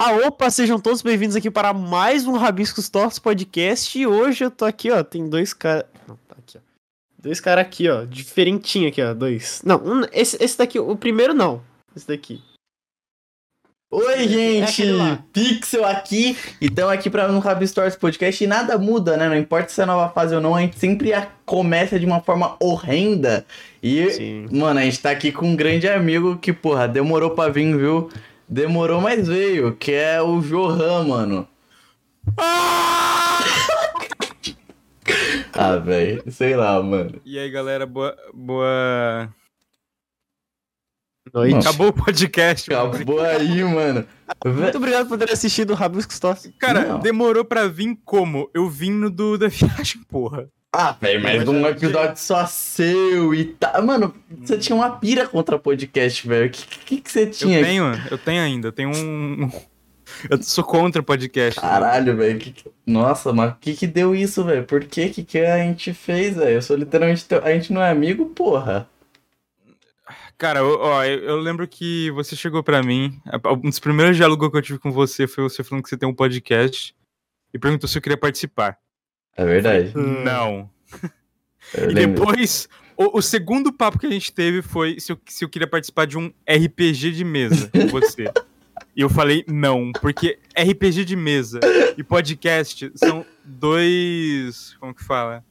Ah, 0.00 0.12
opa, 0.26 0.48
sejam 0.50 0.78
todos 0.78 1.02
bem-vindos 1.02 1.34
aqui 1.34 1.50
para 1.50 1.72
mais 1.72 2.24
um 2.26 2.32
Rabiscos 2.36 2.88
Tortos 2.88 3.18
podcast. 3.18 3.98
E 3.98 4.06
hoje 4.06 4.44
eu 4.44 4.50
tô 4.50 4.64
aqui, 4.64 4.90
ó, 4.90 5.02
tem 5.02 5.28
dois 5.28 5.52
caras. 5.52 5.84
Não, 6.06 6.16
tá 6.28 6.36
aqui, 6.38 6.56
ó. 6.56 6.60
Dois 7.20 7.40
caras 7.40 7.62
aqui, 7.66 7.88
ó, 7.88 8.04
diferentinho 8.04 8.88
aqui, 8.88 9.02
ó, 9.02 9.12
dois. 9.12 9.60
Não, 9.64 9.76
um, 9.84 10.02
esse, 10.12 10.36
esse 10.42 10.56
daqui, 10.56 10.78
o 10.78 10.94
primeiro 10.96 11.34
não. 11.34 11.60
Esse 11.96 12.06
daqui. 12.06 12.40
Oi, 13.90 14.28
gente! 14.28 14.64
aquele 14.82 14.92
lá. 14.92 15.24
Pixel 15.32 15.84
aqui. 15.84 16.36
E 16.60 16.66
estamos 16.66 16.92
aqui 16.92 17.08
para 17.08 17.32
um 17.32 17.38
Rabiscos 17.38 17.74
Tortos 17.74 17.96
podcast. 17.96 18.44
E 18.44 18.46
nada 18.46 18.76
muda, 18.78 19.16
né? 19.16 19.28
Não 19.28 19.36
importa 19.36 19.70
se 19.70 19.80
é 19.80 19.86
nova 19.86 20.12
fase 20.12 20.34
ou 20.34 20.40
não, 20.42 20.54
a 20.54 20.60
gente 20.60 20.78
sempre 20.78 21.12
a- 21.14 21.26
começa 21.46 21.98
de 21.98 22.04
uma 22.04 22.20
forma 22.20 22.54
horrenda. 22.60 23.46
E, 23.82 24.10
Sim. 24.10 24.46
mano, 24.52 24.78
a 24.78 24.82
gente 24.84 25.00
tá 25.00 25.10
aqui 25.10 25.32
com 25.32 25.46
um 25.46 25.56
grande 25.56 25.88
amigo 25.88 26.36
que, 26.36 26.52
porra, 26.52 26.86
demorou 26.86 27.30
pra 27.30 27.48
vir, 27.48 27.74
viu? 27.76 28.10
Demorou, 28.48 29.00
mas 29.00 29.28
veio, 29.28 29.76
que 29.76 29.92
é 29.92 30.22
o 30.22 30.40
Johan, 30.40 31.04
mano. 31.06 31.48
Ah, 35.52 35.76
velho, 35.84 36.22
sei 36.30 36.56
lá, 36.56 36.82
mano. 36.82 37.20
E 37.24 37.38
aí, 37.38 37.50
galera, 37.50 37.84
boa. 37.86 38.16
boa... 38.32 39.28
Noite. 41.32 41.56
Acabou 41.58 41.88
o 41.88 41.92
podcast. 41.92 42.70
mano. 42.70 42.94
Acabou 42.94 43.20
aí, 43.20 43.62
mano. 43.62 44.06
Muito 44.46 44.78
obrigado 44.78 45.08
por 45.08 45.18
ter 45.18 45.30
assistido 45.30 45.72
o 45.72 45.74
Rabiscos 45.74 46.18
Tortos. 46.18 46.50
Cara, 46.58 46.86
Não. 46.86 47.00
demorou 47.00 47.44
pra 47.44 47.68
vir 47.68 47.98
como? 48.02 48.50
Eu 48.54 48.66
vim 48.70 48.90
no 48.92 49.10
do 49.10 49.36
da 49.36 49.48
viagem, 49.48 50.02
porra. 50.08 50.48
Ah, 50.72 50.92
velho, 51.00 51.22
mas 51.22 51.48
um 51.48 51.66
episódio 51.66 52.18
só 52.18 52.44
seu 52.46 53.34
e 53.34 53.44
tá. 53.54 53.80
Mano, 53.80 54.14
você 54.30 54.58
tinha 54.58 54.76
uma 54.76 54.98
pira 54.98 55.26
contra 55.26 55.58
podcast, 55.58 56.28
velho. 56.28 56.46
O 56.48 56.50
que, 56.50 56.66
que, 56.84 57.00
que 57.00 57.10
você 57.10 57.22
Eu 57.22 57.30
tinha? 57.30 57.64
tenho, 57.64 57.84
eu 58.10 58.18
tenho 58.18 58.42
ainda. 58.42 58.68
Eu 58.68 58.72
tenho 58.72 58.90
um. 58.94 59.50
Eu 60.28 60.42
sou 60.42 60.62
contra 60.64 61.02
podcast. 61.02 61.58
Caralho, 61.60 62.16
velho. 62.16 62.38
que 62.38 62.52
que- 62.52 62.70
Nossa, 62.86 63.32
mas 63.32 63.52
o 63.52 63.56
que 63.60 63.74
que 63.74 63.86
deu 63.86 64.14
isso, 64.14 64.44
velho? 64.44 64.64
Por 64.64 64.84
que 64.84 65.08
que 65.08 65.24
que 65.24 65.38
a 65.38 65.58
gente 65.58 65.92
fez, 65.94 66.36
velho? 66.36 66.50
Eu 66.50 66.62
sou 66.62 66.76
literalmente 66.76 67.24
teu... 67.24 67.42
A 67.44 67.50
gente 67.52 67.72
não 67.72 67.82
é 67.82 67.90
amigo, 67.90 68.26
porra. 68.26 68.88
Cara, 70.36 70.60
eu- 70.60 70.78
ó, 70.80 71.04
eu, 71.04 71.18
eu 71.20 71.36
lembro 71.36 71.66
que 71.66 72.10
você 72.12 72.36
chegou 72.36 72.62
pra 72.62 72.82
mim. 72.82 73.18
Um 73.64 73.68
dos 73.68 73.78
primeiros 73.78 74.16
diálogos 74.16 74.50
que 74.50 74.56
eu 74.56 74.62
tive 74.62 74.78
com 74.78 74.90
você 74.92 75.26
foi 75.26 75.44
você 75.44 75.64
falando 75.64 75.82
que 75.82 75.88
você 75.90 75.96
tem 75.96 76.08
um 76.08 76.14
podcast 76.14 76.94
e 77.54 77.58
perguntou 77.58 77.88
se 77.88 77.96
eu 77.96 78.02
queria 78.02 78.18
participar. 78.18 78.78
É 79.38 79.44
verdade. 79.46 79.92
Não. 79.96 80.68
Eu 81.74 81.90
E 81.90 81.94
lembro. 81.94 82.26
depois, 82.26 82.68
o, 82.96 83.18
o 83.18 83.22
segundo 83.22 83.72
papo 83.72 83.98
que 83.98 84.06
a 84.06 84.10
gente 84.10 84.32
teve 84.32 84.60
foi 84.62 84.98
se 84.98 85.12
eu, 85.12 85.18
se 85.26 85.44
eu 85.44 85.48
queria 85.48 85.66
participar 85.68 86.06
de 86.06 86.16
um 86.18 86.32
RPG 86.50 87.12
de 87.12 87.24
mesa 87.24 87.68
com 87.70 87.86
você. 87.92 88.24
e 88.96 89.00
eu 89.02 89.08
falei 89.10 89.44
não, 89.46 89.92
porque 90.00 90.38
RPG 90.58 91.04
de 91.04 91.14
mesa 91.14 91.60
e 91.96 92.02
podcast 92.02 92.90
são 92.94 93.24
dois. 93.44 94.74
Como 94.80 94.94
que 94.94 95.04
fala? 95.04 95.44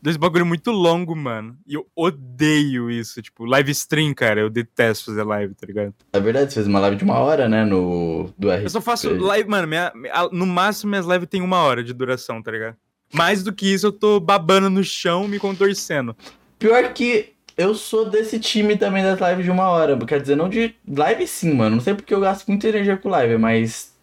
Dois 0.00 0.16
bagulho 0.18 0.44
muito 0.44 0.70
longo, 0.70 1.14
mano. 1.16 1.56
E 1.66 1.74
eu 1.74 1.86
odeio 1.96 2.90
isso. 2.90 3.22
Tipo, 3.22 3.44
live 3.46 3.70
stream, 3.72 4.12
cara. 4.14 4.40
Eu 4.40 4.50
detesto 4.50 5.06
fazer 5.06 5.22
live, 5.24 5.54
tá 5.54 5.66
ligado? 5.66 5.94
É 6.12 6.20
verdade, 6.20 6.50
você 6.52 6.56
fez 6.56 6.66
uma 6.66 6.78
live 6.80 6.96
de 6.96 7.04
uma 7.04 7.18
hora, 7.18 7.48
né? 7.48 7.64
No. 7.64 8.30
Do 8.36 8.50
RP. 8.50 8.64
Eu 8.64 8.70
só 8.70 8.80
faço 8.82 9.14
live, 9.14 9.48
mano. 9.48 9.66
Minha, 9.68 9.90
minha- 9.94 10.28
no 10.30 10.46
máximo, 10.46 10.90
minhas 10.90 11.06
lives 11.06 11.28
tem 11.28 11.40
uma 11.40 11.58
hora 11.58 11.82
de 11.82 11.94
duração, 11.94 12.42
tá 12.42 12.50
ligado? 12.50 12.76
Mais 13.12 13.42
do 13.42 13.52
que 13.52 13.72
isso, 13.72 13.86
eu 13.86 13.92
tô 13.92 14.18
babando 14.18 14.68
no 14.68 14.82
chão, 14.82 15.28
me 15.28 15.38
contorcendo. 15.38 16.16
Pior 16.58 16.92
que 16.92 17.34
eu 17.56 17.74
sou 17.74 18.08
desse 18.08 18.38
time 18.40 18.76
também 18.76 19.02
das 19.02 19.20
lives 19.20 19.44
de 19.44 19.50
uma 19.50 19.68
hora. 19.68 19.96
Quer 20.04 20.20
dizer, 20.20 20.36
não 20.36 20.48
de. 20.48 20.74
Live 20.86 21.26
sim, 21.26 21.54
mano. 21.54 21.76
Não 21.76 21.82
sei 21.82 21.94
porque 21.94 22.12
eu 22.12 22.20
gasto 22.20 22.46
muita 22.48 22.68
energia 22.68 22.96
com 22.96 23.08
live, 23.08 23.38
mas. 23.38 23.93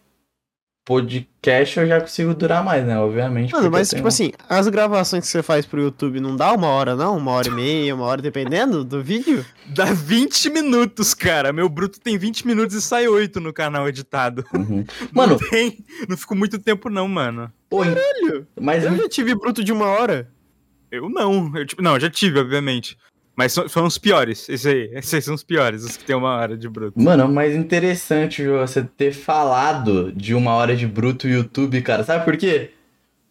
Podcast 0.92 1.78
eu 1.80 1.86
já 1.86 2.00
consigo 2.00 2.34
durar 2.34 2.62
mais, 2.62 2.84
né? 2.84 2.98
Obviamente. 2.98 3.52
Mano, 3.52 3.70
mas 3.70 3.88
tipo 3.88 3.96
tenho- 4.02 4.08
assim, 4.08 4.32
as 4.48 4.68
gravações 4.68 5.24
que 5.24 5.30
você 5.30 5.42
faz 5.42 5.64
pro 5.64 5.80
YouTube 5.80 6.20
não 6.20 6.36
dá 6.36 6.52
uma 6.52 6.66
hora, 6.68 6.94
não? 6.94 7.16
Uma 7.16 7.32
hora 7.32 7.48
e 7.48 7.50
meia, 7.50 7.94
uma 7.94 8.04
hora, 8.04 8.20
dependendo 8.20 8.84
do 8.84 9.02
vídeo? 9.02 9.44
Dá 9.74 9.86
20 9.86 10.50
minutos, 10.50 11.14
cara. 11.14 11.52
Meu 11.52 11.68
bruto 11.68 11.98
tem 12.00 12.18
20 12.18 12.46
minutos 12.46 12.76
e 12.76 12.82
sai 12.82 13.08
8 13.08 13.40
no 13.40 13.52
canal 13.52 13.88
editado. 13.88 14.44
Uhum. 14.52 14.84
Mano, 15.12 15.38
Não 15.40 15.48
tem. 15.50 15.84
Não 16.08 16.16
fico 16.16 16.34
muito 16.34 16.58
tempo, 16.58 16.90
não, 16.90 17.08
mano. 17.08 17.50
pô, 17.70 17.78
Caralho, 17.82 18.46
mas 18.60 18.84
eu 18.84 18.94
já 18.96 19.08
tive 19.08 19.34
bruto 19.34 19.64
de 19.64 19.72
uma 19.72 19.86
hora. 19.86 20.28
Eu 20.90 21.08
não. 21.08 21.50
Eu, 21.56 21.64
tipo, 21.64 21.80
não, 21.80 21.98
já 21.98 22.10
tive, 22.10 22.38
obviamente. 22.38 22.98
Mas 23.34 23.52
são, 23.52 23.68
são 23.68 23.84
os 23.86 23.98
piores. 23.98 24.46
Esses 24.50 24.66
aí. 24.66 24.90
Esses 24.92 25.24
são 25.24 25.34
os 25.34 25.42
piores, 25.42 25.84
os 25.84 25.96
que 25.96 26.04
tem 26.04 26.14
uma 26.14 26.36
hora 26.36 26.56
de 26.56 26.68
bruto. 26.68 27.00
Mano, 27.00 27.28
mais 27.28 27.54
interessante 27.54 28.46
você 28.46 28.82
ter 28.82 29.12
falado 29.12 30.12
de 30.12 30.34
uma 30.34 30.52
hora 30.54 30.76
de 30.76 30.86
bruto 30.86 31.28
YouTube, 31.28 31.80
cara. 31.82 32.04
Sabe 32.04 32.24
por 32.24 32.36
quê? 32.36 32.70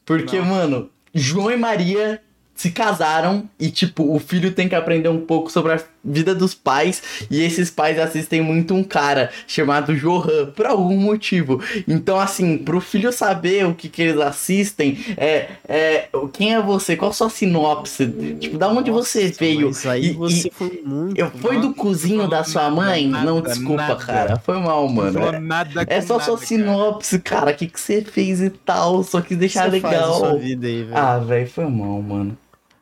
Porque, 0.05 0.39
Não. 0.39 0.45
mano, 0.45 0.89
João 1.13 1.51
e 1.51 1.57
Maria 1.57 2.21
se 2.53 2.71
casaram 2.71 3.49
e, 3.59 3.69
tipo, 3.71 4.13
o 4.13 4.19
filho 4.19 4.51
tem 4.51 4.67
que 4.67 4.75
aprender 4.75 5.09
um 5.09 5.25
pouco 5.25 5.51
sobre 5.51 5.73
a 5.73 5.79
vida 6.03 6.33
dos 6.35 6.53
pais. 6.53 7.01
E 7.29 7.41
esses 7.41 7.69
pais 7.69 7.99
assistem 7.99 8.41
muito 8.41 8.73
um 8.73 8.83
cara 8.83 9.29
chamado 9.47 9.95
Johan, 9.95 10.47
por 10.55 10.65
algum 10.65 10.97
motivo. 10.97 11.61
Então, 11.87 12.19
assim, 12.19 12.57
pro 12.57 12.81
filho 12.81 13.11
saber 13.11 13.65
o 13.65 13.73
que, 13.73 13.87
que 13.89 14.01
eles 14.01 14.19
assistem, 14.19 14.97
é, 15.17 15.47
é. 15.67 16.09
Quem 16.33 16.53
é 16.55 16.61
você? 16.61 16.95
Qual 16.95 17.11
a 17.11 17.13
sua 17.13 17.29
sinopse? 17.29 18.07
Tipo, 18.39 18.57
da 18.57 18.67
onde 18.67 18.89
você 18.91 19.25
Nossa, 19.27 19.39
veio? 19.39 19.67
Mas 19.67 19.85
aí 19.85 20.05
E- 20.07 20.13
você 20.13 20.47
e- 20.47 20.51
foi 20.51 20.81
muito. 20.85 21.17
Eu 21.19 21.29
foi 21.31 21.59
do 21.59 21.73
cozinho 21.73 22.27
da 22.27 22.43
sua 22.43 22.69
mãe? 22.69 23.07
Nada, 23.07 23.25
não, 23.25 23.41
desculpa, 23.41 23.81
nada. 23.87 23.95
cara. 24.05 24.37
Foi 24.37 24.57
mal, 24.59 24.87
mano. 24.87 25.19
Não 25.19 25.27
É- 25.29 25.39
nada 25.39 25.85
é 25.87 26.01
só 26.01 26.13
nada, 26.17 26.25
sua 26.25 26.37
sinopse, 26.37 27.19
cara. 27.19 27.51
O 27.51 27.55
que, 27.55 27.67
que 27.67 27.79
você 27.79 28.01
fez 28.01 28.41
e 28.41 28.49
tal. 28.49 29.03
Só 29.03 29.21
quis 29.21 29.37
deixar 29.37 29.65
você 29.65 29.71
legal. 29.71 30.35
aí. 30.37 30.87
Ah, 30.93 31.17
velho, 31.19 31.47
foi 31.49 31.65
mal, 31.65 32.01
mano. 32.01 32.37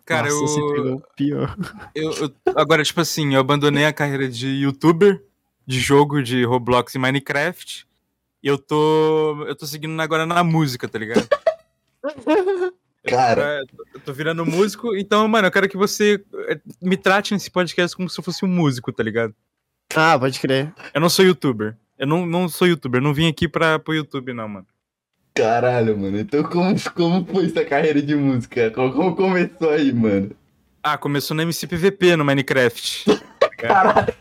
Cara, 0.09 0.27
Nossa, 0.27 0.41
eu, 0.59 0.67
você 0.67 0.73
pegou 0.73 1.03
pior. 1.15 1.55
eu, 1.93 2.11
eu- 2.13 2.33
Agora, 2.55 2.83
tipo 2.83 2.99
assim, 2.99 3.35
eu 3.35 3.39
abandonei 3.39 3.85
a 3.85 3.93
carreira 3.93 4.27
de 4.27 4.47
youtuber, 4.47 5.23
de 5.67 5.79
jogo 5.79 6.23
de 6.23 6.43
Roblox 6.43 6.95
e 6.95 6.97
Minecraft. 6.99 7.87
E 8.41 8.47
eu 8.47 8.57
tô. 8.57 9.45
Eu 9.47 9.55
tô 9.55 9.67
seguindo 9.67 10.01
agora 10.01 10.25
na 10.25 10.43
música, 10.43 10.87
tá 10.87 10.97
ligado? 10.97 11.27
Cara. 13.07 13.59
Eu 13.61 13.67
tô, 13.67 13.83
eu 13.95 13.99
tô 14.01 14.13
virando 14.13 14.45
músico, 14.45 14.95
então, 14.95 15.27
mano, 15.27 15.47
eu 15.47 15.51
quero 15.51 15.69
que 15.69 15.77
você 15.77 16.23
eh, 16.49 16.59
me 16.81 16.97
trate 16.97 17.33
nesse 17.33 17.49
podcast 17.49 17.95
como 17.95 18.09
se 18.09 18.19
eu 18.19 18.23
fosse 18.23 18.43
um 18.43 18.47
músico, 18.47 18.91
tá 18.91 19.01
ligado? 19.03 19.33
Ah, 19.95 20.17
pode 20.19 20.39
crer. 20.39 20.73
Eu 20.93 20.99
não 21.01 21.09
sou 21.09 21.23
youtuber. 21.25 21.77
Eu 21.97 22.05
não, 22.07 22.25
não 22.25 22.47
sou 22.49 22.67
youtuber, 22.67 23.01
não 23.01 23.13
vim 23.13 23.27
aqui 23.27 23.47
pra, 23.47 23.79
pro 23.79 23.93
YouTube, 23.93 24.33
não, 24.33 24.47
mano. 24.49 24.67
Caralho, 25.39 25.97
mano. 25.97 26.19
Então, 26.19 26.43
como, 26.43 26.75
como 26.95 27.25
foi 27.25 27.45
essa 27.45 27.65
carreira 27.65 28.01
de 28.01 28.15
música? 28.15 28.71
Como, 28.71 28.93
como 28.93 29.15
começou 29.15 29.69
aí, 29.69 29.91
mano? 29.93 30.31
Ah, 30.83 30.97
começou 30.97 31.35
no 31.35 31.43
MCPVP 31.43 32.15
no 32.15 32.25
Minecraft. 32.25 33.05
Caralho. 33.57 34.13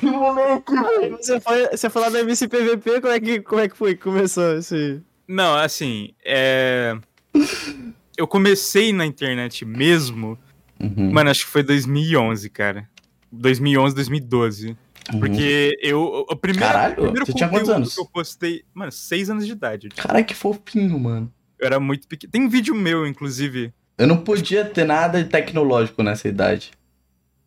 que 0.00 0.06
moleque, 0.06 0.72
velho. 0.72 1.16
Você 1.16 1.40
foi, 1.40 1.68
você 1.68 1.90
foi 1.90 2.02
lá 2.02 2.10
no 2.10 2.18
MCPVP, 2.18 3.00
como 3.00 3.12
é 3.12 3.20
que, 3.20 3.40
como 3.40 3.60
é 3.60 3.68
que 3.68 3.76
foi 3.76 3.94
que 3.94 4.02
começou 4.02 4.56
esse... 4.56 5.00
Não, 5.26 5.56
assim, 5.56 6.10
é. 6.24 6.96
Eu 8.16 8.26
comecei 8.26 8.92
na 8.92 9.04
internet 9.04 9.64
mesmo, 9.64 10.38
Uhum, 10.80 11.12
mano, 11.12 11.30
acho 11.30 11.44
que 11.44 11.50
foi 11.50 11.62
2011, 11.62 12.48
cara. 12.50 12.88
2011, 13.32 13.94
2012. 13.94 14.76
Uhum. 15.12 15.20
Porque 15.20 15.76
eu. 15.82 16.26
O 16.28 16.36
primeiro, 16.36 16.66
Caralho, 16.72 16.92
o 16.94 17.02
primeiro 17.02 17.26
você 17.26 17.32
tinha 17.32 17.48
quantos 17.48 17.68
anos? 17.70 17.94
que 17.94 18.00
eu 18.00 18.06
postei. 18.06 18.62
Mano, 18.74 18.92
seis 18.92 19.28
anos 19.30 19.46
de 19.46 19.52
idade. 19.52 19.88
Caralho, 19.90 20.24
que 20.24 20.34
fofinho, 20.34 20.98
mano. 20.98 21.32
Eu 21.58 21.66
era 21.66 21.80
muito 21.80 22.06
pequeno. 22.06 22.30
Tem 22.30 22.42
um 22.42 22.48
vídeo 22.48 22.74
meu, 22.74 23.06
inclusive. 23.06 23.72
Eu 23.96 24.06
não 24.06 24.18
podia 24.18 24.64
ter 24.64 24.84
nada 24.84 25.22
de 25.22 25.28
tecnológico 25.28 26.02
nessa 26.02 26.28
idade. 26.28 26.70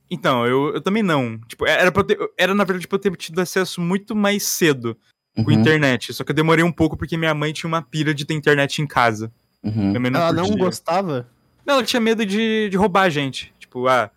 Então, 0.10 0.46
eu, 0.46 0.74
eu 0.74 0.82
também 0.82 1.02
não. 1.02 1.40
Tipo, 1.48 1.66
era, 1.66 1.92
pra 1.92 2.02
eu 2.02 2.06
ter- 2.06 2.20
era 2.38 2.54
na 2.54 2.64
verdade 2.66 2.88
pra 2.88 2.98
eu 2.98 3.00
ter 3.02 3.16
tido 3.16 3.40
acesso 3.40 3.80
muito 3.80 4.14
mais 4.16 4.44
cedo 4.44 4.98
com 5.36 5.44
Uhum, 5.44 5.52
internet. 5.52 6.14
Só 6.14 6.26
que 6.26 6.32
eu 6.32 6.36
demorei 6.36 6.64
um 6.66 6.72
pouco 6.72 6.98
porque 6.98 7.16
minha 7.16 7.34
mãe 7.34 7.54
tinha 7.54 7.68
uma 7.70 7.82
pira 7.82 8.14
de 8.14 8.26
ter 8.26 8.34
internet 8.34 8.82
em 8.82 8.88
casa. 8.88 9.32
uhum. 9.64 9.94
Não 9.94 10.20
Ela 10.20 10.34
não 10.34 10.44
curtia. 10.48 10.66
gostava? 10.66 11.30
Não, 11.66 11.76
ela 11.76 11.84
tinha 11.84 12.02
medo 12.02 12.26
de, 12.26 12.68
de 12.70 12.76
roubar 12.76 13.04
a 13.04 13.10
gente. 13.10 13.54
Tipo, 13.58 13.88
ah, 13.88 14.12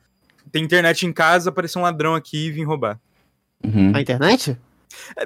tem 0.51 0.65
internet 0.65 1.07
em 1.07 1.13
casa, 1.13 1.51
apareceu 1.51 1.81
um 1.81 1.85
ladrão 1.85 2.17
aqui 2.17 2.47
e 2.47 2.51
vim 2.51 2.65
roubar. 2.65 2.99
Uhum. 3.65 3.93
A 3.95 4.01
internet? 4.01 4.57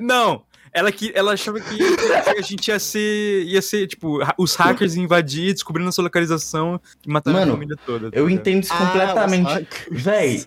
Não, 0.00 0.42
ela, 0.72 0.90
que, 0.92 1.12
ela 1.14 1.32
achava 1.32 1.58
que 1.60 1.78
a 2.36 2.40
gente 2.42 2.68
ia 2.68 2.78
ser, 2.78 3.44
ia 3.44 3.60
ser, 3.62 3.86
tipo, 3.86 4.20
os 4.38 4.54
hackers 4.54 4.94
iam 4.94 5.04
invadir, 5.04 5.52
descobrindo 5.52 5.86
nossa 5.86 6.02
localização 6.02 6.80
e 7.06 7.10
matando 7.10 7.38
Mano, 7.38 7.52
a 7.52 7.54
família 7.54 7.76
toda. 7.84 8.10
tá 8.10 8.16
Eu 8.16 8.26
ligado? 8.26 8.40
entendo 8.40 8.62
isso 8.64 8.76
completamente. 8.76 9.50
Ah, 9.50 9.60
Véi, 9.90 10.44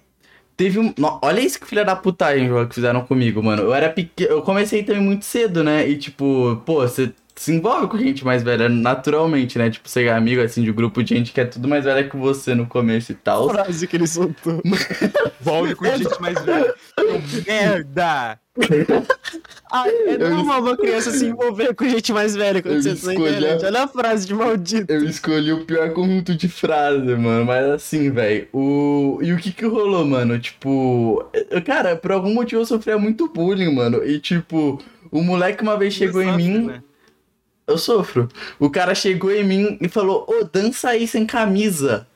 teve 0.56 0.80
um. 0.80 0.94
no- 0.98 1.20
Olha 1.24 1.40
isso 1.42 1.60
que 1.60 1.66
filha 1.68 1.84
da 1.84 1.96
putagem 1.96 2.48
João, 2.48 2.68
que 2.68 2.76
fizeram 2.76 3.02
comigo, 3.06 3.42
mano. 3.44 3.64
Eu 3.64 3.74
era 3.74 3.90
pequeno. 3.90 4.30
Eu 4.32 4.42
comecei 4.42 4.84
também 4.84 5.02
muito 5.02 5.26
cedo, 5.26 5.64
né? 5.64 5.88
E 5.88 5.98
tipo, 5.98 6.62
pô, 6.66 6.82
você 6.82 7.12
se 7.42 7.52
envolve 7.52 7.88
com 7.88 7.98
gente 7.98 8.24
mais 8.24 8.44
velha 8.44 8.70
naturalmente, 8.70 9.58
né? 9.58 9.68
Tipo, 9.72 9.90
ser 9.90 10.10
amigo 10.10 10.42
assim 10.44 10.62
de 10.64 10.70
um 10.70 10.74
grupo 10.76 11.02
de 11.04 11.16
gente 11.16 11.32
que 11.34 11.42
é 11.42 11.46
tudo 11.46 11.68
mais 11.68 11.84
velha 11.86 12.08
que 12.08 12.16
você 12.16 12.54
no 12.54 12.68
começo 12.68 13.12
e 13.12 13.16
tal. 13.16 13.50
frase 13.50 13.88
que 13.88 13.96
ele 13.96 14.06
soltou. 14.06 14.62
Envolve 15.42 15.74
com 15.74 15.86
gente 15.86 16.22
mais 16.22 16.40
velha. 16.46 16.72
Seu 17.00 17.44
merda! 17.48 18.40
Ah, 19.72 19.86
é 19.88 20.18
normal 20.20 20.62
uma 20.62 20.78
criança 20.78 21.10
se 21.12 21.26
envolver 21.26 21.74
com 21.74 21.86
gente 21.90 22.14
mais 22.14 22.36
velha 22.36 22.62
quando 22.62 22.76
Eu 22.76 22.82
você 22.96 22.96
tá 23.08 23.14
internet. 23.16 23.64
a- 23.64 23.68
Olha 23.70 23.84
a 23.84 23.88
frase 23.88 24.28
de 24.28 24.36
maldito. 24.36 24.92
Eu 24.94 25.04
escolhi 25.06 25.52
o 25.54 25.66
pior 25.66 25.90
conjunto 25.94 26.36
de 26.36 26.48
frase, 26.48 27.00
mano. 27.16 27.46
Mas 27.46 27.66
assim, 27.66 28.12
velho. 28.12 28.48
O... 28.54 29.18
E 29.24 29.34
o 29.34 29.38
que 29.38 29.52
que 29.52 29.66
rolou, 29.66 30.06
mano? 30.06 30.38
Tipo. 30.38 31.26
eu- 31.50 31.62
Cara, 31.64 31.96
por 31.96 32.12
algum 32.12 32.34
motivo 32.34 32.62
eu 32.62 32.66
sofria 32.66 32.98
muito 33.00 33.28
bullying, 33.30 33.74
mano. 33.74 34.04
E 34.06 34.20
tipo, 34.20 34.80
o 35.10 35.24
moleque 35.24 35.64
uma 35.64 35.78
vez 35.78 35.94
chegou 35.94 36.22
em 36.22 36.36
mim. 36.38 36.58
Né? 36.68 36.84
Eu 37.68 37.78
sofro. 37.78 38.28
O 38.60 38.70
cara 38.70 38.94
chegou 38.96 39.32
em 39.32 39.44
mim 39.44 39.78
e 39.82 39.88
falou: 39.88 40.26
Ô, 40.28 40.44
dança 40.44 40.90
aí 40.90 41.08
sem 41.08 41.26
camisa. 41.26 42.08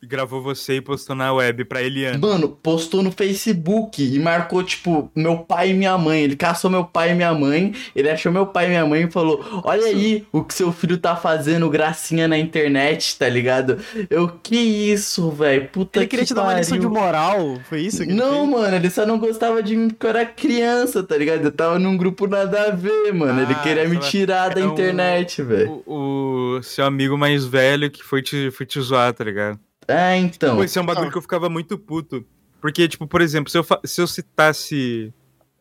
E 0.00 0.06
gravou 0.06 0.40
você 0.40 0.74
e 0.76 0.80
postou 0.80 1.16
na 1.16 1.32
web 1.32 1.64
pra 1.64 1.82
Eliana. 1.82 2.18
Mano, 2.18 2.48
postou 2.48 3.02
no 3.02 3.10
Facebook 3.10 4.00
e 4.00 4.16
marcou, 4.20 4.62
tipo, 4.62 5.10
meu 5.12 5.38
pai 5.38 5.70
e 5.70 5.74
minha 5.74 5.98
mãe. 5.98 6.22
Ele 6.22 6.36
caçou 6.36 6.70
meu 6.70 6.84
pai 6.84 7.10
e 7.10 7.14
minha 7.16 7.34
mãe. 7.34 7.74
Ele 7.96 8.08
achou 8.08 8.30
meu 8.30 8.46
pai 8.46 8.66
e 8.66 8.68
minha 8.68 8.86
mãe 8.86 9.02
e 9.02 9.10
falou: 9.10 9.44
Olha 9.64 9.86
aí 9.86 10.24
o 10.30 10.44
que 10.44 10.54
seu 10.54 10.70
filho 10.70 10.98
tá 10.98 11.16
fazendo, 11.16 11.68
gracinha 11.68 12.28
na 12.28 12.38
internet, 12.38 13.18
tá 13.18 13.28
ligado? 13.28 13.78
Eu, 14.08 14.28
que 14.28 14.54
isso, 14.56 15.30
velho? 15.32 15.66
Puta 15.72 15.98
Ele 15.98 16.06
que 16.06 16.10
queria 16.10 16.24
te 16.26 16.32
dar 16.32 16.44
uma 16.44 16.54
lição 16.54 16.78
de 16.78 16.86
moral, 16.86 17.58
foi 17.68 17.80
isso? 17.80 17.98
que 18.04 18.10
ele 18.10 18.14
Não, 18.14 18.46
mano, 18.46 18.76
ele 18.76 18.90
só 18.90 19.04
não 19.04 19.18
gostava 19.18 19.60
de 19.64 19.74
mim 19.74 19.88
porque 19.88 20.06
eu 20.06 20.10
era 20.10 20.24
criança, 20.24 21.02
tá 21.02 21.16
ligado? 21.16 21.42
Eu 21.44 21.50
tava 21.50 21.76
num 21.76 21.96
grupo 21.96 22.28
nada 22.28 22.68
a 22.68 22.70
ver, 22.70 23.12
mano. 23.12 23.42
ele 23.42 23.52
Ah, 23.52 23.62
queria 23.64 23.88
me 23.88 23.96
tava- 23.96 24.08
tirar 24.08 24.54
da 24.54 24.60
um- 24.60 24.72
internet, 24.72 25.42
velho. 25.42 25.82
O, 25.84 26.58
o 26.58 26.62
seu 26.62 26.84
amigo 26.84 27.18
mais 27.18 27.44
velho 27.44 27.90
que 27.90 28.02
foi 28.04 28.22
te, 28.22 28.52
foi 28.52 28.64
te 28.64 28.80
zoar, 28.80 29.12
tá 29.12 29.24
ligado? 29.24 29.58
É, 29.88 30.16
então. 30.16 30.56
Pô, 30.56 30.64
esse 30.64 30.78
é 30.78 30.82
um 30.82 30.86
bagulho 30.86 31.06
Não. 31.06 31.12
que 31.12 31.18
eu 31.18 31.22
ficava 31.22 31.48
muito 31.48 31.78
puto. 31.78 32.24
Porque, 32.60 32.86
tipo, 32.86 33.06
por 33.06 33.20
exemplo, 33.22 33.50
se 33.50 33.56
eu, 33.58 33.66
se 33.84 34.00
eu 34.00 34.06
citasse. 34.06 35.12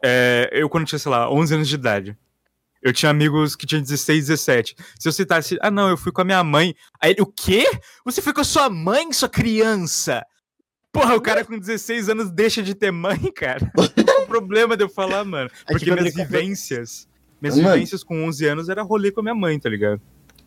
é, 0.03 0.49
eu, 0.51 0.69
quando 0.69 0.85
tinha, 0.85 0.99
sei 0.99 1.11
lá, 1.11 1.31
11 1.31 1.55
anos 1.55 1.67
de 1.67 1.75
idade. 1.75 2.17
Eu 2.81 2.93
tinha 2.93 3.09
amigos 3.09 3.55
que 3.55 3.65
tinham 3.65 3.81
16, 3.81 4.27
17. 4.27 4.75
Se 4.99 5.07
eu 5.07 5.11
citasse, 5.11 5.57
ah, 5.61 5.71
não, 5.71 5.89
eu 5.89 5.97
fui 5.97 6.11
com 6.11 6.21
a 6.21 6.25
minha 6.25 6.43
mãe. 6.43 6.75
Aí 7.01 7.11
ele, 7.11 7.21
o 7.21 7.25
quê? 7.25 7.65
Você 8.05 8.21
foi 8.21 8.33
com 8.33 8.41
a 8.41 8.45
sua 8.45 8.69
mãe, 8.69 9.11
sua 9.11 9.27
criança? 9.27 10.23
Porra, 10.91 11.15
o 11.15 11.21
cara 11.21 11.43
com 11.43 11.57
16 11.57 12.09
anos 12.09 12.31
deixa 12.31 12.61
de 12.61 12.75
ter 12.75 12.91
mãe, 12.91 13.19
cara. 13.35 13.71
Qual 13.73 13.87
é 13.87 14.19
o 14.19 14.27
problema 14.27 14.77
de 14.77 14.83
eu 14.83 14.89
falar, 14.89 15.23
mano? 15.25 15.49
É 15.67 15.73
que 15.73 15.79
Porque 15.85 15.91
minhas 15.91 16.13
vivências. 16.13 17.07
Minhas 17.41 17.55
Mano. 17.57 17.73
vivências 17.73 18.03
com 18.03 18.25
11 18.25 18.45
anos 18.47 18.69
era 18.69 18.81
rolê 18.81 19.11
com 19.11 19.19
a 19.19 19.23
minha 19.23 19.35
mãe, 19.35 19.59
tá 19.59 19.69
ligado? 19.69 20.01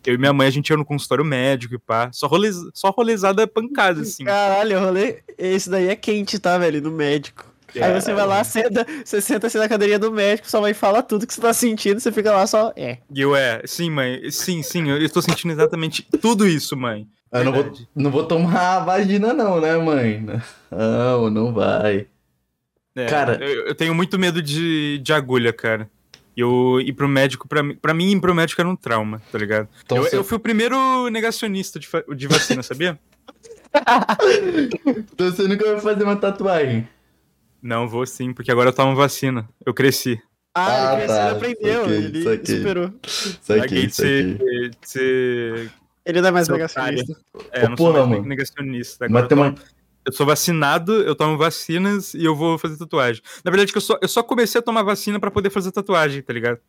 Eu 0.05 0.15
e 0.15 0.17
minha 0.17 0.33
mãe, 0.33 0.47
a 0.47 0.51
gente 0.51 0.69
ia 0.69 0.77
no 0.77 0.85
consultório 0.85 1.23
médico 1.23 1.75
e 1.75 1.77
pá. 1.79 2.09
Só, 2.11 2.27
rolez, 2.27 2.55
só 2.73 2.89
rolezada 2.89 3.45
pancada, 3.47 4.01
assim. 4.01 4.23
Caralho, 4.23 4.79
rolê. 4.79 5.17
Esse 5.37 5.69
daí 5.69 5.87
é 5.89 5.95
quente, 5.95 6.39
tá, 6.39 6.57
velho? 6.57 6.81
No 6.81 6.91
médico. 6.91 7.45
Aí 7.75 7.83
É. 7.83 8.01
você 8.01 8.13
vai 8.13 8.25
lá, 8.27 8.43
senta, 8.43 8.85
você 9.05 9.21
senta 9.21 9.47
assim 9.47 9.57
na 9.57 9.69
cadeirinha 9.69 9.97
do 9.99 10.11
médico, 10.11 10.49
sua 10.49 10.59
mãe 10.59 10.73
fala 10.73 11.01
tudo 11.01 11.25
que 11.25 11.33
você 11.33 11.39
tá 11.39 11.53
sentindo, 11.53 12.01
você 12.01 12.11
fica 12.11 12.29
lá 12.31 12.45
só. 12.45 12.73
É. 12.75 12.97
E 13.13 13.21
eu 13.21 13.33
é, 13.33 13.61
sim, 13.65 13.89
mãe, 13.89 14.29
sim, 14.29 14.61
sim, 14.61 14.89
eu 14.89 14.97
estou 14.97 15.21
sentindo 15.21 15.51
exatamente 15.53 16.05
tudo 16.21 16.45
isso, 16.45 16.75
mãe. 16.75 17.07
Eu 17.31 17.45
não 17.45 17.53
vou, 17.53 17.71
não 17.95 18.11
vou 18.11 18.23
tomar 18.25 18.75
a 18.77 18.79
vagina, 18.81 19.33
não, 19.33 19.61
né, 19.61 19.77
mãe? 19.77 20.25
Não, 20.69 21.29
não 21.29 21.53
vai. 21.53 22.07
É, 22.93 23.05
Cara- 23.05 23.37
eu, 23.41 23.67
eu 23.67 23.75
tenho 23.75 23.95
muito 23.95 24.19
medo 24.19 24.41
de, 24.41 24.97
de 25.01 25.13
agulha, 25.13 25.53
cara. 25.53 25.89
E 26.35 26.39
eu 26.41 26.79
ir 26.79 26.93
pro 26.93 27.07
médico, 27.09 27.47
pra, 27.47 27.61
mim- 27.61 27.75
pra 27.75 27.93
mim, 27.93 28.11
ir 28.11 28.19
pro 28.21 28.33
médico 28.33 28.61
era 28.61 28.69
um 28.69 28.75
trauma, 28.75 29.21
tá 29.31 29.37
ligado? 29.37 29.67
Então 29.83 29.97
eu, 29.97 30.03
você- 30.03 30.17
eu 30.17 30.23
fui 30.23 30.37
o 30.37 30.39
primeiro 30.39 31.09
negacionista 31.09 31.77
de, 31.79 31.87
de 32.15 32.27
vacina, 32.27 32.63
sabia? 32.63 32.97
Então 35.13 35.31
você 35.31 35.47
nunca 35.47 35.65
vai 35.73 35.79
fazer 35.81 36.03
uma 36.03 36.15
tatuagem. 36.15 36.87
Não, 37.61 37.87
vou 37.87 38.05
sim, 38.05 38.33
porque 38.33 38.51
agora 38.51 38.69
eu 38.69 38.73
tomo 38.73 38.95
vacina. 38.95 39.47
Eu 39.65 39.73
cresci. 39.73 40.19
Ah, 40.55 40.91
Ah, 40.91 40.97
ele, 40.97 41.07
tá, 41.07 41.21
ele 41.27 41.35
aprendeu, 41.35 41.81
saquei, 41.83 41.97
ele 41.97 42.23
saquei. 42.23 42.57
superou. 42.57 42.93
Ser. 44.81 45.71
Ele 46.05 46.21
não 46.21 46.29
é 46.29 46.31
mais 46.31 46.47
negacionista. 46.49 47.13
É, 47.51 47.63
eu 47.63 47.67
não 47.67 47.73
Ô, 47.73 47.77
porra, 47.77 47.91
sou 47.99 48.07
mais 48.07 48.17
mano. 48.17 48.27
negacionista. 48.27 49.05
Agora 49.05 49.21
Mas 49.21 49.29
tem 49.29 49.37
uma... 49.37 49.51
tomo- 49.53 49.67
eu 50.05 50.11
sou 50.13 50.25
vacinado, 50.25 50.93
eu 51.03 51.15
tomo 51.15 51.37
vacinas 51.37 52.13
e 52.13 52.23
eu 52.25 52.35
vou 52.35 52.57
fazer 52.57 52.77
tatuagem. 52.77 53.21
Na 53.43 53.51
verdade, 53.51 53.71
que 53.71 53.77
eu 53.77 53.81
só, 53.81 53.97
eu 54.01 54.07
só 54.07 54.23
comecei 54.23 54.59
a 54.59 54.61
tomar 54.63 54.83
vacina 54.83 55.19
pra 55.19 55.29
poder 55.31 55.49
fazer 55.49 55.71
tatuagem, 55.71 56.21
tá 56.21 56.33
ligado? 56.33 56.59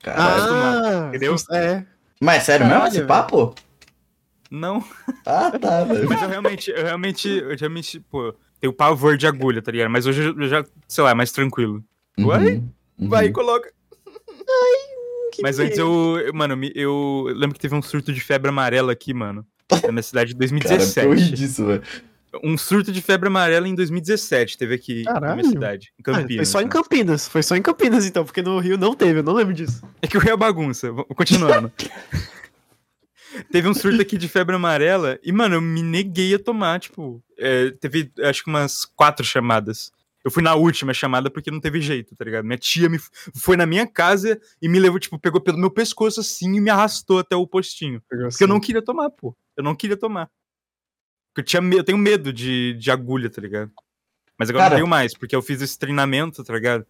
Caralho. 0.00 0.54
Ah, 0.54 1.06
entendeu? 1.08 1.36
É. 1.52 1.84
Mas 2.20 2.42
sério 2.44 2.66
mesmo 2.66 2.80
Caralho, 2.80 2.96
esse 2.98 3.06
papo? 3.06 3.54
Não. 4.50 4.84
Ah, 5.24 5.50
tá, 5.58 5.84
velho. 5.84 6.08
Mas 6.08 6.20
eu 6.22 6.28
realmente, 6.28 6.70
eu 6.70 6.82
realmente, 6.84 7.28
eu 7.28 7.56
realmente, 7.56 8.00
pô, 8.00 8.34
tenho 8.60 8.72
pavor 8.72 9.16
de 9.16 9.26
agulha, 9.26 9.62
tá 9.62 9.72
ligado? 9.72 9.90
Mas 9.90 10.04
hoje 10.06 10.22
eu 10.36 10.48
já, 10.48 10.64
sei 10.86 11.02
lá, 11.04 11.10
é 11.10 11.14
mais 11.14 11.32
tranquilo. 11.32 11.82
Vai, 12.18 12.46
Uhum, 12.46 12.68
uhum. 12.98 13.08
Vai, 13.08 13.30
coloca. 13.30 13.72
Que 15.32 15.40
Mas 15.42 15.58
antes 15.58 15.78
eu, 15.78 16.20
eu- 16.26 16.34
mano, 16.34 16.58
eu 16.74 17.24
lembro 17.34 17.54
que 17.54 17.60
teve 17.60 17.74
um 17.74 17.80
surto 17.80 18.12
de 18.12 18.20
febre 18.20 18.50
amarela 18.50 18.92
aqui, 18.92 19.14
mano. 19.14 19.46
Na 19.82 19.90
minha 19.90 20.02
cidade 20.02 20.32
Cara, 20.34 20.38
2017. 20.38 21.06
eu 21.06 21.12
ri 21.14 21.30
disso, 21.32 21.64
velho. 21.66 21.82
Um 22.42 22.56
surto 22.56 22.90
de 22.92 23.02
febre 23.02 23.28
amarela 23.28 23.68
em 23.68 23.74
2017 23.74 24.56
teve 24.58 24.74
aqui 24.74 25.02
na 25.04 25.12
Caralho. 25.14 25.36
minha 25.36 25.48
cidade, 25.50 25.92
em 25.98 26.00
Ah, 26.00 26.04
Campinas. 26.04 26.36
foi 26.36 26.46
só 26.46 26.60
em 26.60 26.64
né? 26.64 26.70
Campinas. 26.70 27.28
Foi 27.28 27.42
só 27.42 27.56
em 27.56 27.62
Campinas, 27.62 28.06
então, 28.06 28.24
porque 28.24 28.42
no 28.42 28.58
Rio 28.58 28.78
não 28.78 28.94
teve, 28.94 29.18
eu 29.18 29.22
não 29.22 29.32
lembro 29.34 29.52
disso. 29.52 29.82
É 30.00 30.06
que 30.06 30.16
o 30.16 30.20
Rio 30.20 30.32
é 30.32 30.36
bagunça. 30.36 30.90
Vou- 30.92 31.04
Continuando. 31.06 31.70
teve 33.50 33.68
um 33.68 33.74
surto 33.74 34.00
aqui 34.00 34.16
de 34.18 34.28
febre 34.28 34.54
amarela 34.54 35.18
e, 35.22 35.32
mano, 35.32 35.54
eu 35.56 35.60
me 35.60 35.82
neguei 35.82 36.34
a 36.34 36.38
tomar, 36.38 36.80
tipo, 36.80 37.22
é, 37.38 37.70
teve 37.72 38.10
acho 38.22 38.44
que 38.44 38.50
umas 38.50 38.84
quatro 38.84 39.24
chamadas. 39.24 39.90
Eu 40.24 40.30
fui 40.30 40.42
na 40.42 40.54
última 40.54 40.94
chamada 40.94 41.28
porque 41.28 41.50
não 41.50 41.58
teve 41.58 41.80
jeito, 41.80 42.14
tá 42.14 42.24
ligado? 42.24 42.44
Minha 42.44 42.56
tia 42.58 42.88
me, 42.88 42.96
foi 43.34 43.56
na 43.56 43.66
minha 43.66 43.86
casa 43.86 44.40
e 44.60 44.68
me 44.68 44.78
levou, 44.78 45.00
tipo, 45.00 45.18
pegou 45.18 45.40
pelo 45.40 45.58
meu 45.58 45.70
pescoço 45.70 46.20
assim 46.20 46.54
e 46.54 46.60
me 46.60 46.70
arrastou 46.70 47.18
até 47.18 47.34
o 47.34 47.44
postinho. 47.46 48.00
Porque 48.08 48.44
eu 48.44 48.48
não 48.48 48.60
queria 48.60 48.80
tomar, 48.82 49.10
pô. 49.10 49.34
Eu 49.56 49.64
não 49.64 49.74
queria 49.74 49.96
tomar. 49.96 50.30
Porque 51.32 51.40
eu, 51.40 51.44
tinha 51.44 51.62
me- 51.62 51.76
eu 51.76 51.84
tenho 51.84 51.98
medo 51.98 52.32
de, 52.32 52.74
de 52.74 52.90
agulha, 52.90 53.30
tá 53.30 53.40
ligado? 53.40 53.70
Mas 54.38 54.50
agora 54.50 54.64
Cara- 54.64 54.74
não 54.74 54.78
tenho 54.78 54.88
mais, 54.88 55.14
porque 55.16 55.34
eu 55.34 55.42
fiz 55.42 55.62
esse 55.62 55.78
treinamento, 55.78 56.42
tá 56.44 56.52
ligado? 56.54 56.86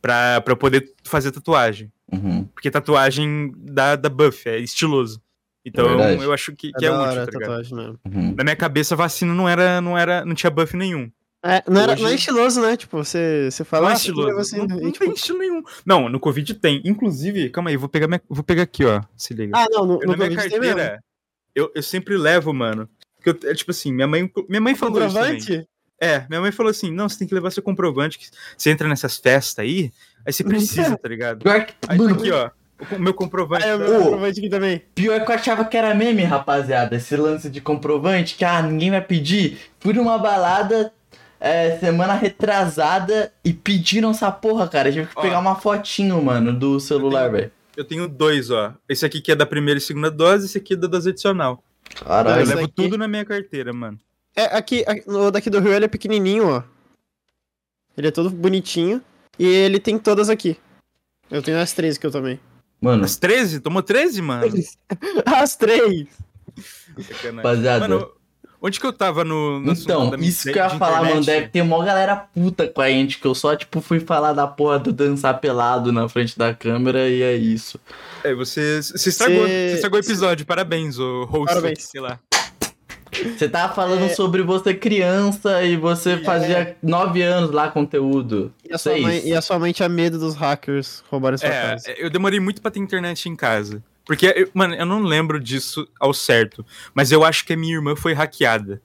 Pra, 0.00 0.40
pra 0.40 0.52
eu 0.52 0.56
poder 0.56 0.92
fazer 1.04 1.30
tatuagem. 1.32 1.90
Uhum. 2.12 2.44
Porque 2.44 2.70
tatuagem 2.70 3.52
dá, 3.56 3.96
dá 3.96 4.08
buff, 4.08 4.48
é 4.48 4.58
estiloso. 4.58 5.20
Então 5.64 5.88
verdade. 5.88 6.22
eu 6.22 6.32
acho 6.32 6.52
que, 6.54 6.68
É 6.68 6.78
que 6.78 6.86
é, 6.86 6.88
da 6.90 6.94
útil, 7.00 7.10
hora 7.10 7.26
tá 7.26 7.32
ligado? 7.32 7.40
tatuagem 7.48 7.76
mesmo. 7.76 8.00
Uhum. 8.06 8.34
Na 8.36 8.44
minha 8.44 8.56
cabeça, 8.56 8.94
vacina 8.94 9.34
não 9.34 9.48
era, 9.48 9.80
não 9.80 9.98
era, 9.98 10.24
não 10.24 10.34
tinha 10.34 10.50
buff 10.50 10.76
nenhum. 10.76 11.10
É, 11.44 11.62
não, 11.68 11.80
era, 11.80 11.92
Hoje- 11.92 12.02
não 12.02 12.10
é 12.10 12.14
estiloso, 12.14 12.60
né? 12.60 12.76
Tipo, 12.76 12.96
você, 12.98 13.48
você 13.50 13.64
fala. 13.64 13.82
Não 13.84 13.90
é 13.90 13.92
ah, 13.92 13.96
estiloso. 13.96 14.34
você- 14.36 14.56
não, 14.56 14.64
e, 14.78 14.82
não 14.82 14.92
tipo, 14.92 15.04
tem 15.04 15.14
estilo 15.14 15.38
nenhum. 15.38 15.62
Não, 15.84 16.08
no 16.08 16.18
Covid 16.20 16.54
tem. 16.54 16.80
Inclusive, 16.84 17.50
calma 17.50 17.70
aí, 17.70 17.76
vou 17.76 17.88
pegar, 17.88 18.06
minha- 18.08 18.22
vou 18.28 18.42
pegar 18.44 18.62
aqui, 18.62 18.84
ó. 18.84 19.00
Se 19.16 19.34
liga. 19.34 19.56
Ah, 19.56 19.66
não, 19.70 19.84
no, 19.86 19.94
Eu, 19.94 20.06
no 20.06 20.12
na 20.12 20.16
minha 20.16 20.28
Covid 20.30 20.48
tem 20.50 20.60
mesmo. 20.60 20.76
carteira, 20.76 21.04
eu, 21.54 21.70
eu 21.74 21.82
sempre 21.82 22.16
levo, 22.16 22.52
mano. 22.52 22.88
Que 23.34 23.46
eu, 23.46 23.50
é 23.50 23.54
tipo 23.54 23.72
assim, 23.72 23.92
minha 23.92 24.06
mãe, 24.06 24.30
minha 24.48 24.60
mãe 24.60 24.74
falou. 24.76 25.00
Comprovante? 25.00 25.66
É, 26.00 26.24
minha 26.28 26.40
mãe 26.40 26.52
falou 26.52 26.70
assim: 26.70 26.92
não, 26.92 27.08
você 27.08 27.18
tem 27.18 27.26
que 27.26 27.34
levar 27.34 27.50
seu 27.50 27.62
comprovante. 27.62 28.18
Que 28.18 28.28
você 28.56 28.70
entra 28.70 28.88
nessas 28.88 29.16
festas 29.16 29.64
aí, 29.64 29.92
aí 30.24 30.32
você 30.32 30.44
precisa, 30.44 30.96
tá 30.96 31.08
ligado? 31.08 31.42
Pior 31.42 31.64
que, 31.64 31.74
Aí 31.88 31.98
tá 31.98 32.10
aqui, 32.10 32.30
ó. 32.30 32.50
O 32.94 33.00
meu 33.00 33.14
comprovante. 33.14 33.64
Ah, 33.64 33.68
é 33.68 33.76
meu 33.76 34.00
comprovante 34.00 34.38
aqui 34.38 34.48
também. 34.48 34.82
pior 34.94 35.24
que 35.24 35.30
eu 35.30 35.34
achava 35.34 35.64
que 35.64 35.76
era 35.76 35.94
meme, 35.94 36.22
rapaziada. 36.22 36.94
Esse 36.94 37.16
lance 37.16 37.50
de 37.50 37.60
comprovante, 37.60 38.36
que 38.36 38.44
ah, 38.44 38.62
ninguém 38.62 38.90
vai 38.90 39.00
pedir. 39.00 39.58
Fui 39.80 39.92
numa 39.92 40.18
balada 40.18 40.92
é, 41.40 41.78
semana 41.78 42.14
retrasada 42.14 43.32
e 43.44 43.52
pediram 43.52 44.10
essa 44.10 44.30
porra, 44.30 44.68
cara. 44.68 44.90
Eu 44.90 44.92
tive 44.92 45.06
que 45.06 45.14
Ó. 45.16 45.22
pegar 45.22 45.38
uma 45.38 45.56
fotinho, 45.56 46.22
mano, 46.22 46.52
do 46.52 46.78
celular, 46.78 47.30
velho. 47.30 47.50
Eu 47.76 47.84
tenho 47.84 48.06
dois, 48.06 48.50
ó. 48.50 48.74
Esse 48.88 49.04
aqui 49.04 49.20
que 49.20 49.32
é 49.32 49.34
da 49.34 49.46
primeira 49.46 49.78
e 49.78 49.80
segunda 49.80 50.10
dose, 50.10 50.46
esse 50.46 50.58
aqui 50.58 50.74
é 50.74 50.76
da 50.76 50.86
dose 50.86 51.10
adicional. 51.10 51.62
Eu 52.00 52.06
Caralho. 52.06 52.42
Esse 52.42 52.54
levo 52.54 52.64
aqui- 52.66 52.74
tudo 52.74 52.98
na 52.98 53.08
minha 53.08 53.24
carteira, 53.24 53.72
mano. 53.72 53.98
É, 54.34 54.44
aqui, 54.56 54.84
no 55.06 55.30
daqui 55.30 55.48
do 55.48 55.60
Rio 55.60 55.72
ele 55.72 55.86
é 55.86 55.88
pequenininho, 55.88 56.48
ó. 56.48 56.62
Ele 57.96 58.08
é 58.08 58.10
todo 58.10 58.28
bonitinho. 58.30 59.02
E 59.38 59.46
ele 59.46 59.78
tem 59.78 59.98
todas 59.98 60.28
aqui. 60.30 60.56
Eu 61.30 61.42
tenho 61.42 61.58
as 61.58 61.72
três 61.72 61.98
que 61.98 62.06
eu 62.06 62.10
tomei. 62.10 62.38
Mano, 62.80 63.04
As 63.04 63.16
13? 63.16 63.60
Tomou 63.60 63.82
13, 63.82 64.20
mano? 64.22 64.46
As 65.26 65.56
três! 65.56 66.08
Sacanagem. 66.98 67.36
rapaziada. 67.36 67.80
Mano, 67.88 68.10
onde 68.66 68.78
que 68.80 68.86
eu 68.86 68.92
tava 68.92 69.24
no. 69.24 69.60
no 69.60 69.72
Então, 69.72 70.14
isso 70.18 70.44
de 70.46 70.52
que 70.52 70.58
eu 70.58 70.62
ia 70.64 70.70
falar, 70.70 70.96
mano, 71.02 71.20
internet? 71.20 71.26
deve 71.26 71.48
ter 71.48 71.62
mó 71.62 71.82
galera 71.82 72.16
puta 72.16 72.66
com 72.68 72.80
a 72.82 72.88
gente, 72.90 73.18
que 73.18 73.26
eu 73.26 73.34
só, 73.34 73.54
tipo, 73.56 73.80
fui 73.80 74.00
falar 74.00 74.32
da 74.32 74.46
porra 74.46 74.78
do 74.78 74.92
dançar 74.92 75.38
pelado 75.40 75.92
na 75.92 76.08
frente 76.08 76.38
da 76.38 76.52
câmera 76.52 77.08
e 77.08 77.22
é 77.22 77.34
isso. 77.34 77.78
É, 78.24 78.34
você, 78.34 78.82
você 78.82 79.08
estragou, 79.08 79.46
Cê- 79.46 79.68
você 79.70 79.74
estragou 79.76 79.98
o 79.98 80.02
episódio. 80.02 80.44
Parabéns, 80.44 80.98
o 80.98 81.24
host. 81.24 81.46
Parabéns. 81.46 81.84
Sei 81.84 82.00
lá. 82.00 82.18
Você 83.38 83.48
tava 83.48 83.72
falando 83.72 84.10
sobre 84.14 84.42
você 84.42 84.74
criança 84.74 85.62
e 85.62 85.74
você 85.76 86.18
fazia 86.18 86.76
nove 86.82 87.22
anos 87.22 87.50
lá 87.50 87.70
conteúdo. 87.70 88.52
E 88.68 88.74
a, 88.74 88.76
sua 88.78 88.98
mãe, 88.98 89.22
e 89.26 89.32
a 89.32 89.40
sua 89.40 89.58
mãe 89.58 89.72
tinha 89.72 89.88
medo 89.88 90.18
dos 90.18 90.34
hackers 90.34 91.02
roubarem 91.10 91.38
sua 91.38 91.48
É, 91.48 91.62
casa. 91.70 91.90
eu 91.96 92.10
demorei 92.10 92.40
muito 92.40 92.60
pra 92.60 92.70
ter 92.70 92.80
internet 92.80 93.26
em 93.28 93.34
casa. 93.36 93.82
Porque, 94.06 94.32
eu- 94.36 94.50
mano, 94.54 94.74
eu 94.74 94.86
não 94.86 95.02
lembro 95.02 95.38
disso 95.40 95.86
ao 96.00 96.14
certo. 96.14 96.64
Mas 96.94 97.10
eu 97.12 97.24
acho 97.24 97.44
que 97.44 97.52
a 97.52 97.56
minha 97.56 97.74
irmã 97.74 97.94
foi 97.96 98.12
hackeada. 98.12 98.80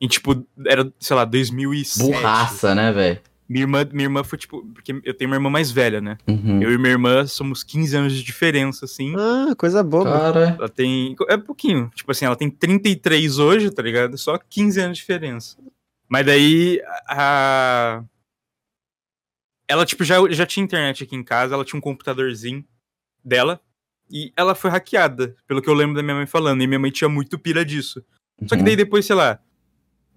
Em, 0.00 0.08
tipo, 0.08 0.46
era, 0.66 0.90
sei 0.98 1.14
lá, 1.14 1.24
2007. 1.26 2.02
Burraça, 2.10 2.74
né, 2.74 2.90
velho? 2.90 3.20
Minha 3.46 3.64
irmã, 3.64 3.86
minha 3.92 4.04
irmã 4.06 4.22
foi, 4.24 4.38
tipo... 4.38 4.64
Porque 4.72 4.92
eu 5.04 5.12
tenho 5.12 5.28
uma 5.28 5.36
irmã 5.36 5.50
mais 5.50 5.70
velha, 5.70 6.00
né? 6.00 6.16
Uhum. 6.26 6.62
Eu 6.62 6.72
e 6.72 6.78
minha 6.78 6.92
irmã 6.92 7.26
somos 7.26 7.62
15 7.64 7.96
anos 7.96 8.12
de 8.14 8.22
diferença, 8.22 8.84
assim. 8.84 9.12
Ah, 9.18 9.54
coisa 9.56 9.82
boba. 9.82 10.10
Cara, 10.18 10.56
Ela 10.58 10.68
tem... 10.68 11.14
É 11.28 11.36
pouquinho. 11.36 11.90
Tipo 11.94 12.12
assim, 12.12 12.24
ela 12.24 12.36
tem 12.36 12.48
33 12.48 13.38
hoje, 13.38 13.70
tá 13.70 13.82
ligado? 13.82 14.16
Só 14.16 14.38
15 14.38 14.80
anos 14.80 14.96
de 14.98 15.02
diferença. 15.02 15.58
Mas 16.08 16.24
daí, 16.24 16.80
a... 17.08 18.02
Ela, 19.68 19.84
tipo, 19.84 20.02
já, 20.04 20.16
já 20.30 20.46
tinha 20.46 20.64
internet 20.64 21.02
aqui 21.04 21.14
em 21.16 21.22
casa. 21.22 21.54
Ela 21.54 21.64
tinha 21.64 21.78
um 21.78 21.82
computadorzinho 21.82 22.64
dela. 23.24 23.60
E 24.10 24.32
ela 24.36 24.54
foi 24.54 24.70
hackeada, 24.70 25.36
pelo 25.46 25.62
que 25.62 25.68
eu 25.68 25.74
lembro 25.74 25.94
da 25.94 26.02
minha 26.02 26.16
mãe 26.16 26.26
falando. 26.26 26.62
E 26.62 26.66
minha 26.66 26.78
mãe 26.80 26.90
tinha 26.90 27.08
muito 27.08 27.38
pira 27.38 27.64
disso. 27.64 28.04
Só 28.46 28.54
que 28.56 28.56
Uhum. 28.56 28.64
daí 28.64 28.76
depois, 28.76 29.06
sei 29.06 29.14
lá... 29.16 29.38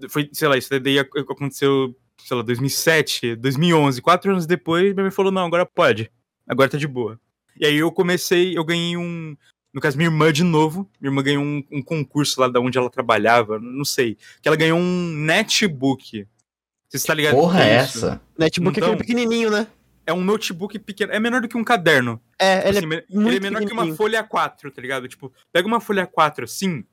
Foi, 0.09 0.27
sei 0.33 0.47
lá, 0.47 0.57
isso 0.57 0.69
daí 0.79 0.97
ac- 0.99 1.17
aconteceu, 1.29 1.95
sei 2.17 2.35
lá, 2.35 2.43
2007, 2.43 3.35
2011. 3.35 4.01
Quatro 4.01 4.31
anos 4.31 4.45
depois, 4.47 4.93
minha 4.93 5.03
mãe 5.03 5.11
falou, 5.11 5.31
não, 5.31 5.45
agora 5.45 5.65
pode. 5.65 6.11
Agora 6.47 6.67
tá 6.69 6.77
de 6.77 6.87
boa. 6.87 7.19
E 7.59 7.65
aí 7.65 7.75
eu 7.77 7.91
comecei, 7.91 8.57
eu 8.57 8.63
ganhei 8.65 8.97
um... 8.97 9.37
No 9.73 9.79
caso, 9.79 9.95
minha 9.97 10.07
irmã 10.09 10.31
de 10.33 10.43
novo. 10.43 10.89
Minha 10.99 11.11
irmã 11.11 11.23
ganhou 11.23 11.43
um, 11.43 11.63
um 11.71 11.81
concurso 11.81 12.39
lá 12.41 12.47
da 12.47 12.59
onde 12.59 12.77
ela 12.77 12.89
trabalhava, 12.89 13.59
não 13.59 13.85
sei. 13.85 14.17
Que 14.41 14.47
ela 14.47 14.57
ganhou 14.57 14.77
um 14.79 15.13
netbook. 15.15 16.27
Você 16.89 16.97
está 16.97 17.13
ligado? 17.13 17.35
porra 17.35 17.63
é 17.63 17.83
isso? 17.83 17.97
essa? 17.99 18.21
Netbook 18.37 18.77
é 18.77 18.79
Então- 18.81 18.93
aquele 18.93 19.07
pequenininho, 19.07 19.49
né? 19.51 19.67
É 20.05 20.11
um 20.13 20.23
notebook 20.23 20.77
pequeno. 20.79 21.11
É 21.13 21.19
menor 21.19 21.41
do 21.41 21.47
que 21.47 21.57
um 21.57 21.63
caderno. 21.63 22.19
É, 22.39 22.67
ele 22.67 22.77
Assim, 22.79 22.87
me- 22.87 22.95
é 22.97 23.05
ele 23.09 23.37
é 23.37 23.39
menor 23.39 23.65
que 23.65 23.71
uma 23.73 23.95
folha 23.95 24.23
A4, 24.23 24.71
tá 24.71 24.81
ligado? 24.81 25.07
Tipo, 25.07 25.31
pega 25.51 25.67
uma 25.67 25.79
folha 25.79 26.05
A4 26.07 26.43
assim. 26.43 26.83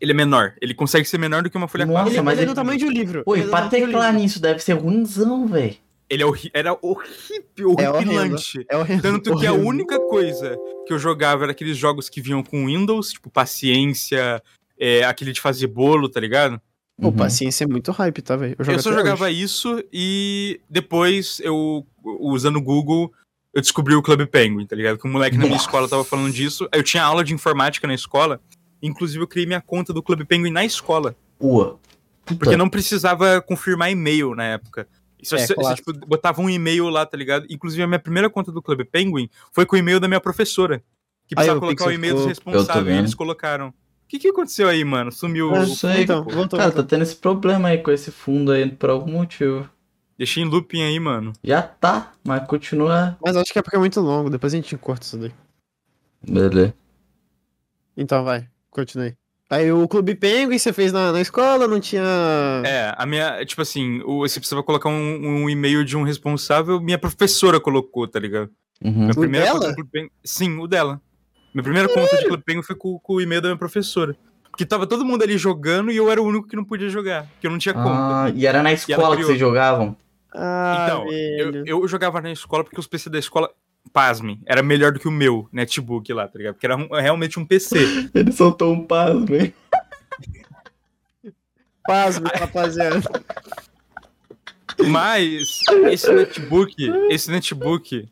Ele 0.00 0.12
é 0.12 0.14
menor. 0.14 0.54
Ele 0.60 0.74
consegue 0.74 1.06
ser 1.06 1.18
menor 1.18 1.42
do 1.42 1.50
que 1.50 1.56
uma 1.56 1.66
folha 1.66 1.86
Nossa, 1.86 2.04
A4. 2.04 2.12
Ele, 2.12 2.20
mas 2.22 2.38
ele 2.38 2.44
é 2.44 2.48
do 2.48 2.54
tamanho 2.54 2.78
de 2.78 2.84
um 2.84 2.90
livro. 2.90 3.24
Pô, 3.24 3.36
e 3.36 3.40
é 3.40 3.46
pra 3.46 3.68
teclar 3.68 4.12
nisso 4.12 4.40
deve 4.40 4.60
ser 4.60 4.74
ruimzão, 4.74 5.46
velho. 5.46 5.76
Ele 6.10 6.22
é 6.22 6.26
horri 6.26 6.50
era 6.54 6.72
horrível, 6.80 7.76
É 7.78 7.90
horripilante. 7.90 8.64
É 8.70 8.76
horrível. 8.76 9.02
Tanto 9.02 9.36
que 9.38 9.46
a 9.46 9.52
única 9.52 9.98
coisa 10.00 10.56
que 10.86 10.92
eu 10.92 10.98
jogava 10.98 11.44
era 11.44 11.52
aqueles 11.52 11.76
jogos 11.76 12.08
que 12.08 12.22
vinham 12.22 12.42
com 12.42 12.66
Windows, 12.66 13.10
tipo 13.12 13.28
Paciência, 13.30 14.42
é, 14.78 15.04
aquele 15.04 15.32
de 15.32 15.40
fazer 15.40 15.66
bolo, 15.66 16.08
tá 16.08 16.18
ligado? 16.20 16.60
Pô, 17.00 17.08
Uhum. 17.08 17.12
paciência 17.12 17.64
é 17.64 17.66
muito 17.66 17.92
hype, 17.92 18.20
tá, 18.22 18.34
velho? 18.36 18.56
jogo 18.58 18.72
Eu 18.78 18.82
só 18.82 18.92
jogava 18.92 19.26
hoje. 19.26 19.40
isso 19.42 19.84
e 19.92 20.60
depois 20.68 21.40
eu, 21.44 21.86
usando 22.02 22.56
o 22.56 22.62
Google, 22.62 23.12
eu 23.54 23.60
descobri 23.62 23.94
o 23.94 24.02
Club 24.02 24.26
Penguin, 24.26 24.66
tá 24.66 24.74
ligado? 24.74 24.98
Que 24.98 25.06
um 25.06 25.12
moleque 25.12 25.36
na 25.36 25.44
minha 25.44 25.52
Nossa. 25.54 25.64
escola 25.66 25.88
tava 25.88 26.02
falando 26.04 26.32
disso. 26.32 26.68
Aí 26.72 26.80
Eu 26.80 26.82
tinha 26.82 27.04
aula 27.04 27.22
de 27.22 27.32
informática 27.32 27.86
na 27.86 27.94
escola, 27.94 28.40
inclusive 28.82 29.22
eu 29.22 29.28
criei 29.28 29.46
minha 29.46 29.60
conta 29.60 29.92
do 29.92 30.02
Club 30.02 30.24
Penguin 30.24 30.50
na 30.50 30.64
escola. 30.64 31.14
Ua. 31.38 31.78
Puta. 32.24 32.38
Porque 32.40 32.56
não 32.56 32.68
precisava 32.68 33.40
confirmar 33.40 33.90
e-mail 33.92 34.34
na 34.34 34.44
época. 34.44 34.88
Isso 35.20 35.34
É, 35.34 35.38
você, 35.38 35.54
você, 35.54 35.74
tipo, 35.76 35.92
botava 36.06 36.40
um 36.42 36.50
e-mail 36.50 36.88
lá, 36.88 37.06
tá 37.06 37.16
ligado? 37.16 37.46
Inclusive, 37.48 37.82
a 37.82 37.86
minha 37.86 37.98
primeira 37.98 38.28
conta 38.28 38.52
do 38.52 38.60
Club 38.60 38.84
Penguin 38.84 39.28
foi 39.52 39.64
com 39.64 39.76
o 39.76 39.78
e-mail 39.78 39.98
da 40.00 40.06
minha 40.08 40.20
professora. 40.20 40.82
Que 41.26 41.34
precisava 41.34 41.58
o 41.58 41.60
colocar 41.60 41.86
o 41.86 41.92
e-mail 41.92 42.14
dos 42.14 42.22
Eu 42.24 42.28
responsáveis 42.28 42.96
e 42.96 42.98
eles 42.98 43.14
colocaram. 43.14 43.72
O 44.08 44.10
que, 44.10 44.18
que 44.18 44.28
aconteceu 44.28 44.66
aí, 44.70 44.82
mano? 44.84 45.12
Sumiu 45.12 45.50
Não 45.50 45.64
o 45.64 45.66
sei. 45.66 46.04
Então, 46.04 46.24
voltou, 46.24 46.58
Cara, 46.58 46.70
tá 46.70 46.76
voltou. 46.76 46.84
tendo 46.84 47.02
esse 47.02 47.14
problema 47.14 47.68
aí 47.68 47.76
com 47.76 47.90
esse 47.90 48.10
fundo 48.10 48.52
aí 48.52 48.66
por 48.66 48.88
algum 48.88 49.12
motivo. 49.12 49.68
Deixei 50.16 50.42
em 50.42 50.46
looping 50.46 50.80
aí, 50.80 50.98
mano. 50.98 51.34
Já 51.44 51.60
tá, 51.60 52.12
mas 52.24 52.46
continua. 52.46 53.18
Mas 53.22 53.36
acho 53.36 53.52
que 53.52 53.58
é 53.58 53.62
porque 53.62 53.76
é 53.76 53.78
muito 53.78 54.00
longo, 54.00 54.30
depois 54.30 54.54
a 54.54 54.56
gente 54.56 54.74
corta 54.78 55.04
isso 55.04 55.18
daí. 55.18 55.30
Beleza. 56.26 56.72
Então 57.94 58.24
vai, 58.24 58.48
continue. 58.70 59.14
Aí 59.50 59.70
o 59.70 59.86
Clube 59.86 60.14
Penguin 60.14 60.58
você 60.58 60.72
fez 60.72 60.90
na, 60.90 61.12
na 61.12 61.20
escola, 61.20 61.68
não 61.68 61.78
tinha. 61.78 62.02
É, 62.64 62.94
a 62.96 63.04
minha, 63.04 63.44
tipo 63.44 63.60
assim, 63.60 64.00
você 64.00 64.40
precisava 64.40 64.62
colocar 64.62 64.88
um, 64.88 65.44
um 65.44 65.50
e-mail 65.50 65.84
de 65.84 65.98
um 65.98 66.02
responsável, 66.02 66.80
minha 66.80 66.98
professora 66.98 67.60
colocou, 67.60 68.08
tá 68.08 68.18
ligado? 68.18 68.50
Uhum. 68.82 68.92
Minha 68.92 69.10
O 69.12 69.16
primeira 69.20 69.46
dela? 69.58 69.74
Sim, 70.24 70.58
o 70.58 70.66
dela. 70.66 70.98
Minha 71.58 71.64
primeira 71.64 71.88
conta 71.88 72.16
de 72.18 72.24
Clube 72.28 72.44
Penguin 72.44 72.62
foi 72.62 72.76
com, 72.76 73.00
com 73.00 73.14
o 73.14 73.20
e-mail 73.20 73.40
da 73.42 73.48
minha 73.48 73.58
professora. 73.58 74.16
Porque 74.48 74.64
tava 74.64 74.86
todo 74.86 75.04
mundo 75.04 75.22
ali 75.24 75.36
jogando 75.36 75.90
e 75.90 75.96
eu 75.96 76.08
era 76.08 76.22
o 76.22 76.24
único 76.24 76.46
que 76.46 76.54
não 76.54 76.62
podia 76.64 76.88
jogar, 76.88 77.24
porque 77.26 77.48
eu 77.48 77.50
não 77.50 77.58
tinha 77.58 77.74
conta. 77.74 77.90
Ah, 77.90 78.32
e 78.32 78.46
era 78.46 78.62
na 78.62 78.72
escola 78.72 79.16
que 79.16 79.24
vocês 79.24 79.38
jogavam? 79.38 79.96
Ah, 80.32 80.84
Então. 80.84 81.12
Eu, 81.12 81.64
eu 81.82 81.88
jogava 81.88 82.20
na 82.20 82.30
escola 82.30 82.62
porque 82.62 82.78
os 82.78 82.86
PC 82.86 83.10
da 83.10 83.18
escola, 83.18 83.50
pasmem, 83.92 84.40
era 84.46 84.62
melhor 84.62 84.92
do 84.92 85.00
que 85.00 85.08
o 85.08 85.10
meu 85.10 85.48
netbook 85.52 86.12
lá, 86.12 86.28
tá 86.28 86.38
ligado? 86.38 86.54
Porque 86.54 86.66
era 86.66 86.76
um- 86.76 86.88
realmente 86.92 87.40
um 87.40 87.44
PC. 87.44 87.76
Ele 88.14 88.30
soltou 88.30 88.72
um 88.72 88.84
pasmo, 88.86 89.34
hein? 89.34 89.52
Pasme, 91.84 92.28
rapaziada. 92.34 93.00
Mas 94.86 95.62
esse 95.90 96.12
netbook, 96.12 96.74
esse 97.10 97.30
netbook, 97.30 98.08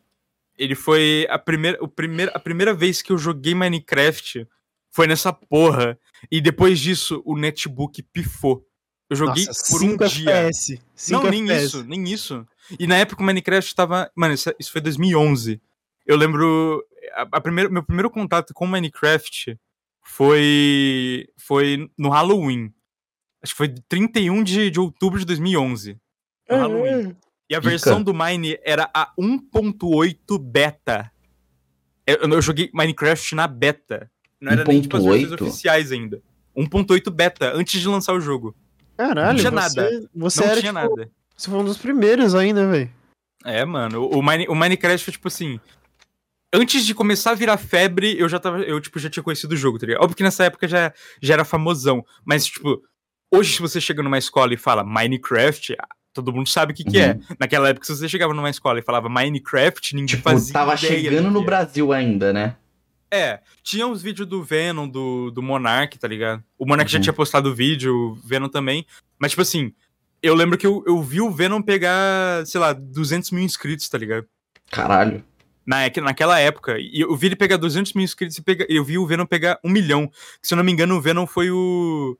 ele 0.57 0.75
foi 0.75 1.27
a 1.29 1.37
primeira, 1.37 1.77
o 1.81 1.87
primeiro, 1.87 2.31
a 2.33 2.39
primeira 2.39 2.73
vez 2.73 3.01
que 3.01 3.11
eu 3.11 3.17
joguei 3.17 3.53
Minecraft 3.53 4.47
foi 4.91 5.07
nessa 5.07 5.31
porra. 5.31 5.99
E 6.31 6.41
depois 6.41 6.79
disso, 6.79 7.21
o 7.25 7.37
netbook 7.37 8.01
pifou. 8.01 8.65
Eu 9.09 9.15
joguei 9.15 9.45
Nossa, 9.45 9.71
por 9.71 9.83
um 9.83 9.91
5 9.91 10.07
dia. 10.07 10.31
FPS. 10.31 10.81
5 10.95 11.23
Não, 11.23 11.31
nem 11.31 11.43
FPS. 11.43 11.65
isso, 11.65 11.83
nem 11.83 12.03
isso. 12.03 12.47
E 12.79 12.87
na 12.87 12.97
época 12.97 13.21
o 13.21 13.25
Minecraft 13.25 13.73
tava. 13.75 14.11
Mano, 14.15 14.33
isso, 14.33 14.53
isso 14.59 14.71
foi 14.71 14.81
2011. 14.81 15.61
Eu 16.05 16.17
lembro. 16.17 16.83
A, 17.13 17.21
a 17.33 17.41
primeira, 17.41 17.69
meu 17.69 17.83
primeiro 17.83 18.09
contato 18.09 18.53
com 18.53 18.67
Minecraft 18.67 19.57
foi. 20.03 21.27
Foi 21.37 21.89
no 21.97 22.09
Halloween. 22.09 22.73
Acho 23.41 23.53
que 23.53 23.57
foi 23.57 23.69
31 23.87 24.43
de, 24.43 24.71
de 24.71 24.79
outubro 24.79 25.19
de 25.19 25.25
2011. 25.25 25.97
No 26.49 26.57
Halloween. 26.57 27.15
E 27.49 27.55
a 27.55 27.59
versão 27.59 28.03
do 28.03 28.13
Mine 28.13 28.57
era 28.63 28.89
a 28.93 29.11
1.8 29.17 30.37
beta. 30.39 31.11
Eu, 32.05 32.17
eu 32.17 32.41
joguei 32.41 32.69
Minecraft 32.73 33.35
na 33.35 33.47
beta. 33.47 34.09
Não 34.39 34.51
era 34.51 34.63
nem 34.63 34.81
tipo 34.81 34.97
as 34.97 35.03
versões 35.03 35.29
1.8? 35.31 35.41
oficiais 35.41 35.91
ainda. 35.91 36.21
1.8 36.55 37.09
beta, 37.09 37.51
antes 37.53 37.79
de 37.79 37.87
lançar 37.87 38.13
o 38.13 38.19
jogo. 38.21 38.55
Caralho, 38.97 39.33
Não 39.33 39.51
tinha 39.51 39.51
você, 39.51 39.79
nada. 39.81 40.09
Você 40.15 40.41
não 40.41 40.47
era, 40.47 40.59
tinha 40.59 40.73
tipo, 40.73 40.89
nada. 40.95 41.11
Você 41.35 41.49
foi 41.49 41.59
um 41.59 41.65
dos 41.65 41.77
primeiros 41.77 42.33
ainda, 42.35 42.67
velho. 42.67 42.89
É, 43.45 43.63
mano, 43.63 44.07
o, 44.09 44.21
Mine- 44.23 44.47
o 44.47 44.55
Minecraft 44.55 45.03
foi 45.05 45.11
tipo 45.13 45.27
assim. 45.27 45.59
Antes 46.53 46.85
de 46.85 46.95
começar 46.95 47.31
a 47.31 47.35
virar 47.35 47.57
febre, 47.57 48.17
eu 48.19 48.27
já 48.27 48.39
tava. 48.39 48.59
Eu, 48.61 48.79
tipo, 48.81 48.97
já 48.99 49.09
tinha 49.09 49.21
conhecido 49.23 49.51
o 49.51 49.57
jogo, 49.57 49.77
tá 49.77 49.85
ligado? 49.85 50.01
Óbvio 50.01 50.17
que 50.17 50.23
nessa 50.23 50.45
época 50.45 50.67
já, 50.67 50.91
já 51.21 51.33
era 51.35 51.45
famosão. 51.45 52.03
Mas, 52.25 52.45
tipo, 52.45 52.81
hoje, 53.31 53.53
se 53.53 53.61
você 53.61 53.79
chega 53.79 54.01
numa 54.01 54.17
escola 54.17 54.53
e 54.53 54.57
fala 54.57 54.83
Minecraft, 54.83 55.75
todo 56.23 56.33
mundo 56.35 56.47
sabe 56.49 56.73
o 56.73 56.75
que, 56.75 56.83
que 56.83 56.99
é. 56.99 57.17
Naquela 57.39 57.69
época, 57.69 57.85
se 57.85 57.95
você 57.95 58.07
chegava 58.09 58.33
numa 58.33 58.49
escola 58.49 58.79
e 58.79 58.83
falava 58.83 59.07
Minecraft, 59.09 59.95
ninguém 59.95 60.07
Tipo, 60.17 60.23
fazia. 60.29 60.53
tava 60.53 60.75
chegando 60.77 61.25
do 61.25 61.31
no 61.31 61.41
é. 61.41 61.45
Brasil 61.45 61.91
ainda, 61.93 62.31
né? 62.33 62.55
É, 63.09 63.39
tinha 63.63 63.87
os 63.87 64.01
vídeos 64.01 64.27
do 64.27 64.43
Venom, 64.43 64.87
do, 64.87 65.31
do 65.31 65.41
Monark, 65.41 65.97
tá 65.97 66.07
ligado? 66.07 66.43
O 66.57 66.65
Monark 66.65 66.91
já 66.91 66.97
Uhum. 66.97 67.01
tinha 67.03 67.13
postado 67.13 67.49
o 67.49 67.55
vídeo, 67.55 67.95
o 67.95 68.15
Venom 68.15 68.49
também. 68.49 68.85
Mas, 69.17 69.31
tipo 69.31 69.41
assim, 69.41 69.71
eu 70.21 70.35
lembro 70.35 70.57
que 70.57 70.67
eu, 70.67 70.83
eu 70.85 71.01
vi 71.01 71.21
o 71.21 71.31
Venom 71.31 71.61
pegar, 71.61 72.45
sei 72.45 72.59
lá, 72.59 72.73
200 72.73 73.31
mil 73.31 73.43
inscritos, 73.43 73.87
tá 73.87 73.97
ligado? 73.97 74.25
Caralho. 74.69 75.23
Na, 75.65 75.77
naquela 76.01 76.39
época. 76.39 76.77
E 76.79 76.99
eu 77.01 77.15
vi 77.15 77.27
ele 77.27 77.35
pegar 77.35 77.57
200 77.57 77.93
mil 77.93 78.03
inscritos 78.03 78.37
e 78.37 78.41
pega, 78.41 78.65
eu 78.69 78.83
vi 78.83 78.97
o 78.97 79.05
Venom 79.07 79.25
pegar 79.25 79.57
um 79.63 79.69
milhão. 79.69 80.11
Se 80.41 80.53
eu 80.53 80.57
não 80.57 80.63
me 80.63 80.71
engano, 80.71 80.95
o 80.95 81.01
Venom 81.01 81.25
foi 81.25 81.49
o. 81.51 82.17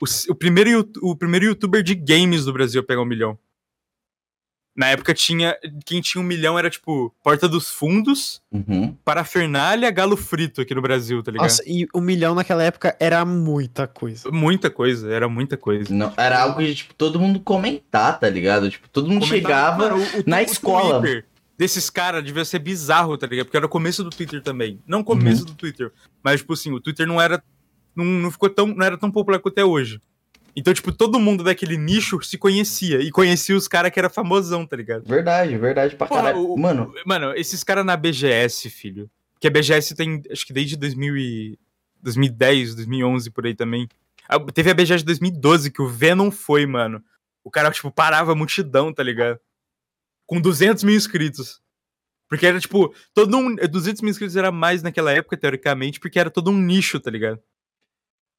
O, 0.00 0.32
o 0.32 0.34
primeiro, 0.34 0.88
o 1.02 1.16
primeiro 1.16 1.46
youtuber 1.46 1.82
de 1.82 1.94
games 1.94 2.44
do 2.44 2.52
Brasil 2.52 2.80
a 2.80 2.84
pegar 2.84 3.00
um 3.02 3.06
milhão. 3.06 3.38
Na 4.76 4.88
época 4.88 5.14
tinha. 5.14 5.56
Quem 5.86 6.00
tinha 6.00 6.20
um 6.20 6.26
milhão 6.26 6.58
era 6.58 6.68
tipo 6.68 7.14
Porta 7.22 7.48
dos 7.48 7.70
Fundos, 7.70 8.42
Uhum. 8.50 8.92
Parafernália, 9.04 9.88
Galo 9.92 10.16
Frito 10.16 10.60
aqui 10.60 10.74
no 10.74 10.82
Brasil, 10.82 11.22
tá 11.22 11.30
ligado? 11.30 11.44
Nossa, 11.44 11.62
e 11.64 11.86
um 11.94 12.00
milhão 12.00 12.34
naquela 12.34 12.64
época 12.64 12.96
era 12.98 13.24
muita 13.24 13.86
coisa. 13.86 14.28
Muita 14.32 14.68
coisa, 14.70 15.12
era 15.12 15.28
muita 15.28 15.56
coisa. 15.56 15.94
Não, 15.94 16.12
era 16.16 16.40
algo 16.42 16.58
que, 16.58 16.74
tipo, 16.74 16.92
todo 16.94 17.20
mundo 17.20 17.38
comentar, 17.38 18.18
tá 18.18 18.28
ligado? 18.28 18.68
Tipo, 18.68 18.88
todo 18.88 19.08
mundo 19.08 19.24
Comentava- 19.26 19.78
chegava. 19.86 19.90
Mano, 19.90 19.96
o- 19.98 20.20
o- 20.20 20.24
na 20.26 20.38
o 20.38 20.40
escola. 20.42 21.00
Twitter 21.00 21.24
desses 21.56 21.88
caras 21.88 22.24
devia 22.24 22.44
ser 22.44 22.58
bizarro, 22.58 23.16
tá 23.16 23.28
ligado? 23.28 23.46
Porque 23.46 23.56
era 23.56 23.66
o 23.66 23.68
começo 23.68 24.02
do 24.02 24.10
Twitter 24.10 24.42
também. 24.42 24.82
Não 24.84 25.00
o 25.00 25.04
começo 25.04 25.42
Uhum. 25.42 25.46
do 25.46 25.54
Twitter, 25.54 25.92
mas, 26.20 26.40
tipo 26.40 26.52
assim, 26.52 26.72
o 26.72 26.80
Twitter 26.80 27.06
não 27.06 27.20
era. 27.20 27.40
Não, 27.94 28.04
não 28.04 28.30
ficou 28.30 28.48
tão. 28.50 28.66
Não 28.68 28.84
era 28.84 28.96
tão 28.98 29.10
popular 29.10 29.38
quanto 29.40 29.58
é 29.58 29.64
hoje. 29.64 30.00
Então, 30.56 30.72
tipo, 30.72 30.92
todo 30.92 31.18
mundo 31.18 31.42
daquele 31.42 31.76
nicho 31.76 32.22
se 32.22 32.38
conhecia. 32.38 33.00
E 33.00 33.10
conhecia 33.10 33.56
os 33.56 33.66
caras 33.66 33.90
que 33.90 33.98
era 33.98 34.08
famosão, 34.08 34.64
tá 34.66 34.76
ligado? 34.76 35.04
Verdade, 35.08 35.56
verdade 35.58 35.96
pra 35.96 36.06
Porra, 36.06 36.22
caralho. 36.22 36.52
o- 36.52 36.56
Mano, 36.58 36.92
Mano, 37.04 37.32
esses 37.34 37.64
caras 37.64 37.84
na 37.84 37.96
BGS, 37.96 38.70
filho. 38.70 39.10
Que 39.40 39.48
a 39.48 39.50
BGS 39.50 39.94
tem, 39.96 40.22
acho 40.30 40.46
que 40.46 40.52
desde 40.52 40.76
2000 40.76 41.16
e... 41.16 41.58
2010, 42.02 42.74
2011 42.74 43.30
por 43.30 43.46
aí 43.46 43.54
também. 43.54 43.88
a- 44.28 44.38
teve 44.38 44.70
a 44.70 44.74
BGS 44.74 44.98
de 44.98 45.06
2012 45.06 45.70
que 45.70 45.82
o 45.82 45.88
Venom 45.88 46.30
foi, 46.30 46.66
mano. 46.66 47.02
O 47.42 47.50
cara, 47.50 47.70
tipo, 47.70 47.90
parava 47.90 48.32
a 48.32 48.34
multidão, 48.34 48.92
tá 48.92 49.02
ligado? 49.02 49.38
Com 50.26 50.40
200 50.40 50.84
mil 50.84 50.94
inscritos. 50.94 51.60
Porque 52.28 52.46
era, 52.46 52.58
tipo, 52.60 52.94
todo 53.12 53.36
um. 53.36 53.54
200 53.56 54.00
mil 54.02 54.10
inscritos 54.10 54.36
era 54.36 54.50
mais 54.52 54.82
naquela 54.82 55.12
época, 55.12 55.36
teoricamente, 55.36 55.98
porque 56.00 56.18
era 56.18 56.30
todo 56.30 56.50
um 56.50 56.58
nicho, 56.58 56.98
tá 57.00 57.10
ligado? 57.10 57.38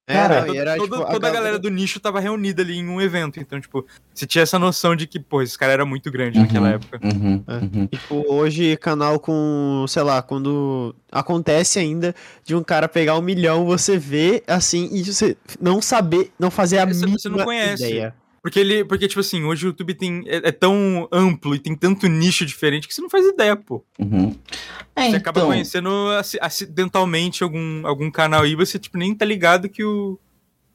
Cara, 0.06 0.34
Era, 0.36 0.46
Toda, 0.46 0.54
e 0.56 0.58
era, 0.60 0.76
toda- 0.76 0.96
tipo, 0.98 1.10
toda 1.10 1.26
a 1.26 1.30
galera 1.32 1.58
do 1.58 1.68
nicho 1.68 1.98
tava 1.98 2.20
reunida 2.20 2.62
ali 2.62 2.76
em 2.78 2.88
um 2.88 3.00
evento. 3.00 3.40
Então, 3.40 3.60
tipo, 3.60 3.84
você 4.14 4.24
tinha 4.24 4.42
essa 4.42 4.56
noção 4.56 4.94
de 4.94 5.04
que, 5.04 5.18
pô, 5.18 5.42
esse 5.42 5.58
cara 5.58 5.72
era 5.72 5.84
muito 5.84 6.12
grande 6.12 6.38
naquela 6.38 6.68
Uhum, 6.68 6.74
época. 6.74 7.00
Uhum, 7.02 7.44
É. 7.48 7.54
uhum. 7.54 7.86
Tipo, 7.88 8.24
hoje 8.32 8.76
canal 8.76 9.18
com, 9.18 9.84
sei 9.88 10.04
lá, 10.04 10.22
quando 10.22 10.94
acontece 11.10 11.80
ainda 11.80 12.14
de 12.44 12.54
um 12.54 12.62
cara 12.62 12.86
pegar 12.88 13.18
um 13.18 13.22
milhão, 13.22 13.64
você 13.66 13.98
vê 13.98 14.44
assim 14.46 14.88
e 14.92 15.02
você 15.04 15.36
não 15.60 15.82
saber, 15.82 16.30
não 16.38 16.52
fazer 16.52 16.78
a 16.78 16.86
Você- 16.86 17.00
mínima 17.00 17.18
você 17.18 17.28
não 17.28 17.44
conhece. 17.44 17.84
ideia. 17.84 18.14
Porque 18.46 18.60
ele. 18.60 18.84
Porque, 18.84 19.08
tipo 19.08 19.18
assim, 19.18 19.42
hoje 19.42 19.66
o 19.66 19.70
YouTube 19.70 19.92
tem, 19.92 20.22
é, 20.28 20.36
é 20.36 20.52
tão 20.52 21.08
amplo 21.10 21.52
e 21.52 21.58
tem 21.58 21.74
tanto 21.74 22.06
nicho 22.06 22.46
diferente 22.46 22.86
que 22.86 22.94
você 22.94 23.02
não 23.02 23.10
faz 23.10 23.26
ideia, 23.26 23.56
pô. 23.56 23.84
Uhum. 23.98 24.32
É, 24.94 25.10
Você 25.10 25.16
acaba 25.16 25.40
então, 25.40 25.48
conhecendo 25.50 25.88
aci- 26.16 26.38
acidentalmente 26.40 27.42
algum, 27.42 27.84
algum 27.84 28.08
canal 28.08 28.44
aí, 28.44 28.54
você, 28.54 28.78
tipo, 28.78 28.96
nem 28.98 29.12
tá 29.16 29.24
ligado 29.24 29.68
que 29.68 29.82
o. 29.82 30.16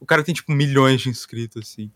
O 0.01 0.05
cara 0.05 0.21
tem, 0.21 0.35
tipo, 0.35 0.51
milhões 0.51 0.99
de 0.99 1.07
inscritos, 1.07 1.61
assim. 1.65 1.89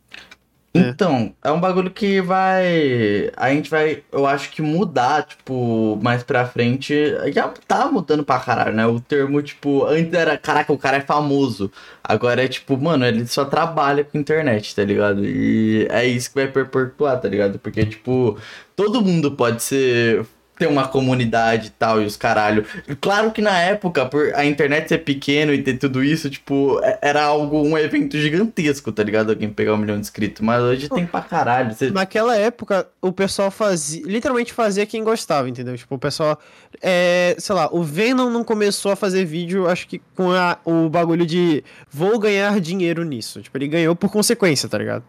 Então, 0.76 1.34
é 1.44 1.52
um 1.52 1.60
bagulho 1.60 1.90
que 1.90 2.20
vai. 2.22 3.32
A 3.38 3.50
gente 3.50 3.70
vai, 3.70 4.04
eu 4.12 4.26
acho 4.26 4.52
que 4.52 4.62
mudar, 4.62 5.24
tipo, 5.24 5.98
mais 6.04 6.22
pra 6.24 6.46
frente. 6.46 6.94
Já 7.34 7.48
tá 7.68 7.86
mudando 7.90 8.24
pra 8.24 8.40
caralho, 8.40 8.76
né? 8.76 8.86
O 8.86 9.00
termo, 9.00 9.42
tipo, 9.42 9.86
antes 9.86 10.14
era, 10.14 10.38
caraca, 10.38 10.74
o 10.74 10.78
cara 10.78 10.98
é 10.98 11.02
famoso. 11.02 11.72
Agora 12.04 12.44
é 12.44 12.48
tipo, 12.48 12.78
mano, 12.78 13.06
ele 13.06 13.26
só 13.26 13.46
trabalha 13.46 14.04
com 14.04 14.18
internet, 14.18 14.76
tá 14.76 14.84
ligado? 14.84 15.26
E 15.26 15.88
é 15.90 16.06
isso 16.06 16.30
que 16.30 16.36
vai 16.36 16.48
perpetuar, 16.48 17.20
tá 17.20 17.28
ligado? 17.28 17.58
Porque, 17.60 17.86
tipo, 17.86 18.38
todo 18.76 19.02
mundo 19.02 19.32
pode 19.32 19.64
ser. 19.64 20.26
Ter 20.58 20.68
uma 20.68 20.88
comunidade 20.88 21.68
e 21.68 21.70
tal, 21.72 22.02
e 22.02 22.06
os 22.06 22.16
caralho. 22.18 22.66
Claro 23.02 23.32
que 23.32 23.42
na 23.42 23.60
época, 23.60 24.06
por 24.06 24.34
a 24.36 24.46
internet 24.46 24.88
ser 24.90 25.00
pequeno 25.00 25.54
e 25.54 25.62
ter 25.62 25.78
tudo 25.78 26.04
isso, 26.04 26.30
tipo, 26.30 26.80
é- 26.84 26.98
era 27.02 27.24
algo, 27.24 27.62
um 27.62 27.78
evento 27.78 28.18
gigantesco, 28.18 28.92
tá 28.92 29.04
ligado? 29.04 29.30
Alguém 29.32 29.50
pegar 29.50 29.74
um 29.74 29.78
milhão 29.78 29.96
de 29.96 30.02
inscritos. 30.02 30.42
Mas 30.42 30.62
hoje 30.62 30.90
tem 30.90 31.06
pra 31.06 31.22
caralho. 31.22 31.74
Você... 31.74 31.90
Naquela 31.92 32.36
época, 32.38 32.88
o 33.02 33.12
pessoal 33.12 33.52
fazia, 33.52 34.02
literalmente 34.06 34.54
fazia 34.54 34.86
quem 34.86 35.04
gostava, 35.04 35.50
entendeu? 35.50 35.76
Tipo, 35.78 35.96
o 35.96 36.00
pessoal, 36.00 36.40
é, 36.82 37.36
sei 37.38 37.56
lá, 37.56 37.70
o 37.72 37.84
Venom 37.84 38.30
não 38.30 38.44
começou 38.44 38.92
a 38.92 38.96
fazer 38.96 39.26
vídeo, 39.26 39.68
acho 39.68 39.88
que 39.88 40.02
com 40.16 40.32
a- 40.32 40.58
o 40.64 40.90
bagulho 40.90 41.26
de 41.26 41.64
vou 41.92 42.18
ganhar 42.20 42.60
dinheiro 42.60 43.04
nisso. 43.04 43.42
Tipo, 43.42 43.58
ele 43.58 43.68
ganhou 43.68 43.96
por 43.96 44.10
consequência, 44.12 44.70
tá 44.70 44.78
ligado? 44.78 45.04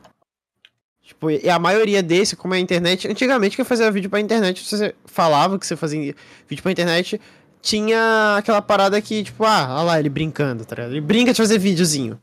Tipo, 1.06 1.30
e 1.30 1.48
a 1.48 1.56
maioria 1.58 2.02
desse, 2.02 2.34
como 2.34 2.52
é 2.52 2.56
a 2.56 2.60
internet, 2.60 3.06
antigamente 3.06 3.54
quem 3.54 3.64
fazia 3.64 3.90
vídeo 3.92 4.10
pra 4.10 4.18
internet, 4.18 4.64
você 4.66 4.92
falava 5.04 5.56
que 5.58 5.64
você 5.64 5.76
fazia 5.76 6.14
vídeo 6.48 6.62
pra 6.62 6.72
internet, 6.72 7.20
tinha 7.62 8.34
aquela 8.36 8.60
parada 8.60 9.00
que, 9.00 9.22
tipo, 9.22 9.44
ah, 9.44 9.68
olha 9.76 9.82
lá 9.84 10.00
ele 10.00 10.08
brincando, 10.08 10.64
tá 10.64 10.74
ligado? 10.74 10.90
Ele 10.90 11.00
brinca 11.00 11.32
de 11.32 11.36
fazer 11.36 11.58
videozinho. 11.58 12.20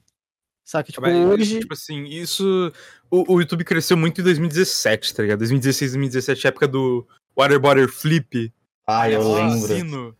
Saca? 0.65 0.91
Tipo, 0.91 1.01
Mas, 1.01 1.15
hoje... 1.15 1.59
Tipo 1.59 1.73
assim, 1.73 2.03
isso. 2.05 2.71
O, 3.09 3.35
o 3.35 3.39
YouTube 3.39 3.63
cresceu 3.63 3.95
muito 3.95 4.19
em 4.19 4.23
2017, 4.23 5.13
tá 5.13 5.23
ligado? 5.23 5.39
2016, 5.39 5.91
2017, 5.91 6.47
época 6.47 6.67
do 6.67 7.07
Waterboarder 7.37 7.87
Flip. 7.89 8.51
Ah, 8.85 9.09
eu 9.09 9.33
lembro. 9.33 10.15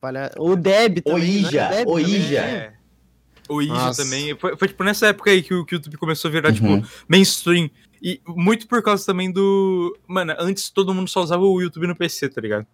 palha- 0.00 0.32
O 0.36 0.56
Deb 0.56 0.98
O 0.98 1.02
também. 1.02 1.22
né? 1.42 1.48
Ija, 1.48 1.68
Deb 1.68 2.73
o. 3.48 3.60
Ija. 3.62 3.72
Nossa. 3.72 4.02
também. 4.04 4.36
Foi, 4.38 4.56
foi, 4.56 4.68
tipo 4.68 4.82
nessa 4.84 5.06
época 5.08 5.30
aí 5.30 5.42
que 5.42 5.52
o, 5.54 5.64
que 5.64 5.74
o 5.74 5.76
YouTube 5.76 5.96
começou 5.96 6.28
a 6.28 6.32
virar, 6.32 6.48
Uhum. 6.50 6.80
tipo, 6.80 6.88
mainstream. 7.08 7.70
E 8.02 8.20
muito 8.26 8.66
por 8.68 8.82
causa 8.82 9.04
também 9.06 9.30
do. 9.32 9.96
Mano, 10.06 10.34
antes 10.38 10.68
todo 10.70 10.92
mundo 10.94 11.08
só 11.08 11.22
usava 11.22 11.42
o 11.42 11.60
YouTube 11.60 11.86
no 11.86 11.96
PC, 11.96 12.28
tá 12.28 12.40
ligado? 12.40 12.66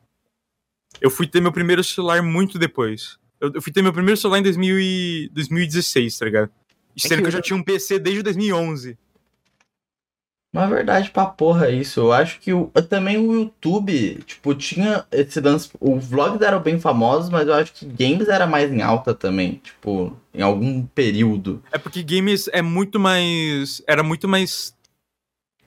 Eu 1.00 1.10
fui 1.10 1.26
ter 1.26 1.40
meu 1.40 1.52
primeiro 1.52 1.84
celular 1.84 2.20
muito 2.22 2.58
depois. 2.58 3.16
Eu, 3.40 3.52
eu 3.54 3.62
fui 3.62 3.72
ter 3.72 3.80
meu 3.82 3.92
primeiro 3.92 4.20
celular 4.20 4.38
em 4.40 4.42
2000 4.42 4.78
e 4.80 5.30
2016, 5.32 6.18
tá 6.18 6.24
ligado? 6.24 6.50
E 6.96 7.00
É 7.04 7.08
sendo 7.08 7.18
que 7.18 7.22
que 7.22 7.28
eu 7.28 7.32
já- 7.32 7.40
tinha 7.40 7.56
um 7.56 7.62
PC 7.62 7.98
desde 7.98 8.22
2011. 8.22 8.98
Mas 10.52 10.64
é 10.64 10.74
verdade 10.74 11.10
pra 11.10 11.26
porra 11.26 11.70
isso. 11.70 12.00
Eu 12.00 12.12
acho 12.12 12.40
que 12.40 12.52
o, 12.52 12.66
também 12.88 13.16
o 13.16 13.32
YouTube, 13.32 14.20
tipo, 14.26 14.52
tinha 14.54 15.04
esse 15.12 15.40
lance. 15.40 15.70
Os 15.80 16.06
vlogs 16.06 16.40
eram 16.40 16.60
bem 16.60 16.78
famosos, 16.78 17.30
mas 17.30 17.46
eu 17.46 17.54
acho 17.54 17.72
que 17.72 17.86
games 17.86 18.28
era 18.28 18.46
mais 18.48 18.72
em 18.72 18.82
alta 18.82 19.14
também. 19.14 19.60
Tipo, 19.62 20.16
em 20.34 20.42
algum 20.42 20.82
período. 20.86 21.62
É 21.70 21.78
porque 21.78 22.02
games 22.02 22.48
é 22.52 22.62
muito 22.62 22.98
mais. 22.98 23.80
Era 23.86 24.02
muito 24.02 24.26
mais. 24.26 24.74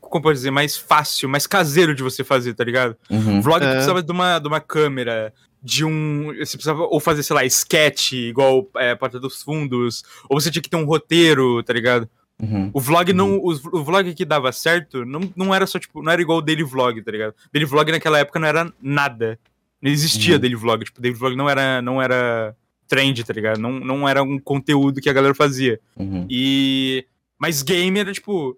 Como 0.02 0.22
pode 0.22 0.38
dizer? 0.38 0.52
Mais 0.52 0.76
fácil, 0.76 1.30
mais 1.30 1.48
caseiro 1.48 1.96
de 1.96 2.04
você 2.04 2.24
fazer, 2.24 2.54
tá 2.54 2.64
ligado? 2.64 2.98
Uhum. 3.10 3.42
Vlog 3.42 3.64
É. 3.64 3.72
precisava 3.72 4.04
de 4.04 4.12
uma, 4.12 4.38
de 4.38 4.48
uma 4.50 4.60
câmera, 4.60 5.34
de 5.62 5.86
um. 5.86 6.26
Você 6.40 6.58
precisava 6.58 6.84
ou 6.84 7.00
fazer, 7.00 7.24
sei 7.24 7.36
lá, 7.36 7.46
sketch, 7.46 8.12
igual 8.12 8.70
é, 8.76 8.94
Porta 8.96 9.18
dos 9.18 9.42
Fundos, 9.42 10.04
ou 10.30 10.40
você 10.40 10.52
tinha 10.52 10.62
que 10.62 10.70
ter 10.70 10.76
um 10.76 10.86
roteiro, 10.86 11.64
tá 11.64 11.72
ligado? 11.72 12.08
Uhum. 12.42 12.72
O 12.74 12.80
vlog 12.82 13.14
não. 13.14 13.38
O, 13.38 13.52
o 13.52 13.84
vlog 13.84 14.14
que 14.14 14.26
dava 14.26 14.52
certo 14.52 15.06
não, 15.06 15.22
não 15.36 15.54
era 15.54 15.66
só, 15.68 15.80
tipo, 15.80 16.02
não 16.02 16.12
era 16.12 16.22
igual 16.22 16.40
o 16.40 16.42
Daily 16.42 16.64
Vlog, 16.64 17.02
tá 17.02 17.12
ligado? 17.12 17.34
Daily 17.54 17.66
Vlog 17.66 17.92
naquela 17.92 18.20
época 18.20 18.40
não 18.40 18.48
era 18.48 18.72
nada. 18.82 19.40
Não 19.82 19.92
existia 19.92 20.36
Uhum. 20.36 20.40
Daily 20.42 20.56
Vlog. 20.56 20.84
Tipo, 20.86 21.02
Daily 21.02 21.18
Vlog 21.18 21.36
não 21.36 21.50
era, 21.50 21.82
não 21.82 22.02
era 22.02 22.56
trend, 22.88 23.24
tá 23.24 23.34
ligado? 23.34 23.60
Não, 23.60 23.72
não 23.80 24.10
era 24.10 24.24
um 24.24 24.40
conteúdo 24.40 25.00
que 25.00 25.10
a 25.10 25.14
galera 25.14 25.36
fazia. 25.36 25.80
Uhum. 25.96 26.26
E. 26.30 27.06
Mas 27.38 27.62
game 27.62 27.98
era 28.00 28.12
tipo. 28.12 28.58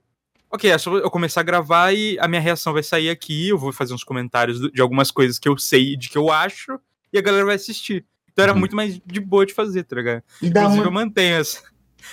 Ok, 0.49 0.69
é 0.69 0.77
só 0.77 0.95
eu 0.95 1.09
começar 1.11 1.41
a 1.41 1.43
gravar 1.43 1.93
e 1.93 2.17
a 2.19 2.27
minha 2.27 2.39
reação 2.39 2.71
vai 2.71 2.81
sair 2.83 3.09
aqui. 3.09 3.49
Eu 3.49 3.57
vou 3.57 3.73
fazer 3.73 3.93
uns 3.93 4.03
comentários 4.03 4.59
de 4.71 4.81
algumas 4.81 5.11
coisas 5.11 5.38
que 5.38 5.49
eu 5.49 5.57
sei 5.57 5.93
e 5.93 5.97
de 5.97 6.07
que 6.09 6.17
eu 6.17 6.31
acho. 6.31 6.79
E 7.11 7.17
a 7.17 7.21
galera 7.21 7.45
vai 7.45 7.55
assistir. 7.55 8.05
Então 8.31 8.43
era 8.43 8.53
Uhum. 8.53 8.59
muito 8.59 8.75
mais 8.75 8.99
de 9.05 9.19
boa 9.19 9.45
de 9.45 9.53
fazer, 9.53 9.83
tá 9.83 9.95
ligado? 9.97 10.23
E 10.41 10.47
Inclusive, 10.47 10.73
uma. 10.79 10.85
eu 10.85 10.91
mantenho 10.91 11.35
essa, 11.35 11.61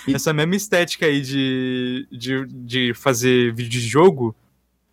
E- 0.07 0.13
essa 0.15 0.33
mesma 0.33 0.55
estética 0.55 1.05
aí 1.05 1.21
de, 1.21 2.07
de, 2.11 2.45
de 2.47 2.93
fazer 2.93 3.53
vídeo 3.53 3.69
de 3.71 3.79
jogo. 3.81 4.35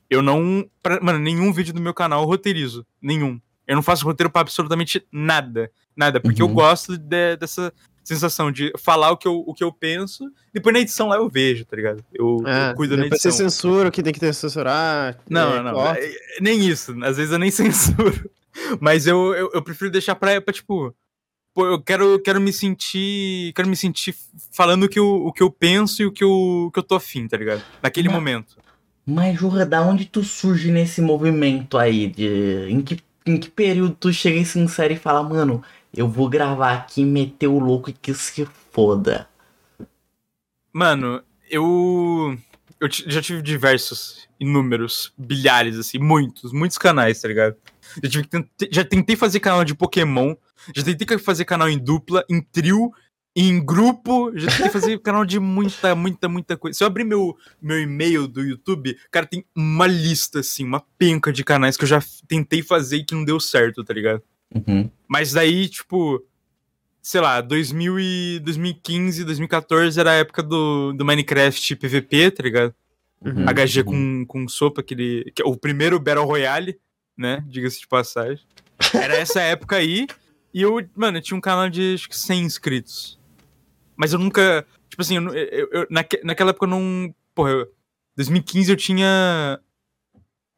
Eu 0.08 0.22
não. 0.22 0.68
pra- 0.82 1.00
mano, 1.00 1.18
nenhum 1.18 1.52
vídeo 1.52 1.72
do 1.72 1.80
meu 1.80 1.94
canal 1.94 2.22
eu 2.22 2.26
roteirizo. 2.28 2.84
Nenhum. 3.00 3.40
Eu 3.66 3.76
não 3.76 3.82
faço 3.82 4.04
roteiro 4.04 4.30
pra 4.30 4.40
absolutamente 4.40 5.06
nada. 5.12 5.70
Nada. 5.96 6.20
Porque 6.20 6.42
eu 6.42 6.46
Uhum. 6.46 6.54
gosto 6.54 6.98
de- 6.98 7.36
dessa 7.36 7.72
sensação 8.02 8.50
de 8.50 8.72
falar 8.78 9.12
o 9.12 9.16
que, 9.16 9.28
eu, 9.28 9.44
o 9.46 9.54
que 9.54 9.62
eu 9.62 9.70
penso. 9.72 10.28
Depois 10.52 10.72
na 10.72 10.80
edição 10.80 11.06
lá 11.08 11.16
eu 11.16 11.28
vejo, 11.28 11.64
tá 11.64 11.76
ligado? 11.76 12.04
Eu, 12.12 12.42
É, 12.46 12.70
eu 12.70 12.74
cuido 12.74 12.96
na 12.96 13.04
depois 13.04 13.22
você 13.22 13.28
edição. 13.28 13.48
censura 13.48 13.88
o 13.88 13.92
que 13.92 14.02
tem 14.02 14.12
que 14.12 14.18
ter 14.18 14.34
censurar. 14.34 15.16
Não, 15.28 15.54
é, 15.54 15.62
não, 15.62 15.74
corta. 15.74 16.00
é- 16.00 16.06
é 16.10 16.40
nem 16.40 16.58
isso. 16.66 16.92
Às 17.04 17.16
vezes 17.16 17.32
eu 17.32 17.38
nem 17.38 17.50
censuro. 17.52 18.28
Mas 18.80 19.06
eu, 19.06 19.32
eu, 19.34 19.50
eu 19.54 19.62
prefiro 19.62 19.90
deixar 19.92 20.16
pra, 20.16 20.40
pra 20.40 20.52
tipo. 20.52 20.92
Pô, 21.52 21.66
eu 21.66 21.80
quero, 21.80 22.18
quero 22.20 22.40
me 22.40 22.52
sentir. 22.52 23.52
Quero 23.54 23.68
me 23.68 23.76
sentir 23.76 24.14
falando 24.52 24.84
o 24.84 24.88
que 24.88 24.98
eu, 24.98 25.06
o 25.06 25.32
que 25.32 25.42
eu 25.42 25.50
penso 25.50 26.02
e 26.02 26.06
o 26.06 26.12
que 26.12 26.22
eu, 26.22 26.30
o 26.30 26.70
que 26.70 26.78
eu 26.78 26.82
tô 26.82 26.94
afim, 26.94 27.26
tá 27.26 27.36
ligado? 27.36 27.62
Naquele 27.82 28.08
Mas- 28.08 28.14
momento. 28.16 28.56
Mas, 29.06 29.40
Jurra, 29.40 29.66
da 29.66 29.82
onde 29.82 30.04
tu 30.04 30.22
surge 30.22 30.70
nesse 30.70 31.00
movimento 31.00 31.76
aí? 31.76 32.06
De... 32.06 32.68
Em, 32.68 32.80
que, 32.80 32.98
em 33.26 33.38
que 33.38 33.50
período 33.50 33.96
tu 33.98 34.12
chega 34.12 34.38
e 34.38 34.44
sincero 34.44 34.92
e 34.92 34.96
fala, 34.96 35.22
mano, 35.22 35.64
eu 35.92 36.06
vou 36.06 36.28
gravar 36.28 36.74
aqui, 36.74 37.04
meter 37.04 37.48
o 37.48 37.58
louco 37.58 37.90
e 37.90 37.92
que 37.92 38.14
se 38.14 38.46
foda. 38.70 39.28
Mano, 40.72 41.22
eu. 41.50 42.38
Eu 42.78 42.88
já 42.90 43.20
tive 43.20 43.42
diversos, 43.42 44.28
inúmeros, 44.38 45.12
bilhares, 45.18 45.76
assim, 45.76 45.98
muitos, 45.98 46.52
muitos 46.52 46.78
canais, 46.78 47.20
tá 47.20 47.28
ligado? 47.28 47.56
Já, 48.02 48.08
tive 48.08 48.48
já 48.70 48.84
tentei 48.84 49.16
fazer 49.16 49.40
canal 49.40 49.64
de 49.64 49.74
Pokémon, 49.74 50.34
já 50.74 50.82
tentei 50.82 51.18
fazer 51.18 51.44
canal 51.44 51.68
em 51.68 51.78
dupla, 51.78 52.24
em 52.28 52.40
trio, 52.40 52.92
em 53.34 53.64
grupo, 53.64 54.32
já 54.34 54.50
tentei 54.50 54.70
fazer 54.70 54.98
canal 55.00 55.24
de 55.24 55.38
muita, 55.38 55.94
muita, 55.94 56.28
muita 56.28 56.56
coisa. 56.56 56.76
Se 56.76 56.84
eu 56.84 56.86
abrir 56.86 57.04
meu, 57.04 57.36
meu 57.60 57.80
e-mail 57.80 58.26
do 58.26 58.42
YouTube, 58.42 58.96
cara, 59.10 59.26
tem 59.26 59.44
uma 59.54 59.86
lista, 59.86 60.40
assim, 60.40 60.64
uma 60.64 60.84
penca 60.98 61.32
de 61.32 61.44
canais 61.44 61.76
que 61.76 61.84
eu 61.84 61.88
já 61.88 62.02
tentei 62.26 62.62
fazer 62.62 62.98
e 62.98 63.04
que 63.04 63.14
não 63.14 63.24
deu 63.24 63.38
certo, 63.40 63.84
tá 63.84 63.94
ligado? 63.94 64.22
Uhum. 64.54 64.90
Mas 65.06 65.32
daí, 65.32 65.68
tipo, 65.68 66.24
sei 67.02 67.20
lá, 67.20 67.40
2000 67.40 68.00
e 68.00 68.40
2015, 68.40 69.24
2014 69.24 69.98
era 69.98 70.10
a 70.10 70.14
época 70.14 70.42
do, 70.42 70.92
do 70.92 71.04
Minecraft 71.04 71.76
PVP, 71.76 72.30
tá 72.30 72.42
ligado? 72.42 72.74
Uhum. 73.24 73.44
HG 73.44 73.84
com, 73.84 74.24
com 74.26 74.48
sopa, 74.48 74.80
aquele. 74.80 75.30
Que 75.34 75.42
é 75.42 75.44
o 75.44 75.56
primeiro 75.56 76.00
Battle 76.00 76.24
Royale, 76.24 76.78
né? 77.16 77.44
Diga-se 77.48 77.80
de 77.80 77.86
passagem. 77.88 78.44
Era 78.94 79.14
essa 79.18 79.40
época 79.40 79.76
aí. 79.76 80.06
E 80.52 80.62
eu, 80.62 80.84
mano, 80.96 81.18
eu 81.18 81.22
tinha 81.22 81.36
um 81.36 81.40
canal 81.40 81.68
de 81.68 81.94
acho 81.94 82.08
que 82.08 82.16
100 82.16 82.42
inscritos. 82.42 83.18
Mas 83.96 84.12
eu 84.12 84.18
nunca. 84.18 84.66
Tipo 84.88 85.02
assim, 85.02 85.16
eu, 85.16 85.28
eu- 85.34 85.68
eu- 85.72 85.86
naque- 85.90 86.20
naquela 86.24 86.50
época 86.50 86.66
eu 86.66 86.70
não. 86.70 87.14
Porra, 87.34 87.50
eu, 87.50 87.72
2015 88.16 88.70
eu 88.72 88.76
tinha. 88.76 89.60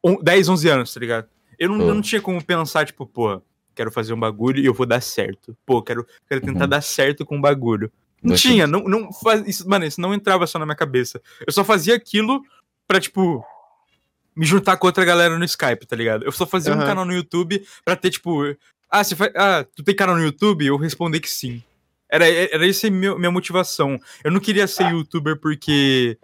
on- 0.03 0.21
10, 0.21 0.49
11 0.49 0.67
anos, 0.69 0.93
tá 0.93 0.99
ligado? 0.99 1.27
Eu 1.59 1.69
não, 1.69 1.75
eu 1.81 1.87
Pô. 1.87 1.93
não 1.93 2.01
tinha 2.01 2.21
como 2.21 2.43
pensar, 2.43 2.85
tipo, 2.85 3.05
porra, 3.05 3.41
quero 3.75 3.91
fazer 3.91 4.13
um 4.13 4.19
bagulho 4.19 4.59
e 4.59 4.65
eu 4.65 4.73
vou 4.73 4.85
dar 4.85 5.01
certo. 5.01 5.55
Pô, 5.65 5.81
quero, 5.81 6.05
quero 6.27 6.41
tentar 6.41 6.63
Uhum. 6.63 6.69
dar 6.69 6.81
certo 6.81 7.25
com 7.25 7.37
o 7.37 7.41
bagulho. 7.41 7.91
Não 8.21 8.31
Gostei. 8.31 8.51
tinha, 8.53 8.65
não, 8.65 8.83
não 8.85 9.11
faz, 9.13 9.45
isso, 9.47 9.67
mano, 9.69 9.85
isso 9.85 9.99
não 10.01 10.13
entrava 10.13 10.47
só 10.47 10.57
na 10.57 10.65
minha 10.65 10.75
cabeça. 10.75 11.21
Eu 11.45 11.51
só 11.53 11.63
fazia 11.63 11.93
aquilo 11.95 12.41
pra, 12.87 12.99
tipo, 12.99 13.45
me 14.35 14.45
juntar 14.45 14.77
com 14.77 14.87
outra 14.87 15.05
galera 15.05 15.37
no 15.37 15.45
Skype, 15.45 15.85
tá 15.85 15.95
ligado? 15.95 16.23
Eu 16.25 16.31
só 16.31 16.45
fazia 16.45 16.73
um 16.73 16.77
Aham. 16.77 16.85
canal 16.85 17.05
no 17.05 17.13
YouTube 17.13 17.65
pra 17.85 17.95
ter, 17.95 18.09
tipo, 18.09 18.41
ah, 18.89 19.03
você 19.03 19.15
faz, 19.15 19.31
ah, 19.35 19.65
tu 19.75 19.83
tem 19.83 19.95
canal 19.95 20.15
no 20.15 20.23
YouTube? 20.23 20.65
Eu 20.65 20.77
respondi 20.77 21.19
que 21.19 21.29
sim. 21.29 21.63
Era, 22.09 22.27
era 22.27 22.67
essa 22.67 22.87
a 22.87 22.91
minha, 22.91 23.31
motivação. 23.31 23.99
Eu 24.23 24.31
não 24.31 24.39
queria 24.39 24.67
ser 24.67 24.87
youtuber 24.87 25.39
porque, 25.39 26.17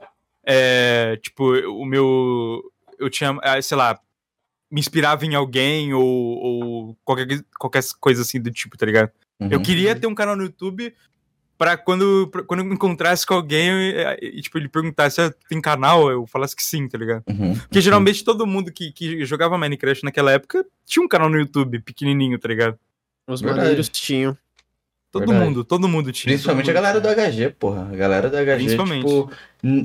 é, 0.46 1.18
tipo, 1.22 1.52
o 1.68 1.86
meu, 1.86 2.62
eu 3.00 3.10
tinha, 3.10 3.38
ah, 3.42 3.62
sei 3.62 3.76
lá, 3.76 4.00
me 4.72 4.80
inspirava 4.80 5.26
em 5.26 5.34
alguém 5.34 5.94
ou, 5.94 6.06
ou 6.06 6.98
qualquer, 7.04 7.44
qualquer 7.58 7.84
coisa 8.00 8.22
assim 8.22 8.40
do 8.40 8.52
tipo, 8.52 8.78
tá 8.78 8.86
ligado? 8.86 9.12
Eu 9.40 9.58
Uhum. 9.58 9.64
queria 9.64 9.96
ter 9.96 10.06
um 10.06 10.14
canal 10.14 10.36
no 10.36 10.44
YouTube 10.44 10.94
pra 11.60 11.76
quando, 11.76 12.30
pra 12.32 12.42
quando 12.42 12.62
eu 12.62 12.66
me 12.66 12.74
encontrasse 12.74 13.26
com 13.26 13.34
alguém 13.34 13.70
e, 14.22 14.42
tipo, 14.42 14.58
ele 14.58 14.70
perguntasse, 14.70 15.20
ah, 15.20 15.32
tem 15.50 15.60
canal? 15.60 16.10
Eu 16.10 16.26
falasse 16.26 16.56
que 16.56 16.64
sim, 16.64 16.88
tá 16.88 16.98
ligado? 16.98 17.22
Uhum. 17.30 17.54
Porque 17.54 17.82
geralmente 17.82 18.24
todo 18.24 18.48
mundo 18.48 18.72
que, 18.72 18.94
que 18.94 19.26
jogava 19.26 19.58
Minecraft 19.58 20.06
naquela 20.06 20.32
época 20.32 20.66
tinha 20.86 21.04
um 21.04 21.08
canal 21.08 21.30
no 21.30 21.38
YouTube 21.38 21.82
pequenininho, 21.82 22.40
tá 22.40 22.48
ligado? 22.48 22.80
Os 23.28 23.42
maneiros 23.42 23.90
tinham. 23.90 24.36
Todo 25.12 25.26
Verdade. 25.26 25.44
mundo, 25.44 25.64
todo 25.64 25.88
mundo 25.90 26.12
tinha. 26.12 26.32
Principalmente 26.34 26.70
a 26.70 26.74
mundo 26.74 26.82
galera 26.84 27.02
do 27.02 27.08
tinha. 27.16 27.48
HG, 27.48 27.50
porra. 27.58 27.90
A 27.92 27.96
galera 27.96 28.30
do 28.30 28.38
HG, 28.38 28.56
Principalmente. 28.58 29.06
tipo. 29.08 29.32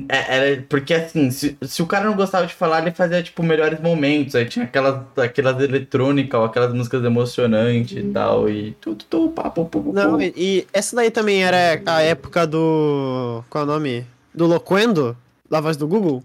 é- 0.07 0.35
Era, 0.35 0.61
porque 0.69 0.93
assim, 0.93 1.31
se, 1.31 1.57
se 1.63 1.81
o 1.81 1.87
cara 1.87 2.05
não 2.05 2.15
gostava 2.15 2.45
de 2.45 2.53
falar, 2.53 2.81
ele 2.83 2.91
fazia, 2.91 3.23
tipo, 3.23 3.41
melhores 3.41 3.79
momentos. 3.79 4.35
Aí 4.35 4.45
tinha 4.45 4.65
aquelas, 4.65 5.01
aquelas 5.17 5.59
eletrônicas, 5.63 6.39
ou 6.39 6.45
aquelas 6.45 6.71
músicas 6.75 7.03
emocionantes 7.03 7.97
e 7.97 8.03
tal. 8.11 8.47
E 8.47 8.73
tudo, 8.79 9.03
tudo, 9.09 9.29
papo, 9.31 9.65
papo, 9.65 9.91
Não, 9.91 10.21
e, 10.21 10.31
e 10.37 10.67
essa 10.71 10.95
daí 10.95 11.09
também 11.09 11.43
era 11.43 11.81
a 11.87 12.01
época 12.03 12.45
do. 12.45 13.43
Qual 13.49 13.63
é 13.63 13.67
o 13.67 13.69
nome? 13.69 14.05
Do 14.33 14.45
Loquendo? 14.45 15.17
Da 15.49 15.59
voz 15.59 15.75
do 15.75 15.87
Google? 15.87 16.23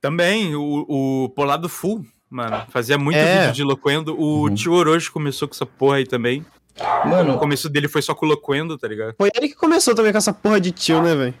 Também, 0.00 0.54
o, 0.56 0.86
o 0.88 1.28
Polado 1.30 1.68
Full, 1.68 2.04
mano, 2.30 2.64
fazia 2.70 2.96
muito 2.98 3.16
É. 3.16 3.40
vídeo 3.40 3.52
de 3.52 3.62
Loquendo. 3.62 4.18
O 4.18 4.44
Uhum. 4.48 4.54
Tio 4.54 4.72
Orochi 4.72 5.10
começou 5.10 5.46
com 5.46 5.54
essa 5.54 5.66
porra 5.66 5.96
aí 5.98 6.06
também. 6.06 6.44
O 6.78 7.08
Mano, 7.08 7.38
começo 7.38 7.68
dele 7.68 7.88
foi 7.88 8.02
só 8.02 8.14
com 8.14 8.26
o 8.26 8.28
Loquendo, 8.28 8.78
tá 8.78 8.88
ligado? 8.88 9.14
Foi 9.16 9.30
ele 9.34 9.48
que 9.48 9.54
começou 9.54 9.94
também 9.94 10.12
com 10.12 10.18
essa 10.18 10.32
porra 10.32 10.60
de 10.60 10.72
tio, 10.72 11.02
né, 11.02 11.14
velho? 11.14 11.34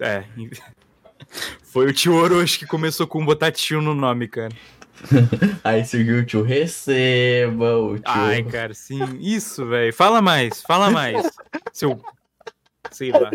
É. 0.00 0.24
Foi 1.62 1.86
o 1.86 1.92
Tio 1.92 2.14
Orochi 2.14 2.58
que 2.58 2.66
começou 2.66 3.06
com 3.06 3.24
botar 3.24 3.50
tio 3.50 3.80
no 3.80 3.94
nome, 3.94 4.28
cara. 4.28 4.52
aí 5.64 5.84
surgiu 5.84 6.18
o 6.18 6.24
tio 6.24 6.42
Receba, 6.42 7.78
o 7.78 7.96
tio. 7.96 8.04
Ai, 8.04 8.42
cara, 8.42 8.74
sim. 8.74 9.00
Isso, 9.18 9.66
velho. 9.66 9.92
Fala 9.92 10.20
mais, 10.20 10.60
fala 10.60 10.90
mais. 10.90 11.30
Seu. 11.72 12.00
Sei 12.90 13.10
lá. 13.10 13.30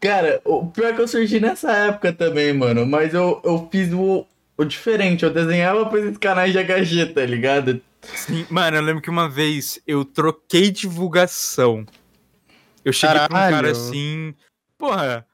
Cara, 0.00 0.40
o 0.44 0.66
pior 0.66 0.88
é 0.88 0.92
que 0.92 1.00
eu 1.00 1.08
surgi 1.08 1.40
nessa 1.40 1.72
época 1.72 2.12
também, 2.12 2.52
mano. 2.52 2.84
Mas 2.84 3.14
eu, 3.14 3.40
eu 3.42 3.68
fiz 3.72 3.92
o, 3.92 4.26
o 4.56 4.64
diferente. 4.64 5.24
Eu 5.24 5.30
desenhava 5.32 5.86
pra 5.86 5.98
esses 5.98 6.18
canais 6.18 6.52
de 6.52 6.58
HG, 6.58 7.06
tá 7.14 7.24
ligado? 7.24 7.80
Sim, 8.02 8.46
mano, 8.50 8.76
eu 8.76 8.82
lembro 8.82 9.02
que 9.02 9.10
uma 9.10 9.28
vez 9.28 9.80
eu 9.86 10.04
troquei 10.04 10.70
divulgação. 10.70 11.84
Eu 12.84 12.92
cheguei 12.92 13.16
pra 13.16 13.24
um 13.24 13.28
cara 13.28 13.50
Caralho. 13.50 13.70
assim. 13.72 14.34
Porra, 14.76 15.26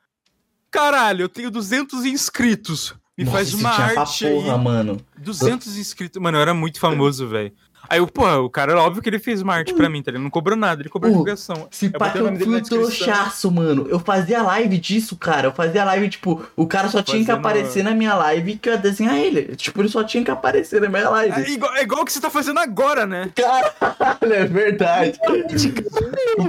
caralho, 0.70 1.22
eu 1.22 1.28
tenho 1.28 1.50
200 1.50 2.04
inscritos. 2.04 2.94
Me 3.16 3.24
Nossa, 3.24 3.36
faz 3.36 3.54
uma 3.54 3.70
arte 3.70 4.26
aí. 4.26 4.32
porra, 4.34 4.58
mano. 4.58 5.00
200 5.18 5.76
inscritos. 5.76 6.20
Mano, 6.20 6.38
eu 6.38 6.42
era 6.42 6.52
muito 6.54 6.80
famoso, 6.80 7.28
velho. 7.28 7.52
Aí, 7.88 7.98
eu, 7.98 8.06
porra, 8.06 8.38
o 8.40 8.48
cara, 8.50 8.76
óbvio 8.80 9.02
que 9.02 9.08
ele 9.08 9.18
fez 9.18 9.42
uma 9.42 9.54
arte 9.54 9.74
pra 9.74 9.88
mim, 9.88 10.02
tá? 10.02 10.10
Ele 10.10 10.18
não 10.18 10.30
cobrou 10.30 10.56
nada, 10.56 10.82
ele 10.82 10.88
cobrou 10.88 11.10
Uh, 11.10 11.14
divulgação. 11.14 11.68
Se 11.70 11.90
pá 11.90 12.12
eu 12.14 12.36
fui 12.36 12.56
um 12.56 12.62
trouxaço, 12.62 13.50
mano. 13.50 13.86
Eu 13.88 13.98
fazia 13.98 14.42
live 14.42 14.78
disso, 14.78 15.16
cara. 15.16 15.48
Eu 15.48 15.52
fazia 15.52 15.84
live, 15.84 16.08
tipo, 16.08 16.44
o 16.56 16.66
cara 16.66 16.88
só 16.88 17.02
tinha 17.02 17.24
que 17.24 17.30
aparecer 17.30 17.84
na 17.84 17.92
minha 17.92 18.14
live 18.14 18.56
que 18.56 18.68
eu 18.68 18.74
ia 18.74 18.78
desenhar 18.78 19.16
ele. 19.16 19.54
Tipo, 19.56 19.82
ele 19.82 19.88
só 19.88 20.02
tinha 20.02 20.24
que 20.24 20.30
aparecer 20.30 20.80
na 20.80 20.88
minha 20.88 21.02
É 21.02 21.08
live. 21.08 21.52
igual, 21.52 21.74
é 21.76 21.82
igual 21.82 22.02
o 22.02 22.04
que 22.04 22.12
você 22.12 22.20
tá 22.20 22.30
fazendo 22.30 22.58
agora, 22.60 23.06
né? 23.06 23.30
Caralho, 23.34 24.32
é 24.32 24.44
verdade. 24.44 25.18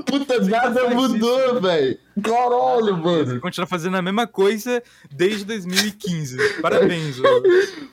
Puta, 0.06 0.40
nada 0.42 0.90
mudou, 0.90 1.62
velho. 1.62 1.98
Caralho, 2.24 2.96
Você 3.02 3.26
mano. 3.26 3.42
continua 3.42 3.68
fazendo 3.68 3.98
a 3.98 4.02
mesma 4.02 4.26
coisa 4.26 4.82
desde 5.12 5.44
2015. 5.46 6.38
Parabéns, 6.62 7.20
ô. 7.20 7.24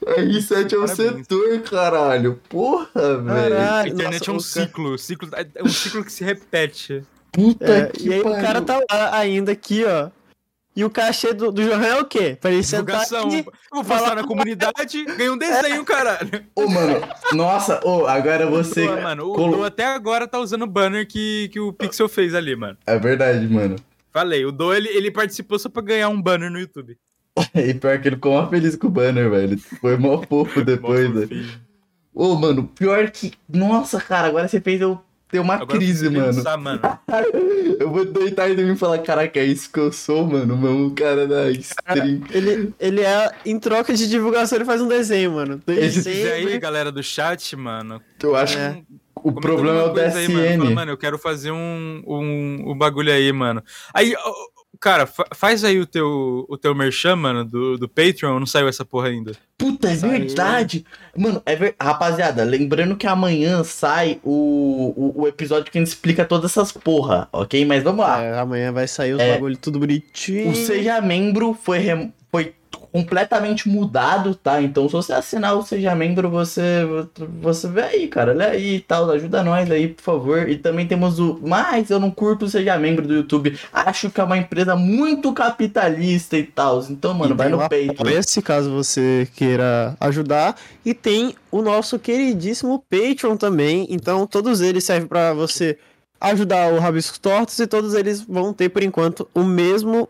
R7 0.06 0.72
é 0.72 0.76
o 0.76 0.80
Parabéns. 0.86 1.26
setor, 1.26 1.60
caralho. 1.62 2.40
Porra, 2.48 3.18
velho. 3.18 3.58
A 3.58 3.88
internet 3.88 4.28
é 4.28 4.30
um 4.32 4.34
nossa, 4.36 4.48
o 4.58 4.62
ca- 4.62 4.66
ciclo, 4.68 4.98
ciclo. 4.98 5.28
É 5.54 5.62
um 5.62 5.68
ciclo 5.68 6.04
que 6.04 6.12
se 6.12 6.22
repete. 6.24 7.02
Puta 7.32 7.64
É, 7.64 7.86
que 7.86 8.08
e 8.08 8.12
aí 8.14 8.22
pariu. 8.22 8.38
o 8.38 8.42
cara 8.42 8.60
tá 8.62 8.80
lá 8.90 9.16
ainda 9.16 9.52
aqui, 9.52 9.84
ó. 9.84 10.10
E 10.74 10.84
o 10.84 10.90
cachê 10.90 11.34
do, 11.34 11.52
do 11.52 11.62
Johan 11.62 11.84
é 11.84 12.00
o 12.00 12.04
quê? 12.06 12.36
Pra 12.40 12.50
ele 12.50 12.62
sentar 12.62 13.02
aqui. 13.02 13.44
Eu 13.44 13.52
vou 13.74 13.84
postar 13.84 14.14
na 14.14 14.24
comunidade, 14.26 15.04
ganhei 15.04 15.28
um 15.30 15.36
desenho, 15.36 15.84
caralho. 15.84 16.30
Ô, 16.54 16.66
mano, 16.66 17.06
nossa, 17.34 17.78
ô, 17.86 18.06
agora 18.06 18.46
você. 18.46 18.86
Pô, 18.86 18.96
mano, 19.00 19.30
o 19.30 19.34
colo- 19.34 19.64
até 19.64 19.84
agora 19.84 20.26
tá 20.26 20.38
usando 20.38 20.62
o 20.62 20.66
banner 20.66 21.06
que, 21.06 21.50
que 21.52 21.60
o 21.60 21.74
Pixel 21.74 22.08
fez 22.08 22.34
ali, 22.34 22.56
mano. 22.56 22.78
É 22.86 22.98
verdade, 22.98 23.46
mano. 23.46 23.76
Falei, 24.12 24.44
o 24.44 24.52
Do 24.52 24.72
ele, 24.74 24.88
ele 24.88 25.10
participou 25.10 25.58
só 25.58 25.68
pra 25.68 25.82
ganhar 25.82 26.08
um 26.08 26.20
banner 26.20 26.50
no 26.50 26.58
YouTube. 26.60 26.96
E 27.54 27.72
pior 27.74 27.98
que 28.00 28.08
ele 28.08 28.16
ficou 28.16 28.32
mó 28.32 28.46
feliz 28.48 28.76
com 28.76 28.86
o 28.88 28.90
banner, 28.90 29.30
velho. 29.30 29.58
Foi 29.80 29.96
mó 29.96 30.22
fofo 30.22 30.62
depois, 30.64 31.12
né? 31.14 31.26
Ô, 32.14 32.34
mano, 32.34 32.64
pior 32.68 33.10
que. 33.10 33.32
Nossa, 33.48 33.98
cara, 34.00 34.28
agora 34.28 34.46
você 34.46 34.60
fez 34.60 34.80
eu 34.82 35.00
ter 35.30 35.38
uma 35.38 35.54
Agora 35.54 35.72
eu 35.72 35.78
crise, 35.78 36.10
preciso 36.10 36.12
mano. 36.20 36.34
pensar, 36.34 36.56
mano. 36.60 36.80
Eu 37.80 37.90
vou 37.90 38.04
deitar 38.04 38.50
e 38.50 38.54
dormir 38.54 38.72
e 38.74 38.76
falar, 38.76 38.98
caraca, 38.98 39.40
é 39.40 39.44
isso 39.46 39.72
que 39.72 39.78
eu 39.80 39.90
sou, 39.90 40.26
mano. 40.26 40.58
Mesmo 40.58 40.90
cara 40.94 41.26
da 41.26 41.50
stream. 41.52 42.20
Ele, 42.30 42.74
ele 42.78 43.00
é, 43.00 43.30
em 43.46 43.58
troca 43.58 43.94
de 43.94 44.06
divulgação, 44.10 44.58
ele 44.58 44.66
faz 44.66 44.82
um 44.82 44.88
desenho, 44.88 45.32
mano. 45.32 45.58
Esse- 45.66 46.02
Se 46.02 46.10
quiser 46.10 46.32
aí, 46.34 46.42
Desenho. 46.44 46.60
galera 46.60 46.92
do 46.92 47.02
chat, 47.02 47.56
mano. 47.56 47.98
Eu 48.22 48.36
acho 48.36 48.58
É. 48.58 48.74
que 48.74 48.84
o 49.22 49.32
problema 49.32 49.80
é 49.80 49.84
o 49.84 49.90
coisa 49.92 50.18
aí, 50.18 50.28
mano. 50.28 50.42
DSN. 50.46 50.58
Fala, 50.58 50.70
mano, 50.70 50.90
eu 50.92 50.96
quero 50.98 51.18
fazer 51.18 51.50
um, 51.52 52.02
um, 52.06 52.70
um 52.72 52.78
bagulho 52.78 53.12
aí, 53.12 53.32
mano. 53.32 53.62
Aí, 53.94 54.14
cara, 54.80 55.06
fa- 55.06 55.26
faz 55.34 55.62
aí 55.64 55.78
o 55.78 55.86
teu, 55.86 56.44
o 56.48 56.56
teu 56.58 56.74
merchan, 56.74 57.16
mano, 57.16 57.44
do, 57.44 57.78
do 57.78 57.88
Patreon. 57.88 58.38
Não 58.40 58.46
saiu 58.46 58.68
essa 58.68 58.84
porra 58.84 59.08
ainda. 59.08 59.32
Puta, 59.56 59.88
é 59.90 59.94
Saiu. 59.94 60.12
verdade. 60.12 60.84
Mano, 61.16 61.40
é 61.46 61.54
ver... 61.54 61.76
rapaziada, 61.80 62.42
lembrando 62.42 62.96
que 62.96 63.06
amanhã 63.06 63.62
sai 63.62 64.18
o, 64.24 64.92
o, 64.96 65.22
o 65.22 65.28
episódio 65.28 65.70
que 65.70 65.78
a 65.78 65.80
gente 65.80 65.88
explica 65.88 66.24
todas 66.24 66.50
essas 66.50 66.72
porra, 66.72 67.28
ok? 67.32 67.64
Mas 67.64 67.82
vamos 67.84 68.04
lá. 68.04 68.20
É, 68.22 68.38
amanhã 68.40 68.72
vai 68.72 68.88
sair 68.88 69.12
os 69.12 69.20
É. 69.20 69.34
bagulho 69.34 69.56
tudo 69.56 69.78
bonitinho. 69.78 70.50
O 70.50 70.54
Seja 70.56 71.00
Membro 71.00 71.54
foi, 71.54 71.78
rem- 71.78 72.12
foi 72.30 72.54
completamente 72.92 73.68
mudado, 73.68 74.34
tá? 74.34 74.60
Então, 74.60 74.86
se 74.88 74.92
você 74.92 75.12
assinar 75.12 75.56
o 75.56 75.62
Seja 75.62 75.94
Membro, 75.94 76.28
você, 76.28 76.86
você 77.40 77.68
vê 77.68 77.82
aí, 77.82 78.08
cara. 78.08 78.32
Olha 78.32 78.48
aí 78.48 78.76
e 78.76 78.80
tal. 78.80 79.10
Ajuda 79.10 79.42
nós 79.42 79.70
aí, 79.70 79.88
por 79.88 80.02
favor. 80.02 80.48
E 80.48 80.56
também 80.56 80.86
temos 80.86 81.18
o. 81.18 81.38
Mas 81.42 81.90
eu 81.90 81.98
não 81.98 82.10
curto 82.10 82.48
Seja 82.48 82.76
Membro 82.76 83.06
do 83.06 83.14
YouTube. 83.14 83.58
Acho 83.72 84.10
que 84.10 84.20
é 84.20 84.24
uma 84.24 84.36
empresa 84.36 84.76
muito 84.76 85.32
capitalista 85.32 86.36
e 86.36 86.44
tal. 86.44 86.84
Então, 86.88 87.14
mano, 87.14 87.34
E 87.34 87.36
vai 87.36 87.48
no 87.48 87.68
peito. 87.68 88.02
Apoia-se, 88.02 88.42
caso 88.42 88.70
você 88.70 89.28
queira 89.34 89.96
ajudar. 90.00 90.56
E 90.84 90.92
tem 90.92 91.34
o 91.50 91.62
nosso 91.62 91.98
queridíssimo 91.98 92.84
Patreon 92.90 93.36
também. 93.36 93.86
Então, 93.90 94.26
todos 94.26 94.60
eles 94.60 94.84
servem 94.84 95.08
pra 95.08 95.32
você 95.32 95.78
ajudar 96.20 96.72
o 96.72 96.78
Rabiscos 96.78 97.18
Tortos 97.18 97.58
e 97.58 97.66
todos 97.66 97.94
eles 97.94 98.20
vão 98.22 98.52
ter, 98.52 98.68
por 98.68 98.82
enquanto, 98.82 99.28
o 99.34 99.42
mesmo, 99.42 100.08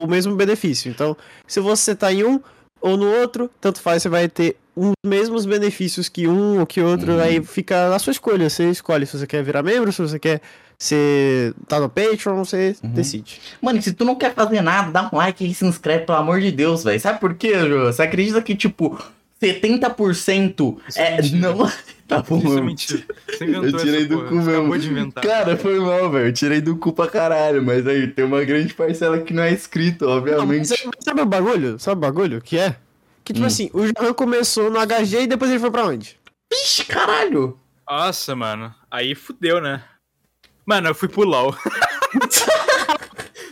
o 0.00 0.06
mesmo 0.06 0.34
benefício. 0.34 0.90
Então, 0.90 1.16
se 1.46 1.60
você 1.60 1.94
tá 1.94 2.12
em 2.12 2.24
um 2.24 2.40
ou 2.80 2.96
no 2.96 3.06
outro, 3.20 3.50
tanto 3.60 3.80
faz, 3.80 4.02
você 4.02 4.08
vai 4.08 4.28
ter 4.28 4.56
os 4.76 4.92
mesmos 5.06 5.46
benefícios 5.46 6.08
que 6.08 6.26
um 6.26 6.60
ou 6.60 6.66
que 6.66 6.80
outro. 6.80 7.12
Uhum. 7.12 7.20
Aí 7.20 7.42
fica 7.44 7.88
na 7.88 7.98
sua 7.98 8.10
escolha. 8.10 8.50
Você 8.50 8.68
escolhe 8.70 9.06
se 9.06 9.16
você 9.18 9.26
quer 9.26 9.42
virar 9.42 9.62
membro, 9.62 9.92
se 9.92 10.02
você 10.02 10.18
quer 10.18 10.40
ser 10.76 11.54
tá 11.68 11.78
no 11.78 11.88
Patreon, 11.88 12.44
você 12.44 12.76
Uhum. 12.82 12.90
decide. 12.90 13.40
Mano, 13.62 13.78
e 13.78 13.82
se 13.82 13.92
tu 13.92 14.04
não 14.04 14.16
quer 14.16 14.34
fazer 14.34 14.60
nada, 14.60 14.90
dá 14.90 15.08
um 15.12 15.16
like 15.16 15.48
e 15.48 15.54
se 15.54 15.64
inscreve, 15.64 16.04
pelo 16.04 16.18
amor 16.18 16.40
de 16.40 16.50
Deus, 16.50 16.82
velho. 16.84 17.00
Sabe 17.00 17.20
por 17.20 17.34
quê, 17.34 17.54
Jô? 17.66 17.84
Você 17.84 18.02
acredita 18.02 18.42
que, 18.42 18.54
tipo, 18.56 18.98
70% 19.40 20.78
Isso 20.88 20.98
é 20.98 21.12
é. 21.14 21.22
mentira. 21.22 21.54
não. 21.54 21.70
Tá 22.06 22.20
bom, 22.20 22.36
Isso 22.38 22.58
é 22.58 22.60
mentira. 22.60 23.02
Você 23.26 23.44
inventou 23.44 23.64
Eu 23.70 23.76
tirei 23.78 24.04
do 24.04 24.16
porra. 24.18 24.28
cu 24.28 24.34
mesmo. 24.36 24.50
acabou 24.50 24.78
de 24.78 24.88
inventar. 24.90 25.24
Cara, 25.24 25.56
foi 25.56 25.80
mal, 25.80 26.10
velho. 26.10 26.26
Eu 26.28 26.32
tirei 26.34 26.60
do 26.60 26.76
cu 26.76 26.92
pra 26.92 27.06
caralho, 27.08 27.64
mas 27.64 27.86
aí 27.86 28.06
tem 28.08 28.24
uma 28.26 28.44
grande 28.44 28.74
parcela 28.74 29.18
que 29.20 29.32
não 29.32 29.42
é 29.42 29.52
inscrito, 29.52 30.04
Não, 30.04 30.20
mas 30.20 30.32
obviamente. 30.34 30.68
sabe, 30.68 30.82
sabe 31.00 31.20
o 31.22 31.26
bagulho? 31.26 31.78
Sabe 31.78 31.96
o 31.96 32.00
bagulho 32.00 32.42
que 32.42 32.58
é? 32.58 32.76
Que 33.24 33.32
tipo 33.32 33.44
Hum. 33.44 33.48
assim, 33.48 33.70
o 33.72 33.86
Johan 33.90 34.12
começou 34.12 34.70
no 34.70 34.78
HG 34.78 35.22
e 35.22 35.26
depois 35.26 35.50
ele 35.50 35.60
foi 35.60 35.70
pra 35.70 35.86
onde? 35.86 36.18
Ixi, 36.52 36.84
caralho! 36.84 37.58
Nossa, 37.88 38.36
mano. 38.36 38.74
Aí 38.90 39.14
fudeu, 39.14 39.60
né? 39.60 39.82
Mano, 40.66 40.88
eu 40.88 40.94
fui 40.94 41.08
pro 41.08 41.24
LoL. 41.24 41.56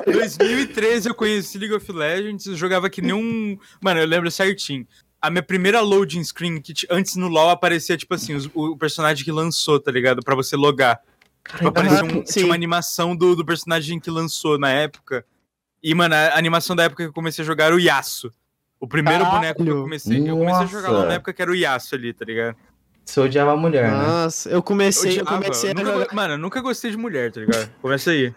2013 0.06 1.08
eu 1.08 1.14
conheci 1.14 1.58
League 1.58 1.74
of 1.74 1.90
Legends, 1.92 2.46
eu 2.46 2.56
jogava 2.56 2.90
que 2.90 3.00
nem 3.00 3.12
um. 3.12 3.56
Mano, 3.80 4.00
eu 4.00 4.06
lembro 4.06 4.30
certinho. 4.30 4.86
A 5.22 5.30
minha 5.30 5.42
primeira 5.42 5.80
loading 5.80 6.24
screen, 6.24 6.61
que 6.61 6.74
antes 6.90 7.14
no 7.16 7.28
LoL 7.28 7.50
aparecia, 7.50 7.96
tipo 7.96 8.12
assim, 8.14 8.35
os- 8.35 8.50
o, 8.52 8.76
personagem 8.76 9.24
que 9.24 9.30
lançou, 9.30 9.78
tá 9.78 9.90
ligado? 9.92 10.20
Pra 10.22 10.35
você 10.35 10.56
logar. 10.56 11.00
Tipo, 11.48 11.68
aparecia 11.68 12.04
um- 12.04 12.22
tinha 12.24 12.44
uma 12.44 12.54
animação 12.54 13.14
do, 13.14 13.37
do 13.37 13.44
personagem 13.44 14.00
que 14.00 14.11
lançou 14.11 14.58
na 14.58 14.70
época. 14.70 15.24
E, 15.82 15.94
mano, 15.94 16.14
a 16.14 16.37
animação 16.37 16.74
da 16.74 16.85
época 16.85 17.04
que 17.04 17.08
eu 17.08 17.12
comecei 17.12 17.42
a 17.44 17.46
jogar 17.46 17.66
era 17.66 17.74
o 17.74 17.80
Yasuo. 17.80 18.30
O 18.80 18.88
primeiro 18.88 19.20
Caralho. 19.24 19.38
boneco 19.40 19.62
que 19.64 19.70
eu 19.70 19.82
comecei. 19.82 20.28
Eu 20.28 20.37
comecei 20.37 20.62
a 20.62 20.66
jogar 20.66 20.88
lá 20.88 20.94
Nossa. 20.94 21.08
na 21.08 21.14
época 21.14 21.32
que 21.32 21.40
era 21.42 21.50
o 21.50 21.54
Yasuo 21.54 21.96
ali, 21.98 22.12
tá 22.12 22.24
ligado? 22.24 22.56
Você 23.04 23.20
odiava 23.20 23.52
a 23.52 23.56
mulher, 23.56 23.90
né? 23.90 23.96
Nossa, 24.06 24.48
eu 24.48 24.62
comecei, 24.62 25.20
eu 25.20 25.24
comecei 25.26 25.70
a 25.70 25.74
nunca 25.74 25.92
jogar. 25.92 26.06
go- 26.06 26.14
Mano, 26.16 26.35
eu 26.35 26.38
nunca 26.38 26.61
gostei 26.61 26.90
de 26.90 26.96
mulher, 26.96 27.30
tá 27.32 27.40
ligado? 27.40 27.70
Começa 27.80 28.11
aí. 28.11 28.32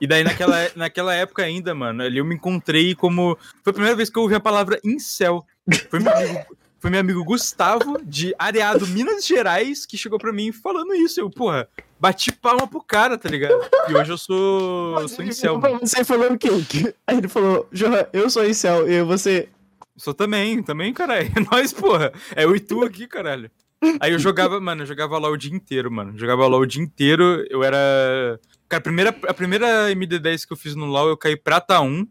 E 0.00 0.06
daí 0.06 0.22
naquela, 0.24 0.56
naquela 0.76 1.14
época 1.14 1.42
ainda, 1.42 1.74
mano, 1.74 2.02
ali 2.02 2.18
eu 2.18 2.24
me 2.24 2.34
encontrei 2.34 2.94
como. 2.94 3.38
Foi 3.62 3.70
a 3.70 3.74
primeira 3.74 3.96
vez 3.96 4.10
que 4.10 4.18
eu 4.18 4.22
ouvi 4.22 4.34
a 4.34 4.40
palavra 4.40 4.78
incel. 4.84 5.44
Foi 5.90 5.98
meu 5.98 6.12
amigo, 6.12 6.56
foi 6.78 6.90
meu 6.90 7.00
amigo 7.00 7.24
Gustavo, 7.24 7.98
de 8.04 8.34
Areado, 8.38 8.86
Minas 8.86 9.26
Gerais, 9.26 9.84
que 9.84 9.96
chegou 9.96 10.18
pra 10.18 10.32
mim 10.32 10.52
falando 10.52 10.94
isso. 10.94 11.20
Eu, 11.20 11.28
porra, 11.28 11.68
bati 11.98 12.30
palma 12.30 12.66
pro 12.68 12.82
cara, 12.82 13.18
tá 13.18 13.28
ligado? 13.28 13.54
E 13.88 13.94
hoje 13.94 14.12
eu 14.12 14.18
sou. 14.18 15.00
Eu 15.00 15.08
sou 15.08 15.24
incel, 15.24 15.58
mano. 15.58 15.80
Você 15.80 16.04
falou 16.04 16.32
o 16.32 16.38
quê? 16.38 16.94
Aí 17.06 17.18
ele 17.18 17.28
falou, 17.28 17.68
Johan, 17.72 18.06
eu 18.12 18.30
sou 18.30 18.46
incel, 18.46 18.88
e 18.88 19.02
você... 19.02 19.48
Sou 19.96 20.12
também, 20.12 20.62
também, 20.62 20.92
caralho. 20.92 21.30
É 21.36 21.40
nóis, 21.40 21.72
porra. 21.72 22.12
É 22.34 22.44
eu 22.44 22.54
e 22.54 22.60
tu 22.60 22.84
aqui, 22.84 23.06
caralho. 23.06 23.50
Aí 24.00 24.12
eu 24.12 24.18
jogava, 24.18 24.60
mano, 24.60 24.82
eu 24.82 24.86
jogava 24.86 25.18
LOL 25.18 25.32
o 25.32 25.36
dia 25.36 25.54
inteiro, 25.54 25.90
mano. 25.90 26.16
Jogava 26.18 26.46
LOL 26.46 26.60
o 26.60 26.66
dia 26.66 26.82
inteiro, 26.82 27.44
eu 27.50 27.62
era. 27.64 28.40
Cara, 28.68 28.80
a 28.80 28.82
primeira, 28.82 29.10
a 29.10 29.34
primeira 29.34 29.90
MD10 29.90 30.46
que 30.46 30.52
eu 30.52 30.56
fiz 30.56 30.74
no 30.74 30.86
LOL, 30.86 31.08
eu 31.08 31.16
caí 31.16 31.36
prata 31.36 31.80
1. 31.80 32.06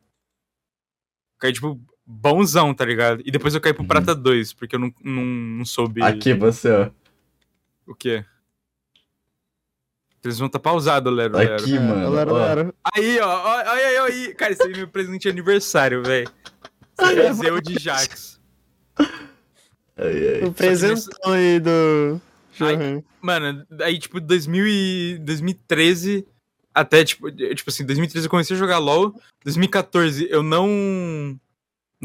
Caí, 1.40 1.54
tipo, 1.54 1.80
bonzão, 2.06 2.74
tá 2.74 2.86
ligado? 2.86 3.22
E 3.26 3.32
depois 3.32 3.56
eu 3.56 3.62
caí 3.62 3.74
pro 3.74 3.82
Uhum. 3.84 3.88
prata 3.88 4.14
2, 4.14 4.54
porque 4.54 4.76
eu 4.76 4.80
não, 4.80 4.94
não, 5.04 5.26
não 5.26 5.66
soube. 5.66 6.04
Aqui 6.04 6.34
você, 6.34 6.70
ó. 6.70 6.90
O 7.88 7.96
quê? 7.96 8.24
Eles 10.24 10.40
vão 10.40 10.50
tá 10.50 10.58
pausado, 10.58 11.10
Lero. 11.12 11.38
Lero. 11.38 11.54
Aqui, 11.54 11.78
mano. 11.78 12.10
Lero, 12.10 12.34
ó. 12.34 12.38
lero. 12.38 12.74
Aí, 12.96 13.20
ó, 13.20 13.44
olha 13.48 13.72
aí, 13.72 13.98
aí. 13.98 14.34
Cara, 14.34 14.54
esse 14.54 14.64
aí 14.64 14.74
é 14.74 14.78
meu 14.78 14.88
presente 14.88 15.22
de 15.24 15.30
aniversário, 15.30 16.04
velho. 16.04 16.28
Museu 17.28 17.62
de 17.62 17.78
Jax. 17.80 18.40
Ai, 18.98 19.08
ai. 19.98 20.44
O 20.44 20.52
presentão 20.52 21.32
aí 21.32 21.60
do 21.60 22.20
Johan. 22.58 23.04
Mano, 23.22 23.66
aí, 23.82 24.00
tipo, 24.00 24.20
2000 24.20 24.68
e 24.68 25.18
2013 25.20 26.26
até, 26.74 27.06
tipo, 27.06 27.32
tipo 27.32 27.70
assim, 27.70 27.86
2013 27.86 28.26
eu 28.26 28.30
comecei 28.30 28.56
a 28.56 28.60
jogar 28.60 28.80
LoL. 28.80 29.14
2014 29.44 30.28
eu 30.30 30.42
não 30.44 31.40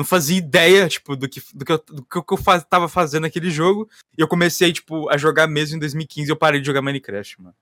não 0.01 0.05
fazia 0.05 0.39
ideia, 0.39 0.89
tipo, 0.89 1.15
do 1.15 1.29
que, 1.29 1.43
do 1.53 1.63
que, 1.63 1.73
eu, 1.73 1.85
do 1.87 2.03
que 2.03 2.33
eu 2.33 2.37
faz, 2.39 2.65
tava 2.65 2.89
fazendo 2.89 3.25
naquele 3.25 3.51
jogo. 3.51 3.87
E 4.17 4.23
eu 4.23 4.27
comecei, 4.27 4.73
tipo, 4.73 5.11
a 5.11 5.19
jogar 5.19 5.47
mesmo 5.47 5.77
em 5.77 5.79
2015 5.79 6.31
eu 6.31 6.37
parei 6.37 6.59
de 6.59 6.67
jogar 6.67 6.81
Minecraft, 6.81 7.43
mano. 7.43 7.55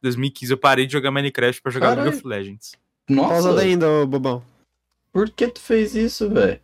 2015 0.00 0.52
eu 0.54 0.56
parei 0.56 0.86
de 0.86 0.94
jogar 0.94 1.10
Minecraft 1.10 1.60
pra 1.60 1.70
jogar 1.70 1.88
Caralho. 1.90 2.04
League 2.04 2.16
of 2.16 2.26
Legends. 2.26 2.72
Nossa, 3.06 3.28
Pausa 3.42 3.60
ainda, 3.60 3.86
ô 3.90 4.06
bobão. 4.06 4.42
por 5.12 5.28
que 5.28 5.48
tu 5.48 5.60
fez 5.60 5.94
isso, 5.94 6.30
velho? 6.30 6.58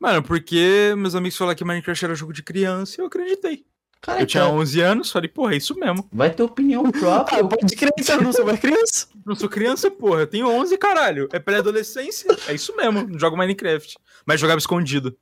Mano, 0.00 0.20
porque 0.20 0.94
meus 0.98 1.14
amigos 1.14 1.38
falaram 1.38 1.56
que 1.56 1.64
Minecraft 1.64 2.04
era 2.04 2.14
jogo 2.16 2.32
de 2.32 2.42
criança 2.42 2.96
e 2.98 3.02
eu 3.02 3.06
acreditei. 3.06 3.64
Cara, 4.02 4.20
Eu 4.20 4.26
tinha 4.26 4.42
cara, 4.42 4.52
11 4.54 4.80
anos, 4.80 5.12
falei, 5.12 5.28
porra, 5.28 5.54
é 5.54 5.56
isso 5.58 5.74
mesmo. 5.78 6.06
vai 6.12 6.28
ter 6.28 6.42
opinião 6.42 6.90
própria. 6.90 7.38
Ah, 7.40 7.44
pode 7.46 7.76
crer, 7.76 7.92
então, 7.96 8.16
eu 8.16 8.22
não 8.22 8.32
sou 8.32 8.44
mais 8.44 8.58
criança. 8.60 9.06
Não 9.24 9.36
sou 9.36 9.48
criança, 9.48 9.88
porra. 9.88 10.22
Eu 10.22 10.26
tenho 10.26 10.48
11, 10.48 10.76
caralho. 10.76 11.28
É 11.32 11.38
pré-adolescência. 11.38 12.26
É 12.48 12.54
isso 12.54 12.74
mesmo. 12.76 13.06
Não 13.06 13.16
jogo 13.16 13.36
Minecraft. 13.36 13.96
Mas 14.26 14.40
jogava 14.40 14.58
escondido. 14.58 15.16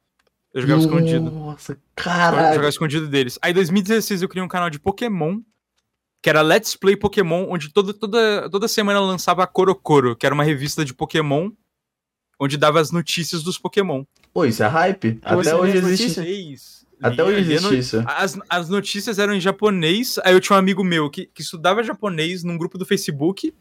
Eu 0.55 0.63
jogava 0.63 0.81
escondido. 0.81 1.31
Nossa, 1.31 1.73
Eu 1.73 1.79
caralho. 1.95 2.55
jogava 2.55 2.71
escondido 2.71 3.07
deles. 3.07 3.39
Aí 3.43 3.51
em 3.51 3.55
2016 3.55 4.23
eu 4.23 4.29
criei 4.29 4.43
um 4.43 4.49
canal 4.49 4.71
de 4.71 4.81
Pokémon. 4.81 5.41
Que 6.23 6.31
era 6.31 6.41
Let's 6.41 6.75
Play 6.77 6.97
Pokémon, 6.97 7.47
onde 7.51 7.71
toda, 7.71 7.93
toda, 7.93 8.49
toda 8.51 8.67
semana 8.69 8.99
eu 8.99 9.05
lançava 9.05 9.43
a 9.43 9.47
Corocoro, 9.47 10.17
que 10.17 10.25
era 10.25 10.35
uma 10.35 10.45
revista 10.45 10.83
de 10.85 10.95
Pokémon, 10.95 11.51
onde 12.41 12.57
dava 12.57 12.81
as 12.81 12.91
notícias 12.91 13.43
dos 13.43 13.59
Pokémon. 13.59 14.05
Pô, 14.33 14.47
isso 14.47 14.63
é 14.63 14.67
hype? 14.67 15.21
Você 15.23 15.49
Até 15.51 15.57
hoje 15.57 15.73
lê 15.75 15.79
as 15.79 15.85
existe. 15.87 16.21
notícias? 16.21 16.80
Até 17.03 17.25
hoje 17.25 17.41
existe 17.41 17.67
no- 17.69 17.75
isso. 17.75 18.03
As, 18.07 18.39
as 18.49 18.69
notícias 18.69 19.19
eram 19.19 19.35
em 19.35 19.41
japonês, 19.41 20.19
aí 20.25 20.33
eu 20.35 20.41
tinha 20.41 20.57
um 20.57 20.59
amigo 20.59 20.83
meu 20.85 21.09
que, 21.11 21.27
que 21.27 21.43
estudava 21.43 21.83
japonês 21.83 22.43
num 22.45 22.57
grupo 22.59 22.77
do 22.79 22.85
Facebook, 22.85 23.53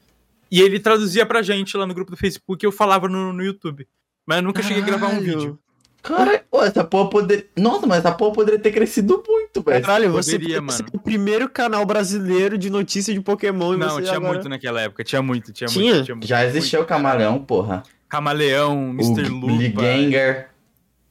e 0.51 0.61
ele 0.61 0.79
traduzia 0.79 1.25
pra 1.25 1.41
gente 1.41 1.75
lá 1.77 1.85
no 1.85 1.93
grupo 1.93 2.11
do 2.11 2.17
Facebook 2.17 2.65
e 2.65 2.67
eu 2.67 2.71
falava 2.71 3.07
no, 3.07 3.31
no 3.31 3.43
YouTube. 3.43 3.87
Mas 4.25 4.37
eu 4.37 4.43
nunca 4.43 4.61
cheguei 4.63 4.81
a 4.81 4.85
gravar 4.85 5.07
um 5.07 5.09
Caralho. 5.11 5.25
vídeo. 5.39 5.59
Cara, 6.01 6.43
pô, 6.49 6.63
essa 6.63 6.81
porra 6.83 7.09
poderia. 7.09 7.45
Nossa, 7.57 7.85
mas 7.85 7.99
essa 7.99 8.11
porra 8.13 8.31
poderia 8.33 8.59
ter 8.59 8.71
crescido 8.71 9.21
muito, 9.27 9.61
velho. 9.61 9.85
Caralho, 9.85 10.11
você 10.11 10.33
Poderia, 10.39 10.61
mano. 10.61 10.85
o 10.93 10.97
primeiro 10.99 11.49
canal 11.49 11.85
brasileiro 11.85 12.57
de 12.57 12.69
notícia 12.69 13.13
de 13.13 13.19
Pokémon. 13.19 13.75
Não, 13.75 13.89
você 13.95 14.03
tinha 14.03 14.15
agora... 14.15 14.33
muito 14.35 14.47
naquela 14.47 14.79
época, 14.81 15.03
tinha 15.03 15.21
muito, 15.21 15.51
tinha, 15.51 15.67
Tinha? 15.67 15.91
muito. 15.93 16.05
Tinha 16.05 16.15
muito, 16.15 16.27
Já 16.27 16.45
existia 16.45 16.79
o 16.79 16.85
camaleão, 16.85 17.39
porra. 17.43 17.83
Camaleão, 18.07 18.89
Mr. 18.91 19.29
o 19.29 19.33
Lupa. 19.35 19.81
Ligengar. 19.81 20.48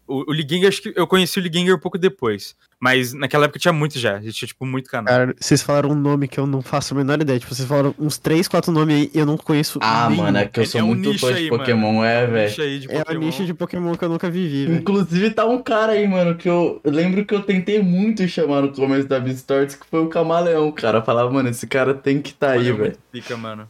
O, 0.09 0.31
o 0.31 0.33
Ligengar, 0.33 0.68
acho 0.68 0.83
que 0.83 0.92
eu 0.97 1.07
conheci 1.07 1.38
o 1.38 1.42
Ligengar 1.42 1.77
um 1.77 1.79
pouco 1.79 1.99
depois. 1.99 2.57
Mas 2.81 3.12
naquela 3.12 3.44
época 3.47 3.59
tinha 3.59 3.73
muito 3.73 3.99
já. 3.99 4.18
Existia, 4.18 4.47
tipo, 4.49 4.64
muito 4.64 4.88
canal. 4.88 5.07
Cara, 5.12 5.35
vocês 5.38 5.61
falaram 5.62 5.90
um 5.90 5.94
nome 5.97 6.29
que 6.29 6.38
eu 6.38 6.47
não 6.47 6.62
faço 6.62 6.94
a 6.94 6.97
menor 6.97 7.21
ideia. 7.21 7.38
Tipo, 7.38 7.53
vocês 7.55 7.66
falaram 7.66 7.92
uns 7.99 8.18
3, 8.18 8.47
4 8.47 8.71
nomes 8.73 8.94
aí 8.94 9.11
e 9.12 9.18
eu 9.18 9.27
não 9.27 9.37
conheço 9.37 9.79
Ah, 9.83 10.09
nenhum. 10.09 10.23
mano, 10.23 10.38
é 10.38 10.47
que 10.47 10.61
eu 10.61 10.62
É- 10.62 10.66
sou 10.66 10.81
é 10.81 10.85
um 10.85 10.87
muito 10.88 11.11
nicho 11.11 11.27
fã 11.27 11.33
de 11.33 11.38
aí, 11.38 11.51
mano. 11.51 11.59
Pokémon, 11.59 12.05
é, 12.05 12.27
velho. 12.27 12.49
Nicho 12.49 12.62
aí 12.62 12.79
de 12.79 12.88
É 12.90 13.01
a 13.01 13.05
Pokémon. 13.05 13.21
nicho 13.25 13.44
de 13.44 13.55
Pokémon 13.55 13.94
que 13.97 14.05
eu 14.05 14.09
nunca 14.09 14.31
vivi, 14.31 14.66
velho. 14.66 14.79
Inclusive 14.79 15.31
tá 15.33 15.44
um 15.44 15.61
cara 15.61 15.92
aí, 15.92 16.07
mano, 16.07 16.37
que 16.37 16.49
eu, 16.49 16.81
eu 16.85 16.90
lembro 16.92 17.25
que 17.27 17.35
eu 17.35 17.42
tentei 17.42 17.83
muito 17.83 18.27
chamar 18.29 18.62
no 18.62 18.73
começo 18.73 19.09
da 19.09 19.18
Beastorts, 19.18 19.75
que 19.75 19.87
foi 19.90 20.01
o 20.01 20.09
Camaleão, 20.09 20.71
cara. 20.71 20.99
Eu 20.99 21.05
falava, 21.05 21.29
mano, 21.31 21.49
esse 21.49 21.66
cara 21.66 21.92
tem 21.94 22.23
que 22.23 22.33
tá 22.33 22.51
aí, 22.53 22.59
Valeu 22.71 22.77
velho. 22.77 22.97
pica, 23.11 23.37
mano. 23.37 23.68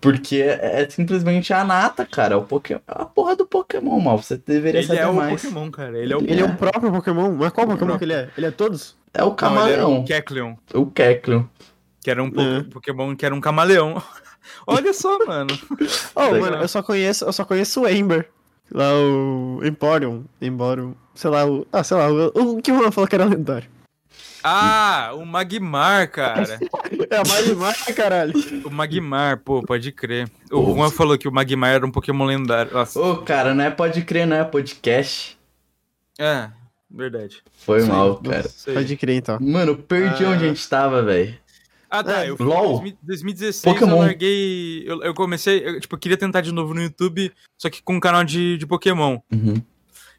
Porque 0.00 0.36
é, 0.36 0.82
é 0.82 0.90
simplesmente 0.90 1.52
a 1.52 1.64
nata, 1.64 2.04
cara. 2.06 2.34
É 2.34 2.36
o 2.36 2.42
Pokémon, 2.42 2.80
a 2.86 3.04
porra 3.04 3.36
do 3.36 3.46
Pokémon, 3.46 3.98
mal. 4.00 4.18
Você 4.20 4.36
deveria 4.36 4.80
Ele 4.80 4.86
saber 4.86 5.00
é 5.00 5.06
o 5.06 5.14
mais. 5.14 5.42
Pokémon, 5.42 5.70
cara. 5.70 5.98
Ele 5.98 6.12
é 6.12 6.16
o 6.16 6.20
Ele 6.20 6.40
é 6.40 6.40
É. 6.40 6.44
o 6.44 6.56
próprio 6.56 6.90
Pokémon? 6.92 7.30
Mas 7.32 7.52
qual 7.52 7.66
Pokémon 7.66 7.76
próprio. 7.76 7.98
que 7.98 8.04
ele 8.04 8.12
é? 8.14 8.28
Ele 8.36 8.46
é 8.46 8.50
todos? 8.50 8.96
É 9.14 9.22
o 9.22 9.26
Não, 9.26 9.32
ele 9.32 9.42
era 9.72 9.82
Camaleão, 9.82 10.00
o 10.00 10.04
Kecleon, 10.04 10.54
o 10.74 10.86
Kecleon. 10.86 11.44
que 12.02 12.10
era 12.10 12.22
um 12.22 12.30
po- 12.30 12.40
É. 12.40 12.62
Pokémon 12.64 13.16
que 13.16 13.24
era 13.24 13.34
um 13.34 13.40
camaleão. 13.40 14.02
Olha 14.66 14.92
só, 14.92 15.18
mano. 15.26 15.56
Oh, 16.14 16.30
mano, 16.38 16.56
eu 16.58 16.68
só 16.68 16.82
conheço, 16.82 17.24
eu 17.24 17.32
só 17.32 17.44
conheço 17.44 17.82
o 17.82 17.88
Ember. 17.88 18.28
Lá 18.70 18.92
o 18.94 19.60
Emporium. 19.64 20.24
Emporium. 20.42 20.94
Sei 21.14 21.30
lá, 21.30 21.46
o. 21.46 21.66
Ah, 21.72 21.82
sei 21.84 21.96
lá, 21.96 22.08
o, 22.10 22.26
o 22.56 22.62
que 22.62 22.70
o 22.72 22.78
Juan 22.78 22.90
falou 22.90 23.08
que 23.08 23.14
era 23.14 23.24
lendário. 23.24 23.68
Ah, 24.42 25.10
o 25.14 25.24
Magmar, 25.24 26.10
cara. 26.10 26.58
É 27.10 27.16
a 27.16 27.22
Marimar, 27.26 27.94
caralho. 27.94 28.32
O 28.64 28.70
Magmar, 28.70 29.38
pô, 29.38 29.62
pode 29.62 29.92
crer. 29.92 30.30
O 30.50 30.74
Juan 30.74 30.90
falou 30.90 31.16
que 31.18 31.28
o 31.28 31.32
Magmar 31.32 31.70
era 31.74 31.86
um 31.86 31.90
Pokémon 31.90 32.24
lendário. 32.24 32.70
Ô, 32.94 33.16
cara, 33.18 33.54
não 33.54 33.64
é 33.64 33.70
pode 33.70 34.02
crer, 34.02 34.26
não 34.26 34.36
é 34.36 34.44
podcast. 34.44 35.36
É, 36.18 36.50
verdade. 36.90 37.42
Foi 37.64 37.80
Sim. 37.80 37.88
mal, 37.88 38.16
cara. 38.16 38.48
Pode 38.72 38.96
crer, 38.96 39.16
então. 39.16 39.38
Mano, 39.40 39.72
eu 39.72 39.76
perdi 39.78 40.24
Ah. 40.24 40.30
onde 40.30 40.44
a 40.44 40.48
gente 40.48 40.68
tava, 40.68 41.02
velho. 41.02 41.36
Ah, 41.90 42.02
tá. 42.02 42.24
É, 42.24 42.30
eu 42.30 42.36
fui 42.36 42.46
LOL. 42.46 42.78
em 42.86 42.96
2000 43.02 43.34
2016 43.34 43.62
Pokémon. 43.74 43.92
eu 43.92 43.98
larguei. 43.98 44.84
Eu, 44.86 45.02
eu 45.02 45.14
comecei. 45.14 45.62
Eu, 45.64 45.80
tipo, 45.80 45.94
eu 45.94 45.98
queria 45.98 46.16
tentar 46.16 46.40
de 46.40 46.52
novo 46.52 46.74
no 46.74 46.82
YouTube, 46.82 47.32
só 47.56 47.70
que 47.70 47.82
com 47.82 47.94
um 47.94 48.00
canal 48.00 48.24
de, 48.24 48.56
de 48.58 48.66
Pokémon. 48.66 49.18
Uhum. 49.32 49.62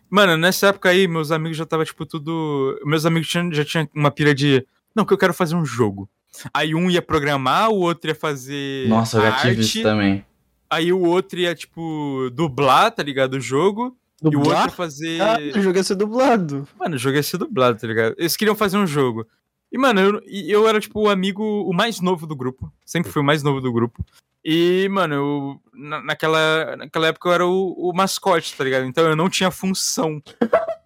Mano, 0.09 0.37
nessa 0.37 0.67
época 0.67 0.87
aí, 0.89 1.05
meus 1.07 1.31
amigos 1.31 1.57
já 1.57 1.65
tava, 1.65 1.83
tipo, 1.83 2.05
tudo. 2.05 2.79
Meus 2.85 3.05
amigos 3.05 3.27
tinham, 3.27 3.51
já 3.51 3.65
tinham 3.65 3.87
uma 3.93 4.09
pira 4.09 4.33
de. 4.33 4.65
Não, 4.95 5.03
que 5.05 5.13
eu 5.13 5.17
quero 5.17 5.33
fazer 5.33 5.55
um 5.55 5.65
jogo. 5.65 6.09
Aí 6.53 6.73
um 6.75 6.89
ia 6.89 7.01
programar, 7.01 7.69
o 7.69 7.79
outro 7.79 8.09
ia 8.09 8.15
fazer. 8.15 8.87
Nossa, 8.87 9.17
eu 9.17 9.21
já 9.23 9.31
tive 9.37 9.47
arte, 9.49 9.59
isso 9.61 9.81
também. 9.83 10.25
Aí 10.69 10.91
o 10.91 11.01
outro 11.01 11.39
ia, 11.39 11.55
tipo, 11.55 12.29
dublar, 12.33 12.91
tá 12.91 13.01
ligado? 13.03 13.35
O 13.35 13.39
jogo. 13.39 13.97
E 14.23 14.35
o 14.35 14.39
outro 14.39 14.53
ia 14.53 14.69
fazer. 14.69 15.21
Ah, 15.21 15.37
o 15.55 15.61
jogo 15.61 15.77
ia 15.77 15.83
ser 15.83 15.95
dublado. 15.95 16.67
Mano, 16.79 16.95
o 16.95 16.97
jogo 16.97 17.15
ia 17.15 17.23
ser 17.23 17.37
dublado, 17.37 17.79
tá 17.79 17.87
ligado? 17.87 18.15
Eles 18.17 18.35
queriam 18.35 18.55
fazer 18.55 18.77
um 18.77 18.87
jogo. 18.87 19.25
E, 19.71 19.77
mano, 19.77 19.99
eu, 20.01 20.21
eu 20.25 20.67
era, 20.67 20.79
tipo, 20.79 20.99
o 21.01 21.09
amigo, 21.09 21.43
o 21.43 21.73
mais 21.73 21.99
novo 22.01 22.25
do 22.25 22.35
grupo. 22.35 22.71
Sempre 22.85 23.11
fui 23.11 23.21
o 23.21 23.25
mais 23.25 23.43
novo 23.43 23.61
do 23.61 23.71
grupo. 23.71 24.03
E, 24.43 24.87
mano, 24.89 25.13
eu, 25.15 25.61
na- 25.73 26.01
naquela, 26.01 26.75
naquela 26.77 27.07
época 27.07 27.27
eu 27.29 27.33
era 27.33 27.45
o, 27.45 27.73
o 27.77 27.93
mascote, 27.93 28.55
tá 28.55 28.63
ligado? 28.63 28.85
Então 28.85 29.05
eu 29.05 29.15
não 29.15 29.29
tinha 29.29 29.51
função. 29.51 30.21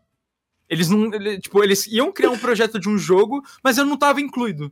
Eles 0.70 0.90
não. 0.90 1.14
ele- 1.14 1.38
tipo, 1.40 1.62
eles 1.64 1.86
iam 1.88 2.12
criar 2.14 2.30
um 2.32 2.38
projeto 2.38 2.80
de 2.80 2.88
um 2.88 2.98
jogo, 2.98 3.44
mas 3.64 3.78
eu 3.78 3.86
não 3.86 3.98
tava 3.98 4.22
incluído. 4.22 4.72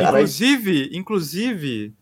Cara, 0.00 0.18
Inclusive, 0.18 0.90
inclusive, 0.92 1.92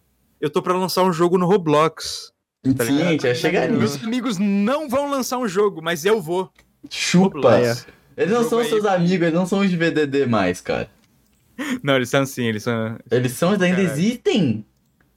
eu 0.40 0.50
tô 0.50 0.60
pra 0.62 0.74
lançar 0.74 1.02
um 1.04 1.12
jogo 1.12 1.38
no 1.38 1.46
Roblox. 1.46 2.32
tá 2.76 2.84
sim, 2.84 3.02
a 3.02 3.10
gente 3.12 3.26
ia 3.26 3.34
chegar 3.34 3.68
Meus 3.68 3.94
nisso. 3.94 4.06
amigos 4.06 4.38
não 4.38 4.88
vão 4.88 5.10
lançar 5.10 5.38
um 5.38 5.48
jogo, 5.48 5.80
mas 5.82 6.04
eu 6.04 6.20
vou. 6.20 6.50
Chupa. 6.90 7.34
Roblox. 7.56 7.86
Eles 8.16 8.32
não 8.32 8.48
são 8.48 8.58
aí. 8.58 8.68
seus 8.68 8.84
amigos, 8.84 9.22
eles 9.26 9.34
não 9.38 9.46
são 9.46 9.60
os 9.60 9.70
de 9.70 9.76
VDD 9.76 10.26
mais, 10.26 10.60
cara. 10.60 10.90
Não, 11.82 11.96
eles 11.96 12.08
são 12.08 12.22
assim, 12.22 12.44
eles 12.46 12.62
são. 12.62 12.98
Eles 13.10 13.32
são, 13.32 13.50
eles 13.50 13.62
ainda 13.62 13.76
Caralho. 13.82 13.92
existem. 13.98 14.66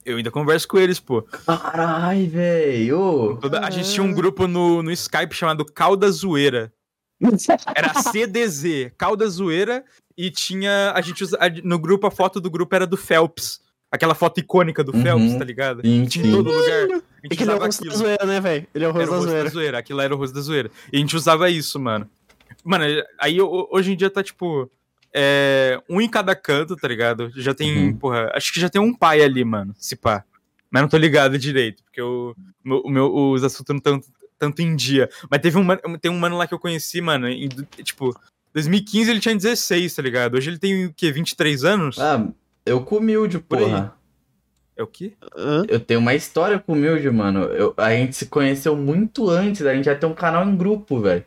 Eu 0.04 0.18
ainda 0.18 0.30
converso 0.30 0.68
com 0.68 0.78
eles, 0.78 1.00
pô. 1.00 1.22
Carai, 1.22 2.26
velho. 2.26 3.38
Toda- 3.40 3.60
a 3.66 3.70
gente 3.70 3.90
tinha 3.92 4.04
um 4.04 4.12
grupo 4.12 4.46
no, 4.46 4.80
no 4.82 4.92
Skype 4.92 5.34
chamado 5.34 5.64
Calda 5.64 6.08
Zoeira. 6.10 6.72
Era 7.74 7.94
CDZ, 8.02 8.92
Calda 8.96 9.26
Zoeira, 9.28 9.84
e 10.16 10.30
tinha. 10.30 10.92
A 10.94 11.00
gente 11.00 11.22
usa, 11.24 11.36
a- 11.40 11.48
no 11.64 11.78
grupo, 11.78 12.06
a 12.06 12.10
foto 12.10 12.40
do 12.40 12.50
grupo 12.50 12.74
era 12.74 12.86
do 12.86 12.96
Phelps. 12.96 13.60
Aquela 13.90 14.14
foto 14.14 14.38
icônica 14.40 14.82
do 14.82 14.94
Uhum. 14.94 15.02
Phelps, 15.02 15.36
tá 15.38 15.44
ligado? 15.44 15.80
Sim, 15.82 16.04
Tinha 16.06 16.24
em 16.26 16.28
sim. 16.30 16.34
todo 16.36 16.50
lugar. 16.52 16.82
A 16.82 16.82
gente 16.82 17.02
É 17.30 17.36
que 17.36 17.42
ele 17.42 17.50
é 17.50 17.54
o 17.54 17.56
usava 17.56 17.66
rosto 17.66 17.84
da 17.84 17.88
aquilo. 17.90 18.04
zoeira, 18.04 18.26
né, 18.26 18.40
velho? 18.40 18.66
Ele 18.74 18.84
é 18.84 18.88
o 18.88 18.90
Era 18.90 18.98
rosto 18.98 19.06
o 19.06 19.10
da 19.10 19.16
rosto 19.16 19.26
da 19.26 19.30
zoeira. 19.32 19.50
zoeira. 19.50 19.78
Aquilo 19.78 19.96
lá 19.98 20.04
era 20.04 20.14
o 20.14 20.18
rosto 20.18 20.34
da 20.34 20.40
zoeira. 20.40 20.70
E 20.92 20.96
a 20.96 21.00
gente 21.00 21.16
usava 21.16 21.48
isso, 21.48 21.78
mano. 21.80 22.08
Mano, 22.64 22.84
aí 23.18 23.40
ho- 23.40 23.68
hoje 23.70 23.92
em 23.92 23.96
dia 23.96 24.10
tá 24.10 24.22
tipo. 24.22 24.70
é, 25.18 25.80
um 25.88 25.98
em 25.98 26.10
cada 26.10 26.36
canto, 26.36 26.76
tá 26.76 26.86
ligado? 26.86 27.30
Já 27.36 27.54
tem, 27.54 27.86
Uhum. 27.88 27.96
porra, 27.96 28.30
acho 28.34 28.52
que 28.52 28.60
já 28.60 28.68
tem 28.68 28.82
um 28.82 28.92
pai 28.94 29.22
ali, 29.22 29.42
mano, 29.46 29.74
se 29.78 29.96
pá. 29.96 30.22
Mas 30.70 30.82
não 30.82 30.88
tô 30.90 30.98
ligado 30.98 31.38
direito, 31.38 31.82
porque 31.84 32.02
o 32.02 32.34
meu, 32.62 32.80
o 32.84 32.90
meu- 32.90 33.14
os 33.32 33.42
assuntos 33.42 33.70
não 33.70 33.78
estão 33.78 34.00
tanto 34.38 34.60
em 34.62 34.74
dia. 34.76 35.08
Mas 35.30 35.40
teve 35.40 35.58
um, 35.58 35.62
mano- 35.64 35.80
tem 36.00 36.10
um 36.10 36.18
mano 36.18 36.36
lá 36.36 36.46
que 36.46 36.54
eu 36.54 36.58
conheci, 36.58 37.00
mano, 37.00 37.28
em, 37.28 37.48
tipo, 37.82 38.14
2015 38.54 39.10
ele 39.10 39.20
tinha 39.20 39.34
16, 39.36 39.94
tá 39.94 40.02
ligado? 40.02 40.34
Hoje 40.36 40.50
ele 40.50 40.58
tem 40.58 40.86
o 40.86 40.92
quê? 40.94 41.12
23 41.12 41.64
anos? 41.64 41.98
Ah, 41.98 42.26
eu 42.64 42.80
com 42.82 42.96
humilde, 42.96 43.38
Por 43.38 43.58
aí. 43.58 43.64
porra. 43.64 43.92
É 44.78 44.82
o 44.82 44.86
quê? 44.86 45.14
Eu 45.68 45.80
tenho 45.80 46.00
uma 46.00 46.14
história 46.14 46.58
com 46.58 46.72
o 46.72 46.74
humilde, 46.74 47.08
mano. 47.10 47.44
Eu- 47.44 47.72
a 47.78 47.90
gente 47.92 48.14
se 48.14 48.26
conheceu 48.26 48.76
muito 48.76 49.30
antes, 49.30 49.64
a 49.64 49.74
gente 49.74 49.86
já 49.86 49.94
tem 49.94 50.06
um 50.08 50.12
canal 50.14 50.46
em 50.46 50.54
grupo, 50.54 51.00
velho. 51.00 51.24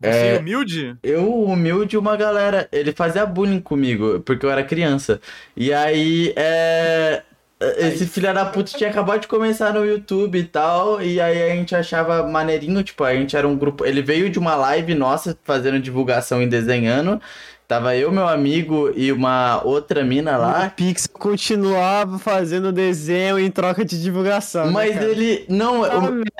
Você 0.00 0.08
É. 0.08 0.34
é 0.36 0.38
humilde? 0.38 0.96
Eu, 1.02 1.24
o 1.28 1.46
humilde, 1.46 1.98
uma 1.98 2.16
galera. 2.16 2.68
Ele 2.70 2.92
fazia 2.92 3.26
bullying 3.26 3.58
comigo, 3.60 4.20
porque 4.20 4.46
eu 4.46 4.50
era 4.50 4.62
criança. 4.62 5.20
E 5.56 5.72
aí, 5.72 6.32
é. 6.36 7.24
Esse 7.60 8.06
filho 8.06 8.32
da 8.32 8.44
puta 8.44 8.70
tinha 8.76 8.88
acabado 8.88 9.20
de 9.22 9.26
começar 9.28 9.72
no 9.74 9.84
YouTube 9.84 10.38
e 10.38 10.44
tal. 10.44 11.02
E 11.02 11.20
aí 11.20 11.50
a 11.50 11.54
gente 11.56 11.74
achava 11.74 12.22
maneirinho, 12.26 12.82
tipo, 12.84 13.02
a 13.02 13.14
gente 13.14 13.36
era 13.36 13.48
um 13.48 13.56
grupo. 13.56 13.84
Ele 13.84 14.00
veio 14.00 14.30
de 14.30 14.38
uma 14.38 14.54
live 14.54 14.94
nossa 14.94 15.36
fazendo 15.42 15.80
divulgação 15.80 16.40
e 16.40 16.46
desenhando. 16.46 17.20
Tava 17.66 17.94
eu, 17.94 18.10
meu 18.10 18.26
amigo 18.26 18.90
e 18.96 19.12
uma 19.12 19.60
outra 19.62 20.02
mina 20.02 20.38
O 20.38 20.40
lá. 20.40 20.70
Pixel 20.74 21.10
continuava 21.12 22.18
fazendo 22.18 22.72
desenho 22.72 23.38
em 23.38 23.50
troca 23.50 23.84
de 23.84 24.00
divulgação. 24.00 24.66
né, 24.66 24.72
Mas 24.72 24.94
cara? 24.94 25.04
ele. 25.04 25.44
Não, 25.50 25.84
Ah, 25.84 25.90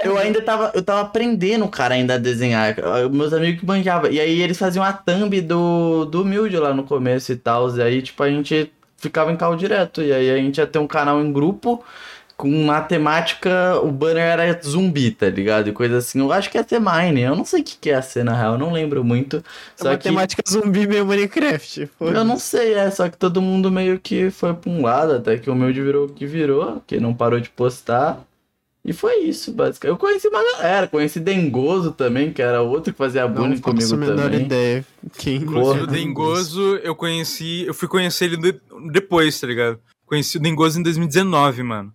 eu, 0.05 0.13
eu 0.13 0.19
ainda 0.19 0.41
tava. 0.41 0.71
Eu 0.75 0.83
tava 0.83 1.01
aprendendo, 1.03 1.69
cara, 1.69 1.97
ainda 1.97 2.15
a 2.15 2.19
desenhar. 2.19 2.77
Meus 3.11 3.33
amigos 3.35 3.61
que 3.61 3.67
manjavam. 3.67 4.11
E 4.11 4.19
aí 4.19 4.41
eles 4.41 4.57
faziam 4.57 4.83
a 4.85 4.93
thumb 4.93 5.39
do, 5.43 6.07
do 6.07 6.23
humilde 6.23 6.57
lá 6.57 6.73
no 6.73 6.85
começo 6.85 7.31
e 7.33 7.37
tal. 7.37 7.77
E 7.77 7.83
aí, 7.83 8.01
tipo, 8.01 8.23
a 8.23 8.31
gente 8.31 8.73
ficava 8.99 9.33
em 9.33 9.37
carro 9.37 9.57
direto. 9.57 10.03
E 10.03 10.13
aí 10.13 10.31
a 10.31 10.37
gente 10.37 10.59
ia 10.59 10.67
ter 10.67 10.79
um 10.79 10.87
canal 10.87 11.21
em 11.21 11.33
grupo. 11.33 11.83
Com 12.37 12.49
matemática, 12.67 13.81
o 13.83 13.91
banner 13.91 14.23
era 14.39 14.61
zumbi, 14.63 15.11
tá 15.11 15.29
ligado? 15.29 15.69
E 15.71 15.73
coisa 15.73 15.97
assim. 15.99 16.21
Eu 16.21 16.33
acho 16.33 16.49
que 16.51 16.57
ia 16.57 16.63
ser 16.67 16.81
Mine. 16.81 17.23
Eu 17.23 17.35
não 17.35 17.45
sei 17.45 17.63
o 17.63 17.65
que, 17.65 17.77
que 17.79 17.89
ia 17.89 18.01
ser, 18.01 18.25
na 18.25 18.33
real. 18.37 18.53
Eu 18.53 18.59
não 18.59 18.73
lembro 18.73 19.03
muito. 19.03 19.39
É 19.39 19.43
Só 19.77 19.89
que. 19.97 20.09
matemática 20.11 20.43
zumbi 20.49 20.87
meio 20.87 21.05
Minecraft. 21.05 21.87
pô. 21.99 22.09
Eu 22.11 22.25
não 22.25 22.39
sei, 22.39 22.75
é, 22.75 22.91
só 22.93 23.09
que 23.09 23.17
todo 23.17 23.43
mundo 23.43 23.73
meio 23.73 23.99
que 23.99 24.31
foi 24.31 24.55
pra 24.55 24.71
um 24.71 24.83
lado, 24.83 25.15
até 25.15 25.37
que 25.37 25.51
o 25.51 25.55
meu 25.55 25.73
virou 25.73 26.07
o 26.07 26.09
que 26.13 26.27
virou, 26.27 26.81
que 26.87 27.01
não 27.01 27.13
parou 27.15 27.41
de 27.41 27.51
postar. 27.51 28.25
E 28.85 28.93
foi 28.93 29.17
isso, 29.25 29.53
basicamente. 29.53 29.95
Eu 29.95 29.99
conheci 29.99 30.29
uma 30.29 30.43
galera, 30.43 30.89
conheci 30.89 31.21
Dengoso 31.21 31.93
também, 31.93 32.33
que 32.33 32.41
era 32.41 32.63
outro 32.63 32.93
que 32.93 32.99
fazia 32.99 33.27
bullying 33.29 33.49
não 33.51 33.57
faço 33.57 33.63
comigo 33.63 33.95
a 33.95 33.97
menor 33.97 34.31
também. 34.31 34.47
ideia. 34.47 34.87
Quem 35.19 35.37
Inclusive, 35.37 35.85
o 35.85 35.87
Dengoso, 35.87 36.77
eu 36.77 36.95
conheci. 36.95 37.65
Eu 37.67 37.75
fui 37.75 37.87
conhecer 37.89 38.27
ele 38.27 38.37
de- 38.39 38.61
depois, 38.91 39.39
tá 39.39 39.47
ligado? 39.47 39.79
Conheci 40.07 40.39
o 40.39 40.41
Dengoso 40.41 40.79
em 40.81 40.83
2019, 40.83 41.63
mano. 41.63 41.93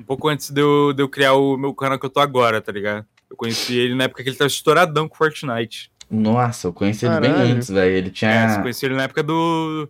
Um 0.00 0.04
pouco 0.04 0.28
antes 0.28 0.50
de 0.50 0.60
eu, 0.60 0.92
de 0.94 1.02
eu 1.02 1.08
criar 1.08 1.34
o 1.34 1.56
meu 1.56 1.74
canal 1.74 1.98
que 1.98 2.06
eu 2.06 2.10
tô 2.10 2.20
agora, 2.20 2.60
tá 2.60 2.70
ligado? 2.72 3.04
Eu 3.28 3.36
conheci 3.36 3.76
ele 3.76 3.94
na 3.94 4.04
época 4.04 4.22
que 4.22 4.28
ele 4.30 4.36
tava 4.36 4.46
estouradão 4.48 5.08
com 5.08 5.16
Fortnite. 5.16 5.90
Nossa, 6.10 6.68
eu 6.68 6.72
conheci 6.72 7.04
ele 7.04 7.20
bem 7.20 7.30
Caralho. 7.32 7.52
antes, 7.54 7.68
velho. 7.68 7.92
Ele 7.94 8.08
É, 8.08 8.10
tinha. 8.12 8.48
você 8.48 8.62
conheci 8.62 8.86
ele 8.86 8.94
na 8.94 9.02
época 9.02 9.22
do. 9.22 9.88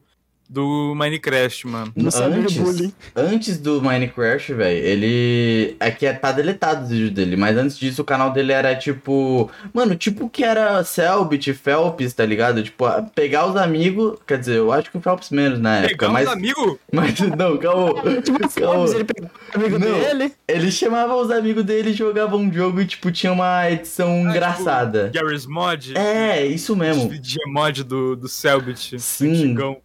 Do 0.48 0.94
Minecraft, 0.96 1.66
mano. 1.66 1.92
Antes, 1.94 2.56
bullying. 2.56 2.92
antes 3.14 3.58
do 3.58 3.82
Minecraft, 3.82 4.54
velho, 4.54 4.78
ele. 4.86 5.76
Aqui 5.78 6.06
é, 6.06 6.12
tá 6.14 6.32
deletado 6.32 6.84
os 6.84 6.90
vídeos 6.90 7.10
dele, 7.10 7.36
mas 7.36 7.54
antes 7.56 7.78
disso 7.78 8.00
o 8.00 8.04
canal 8.04 8.32
dele 8.32 8.52
era 8.52 8.74
tipo. 8.74 9.50
Mano, 9.74 9.94
tipo 9.94 10.28
que 10.30 10.42
era 10.42 10.82
Selbit, 10.84 11.52
Phelps, 11.52 12.14
tá 12.14 12.24
ligado? 12.24 12.62
Tipo, 12.62 12.86
pegar 13.14 13.46
os 13.46 13.56
amigos. 13.56 14.18
Quer 14.26 14.38
dizer, 14.38 14.56
eu 14.56 14.72
acho 14.72 14.90
que 14.90 14.96
o 14.96 15.00
Phelps 15.02 15.28
menos 15.30 15.58
na 15.60 15.80
época, 15.80 15.90
Pegar 16.06 16.08
mas. 16.12 16.26
uns 16.28 16.32
amigos? 16.32 16.76
Mas 16.90 17.20
não, 17.20 17.58
calma. 17.58 18.02
Tipo, 18.22 18.60
calma. 18.60 18.88
Ele 18.94 19.04
pegou 19.04 19.30
o 19.30 19.56
amigo 19.58 19.78
Não. 19.78 20.00
dele. 20.00 20.32
Ele 20.48 20.70
chamava 20.72 21.14
os 21.14 21.30
amigos 21.30 21.62
dele 21.64 21.90
e 21.90 21.92
jogava 21.92 22.36
um 22.36 22.50
jogo 22.50 22.80
e, 22.80 22.86
tipo, 22.86 23.12
tinha 23.12 23.32
uma 23.32 23.70
edição 23.70 24.08
Ah, 24.26 24.30
engraçada. 24.30 25.10
tipo, 25.10 25.22
Garry's 25.24 25.44
Mod? 25.46 25.92
É, 25.96 26.46
isso 26.46 26.74
mesmo. 26.74 27.10
Mod 27.48 27.84
do, 27.84 28.16
do 28.16 28.28
Selbit. 28.28 28.98
Sim. 28.98 29.32
antigão. 29.44 29.76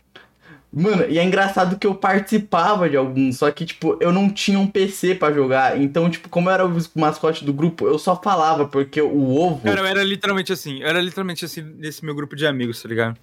Mano, 0.75 1.05
e 1.07 1.19
é 1.19 1.23
engraçado 1.23 1.77
que 1.77 1.85
eu 1.85 1.93
participava 1.93 2.89
de 2.89 2.97
alguns, 2.97 3.37
só 3.37 3.51
que, 3.51 3.63
tipo, 3.63 3.95
eu 4.01 4.11
não 4.11 4.27
tinha 4.27 4.57
um 4.57 4.65
PC 4.65 5.13
pra 5.13 5.31
jogar. 5.31 5.79
Então, 5.79 6.09
tipo, 6.09 6.27
como 6.29 6.49
eu 6.49 6.53
era 6.53 6.65
o 6.65 6.75
mascote 6.95 7.45
do 7.45 7.53
grupo, 7.53 7.85
eu 7.85 7.99
só 7.99 8.19
falava, 8.19 8.65
porque 8.67 8.99
o 8.99 9.35
ovo. 9.35 9.61
Cara, 9.61 9.81
eu 9.81 9.85
era 9.85 10.03
literalmente 10.03 10.51
assim. 10.51 10.79
Eu 10.79 10.87
era 10.87 10.99
literalmente 10.99 11.45
assim 11.45 11.61
nesse 11.61 12.03
meu 12.03 12.15
grupo 12.15 12.35
de 12.35 12.47
amigos, 12.47 12.81
tá 12.81 12.89
ligado? 12.89 13.19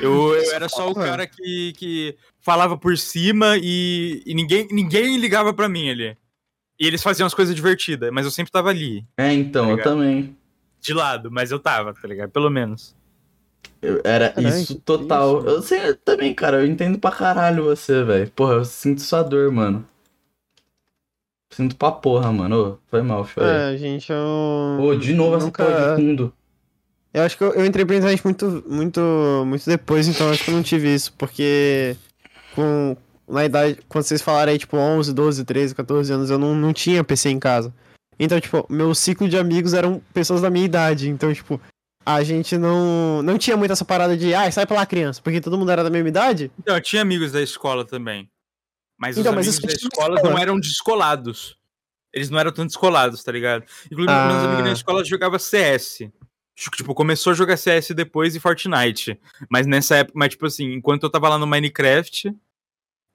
Eu, 0.00 0.34
eu 0.34 0.52
era 0.52 0.66
só 0.66 0.88
o 0.90 0.94
cara 0.94 1.26
que, 1.26 1.74
que 1.76 2.16
falava 2.40 2.78
por 2.78 2.96
cima 2.96 3.58
e, 3.60 4.22
e 4.24 4.34
ninguém, 4.34 4.66
ninguém 4.70 5.18
ligava 5.18 5.52
pra 5.52 5.68
mim 5.68 5.90
ali. 5.90 6.16
E 6.80 6.86
eles 6.86 7.02
faziam 7.02 7.26
as 7.26 7.34
coisas 7.34 7.54
divertidas, 7.54 8.10
mas 8.12 8.24
eu 8.24 8.30
sempre 8.30 8.50
tava 8.50 8.70
ali, 8.70 9.04
É, 9.18 9.30
então, 9.32 9.66
eu 9.66 9.72
Obrigado. 9.74 9.94
também. 9.94 10.36
de 10.80 10.94
lado, 10.94 11.30
mas 11.30 11.50
eu 11.50 11.58
tava, 11.58 11.92
tá 11.92 12.08
ligado? 12.08 12.30
Pelo 12.30 12.48
menos. 12.50 12.96
Eu- 13.82 14.00
era 14.04 14.32
isso 14.40 14.76
total. 14.80 15.42
triste, 15.42 15.54
eu 15.56 15.62
sei 15.62 15.88
eu 15.90 15.96
também, 15.96 16.34
cara, 16.34 16.58
eu 16.62 16.66
entendo 16.66 16.98
pra 16.98 17.10
caralho 17.10 17.64
você, 17.64 18.02
velho. 18.02 18.30
Porra, 18.30 18.54
eu 18.54 18.64
sinto 18.64 19.00
sua 19.02 19.22
dor, 19.22 19.50
mano. 19.52 19.86
Sinto 21.52 21.76
pra 21.76 21.92
porra, 21.92 22.32
mano. 22.32 22.72
Ô, 22.72 22.78
foi 22.90 23.02
mal, 23.02 23.24
chorei. 23.26 23.48
É, 23.48 23.76
gente, 23.76 24.10
eu. 24.10 24.78
Ô, 24.80 24.94
de 24.96 25.14
novo 25.14 25.36
essa 25.36 25.46
nunca- 25.46 25.64
porra 25.64 25.96
de 25.96 26.02
fundo. 26.02 26.32
Eu 27.12 27.22
acho 27.22 27.38
que 27.38 27.44
eu, 27.44 27.52
eu 27.52 27.64
entrei 27.64 27.84
pra 27.84 27.94
internet 27.96 28.24
muito, 28.24 28.64
muito, 28.68 29.00
muito 29.46 29.64
depois, 29.66 30.08
então 30.08 30.30
acho 30.30 30.42
que 30.44 30.50
eu 30.50 30.54
não 30.56 30.64
tive 30.64 30.92
isso, 30.92 31.12
porque 31.16 31.96
com, 32.56 32.96
na 33.28 33.44
idade, 33.44 33.78
quando 33.88 34.02
vocês 34.02 34.20
falaram 34.20 34.50
aí, 34.50 34.58
tipo, 34.58 34.76
11, 34.76 35.12
12, 35.14 35.44
13, 35.44 35.76
14 35.76 36.12
anos, 36.12 36.28
eu 36.28 36.40
não, 36.40 36.56
não 36.56 36.72
tinha 36.72 37.04
PC 37.04 37.28
em 37.30 37.38
casa. 37.38 37.72
Então, 38.18 38.40
tipo, 38.40 38.66
meu 38.68 38.92
ciclo 38.96 39.28
de 39.28 39.38
amigos 39.38 39.74
eram 39.74 40.02
pessoas 40.12 40.40
da 40.40 40.50
minha 40.50 40.64
idade, 40.64 41.08
então, 41.08 41.32
tipo, 41.32 41.60
a 42.04 42.22
gente 42.22 42.56
não, 42.58 43.22
não 43.22 43.38
tinha 43.38 43.56
muito 43.56 43.72
essa 43.72 43.84
parada 43.84 44.16
de, 44.16 44.34
ah, 44.34 44.50
sai 44.50 44.66
pra 44.66 44.76
lá, 44.76 44.86
criança, 44.86 45.20
porque 45.22 45.40
todo 45.40 45.56
mundo 45.58 45.70
era 45.70 45.82
da 45.84 45.90
mesma 45.90 46.08
idade. 46.08 46.50
Então, 46.58 46.76
eu 46.76 46.80
tinha 46.82 47.02
amigos 47.02 47.32
da 47.32 47.40
escola 47.42 47.84
também. 47.84 48.30
Mas 48.98 49.16
Então, 49.18 49.32
os 49.32 49.36
mas 49.36 49.48
amigos 49.48 49.66
da 49.66 49.72
escola 49.72 50.14
escola. 50.16 50.30
não 50.34 50.38
eram 50.38 50.58
descolados. 50.60 51.56
Eles 52.12 52.30
não 52.30 52.38
eram 52.38 52.52
tão 52.52 52.64
descolados, 52.66 53.24
tá 53.24 53.32
ligado? 53.32 53.64
Inclusive, 53.86 54.12
Ah. 54.12 54.26
meus 54.28 54.44
amigos 54.44 54.64
na 54.64 54.72
escola 54.72 55.04
jogavam 55.04 55.38
CS. 55.38 56.08
Tipo, 56.76 56.94
começou 56.94 57.32
a 57.32 57.34
jogar 57.34 57.56
CS 57.56 57.90
depois 57.94 58.36
e 58.36 58.40
Fortnite. 58.40 59.18
Mas 59.50 59.66
nessa 59.66 59.96
época, 59.96 60.16
mas 60.16 60.30
tipo 60.30 60.46
assim, 60.46 60.72
enquanto 60.74 61.02
eu 61.02 61.10
tava 61.10 61.28
lá 61.28 61.36
no 61.36 61.46
Minecraft, 61.48 62.32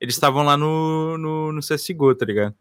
eles 0.02 0.16
estavam 0.16 0.44
lá 0.44 0.58
no, 0.58 1.18
no, 1.18 1.52
no 1.54 1.62
CSGO, 1.62 2.14
tá 2.16 2.26
ligado? 2.26 2.54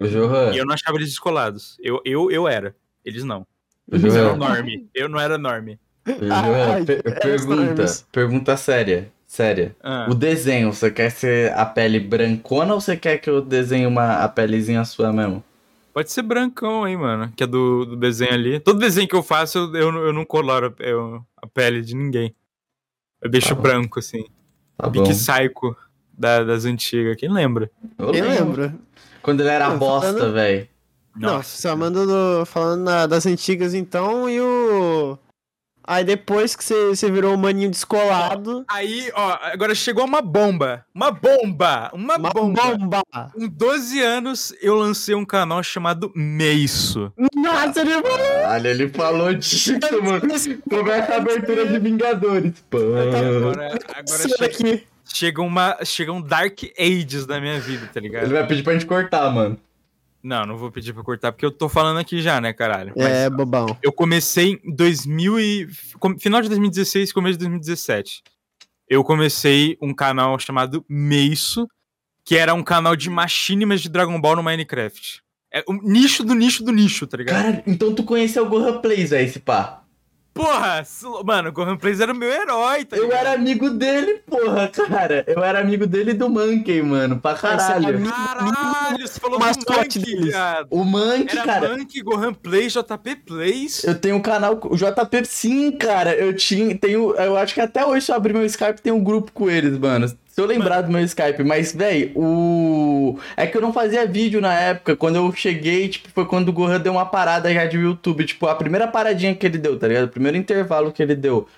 Johan, 0.00 0.52
E 0.54 0.58
eu 0.58 0.66
não 0.66 0.74
achava 0.74 0.96
eles 0.96 1.10
descolados. 1.10 1.76
Eu, 1.80 2.00
eu, 2.04 2.30
eu 2.30 2.48
era. 2.48 2.74
Eles 3.04 3.22
não. 3.22 3.46
Eram 3.92 4.08
Johan, 4.10 4.36
norme. 4.36 4.88
Eu 4.94 5.08
não 5.08 5.18
era 5.20 5.38
norme. 5.38 5.78
Ai, 6.06 6.84
per- 6.84 7.02
é, 7.04 7.10
pergunta, 7.10 7.84
pergunta 8.10 8.56
séria, 8.56 9.12
séria. 9.26 9.76
Ah, 9.82 10.06
O 10.10 10.14
desenho, 10.14 10.72
você 10.72 10.90
quer 10.90 11.10
ser 11.10 11.52
a 11.52 11.66
pele 11.66 12.00
brancona 12.00 12.72
ou 12.74 12.80
você 12.80 12.96
quer 12.96 13.18
que 13.18 13.28
eu 13.28 13.40
desenhe 13.42 13.86
uma, 13.86 14.22
a 14.24 14.28
pelezinha 14.28 14.84
sua 14.84 15.12
mesmo? 15.12 15.44
pode 15.92 16.12
ser 16.12 16.22
brancão 16.22 16.84
aí, 16.84 16.96
mano. 16.96 17.32
Que 17.36 17.42
é 17.42 17.46
do, 17.46 17.84
do 17.84 17.96
desenho 17.96 18.32
ali. 18.32 18.60
Todo 18.60 18.78
desenho 18.78 19.08
que 19.08 19.16
eu 19.16 19.22
faço, 19.22 19.58
eu, 19.58 19.74
eu, 19.74 19.92
não- 19.92 20.00
eu 20.00 20.12
não 20.12 20.24
coloro 20.24 20.72
a, 20.78 20.82
eu- 20.82 21.22
a 21.42 21.46
pele 21.48 21.82
de 21.82 21.94
ninguém. 21.96 22.32
Eu 23.20 23.28
deixo 23.28 23.48
Tá 23.56 23.60
branco, 23.60 23.98
assim. 23.98 24.24
Tá. 24.76 24.88
Pique 24.88 25.10
Psycho 25.10 25.76
da- 26.16 26.44
das 26.44 26.64
antigas. 26.64 27.16
Quem 27.16 27.28
lembra? 27.28 27.68
Eu 27.98 28.12
Quem 28.12 28.22
lembro. 28.22 28.62
lembra? 28.62 28.74
Quando 29.20 29.40
ele 29.40 29.48
era 29.48 29.70
Não, 29.70 29.78
bosta, 29.78 30.12
falando- 30.12 30.34
velho. 31.20 31.32
Não, 31.32 31.42
só 31.42 31.76
manda 31.76 32.06
do- 32.06 32.46
falando 32.46 32.84
na- 32.84 33.06
das 33.06 33.26
antigas 33.26 33.74
então, 33.74 34.28
e 34.28 34.40
o... 34.40 35.18
Aí 35.90 36.04
depois 36.04 36.54
que 36.54 36.62
você 36.62 36.88
você 36.88 37.10
virou 37.10 37.34
o 37.34 37.38
maninho 37.38 37.70
descolado, 37.70 38.62
Aí, 38.68 39.10
ó, 39.14 39.38
agora 39.40 39.74
chegou 39.74 40.04
uma 40.04 40.20
bomba. 40.20 40.84
Uma 40.94 41.10
bomba! 41.10 41.90
Uma, 41.94 42.16
uma 42.16 42.28
bomba! 42.28 42.76
bomba! 42.76 43.02
Com 43.32 43.48
12 43.48 43.98
anos, 44.02 44.52
eu 44.60 44.74
lancei 44.74 45.14
um 45.14 45.24
canal 45.24 45.62
chamado 45.62 46.12
Meiço. 46.14 47.10
Nossa, 47.34 47.80
ele 47.80 48.02
Caralho, 48.02 48.66
ele 48.66 48.88
falou 48.90 49.32
disso, 49.32 49.72
mano. 50.02 50.20
Começa 50.68 51.14
a 51.14 51.16
abertura 51.16 51.66
de 51.66 51.78
Vingadores. 51.78 52.52
Pã. 52.68 52.78
Agora, 52.78 53.66
agora 53.68 54.04
Sai 54.06 54.52
chega, 54.52 54.82
chega, 55.06 55.40
uma, 55.40 55.78
chega 55.86 56.12
um 56.12 56.20
Dark 56.20 56.58
Ages 56.78 57.26
na 57.26 57.40
minha 57.40 57.58
vida, 57.60 57.88
tá 57.94 57.98
ligado? 57.98 58.24
Ele 58.24 58.34
vai 58.34 58.46
pedir 58.46 58.62
pra 58.62 58.74
gente 58.74 58.84
cortar, 58.84 59.30
mano. 59.30 59.58
Não, 60.22 60.44
não 60.44 60.56
vou 60.56 60.70
pedir 60.70 60.92
pra 60.92 61.02
cortar, 61.02 61.32
porque 61.32 61.46
eu 61.46 61.50
tô 61.50 61.68
falando 61.68 61.98
aqui 61.98 62.20
já, 62.20 62.40
né, 62.40 62.52
caralho? 62.52 62.92
Mas 62.96 63.06
É, 63.06 63.30
bobão. 63.30 63.76
eu 63.82 63.92
comecei 63.92 64.60
em 64.64 64.74
2000 64.74 65.38
e... 65.40 65.68
Final 66.18 66.42
de 66.42 66.48
2016, 66.48 67.12
começo 67.12 67.38
de 67.38 67.44
2017. 67.44 68.22
Eu 68.88 69.04
comecei 69.04 69.76
um 69.80 69.94
canal 69.94 70.38
chamado 70.38 70.84
Meiço, 70.88 71.68
que 72.24 72.36
era 72.36 72.52
um 72.54 72.62
canal 72.62 72.96
de 72.96 73.08
machinimas 73.08 73.80
de 73.80 73.88
Dragon 73.88 74.20
Ball 74.20 74.36
no 74.36 74.42
Minecraft. 74.42 75.22
É 75.52 75.64
o 75.66 75.72
nicho 75.74 76.22
do 76.24 76.34
nicho 76.34 76.62
do 76.62 76.72
nicho, 76.72 77.06
tá 77.06 77.16
ligado? 77.16 77.42
Cara, 77.42 77.62
então 77.66 77.94
tu 77.94 78.02
conheceu 78.02 78.44
o 78.44 78.48
Gohan 78.48 78.80
Plays, 78.80 79.10
velho, 79.10 79.26
esse 79.26 79.38
pá. 79.38 79.82
Porra, 80.38 80.84
mano, 81.24 81.48
o 81.48 81.52
Gohan 81.52 81.76
Plays 81.76 81.98
era 82.00 82.12
o 82.12 82.16
meu 82.16 82.30
herói, 82.30 82.84
tá 82.84 82.96
Eu 82.96 83.10
era 83.10 83.32
amigo 83.32 83.70
dele, 83.70 84.20
porra, 84.24 84.68
cara. 84.68 85.24
Eu 85.26 85.42
era 85.42 85.58
amigo 85.60 85.84
dele 85.84 86.12
e 86.12 86.14
do 86.14 86.28
Monkey, 86.30 86.80
mano, 86.80 87.18
pra 87.18 87.34
caralho. 87.34 88.00
Caralho, 88.08 89.06
você 89.08 89.18
falou 89.18 89.38
do 89.38 89.44
mascote 89.44 89.98
Monkey, 89.98 90.14
deles. 90.14 90.26
viado. 90.26 90.68
O 90.70 90.84
Monkey, 90.84 91.36
Era 91.36 91.42
cara. 91.44 91.76
Monkey, 91.76 92.02
Gohan 92.02 92.32
Plays, 92.32 92.72
JP 92.72 93.16
Plays. 93.26 93.82
Eu 93.82 93.98
tenho 93.98 94.14
um 94.14 94.22
canal, 94.22 94.60
o 94.62 94.76
JP, 94.76 95.24
sim, 95.24 95.72
cara. 95.72 96.14
Eu 96.14 96.32
tinha, 96.34 96.76
tenho, 96.78 97.14
eu 97.16 97.36
acho 97.36 97.52
que 97.54 97.60
até 97.60 97.84
hoje 97.84 98.06
se 98.06 98.12
eu 98.12 98.16
abrir 98.16 98.32
meu 98.32 98.46
Skype 98.46 98.80
tem 98.80 98.92
um 98.92 99.02
grupo 99.02 99.32
com 99.32 99.50
eles, 99.50 99.76
mano. 99.76 100.06
Se 100.38 100.42
eu 100.42 100.46
lembrar 100.46 100.82
do 100.82 100.92
meu 100.92 101.02
Skype, 101.02 101.42
mas, 101.42 101.74
véi, 101.74 102.12
o. 102.14 103.18
É 103.36 103.44
que 103.44 103.56
eu 103.56 103.60
não 103.60 103.72
fazia 103.72 104.06
vídeo 104.06 104.40
na 104.40 104.54
época. 104.54 104.94
Quando 104.94 105.16
eu 105.16 105.32
cheguei, 105.32 105.88
tipo, 105.88 106.08
foi 106.14 106.26
quando 106.26 106.50
o 106.50 106.52
Gohan 106.52 106.78
deu 106.78 106.92
uma 106.92 107.04
parada 107.04 107.52
já 107.52 107.66
de 107.66 107.76
YouTube. 107.76 108.24
Tipo, 108.24 108.46
a 108.46 108.54
primeira 108.54 108.86
paradinha 108.86 109.34
que 109.34 109.44
ele 109.44 109.58
deu, 109.58 109.76
tá 109.76 109.88
ligado? 109.88 110.04
O 110.04 110.08
primeiro 110.08 110.36
intervalo 110.36 110.92
que 110.92 111.02
ele 111.02 111.16
deu. 111.16 111.48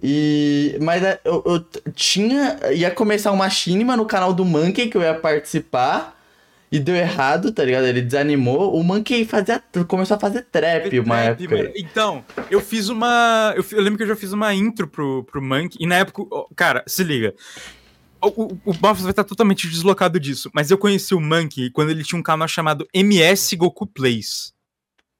E. 0.00 0.78
Mas 0.80 1.02
é, 1.02 1.18
eu, 1.24 1.42
eu 1.44 1.92
tinha. 1.92 2.56
Ia 2.72 2.92
começar 2.92 3.32
uma 3.32 3.50
Shinima 3.50 3.96
no 3.96 4.06
canal 4.06 4.32
do 4.32 4.44
Monkey 4.44 4.88
que 4.88 4.96
eu 4.96 5.02
ia 5.02 5.14
participar. 5.14 6.16
E 6.70 6.78
deu 6.78 6.94
errado, 6.94 7.50
tá 7.50 7.64
ligado? 7.64 7.84
Ele 7.84 8.00
desanimou. 8.00 8.76
O 8.76 8.84
Monkey 8.84 9.24
fazia, 9.24 9.60
começou 9.88 10.16
a 10.16 10.20
fazer 10.20 10.46
trap 10.52 11.00
uma 11.00 11.16
Trap, 11.16 11.42
época. 11.42 11.56
mano. 11.56 11.70
Então, 11.74 12.24
eu 12.48 12.60
fiz 12.60 12.88
uma. 12.88 13.52
Eu, 13.56 13.64
eu 13.72 13.82
lembro 13.82 13.96
que 13.96 14.04
eu 14.04 14.08
já 14.08 14.14
fiz 14.14 14.32
uma 14.32 14.54
intro 14.54 14.86
pro, 14.86 15.24
pro 15.24 15.42
Monkey. 15.42 15.78
E 15.80 15.84
na 15.84 15.96
época. 15.96 16.22
Cara, 16.54 16.84
se 16.86 17.02
liga. 17.02 17.34
O, 18.22 18.58
o, 18.64 18.72
vai 18.72 18.92
estar 19.10 19.24
totalmente 19.24 19.68
deslocado 19.68 20.18
disso. 20.20 20.50
Mas 20.54 20.70
eu 20.70 20.78
conheci 20.78 21.14
o 21.14 21.20
Monkey 21.20 21.70
quando 21.70 21.90
ele 21.90 22.04
tinha 22.04 22.18
um 22.18 22.22
canal 22.22 22.46
chamado 22.48 22.86
MS 22.92 23.56
Goku 23.56 23.86
Plays. 23.86 24.52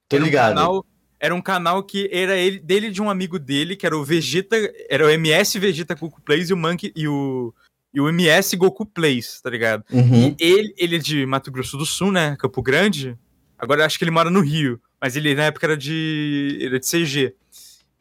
Tô 0.09 0.17
Era 0.17 0.23
um 0.23 0.27
ligado. 0.27 0.55
canal- 0.55 0.87
era 1.23 1.35
um 1.35 1.43
canal 1.43 1.83
que 1.83 2.09
era 2.11 2.35
ele, 2.37 2.59
dele 2.59 2.91
de 2.91 3.03
um 3.03 3.11
amigo 3.11 3.39
dele, 3.39 3.77
que 3.77 3.85
era 3.85 3.97
o 3.97 4.03
Vegeta. 4.03 4.57
Era 4.89 5.05
o 5.07 5.11
MS 5.11 5.59
Vegeta 5.59 5.95
Goku 5.95 6.21
Plays 6.23 6.49
e 6.49 6.55
o 6.55 6.57
Monkey. 6.57 6.93
E 6.97 7.07
o, 7.07 7.55
e 7.93 8.01
o 8.01 8.09
MS 8.09 8.57
Goku 8.57 8.87
Plays, 8.87 9.41
tá 9.43 9.51
ligado? 9.51 9.85
Uhum. 9.93 10.35
E 10.41 10.43
ele, 10.43 10.75
ele 10.79 10.97
é 10.97 10.99
de 10.99 11.27
Mato 11.27 11.51
Grosso 11.51 11.77
do 11.77 11.85
Sul, 11.85 12.11
né? 12.11 12.37
Campo 12.39 12.63
Grande. 12.63 13.19
Agora 13.59 13.83
eu 13.83 13.87
acho 13.87 13.99
que 13.99 14.05
ele 14.05 14.11
mora 14.11 14.31
no 14.31 14.41
Rio. 14.41 14.81
Mas 14.99 15.15
ele 15.17 15.35
na 15.35 15.45
época 15.45 15.67
era 15.67 15.77
de. 15.77 16.59
Era 16.63 16.81
de 16.81 16.87
CG. 16.87 17.35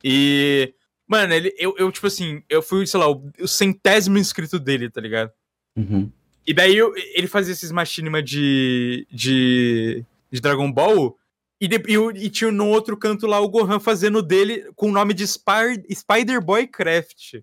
E. 0.03 0.73
Mano, 1.09 1.33
ele, 1.33 1.51
eu, 1.57 1.73
eu, 1.77 1.91
tipo 1.91 2.05
assim, 2.05 2.43
eu 2.47 2.61
fui, 2.61 2.85
sei 2.85 2.99
lá, 2.99 3.09
o, 3.09 3.29
o 3.41 3.47
centésimo 3.47 4.17
inscrito 4.19 4.59
dele, 4.59 4.91
tá 4.91 5.01
ligado? 5.01 5.31
Uhum. 5.75 6.11
E 6.45 6.53
daí 6.53 6.77
eu- 6.77 6.93
ele 7.15 7.25
fazia 7.27 7.51
esses 7.51 7.71
machinima 7.71 8.21
de, 8.21 9.07
de. 9.11 10.05
de 10.31 10.39
Dragon 10.39 10.71
Ball. 10.71 11.17
E, 11.59 11.67
de- 11.67 11.75
e, 11.87 12.25
e 12.25 12.29
tinha 12.29 12.51
no 12.51 12.67
outro 12.67 12.95
canto 12.95 13.25
lá 13.27 13.39
o 13.39 13.49
Gohan 13.49 13.79
fazendo 13.79 14.21
dele 14.21 14.71
com 14.75 14.89
o 14.89 14.91
nome 14.93 15.13
de 15.15 15.23
Spar- 15.27 15.75
Spider-Boy 15.91 16.67
Craft. 16.67 17.41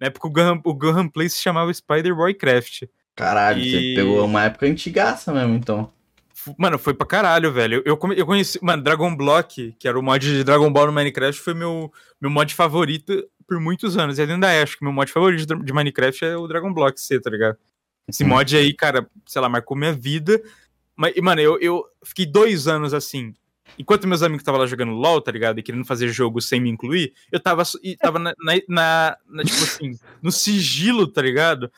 Na 0.00 0.06
época 0.06 0.26
o 0.26 0.30
Gohan, 0.30 0.60
o 0.64 0.74
Gohan 0.74 1.06
Play 1.08 1.28
se 1.28 1.40
chamava 1.40 1.72
Spider-Boy 1.72 2.32
Craft. 2.34 2.84
Caralho, 3.14 3.60
E- 3.62 3.70
você 3.70 3.94
pegou 4.02 4.24
uma 4.24 4.44
época 4.44 4.66
antigaça 4.66 5.32
mesmo, 5.34 5.54
então. 5.54 5.92
Mano, 6.58 6.78
foi 6.78 6.94
pra 6.94 7.06
caralho, 7.06 7.52
velho. 7.52 7.82
Eu, 7.84 7.98
eu, 8.16 8.26
conheci. 8.26 8.58
Mano, 8.62 8.82
Dragon 8.82 9.14
Block, 9.14 9.74
que 9.78 9.86
era 9.88 9.98
o 9.98 10.02
mod 10.02 10.24
de 10.24 10.44
Dragon 10.44 10.72
Ball 10.72 10.86
no 10.86 10.92
Minecraft, 10.92 11.40
foi 11.40 11.54
meu, 11.54 11.92
meu 12.20 12.30
mod 12.30 12.54
favorito 12.54 13.26
por 13.46 13.60
muitos 13.60 13.96
anos. 13.96 14.18
E 14.18 14.22
ainda 14.22 14.50
é, 14.50 14.62
acho 14.62 14.78
que 14.78 14.84
meu 14.84 14.92
mod 14.92 15.10
favorito 15.10 15.54
de, 15.56 15.72
Minecraft 15.72 16.24
é 16.24 16.36
o 16.36 16.46
Dragon 16.46 16.72
Block 16.72 17.00
C, 17.00 17.20
tá 17.20 17.30
ligado? 17.30 17.56
Esse 18.08 18.24
mod 18.24 18.56
aí, 18.56 18.72
cara, 18.72 19.08
sei 19.26 19.40
lá, 19.40 19.48
marcou 19.48 19.76
minha 19.76 19.92
vida. 19.92 20.40
Mas, 20.96 21.14
e, 21.16 21.20
mano, 21.20 21.40
eu, 21.40 21.58
eu 21.60 21.84
fiquei 22.04 22.26
dois 22.26 22.66
anos 22.66 22.92
assim. 22.94 23.34
Enquanto 23.78 24.06
meus 24.08 24.22
amigos 24.22 24.42
estavam 24.42 24.60
lá 24.60 24.66
jogando 24.66 24.92
LOL, 24.92 25.20
tá 25.20 25.30
ligado? 25.30 25.58
E 25.58 25.62
querendo 25.62 25.84
fazer 25.84 26.08
jogo 26.08 26.40
sem 26.40 26.60
me 26.60 26.68
incluir, 26.68 27.12
eu 27.30 27.38
tava, 27.38 27.62
tava 28.00 28.18
na, 28.18 28.34
na, 28.38 28.54
na- 28.68 29.16
na, 29.28 29.44
tipo 29.44 29.62
assim, 29.62 29.98
no 30.20 30.32
sigilo, 30.32 31.06
tá 31.06 31.22
ligado? 31.22 31.70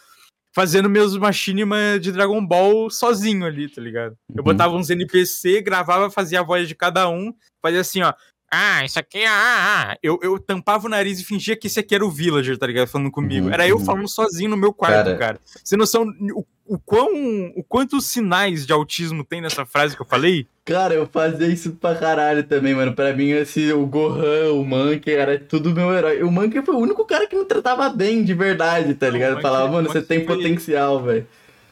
Fazendo 0.55 0.89
meus 0.91 1.17
machinima 1.17 1.99
de 2.01 2.13
Dragon 2.13 2.45
Ball 2.45 2.91
sozinho 2.91 3.47
ali, 3.47 3.69
tá 3.69 3.81
ligado? 3.81 4.17
Eu 4.29 4.39
Uhum. 4.39 4.45
botava 4.45 4.75
uns 4.75 4.91
NPC, 4.91 5.63
gravava, 5.63 6.11
fazia 6.11 6.41
a 6.41 6.43
voz 6.43 6.69
de 6.69 6.75
cada 6.75 7.09
um, 7.09 7.33
fazia 7.63 7.81
assim, 7.81 8.03
ó. 8.03 8.13
Ah, 8.55 8.85
isso 8.85 8.99
aqui 8.99 9.19
é. 9.19 9.27
Ah, 9.29 9.93
ah." 9.93 9.99
Eu, 10.03 10.19
eu 10.23 10.39
tampava 10.39 10.87
o 10.87 10.91
nariz 10.91 11.19
e 11.19 11.25
fingia 11.25 11.57
que 11.57 11.69
esse 11.69 11.81
aqui 11.81 11.95
era 11.95 12.05
o 12.05 12.11
Villager, 12.11 12.59
tá 12.59 12.67
ligado? 12.67 12.87
Falando 12.87 13.11
comigo. 13.11 13.47
Uhum, 13.47 13.53
Era 13.53 13.67
eu 13.67 13.79
uhum. 13.79 13.85
falando 13.85 14.09
sozinho 14.09 14.51
no 14.51 14.57
meu 14.59 14.75
quarto, 14.75 15.07
Cara. 15.07 15.17
cara. 15.17 15.41
Você 15.65 15.75
noção 15.75 16.05
o, 16.35 16.45
o, 16.75 16.79
quão, 16.79 17.09
o 17.57 17.63
quantos 17.65 18.07
sinais 18.07 18.67
de 18.67 18.73
autismo 18.73 19.25
tem 19.25 19.41
nessa 19.41 19.67
frase 19.67 19.95
que 19.95 20.03
eu 20.03 20.07
falei? 20.07 20.47
Cara, 20.65 20.95
eu 20.95 21.07
fazia 21.07 21.47
isso 21.49 21.73
pra 21.73 21.95
caralho 21.95 22.45
também, 22.45 22.75
mano. 22.75 22.95
Pra 22.95 23.13
mim, 23.13 23.31
esse, 23.31 23.73
o 23.73 23.85
Gohan, 23.87 24.53
o 24.53 24.65
Monkey, 24.65 25.13
era 25.13 25.39
tudo 25.39 25.75
meu 25.75 25.93
herói. 25.93 26.23
O 26.23 26.31
Monkey 26.31 26.63
foi 26.63 26.75
o 26.75 26.79
único 26.79 27.05
cara 27.05 27.27
que 27.27 27.37
me 27.37 27.45
tratava 27.45 27.89
bem, 27.91 28.25
de 28.25 28.33
verdade, 28.33 28.95
tá 28.95 29.07
Não, 29.07 29.13
ligado? 29.13 29.31
Monkey- 29.33 29.43
Falava, 29.43 29.73
mano, 29.73 29.89
você 29.89 30.01
tem 30.03 30.25
potencial, 30.25 31.03
velho. 31.03 31.27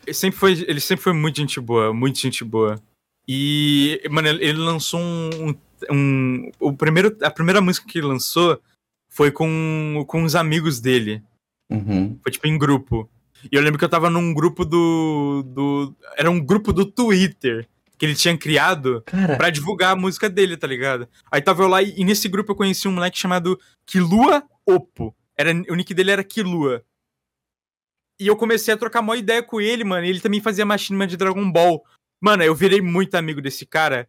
Ele 0.06 0.14
sempre 0.14 0.38
foi, 0.38 0.52
ele 0.66 0.80
sempre 0.80 1.02
foi 1.04 1.12
muito 1.12 1.36
gente 1.36 1.60
boa, 1.60 1.92
muito 1.94 2.18
gente 2.18 2.44
boa. 2.44 2.80
E, 3.28 4.00
mano, 4.10 4.28
ele 4.28 4.58
lançou 4.58 4.98
um, 5.00 5.30
um, 5.48 5.54
um- 5.90 6.50
o 6.58 6.72
primeiro, 6.72 7.16
a 7.22 7.30
primeira 7.30 7.60
música 7.60 7.86
que 7.88 7.98
ele 7.98 8.06
lançou 8.08 8.60
foi 9.08 9.30
com, 9.30 10.04
com 10.06 10.24
os 10.24 10.34
amigos 10.34 10.80
dele. 10.80 11.22
Uhum. 11.70 12.18
Foi 12.22 12.32
tipo 12.32 12.46
em 12.48 12.58
grupo. 12.58 13.08
E 13.44 13.54
eu 13.56 13.62
lembro 13.62 13.78
que 13.78 13.84
eu 13.84 13.88
tava 13.88 14.10
num 14.10 14.32
grupo 14.34 14.64
do. 14.64 15.42
do 15.46 15.96
era 16.16 16.30
um 16.30 16.38
grupo 16.44 16.72
do 16.72 16.84
Twitter 16.84 17.68
que 17.98 18.06
ele 18.06 18.14
tinha 18.14 18.36
criado 18.36 19.02
pra 19.36 19.50
divulgar 19.50 19.92
a 19.92 19.96
música 19.96 20.28
dele, 20.30 20.56
tá 20.56 20.66
ligado? 20.66 21.06
Aí 21.30 21.40
tava 21.42 21.62
eu 21.62 21.68
lá 21.68 21.82
e, 21.82 21.94
e 22.00 22.04
nesse 22.04 22.28
grupo 22.28 22.52
eu 22.52 22.56
conheci 22.56 22.88
um 22.88 22.92
moleque 22.92 23.18
chamado 23.18 23.60
Kilua 23.84 24.42
Oppo. 24.66 25.14
Era, 25.36 25.50
o 25.70 25.74
nick 25.74 25.92
dele 25.94 26.10
era 26.10 26.24
Kilua. 26.24 26.82
E 28.18 28.26
eu 28.26 28.36
comecei 28.36 28.72
a 28.72 28.76
trocar 28.76 29.00
uma 29.00 29.16
ideia 29.16 29.42
com 29.42 29.60
ele, 29.60 29.84
mano. 29.84 30.04
E 30.06 30.10
ele 30.10 30.20
também 30.20 30.40
fazia 30.40 30.64
machinima 30.66 31.06
de 31.06 31.16
Dragon 31.16 31.50
Ball. 31.50 31.82
Mano, 32.20 32.42
eu 32.42 32.54
virei 32.54 32.80
muito 32.82 33.14
amigo 33.14 33.40
desse 33.40 33.64
cara. 33.64 34.08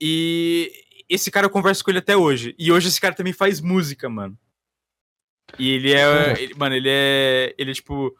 E 0.00 0.70
esse 1.08 1.30
cara 1.30 1.46
eu 1.46 1.50
converso 1.50 1.84
com 1.84 1.90
ele 1.90 1.98
até 1.98 2.16
hoje. 2.16 2.54
E 2.58 2.72
hoje 2.72 2.88
esse 2.88 3.00
cara 3.00 3.14
também 3.14 3.32
faz 3.32 3.60
música, 3.60 4.08
mano. 4.08 4.36
E 5.58 5.70
ele 5.70 5.92
é. 5.92 6.42
ele- 6.42 6.54
mano, 6.54 6.74
ele 6.74 6.88
é. 6.90 7.54
Ele 7.58 7.70
é 7.70 7.74
tipo. 7.74 8.16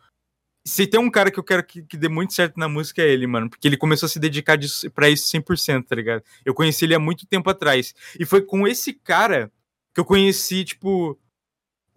Se 0.65 0.87
tem 0.87 1.01
um 1.01 1.11
cara 1.11 1.31
que 1.31 1.39
eu 1.39 1.43
quero 1.45 1.65
que, 1.65 1.83
que 1.83 1.97
dê 1.97 2.09
muito 2.09 2.33
certo 2.33 2.57
na 2.57 2.69
música 2.69 3.03
é 3.03 3.09
ele, 3.09 3.27
mano. 3.27 3.51
Porque 3.51 3.67
ele 3.67 3.77
começou 3.77 4.07
a 4.07 4.11
se 4.11 4.21
dedicar 4.21 4.57
disso, 4.57 4.91
pra 4.91 5.11
isso 5.11 5.31
100%, 5.37 5.85
tá 5.87 5.97
ligado? 5.97 6.23
Eu 6.45 6.55
conheci 6.55 6.85
ele 6.85 6.95
há 6.95 6.99
muito 6.99 7.27
tempo 7.27 7.51
atrás. 7.51 7.95
E 8.19 8.25
foi 8.25 8.43
com 8.43 8.67
esse 8.67 8.93
cara 8.93 9.51
que 9.95 10.01
eu 10.01 10.05
conheci, 10.05 10.65
tipo. 10.65 11.19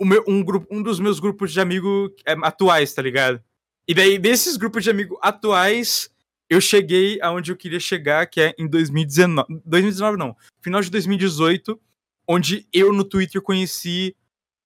Meu, 0.01 0.23
um, 0.27 0.43
grupo, 0.43 0.67
um 0.69 0.81
dos 0.81 0.99
meus 0.99 1.19
grupos 1.19 1.53
de 1.53 1.61
amigos 1.61 2.11
atuais, 2.43 2.93
tá 2.93 3.01
ligado? 3.01 3.41
E 3.87 3.93
daí, 3.93 4.17
desses 4.17 4.57
grupos 4.57 4.83
de 4.83 4.89
amigos 4.89 5.17
atuais, 5.21 6.09
eu 6.49 6.59
cheguei 6.59 7.19
aonde 7.21 7.51
eu 7.51 7.55
queria 7.55 7.79
chegar, 7.79 8.25
que 8.27 8.41
é 8.41 8.55
em 8.57 8.67
2019. 8.67 9.61
2019 9.65 10.17
não. 10.17 10.35
Final 10.61 10.81
de 10.81 10.89
2018, 10.89 11.79
onde 12.27 12.67
eu 12.73 12.91
no 12.91 13.03
Twitter 13.03 13.41
conheci 13.41 14.15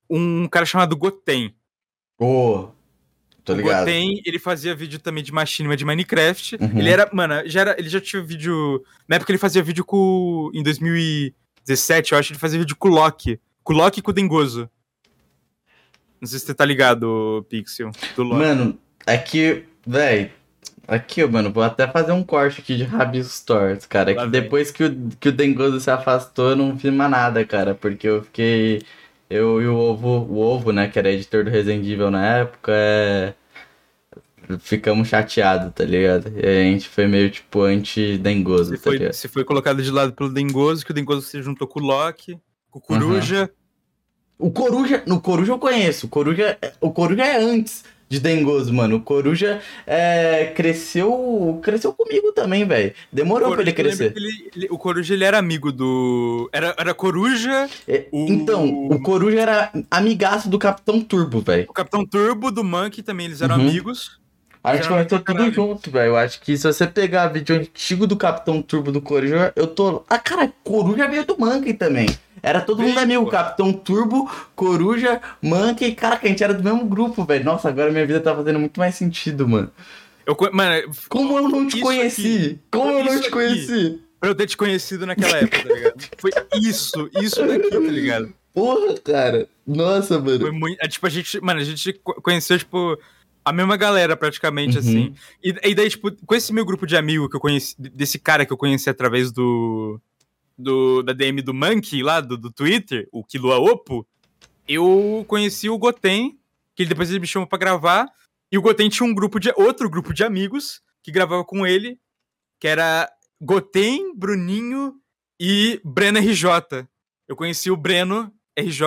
um 0.08 0.48
cara 0.48 0.66
chamado 0.66 0.96
Goten. 0.96 1.54
ô, 2.18 2.70
tô 3.50 3.54
O 3.54 3.62
ligado. 3.62 3.84
Goten, 3.84 4.22
ele 4.24 4.38
fazia 4.38 4.74
vídeo 4.74 4.98
também 4.98 5.22
de 5.22 5.32
machinima 5.32 5.76
de 5.76 5.84
Minecraft. 5.84 6.56
Uhum. 6.60 6.78
Ele 6.78 6.88
era, 6.88 7.08
mano, 7.12 7.42
já 7.46 7.60
era, 7.60 7.76
ele 7.78 7.88
já 7.88 8.00
tinha 8.00 8.22
vídeo. 8.22 8.82
Na 9.08 9.16
época 9.16 9.32
ele 9.32 9.38
fazia 9.38 9.62
vídeo 9.62 9.84
com. 9.84 10.50
Em 10.54 10.62
2017, 10.62 12.12
eu 12.12 12.18
acho, 12.18 12.32
ele 12.32 12.38
fazia 12.38 12.58
vídeo 12.58 12.76
com 12.76 12.88
o 12.88 12.92
Loki. 12.92 13.40
Com 13.62 13.72
o 13.72 13.76
Loki 13.76 14.00
e 14.00 14.02
com 14.02 14.10
o 14.10 14.14
Dengoso. 14.14 14.68
Não 16.20 16.28
sei 16.28 16.38
se 16.38 16.46
você 16.46 16.54
tá 16.54 16.64
ligado, 16.64 17.46
Pixel. 17.48 17.90
Do 18.14 18.22
Loki. 18.22 18.38
Mano, 18.38 18.78
aqui, 19.06 19.64
véi. 19.86 20.32
Aqui, 20.90 21.24
mano, 21.24 21.52
vou 21.52 21.62
até 21.62 21.86
fazer 21.86 22.10
um 22.10 22.24
corte 22.24 22.60
aqui 22.60 22.76
de 22.76 22.82
Rabiscos 22.82 23.40
Tortos, 23.42 23.86
cara. 23.86 24.12
Lá 24.12 24.24
que 24.24 24.30
vem. 24.30 24.42
depois 24.42 24.72
que 24.72 24.82
o, 24.82 25.08
que 25.20 25.28
o 25.28 25.32
Dengoso 25.32 25.78
se 25.78 25.88
afastou, 25.88 26.50
eu 26.50 26.56
não 26.56 26.76
fiz 26.76 26.92
mais 26.92 27.08
nada, 27.08 27.44
cara. 27.44 27.76
Porque 27.76 28.08
eu 28.08 28.24
fiquei. 28.24 28.82
Eu 29.30 29.62
e 29.62 29.68
o 29.68 29.76
Ovo, 29.76 30.08
o 30.28 30.40
Ovo, 30.40 30.72
né, 30.72 30.88
que 30.88 30.98
era 30.98 31.12
editor 31.12 31.44
do 31.44 31.50
Resident 31.50 31.86
Evil 31.86 32.10
na 32.10 32.38
época, 32.38 32.72
é. 32.74 33.34
Ficamos 34.58 35.08
chateados, 35.08 35.72
tá 35.74 35.84
ligado? 35.84 36.32
E 36.36 36.46
a 36.46 36.62
gente 36.64 36.88
foi 36.88 37.06
meio 37.06 37.30
tipo 37.30 37.62
anti-Dengoso, 37.62 38.72
tá 38.72 38.78
foi, 38.82 38.96
ligado? 38.98 39.12
você 39.12 39.28
foi 39.28 39.44
colocado 39.44 39.82
de 39.82 39.90
lado 39.90 40.12
pelo 40.12 40.30
Dengoso, 40.32 40.84
que 40.84 40.90
o 40.90 40.94
Dengoso 40.94 41.22
se 41.22 41.40
juntou 41.42 41.66
com 41.68 41.80
o 41.80 41.82
Loki, 41.84 42.38
com 42.70 42.78
o 42.78 42.82
Coruja. 42.82 43.50
O 44.38 44.50
Coruja, 44.50 45.02
no 45.06 45.20
Coruja 45.20 45.52
eu 45.52 45.58
conheço. 45.58 46.06
O 46.06 46.08
Coruja, 46.08 46.56
o 46.80 46.90
Coruja 46.90 47.24
é 47.26 47.36
antes 47.36 47.84
de 48.08 48.18
Dengoso, 48.18 48.72
mano. 48.72 48.96
O 48.96 49.00
Coruja 49.02 49.60
é, 49.86 50.46
cresceu, 50.56 51.60
cresceu 51.62 51.92
comigo 51.92 52.32
também, 52.32 52.64
velho. 52.64 52.92
Demorou 53.12 53.52
pra 53.52 53.60
ele 53.60 53.72
crescer. 53.72 54.12
ele- 54.16 54.50
ele- 54.56 54.68
o 54.70 54.78
Coruja 54.78 55.12
ele 55.14 55.24
era 55.24 55.38
amigo 55.38 55.70
do. 55.70 56.48
Era, 56.52 56.74
era 56.78 56.94
Coruja, 56.94 57.68
É, 57.86 58.06
o- 58.10 58.26
Então, 58.28 58.66
o 58.88 59.00
Coruja 59.02 59.40
era 59.40 59.72
amigaço 59.90 60.48
do 60.48 60.58
Capitão 60.58 61.00
Turbo, 61.02 61.40
velho. 61.42 61.66
o 61.68 61.72
Capitão 61.74 62.04
Turbo, 62.06 62.50
do 62.50 62.64
Monkey 62.64 63.02
também, 63.02 63.26
eles 63.26 63.42
eram 63.42 63.56
Uhum. 63.56 63.68
amigos. 63.68 64.18
A 64.62 64.76
gente 64.76 64.88
comentou 64.88 65.18
tudo 65.18 65.50
junto, 65.50 65.90
velho. 65.90 66.08
Eu 66.10 66.16
acho 66.16 66.40
que 66.42 66.56
se 66.56 66.64
você 66.64 66.86
pegar 66.86 67.28
vídeo 67.28 67.56
antigo 67.56 68.06
do 68.06 68.16
Capitão 68.16 68.60
Turbo 68.60 68.92
do 68.92 69.00
Coruja, 69.00 69.52
eu 69.56 69.66
tô. 69.66 70.04
Ah, 70.08 70.18
cara, 70.18 70.52
Coruja 70.62 71.08
veio 71.08 71.24
do 71.24 71.36
Monkey 71.38 71.72
também. 71.72 72.08
Era 72.42 72.60
todo 72.60 72.82
mundo 72.82 72.98
amigo. 72.98 73.26
Capitão 73.30 73.72
Turbo, 73.72 74.30
Coruja, 74.54 75.20
Monkey. 75.40 75.94
Caraca, 75.94 76.26
a 76.26 76.28
gente 76.28 76.44
era 76.44 76.52
do 76.52 76.62
mesmo 76.62 76.84
grupo, 76.84 77.24
velho. 77.24 77.44
Nossa, 77.44 77.68
agora 77.68 77.90
minha 77.90 78.06
vida 78.06 78.20
tá 78.20 78.34
fazendo 78.34 78.58
muito 78.58 78.78
mais 78.78 78.94
sentido, 78.94 79.48
mano. 79.48 79.70
Eu, 80.26 80.36
mano, 80.52 80.90
Como 81.08 81.38
eu 81.38 81.48
não 81.48 81.66
te 81.66 81.80
conheci? 81.80 82.20
aqui. 82.36 82.58
Como 82.70 82.90
eu 82.92 83.04
não 83.04 83.12
te 83.12 83.18
aqui. 83.26 83.30
conheci? 83.30 84.00
pra 84.20 84.28
eu 84.28 84.34
ter 84.34 84.46
te 84.46 84.56
conhecido 84.58 85.06
naquela 85.06 85.38
época, 85.38 85.66
tá 85.66 85.74
ligado? 85.74 86.04
Foi 86.18 86.30
isso, 86.62 87.08
isso 87.22 87.46
daqui, 87.46 87.70
tá 87.70 87.78
ligado? 87.78 88.34
Porra, 88.52 88.94
cara. 89.02 89.48
Nossa, 89.66 90.18
mano. 90.18 90.52
muito. 90.52 90.76
é, 90.84 90.86
Tipo, 90.88 91.06
a 91.06 91.10
gente. 91.10 91.40
Mano, 91.40 91.60
a 91.60 91.64
gente 91.64 91.94
co- 91.94 92.20
conheceu, 92.20 92.58
tipo, 92.58 92.98
a 93.44 93.52
mesma 93.52 93.76
galera 93.76 94.16
praticamente, 94.16 94.76
Uhum. 94.76 94.80
assim. 94.80 95.14
E, 95.42 95.54
e 95.70 95.74
daí, 95.74 95.88
tipo, 95.88 96.10
com 96.26 96.34
esse 96.34 96.52
meu 96.52 96.64
grupo 96.64 96.86
de 96.86 96.96
amigo 96.96 97.28
que 97.28 97.36
eu 97.36 97.40
conheci, 97.40 97.74
desse 97.78 98.18
cara 98.18 98.44
que 98.46 98.52
eu 98.52 98.56
conheci 98.56 98.88
através 98.90 99.32
do. 99.32 100.00
do 100.58 101.02
da 101.02 101.12
DM 101.12 101.40
do 101.42 101.54
Monkey 101.54 102.02
lá, 102.02 102.20
do, 102.20 102.36
do 102.36 102.52
Twitter, 102.52 103.08
o 103.10 103.24
Kilua 103.24 103.58
Opo, 103.58 104.06
eu 104.68 105.24
conheci 105.26 105.68
o 105.70 105.78
Goten, 105.78 106.38
que 106.76 106.82
ele- 106.82 106.90
depois 106.90 107.10
ele 107.10 107.18
me 107.20 107.26
chamou 107.26 107.48
pra 107.48 107.58
gravar. 107.58 108.06
E 108.52 108.58
o 108.58 108.62
Goten 108.62 108.88
tinha 108.88 109.08
um 109.08 109.14
grupo 109.14 109.38
de. 109.40 109.50
outro 109.56 109.88
grupo 109.88 110.12
de 110.12 110.22
amigos 110.24 110.82
que 111.02 111.10
gravava 111.10 111.44
com 111.44 111.66
ele, 111.66 111.98
que 112.60 112.68
era 112.68 113.10
Goten, 113.40 114.14
Bruninho 114.16 114.94
e 115.40 115.80
Breno 115.84 116.18
RJ. 116.18 116.86
Eu 117.26 117.34
conheci 117.36 117.70
o 117.70 117.76
Breno 117.76 118.30
RJ 118.60 118.84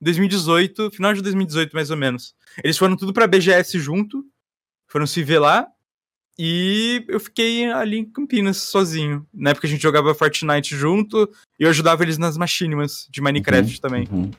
em 0.00 0.04
2018, 0.04 0.90
final 0.90 1.12
de 1.14 1.22
2018 1.22 1.72
mais 1.72 1.90
ou 1.90 1.96
menos. 1.96 2.34
Eles 2.64 2.76
foram 2.78 2.96
tudo 2.96 3.12
pra 3.12 3.26
BGS 3.26 3.78
junto, 3.78 4.24
foram 4.86 5.06
se 5.06 5.22
ver 5.22 5.38
lá, 5.38 5.66
e 6.38 7.04
eu 7.08 7.20
fiquei 7.20 7.70
ali 7.70 7.98
em 7.98 8.04
Campinas 8.04 8.56
sozinho. 8.58 9.26
Na 9.32 9.50
época 9.50 9.66
a 9.66 9.70
gente 9.70 9.82
jogava 9.82 10.14
Fortnite 10.14 10.74
junto, 10.76 11.30
e 11.58 11.64
eu 11.64 11.70
ajudava 11.70 12.02
eles 12.02 12.16
nas 12.18 12.36
machinimas 12.36 13.06
de 13.10 13.20
Minecraft 13.20 13.80
também. 13.80 14.08
Uhum. 14.10 14.30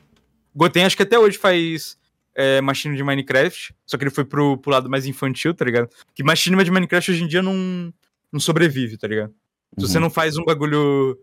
Goten 0.54 0.84
acho 0.84 0.96
que 0.96 1.02
até 1.02 1.18
hoje 1.18 1.38
faz 1.38 1.96
é, 2.34 2.60
machinima 2.60 2.96
de 2.96 3.04
Minecraft, 3.04 3.74
só 3.86 3.96
que 3.96 4.04
ele 4.04 4.10
foi 4.10 4.24
pro, 4.24 4.58
pro 4.58 4.70
lado 4.70 4.90
mais 4.90 5.06
infantil, 5.06 5.54
tá 5.54 5.64
ligado? 5.64 5.88
Que 6.14 6.22
machinima 6.24 6.64
de 6.64 6.70
Minecraft 6.70 7.10
hoje 7.12 7.22
em 7.24 7.28
dia 7.28 7.40
não, 7.42 7.92
não 8.32 8.40
sobrevive, 8.40 8.96
tá 8.98 9.06
ligado? 9.06 9.32
Se 9.78 9.86
você 9.86 9.96
Uhum. 9.98 10.02
não 10.04 10.10
faz 10.10 10.36
um 10.36 10.44
bagulho 10.44 11.16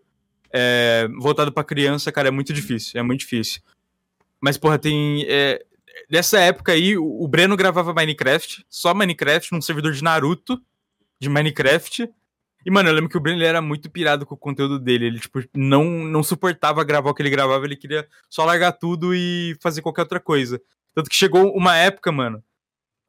é, 0.53 1.07
voltado 1.19 1.51
pra 1.51 1.63
criança, 1.63 2.11
cara, 2.11 2.27
é 2.27 2.31
muito 2.31 2.53
difícil. 2.53 2.99
É 2.99 3.03
muito 3.03 3.21
difícil. 3.21 3.61
Mas, 4.41 4.57
porra, 4.57 4.77
tem. 4.79 5.25
é, 5.27 5.63
nessa 6.09 6.39
época 6.39 6.71
aí, 6.71 6.97
o 6.97 7.27
Breno 7.27 7.57
gravava 7.57 7.93
Minecraft, 7.93 8.65
só 8.69 8.93
Minecraft, 8.93 9.51
num 9.51 9.61
servidor 9.61 9.93
de 9.93 10.03
Naruto, 10.03 10.61
de 11.19 11.29
Minecraft. 11.29 12.09
E, 12.65 12.71
mano, 12.71 12.89
eu 12.89 12.93
lembro 12.93 13.09
que 13.09 13.17
o 13.17 13.21
Breno 13.21 13.41
era 13.41 13.61
muito 13.61 13.89
pirado 13.89 14.25
com 14.25 14.35
o 14.35 14.37
conteúdo 14.37 14.79
dele. 14.79 15.05
Ele, 15.05 15.19
tipo, 15.19 15.41
não, 15.55 15.85
não 15.85 16.21
suportava 16.21 16.83
gravar 16.83 17.09
o 17.09 17.13
que 17.13 17.21
ele 17.21 17.29
gravava, 17.29 17.65
ele 17.65 17.75
queria 17.75 18.07
só 18.29 18.43
largar 18.45 18.73
tudo 18.73 19.13
e 19.15 19.57
fazer 19.61 19.81
qualquer 19.81 20.01
outra 20.01 20.19
coisa. 20.19 20.61
Tanto 20.93 21.09
que 21.09 21.15
chegou 21.15 21.53
uma 21.55 21.77
época, 21.77 22.11
mano, 22.11 22.43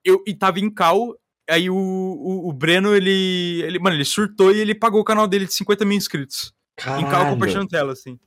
eu 0.05 0.22
e 0.26 0.34
tava 0.34 0.61
em 0.61 0.70
cal, 0.70 1.16
aí 1.49 1.68
o, 1.68 1.76
o, 1.76 2.49
o 2.49 2.53
Breno, 2.53 2.95
ele, 2.95 3.62
ele. 3.64 3.78
Mano, 3.78 3.97
ele 3.97 4.05
surtou 4.05 4.53
e 4.55 4.61
ele 4.61 4.74
pagou 4.74 5.01
o 5.01 5.05
canal 5.05 5.26
dele 5.26 5.47
de 5.47 5.55
50 5.55 5.84
mil 5.84 5.97
inscritos. 5.97 6.55
Em 6.81 7.03
cal 7.03 7.11
Caralho. 7.11 7.31
compartilhando 7.31 7.68
tela, 7.68 7.93
assim. 7.93 8.18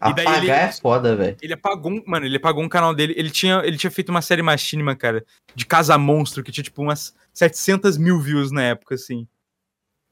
E 0.00 0.14
daí 0.14 0.26
Apagar 0.26 0.42
ele- 0.42 0.50
é 0.50 0.72
foda, 0.72 1.16
velho. 1.16 1.36
Ele 1.42 1.52
apagou, 1.54 2.02
mano, 2.06 2.24
ele 2.24 2.36
apagou 2.36 2.62
um 2.62 2.68
canal 2.68 2.94
dele. 2.94 3.14
Ele 3.16 3.30
tinha, 3.30 3.62
ele 3.64 3.76
tinha 3.76 3.90
feito 3.90 4.10
uma 4.10 4.22
série 4.22 4.42
machinima, 4.42 4.94
cara, 4.94 5.24
de 5.56 5.66
Casa 5.66 5.98
Monstro, 5.98 6.42
que 6.44 6.52
tinha, 6.52 6.62
tipo, 6.62 6.82
umas 6.82 7.12
700 7.32 7.96
mil 7.98 8.20
views 8.20 8.52
na 8.52 8.62
época, 8.62 8.94
assim. 8.94 9.26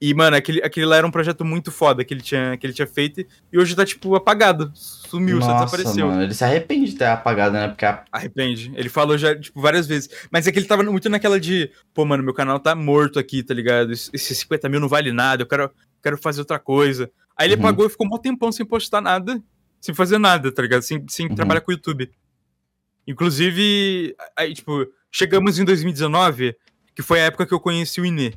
E, 0.01 0.13
mano, 0.13 0.37
aquele, 0.37 0.61
aquele 0.63 0.85
lá 0.85 0.97
era 0.97 1.07
um 1.07 1.11
projeto 1.11 1.43
muito 1.45 1.71
foda 1.73 2.05
que 2.05 2.13
ele 2.13 2.21
tinha, 2.21 2.57
que 2.59 2.67
ele 2.67 2.73
tinha 2.75 2.87
feito. 2.87 3.25
E 3.51 3.59
hoje 3.59 3.75
tá, 3.77 3.87
tipo, 3.87 4.15
apagado. 4.17 4.71
Sumiu, 4.75 5.41
só 5.41 5.49
Nossa, 5.53 5.65
desapareceu. 5.77 6.09
mano. 6.09 6.23
Ele 6.23 6.35
se 6.35 6.45
arrepende 6.45 6.91
de 6.91 6.99
ter 6.99 7.07
apagado, 7.07 7.55
né? 7.55 7.69
Porque 7.69 7.87
a... 7.87 8.05
Arrepende. 8.13 8.73
Ele 8.75 8.89
falou 8.91 9.17
já, 9.17 9.39
tipo, 9.39 9.59
várias 9.61 9.87
vezes. 9.87 10.11
Mas 10.31 10.47
é 10.49 10.53
que 10.53 10.59
ele 10.59 10.67
tava 10.67 10.83
muito 10.83 11.09
naquela 11.09 11.39
de, 11.41 11.71
pô, 11.95 12.05
mano, 12.05 12.23
meu 12.25 12.35
canal 12.35 12.59
tá 12.61 12.75
morto 12.75 13.19
aqui, 13.21 13.43
tá 13.43 13.55
ligado? 13.55 13.93
Esse- 13.93 14.11
Esses 14.13 14.37
50 14.39 14.69
mil 14.69 14.81
não 14.81 14.89
vale 14.89 15.13
nada, 15.13 15.45
eu 15.45 15.47
quero, 15.47 15.71
quero 16.03 16.19
fazer 16.19 16.41
outra 16.41 16.59
coisa. 16.59 17.09
Aí 17.37 17.47
ele 17.49 17.57
Uhum. 17.57 17.63
pagou 17.63 17.87
e 17.87 17.91
ficou 17.91 18.07
um 18.07 18.19
tempão 18.19 18.51
sem 18.51 18.65
postar 18.65 19.01
nada, 19.01 19.43
sem 19.81 19.95
fazer 19.95 20.19
nada, 20.19 20.51
tá 20.53 20.63
ligado? 20.63 20.83
Sem, 20.83 21.05
sem 21.09 21.29
Uhum. 21.29 21.35
trabalhar 21.35 21.61
com 21.61 21.71
o 21.71 21.75
YouTube. 21.75 22.11
Inclusive, 23.07 24.17
aí, 24.37 24.55
tipo, 24.55 24.87
chegamos 25.13 25.59
em 25.59 25.65
2019, 25.65 26.57
que 26.95 27.03
foi 27.03 27.21
a 27.21 27.25
época 27.25 27.47
que 27.47 27.55
eu 27.55 27.61
conheci 27.61 28.01
o 28.01 28.07
Inê. 28.07 28.33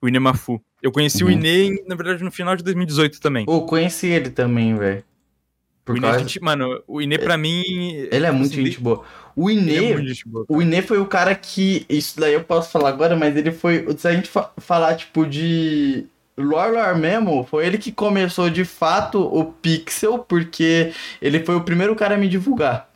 O 0.00 0.08
Inê 0.08 0.18
Mafu. 0.18 0.60
Eu 0.82 0.90
conheci 0.90 1.22
Uhum. 1.22 1.30
o 1.30 1.32
Inê, 1.32 1.84
na 1.86 1.94
verdade, 1.94 2.24
no 2.24 2.30
final 2.32 2.56
de 2.56 2.64
2018 2.64 3.20
também. 3.20 3.44
Pô, 3.46 3.62
conheci 3.62 4.08
ele 4.08 4.30
também, 4.30 4.74
velho. 4.76 5.00
O 5.00 5.84
Por 5.84 5.96
Inê, 5.96 6.06
causa... 6.06 6.18
gente, 6.20 6.40
mano, 6.42 6.82
o 6.88 7.00
Inê 7.00 7.18
pra 7.18 7.36
mim. 7.36 7.62
Ele 8.10 8.26
é 8.26 8.30
muito 8.32 8.52
assim, 8.52 8.64
gente 8.64 8.80
boa. 8.80 9.04
O 9.36 9.48
Ele 9.50 9.60
Inê, 9.60 9.92
é 9.92 10.14
boa. 10.26 10.44
o 10.48 10.60
Inê 10.62 10.82
foi 10.82 10.98
o 10.98 11.06
cara 11.06 11.34
que. 11.34 11.86
Isso 11.88 12.18
daí 12.18 12.34
eu 12.34 12.42
posso 12.44 12.70
falar 12.70 12.88
agora, 12.88 13.14
mas 13.16 13.36
ele 13.36 13.52
foi. 13.52 13.86
Se 13.96 14.08
a 14.08 14.12
gente 14.12 14.28
fa- 14.28 14.52
falar, 14.58 14.96
tipo, 14.96 15.24
de. 15.26 16.06
Lore 16.36 16.98
mesmo, 16.98 17.44
foi 17.44 17.66
ele 17.66 17.78
que 17.78 17.92
começou 17.92 18.48
de 18.48 18.64
fato 18.64 19.20
o 19.20 19.44
Pixel, 19.44 20.18
porque 20.18 20.92
ele 21.20 21.44
foi 21.44 21.56
o 21.56 21.60
primeiro 21.60 21.94
cara 21.94 22.14
a 22.14 22.18
me 22.18 22.28
divulgar. 22.28 22.88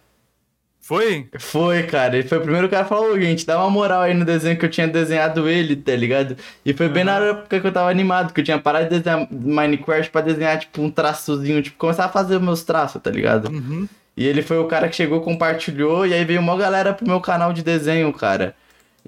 Foi? 0.87 1.28
Foi, 1.41 1.82
cara. 1.82 2.16
Ele 2.16 2.28
foi 2.28 2.39
o 2.39 2.43
primeiro 2.43 2.68
cara 2.68 2.84
a 2.84 2.87
falar, 2.87 3.09
ô, 3.09 3.20
gente, 3.20 3.45
dá 3.45 3.59
uma 3.59 3.68
moral 3.68 4.03
aí 4.03 4.14
no 4.14 4.24
desenho 4.24 4.57
que 4.57 4.64
eu 4.64 4.70
tinha 4.70 4.87
desenhado 4.87 5.49
ele, 5.49 5.74
tá 5.74 5.97
ligado? 5.97 6.37
E 6.64 6.72
foi 6.72 6.89
bem 6.89 7.03
na 7.03 7.18
época 7.18 7.59
que 7.61 7.66
eu 7.66 7.72
tava 7.72 7.91
animado, 7.91 8.32
que 8.32 8.41
eu 8.41 8.45
tinha 8.45 8.57
parado 8.57 8.84
de 8.89 9.01
desenhar 9.01 9.26
Minecraft 9.28 10.12
pra 10.12 10.20
desenhar, 10.20 10.61
tipo, 10.61 10.80
um 10.80 10.89
traçozinho, 10.89 11.61
tipo, 11.61 11.76
começar 11.76 12.05
a 12.05 12.09
fazer 12.09 12.39
meus 12.39 12.62
traços, 12.62 13.03
tá 13.03 13.11
ligado? 13.11 13.51
Uhum. 13.51 13.89
E 14.16 14.24
ele 14.24 14.43
foi 14.43 14.59
o 14.59 14.66
cara 14.66 14.89
que 14.89 14.95
chegou, 14.95 15.20
compartilhou, 15.22 16.07
e 16.07 16.14
aí 16.14 16.24
veio 16.24 16.41
uma 16.41 16.57
galera 16.57 16.95
pro 16.95 17.05
meu 17.05 17.20
canal 17.20 17.53
de 17.53 17.64
desenho, 17.64 18.12
cara. 18.12 18.55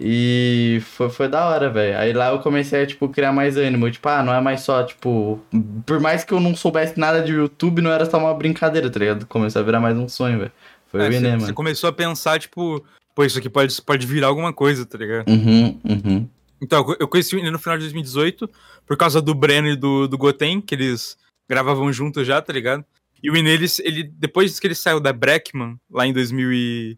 E 0.00 0.80
foi, 0.82 1.10
foi 1.10 1.28
da 1.28 1.48
hora, 1.48 1.68
velho. 1.68 1.98
Aí 1.98 2.12
lá 2.12 2.28
eu 2.30 2.38
comecei 2.38 2.82
a, 2.82 2.86
tipo, 2.86 3.08
criar 3.08 3.32
mais 3.32 3.56
ânimo. 3.56 3.90
Tipo, 3.90 4.08
ah, 4.08 4.22
não 4.22 4.32
é 4.32 4.40
mais 4.40 4.60
só, 4.60 4.82
tipo... 4.84 5.40
Por 5.84 5.98
mais 5.98 6.22
que 6.24 6.32
eu 6.32 6.38
não 6.40 6.54
soubesse 6.54 6.98
nada 6.98 7.20
de 7.20 7.32
YouTube, 7.32 7.82
não 7.82 7.90
era 7.90 8.08
só 8.08 8.16
uma 8.18 8.32
brincadeira, 8.34 8.88
tá 8.88 8.98
ligado? 9.00 9.26
Começou 9.26 9.60
a 9.60 9.64
virar 9.64 9.80
mais 9.80 9.96
um 9.98 10.08
sonho, 10.08 10.38
velho. 10.38 10.52
Foi 10.86 11.00
É, 11.00 11.08
o 11.08 11.12
você, 11.12 11.18
Inê, 11.18 11.30
você 11.32 11.36
mano. 11.42 11.54
começou 11.54 11.90
a 11.90 11.92
pensar, 11.92 12.38
tipo, 12.38 12.84
pô, 13.14 13.24
isso 13.24 13.38
aqui 13.38 13.50
pode, 13.50 13.82
pode 13.82 14.06
virar 14.06 14.28
alguma 14.28 14.52
coisa, 14.52 14.86
tá 14.86 14.96
ligado? 14.96 15.28
Uhum, 15.28 15.80
uhum. 15.84 16.28
Então, 16.62 16.94
eu- 16.98 17.08
conheci 17.08 17.34
o 17.34 17.38
Inê 17.38 17.50
no 17.50 17.58
final 17.58 17.76
de 17.76 17.84
2018, 17.84 18.48
por 18.86 18.96
causa 18.96 19.20
do 19.20 19.34
Breno 19.34 19.68
e 19.68 19.76
do, 19.76 20.06
do 20.06 20.16
Goten, 20.16 20.60
que 20.60 20.74
eles 20.74 21.16
gravavam 21.48 21.92
juntos 21.92 22.26
já, 22.26 22.40
tá 22.40 22.52
ligado? 22.52 22.84
E 23.22 23.30
o 23.30 23.36
Inê, 23.36 23.50
ele, 23.54 23.66
ele, 23.80 24.02
depois 24.04 24.60
que 24.60 24.66
ele 24.66 24.74
saiu 24.76 25.00
da 25.00 25.12
Breckman, 25.12 25.76
lá 25.90 26.06
em 26.06 26.12
2000 26.12 26.52
e... 26.52 26.96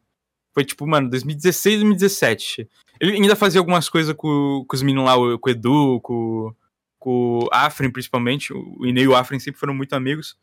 Foi 0.53 0.65
tipo, 0.65 0.85
mano, 0.87 1.09
2016, 1.09 1.77
2017. 1.77 2.69
Ele 3.01 3.13
ainda 3.15 3.35
fazia 3.35 3.59
algumas 3.61 3.89
coisas 3.89 4.15
com, 4.15 4.65
com 4.69 4.77
os 4.77 4.83
meninos 4.83 5.05
lá, 5.07 5.15
com 5.39 5.49
o 5.49 5.51
Edu, 5.51 6.01
com, 6.03 6.55
com 6.99 7.39
o 7.45 7.49
Afrin, 7.51 7.91
principalmente. 7.91 8.53
O 8.53 8.85
Inê 8.85 9.03
e 9.03 9.09
o 9.09 9.17
Afrin 9.17 9.39
sempre 9.39 9.59
foram 9.59 9.73
muito 9.75 9.95
amigos. 9.95 10.37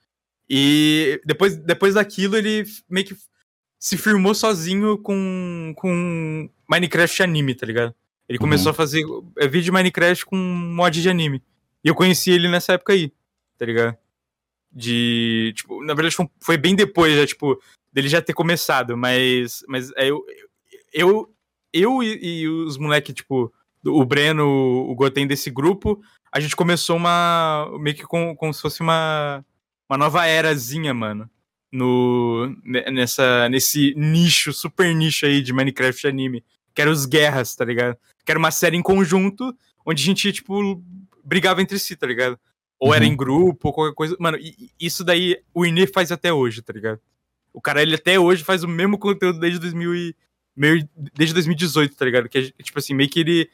E 0.50 1.22
depois, 1.26 1.56
depois 1.56 1.94
daquilo, 1.94 2.36
ele 2.36 2.64
meio 2.90 3.06
que 3.06 3.16
se 3.80 3.96
firmou 3.96 4.34
sozinho 4.34 4.98
com, 4.98 5.74
com 5.78 6.50
Minecraft 6.68 7.22
anime, 7.22 7.54
tá 7.54 7.66
ligado? 7.66 7.94
Ele 8.28 8.40
começou 8.40 8.72
a 8.72 8.74
fazer 8.74 9.04
é, 9.38 9.48
vídeo 9.48 9.66
de 9.66 9.72
Minecraft 9.72 10.26
com 10.26 10.36
mod 10.36 11.00
de 11.02 11.10
anime. 11.10 11.42
E 11.84 11.88
eu 11.90 11.96
conheci 11.96 12.32
ele 12.32 12.48
nessa 12.50 12.74
época 12.74 12.92
aí, 12.94 13.14
tá 13.58 13.66
ligado? 13.66 13.96
De. 14.72 15.54
Tipo, 15.56 15.84
na 15.84 15.94
verdade 15.94 16.16
foi- 16.16 16.30
foi 16.42 16.58
bem 16.58 16.76
depois, 16.76 17.16
já, 17.16 17.26
tipo, 17.26 17.62
dele 17.94 18.08
já 18.10 18.22
ter 18.22 18.34
começado, 18.34 18.98
mas. 18.98 19.64
Mas 19.68 19.92
é, 19.96 20.08
eu. 20.10 20.26
Eu, 20.94 21.30
eu 21.80 22.02
e, 22.04 22.42
e 22.42 22.48
os 22.48 22.78
moleques, 22.78 23.14
tipo, 23.16 23.52
o 23.86 24.06
Breno, 24.06 24.46
o 24.46 24.96
Goten 24.96 25.28
desse 25.28 25.50
grupo, 25.50 26.02
a 26.32 26.40
gente 26.40 26.56
começou 26.56 26.96
uma. 26.98 27.68
meio 27.80 27.96
que 27.96 28.04
com, 28.04 28.36
como 28.36 28.54
se 28.54 28.62
fosse 28.62 28.82
uma. 28.82 29.44
Uma 29.90 29.98
nova 29.98 30.28
erazinha, 30.28 30.94
mano. 30.94 31.30
No, 31.72 32.48
ne- 32.64 32.90
nessa, 32.92 33.48
nesse 33.50 33.94
nicho, 33.96 34.52
super 34.54 34.94
nicho 34.96 35.26
aí 35.26 35.42
de 35.42 35.54
Minecraft 35.54 36.08
anime. 36.08 36.44
Que 36.74 36.82
era 36.82 36.92
os 36.92 37.06
Guerras, 37.06 37.56
tá 37.56 37.64
ligado? 37.66 37.98
Que 38.26 38.32
era 38.32 38.40
uma 38.40 38.52
série 38.52 38.76
em 38.78 38.82
conjunto, 38.82 39.56
onde 39.86 40.02
a 40.04 40.06
gente, 40.06 40.32
tipo, 40.32 40.84
brigava 41.24 41.62
entre 41.62 41.78
si, 41.80 41.96
tá 41.96 42.06
ligado? 42.08 42.38
Ou 42.80 42.94
era 42.94 43.04
Uhum. 43.06 43.12
em 43.12 43.16
grupo, 43.18 43.68
ou 43.70 43.74
qualquer 43.74 43.96
coisa. 43.96 44.16
Mano, 44.20 44.38
isso 44.80 45.04
daí 45.04 45.38
o 45.54 45.66
Inê 45.66 45.88
faz 45.88 46.12
até 46.12 46.32
hoje, 46.32 46.62
tá 46.62 46.72
ligado? 46.74 47.00
O 47.54 47.60
cara, 47.62 47.82
ele 47.82 47.96
até 47.96 48.20
hoje 48.20 48.44
faz 48.44 48.64
o 48.64 48.68
mesmo 48.68 48.98
conteúdo 48.98 49.40
desde 49.40 49.58
2000 49.60 49.96
e, 49.96 50.16
meio, 50.58 50.88
desde 51.16 51.34
2018, 51.34 51.96
tá 51.96 52.04
ligado? 52.06 52.28
Que, 52.28 52.38
é, 52.40 52.64
tipo 52.64 52.80
assim, 52.80 52.94
meio 52.94 53.10
que 53.10 53.20
ele... 53.20 53.50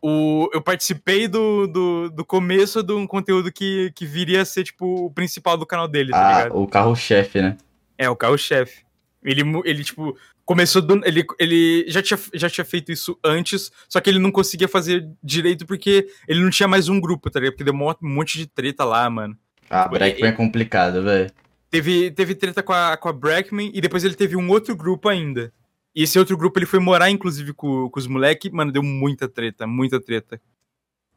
O, 0.00 0.48
eu 0.52 0.62
participei 0.62 1.26
do, 1.26 1.66
do, 1.66 2.10
do 2.10 2.24
começo 2.24 2.82
de 2.84 2.92
um 2.92 3.04
conteúdo 3.06 3.50
que, 3.52 3.90
que 3.96 4.06
viria 4.06 4.42
a 4.42 4.44
ser, 4.44 4.62
tipo, 4.64 5.06
o 5.06 5.10
principal 5.10 5.56
do 5.56 5.66
canal 5.66 5.88
dele, 5.88 6.12
tá 6.12 6.18
Ah, 6.28 6.38
ligado? 6.44 6.56
o 6.56 6.66
carro-chefe, 6.68 7.42
né? 7.42 7.56
É, 7.98 8.08
o 8.08 8.14
carro-chefe. 8.14 8.84
Ele, 9.24 9.42
ele, 9.64 9.82
tipo, 9.82 10.16
começou 10.44 10.80
do, 10.80 11.00
ele 11.04 11.26
ele 11.40 11.84
já 11.88 12.00
tinha, 12.00 12.18
já 12.32 12.48
tinha 12.48 12.64
feito 12.64 12.92
isso 12.92 13.18
antes, 13.24 13.72
só 13.88 14.00
que 14.00 14.08
ele 14.08 14.20
não 14.20 14.30
conseguia 14.30 14.68
fazer 14.68 15.04
direito 15.22 15.66
porque 15.66 16.08
ele 16.28 16.40
não 16.40 16.48
tinha 16.48 16.68
mais 16.68 16.88
um 16.88 17.00
grupo, 17.00 17.28
tá 17.28 17.40
ligado? 17.40 17.54
Porque 17.56 17.64
deu 17.64 17.74
um 17.74 17.94
monte 18.08 18.38
de 18.38 18.46
treta 18.46 18.84
lá, 18.84 19.10
mano. 19.10 19.36
Ah, 19.68 19.88
Brackman 19.88 20.30
é 20.30 20.32
complicado, 20.32 21.02
velho. 21.02 21.30
Teve, 21.68 22.10
teve 22.12 22.34
treta 22.36 22.62
com 22.62 22.72
a, 22.72 22.96
com 22.96 23.08
a 23.08 23.12
Brackman 23.12 23.72
e 23.74 23.80
depois 23.80 24.04
ele 24.04 24.14
teve 24.14 24.36
um 24.36 24.48
outro 24.48 24.76
grupo 24.76 25.08
ainda. 25.08 25.52
E 25.98 26.04
esse 26.04 26.16
outro 26.16 26.36
grupo 26.36 26.56
ele 26.60 26.64
foi 26.64 26.78
morar, 26.78 27.10
inclusive, 27.10 27.52
com, 27.52 27.90
com 27.90 27.98
os 27.98 28.06
moleques. 28.06 28.52
Mano, 28.52 28.70
deu 28.70 28.84
muita 28.84 29.28
treta, 29.28 29.66
muita 29.66 30.00
treta. 30.00 30.40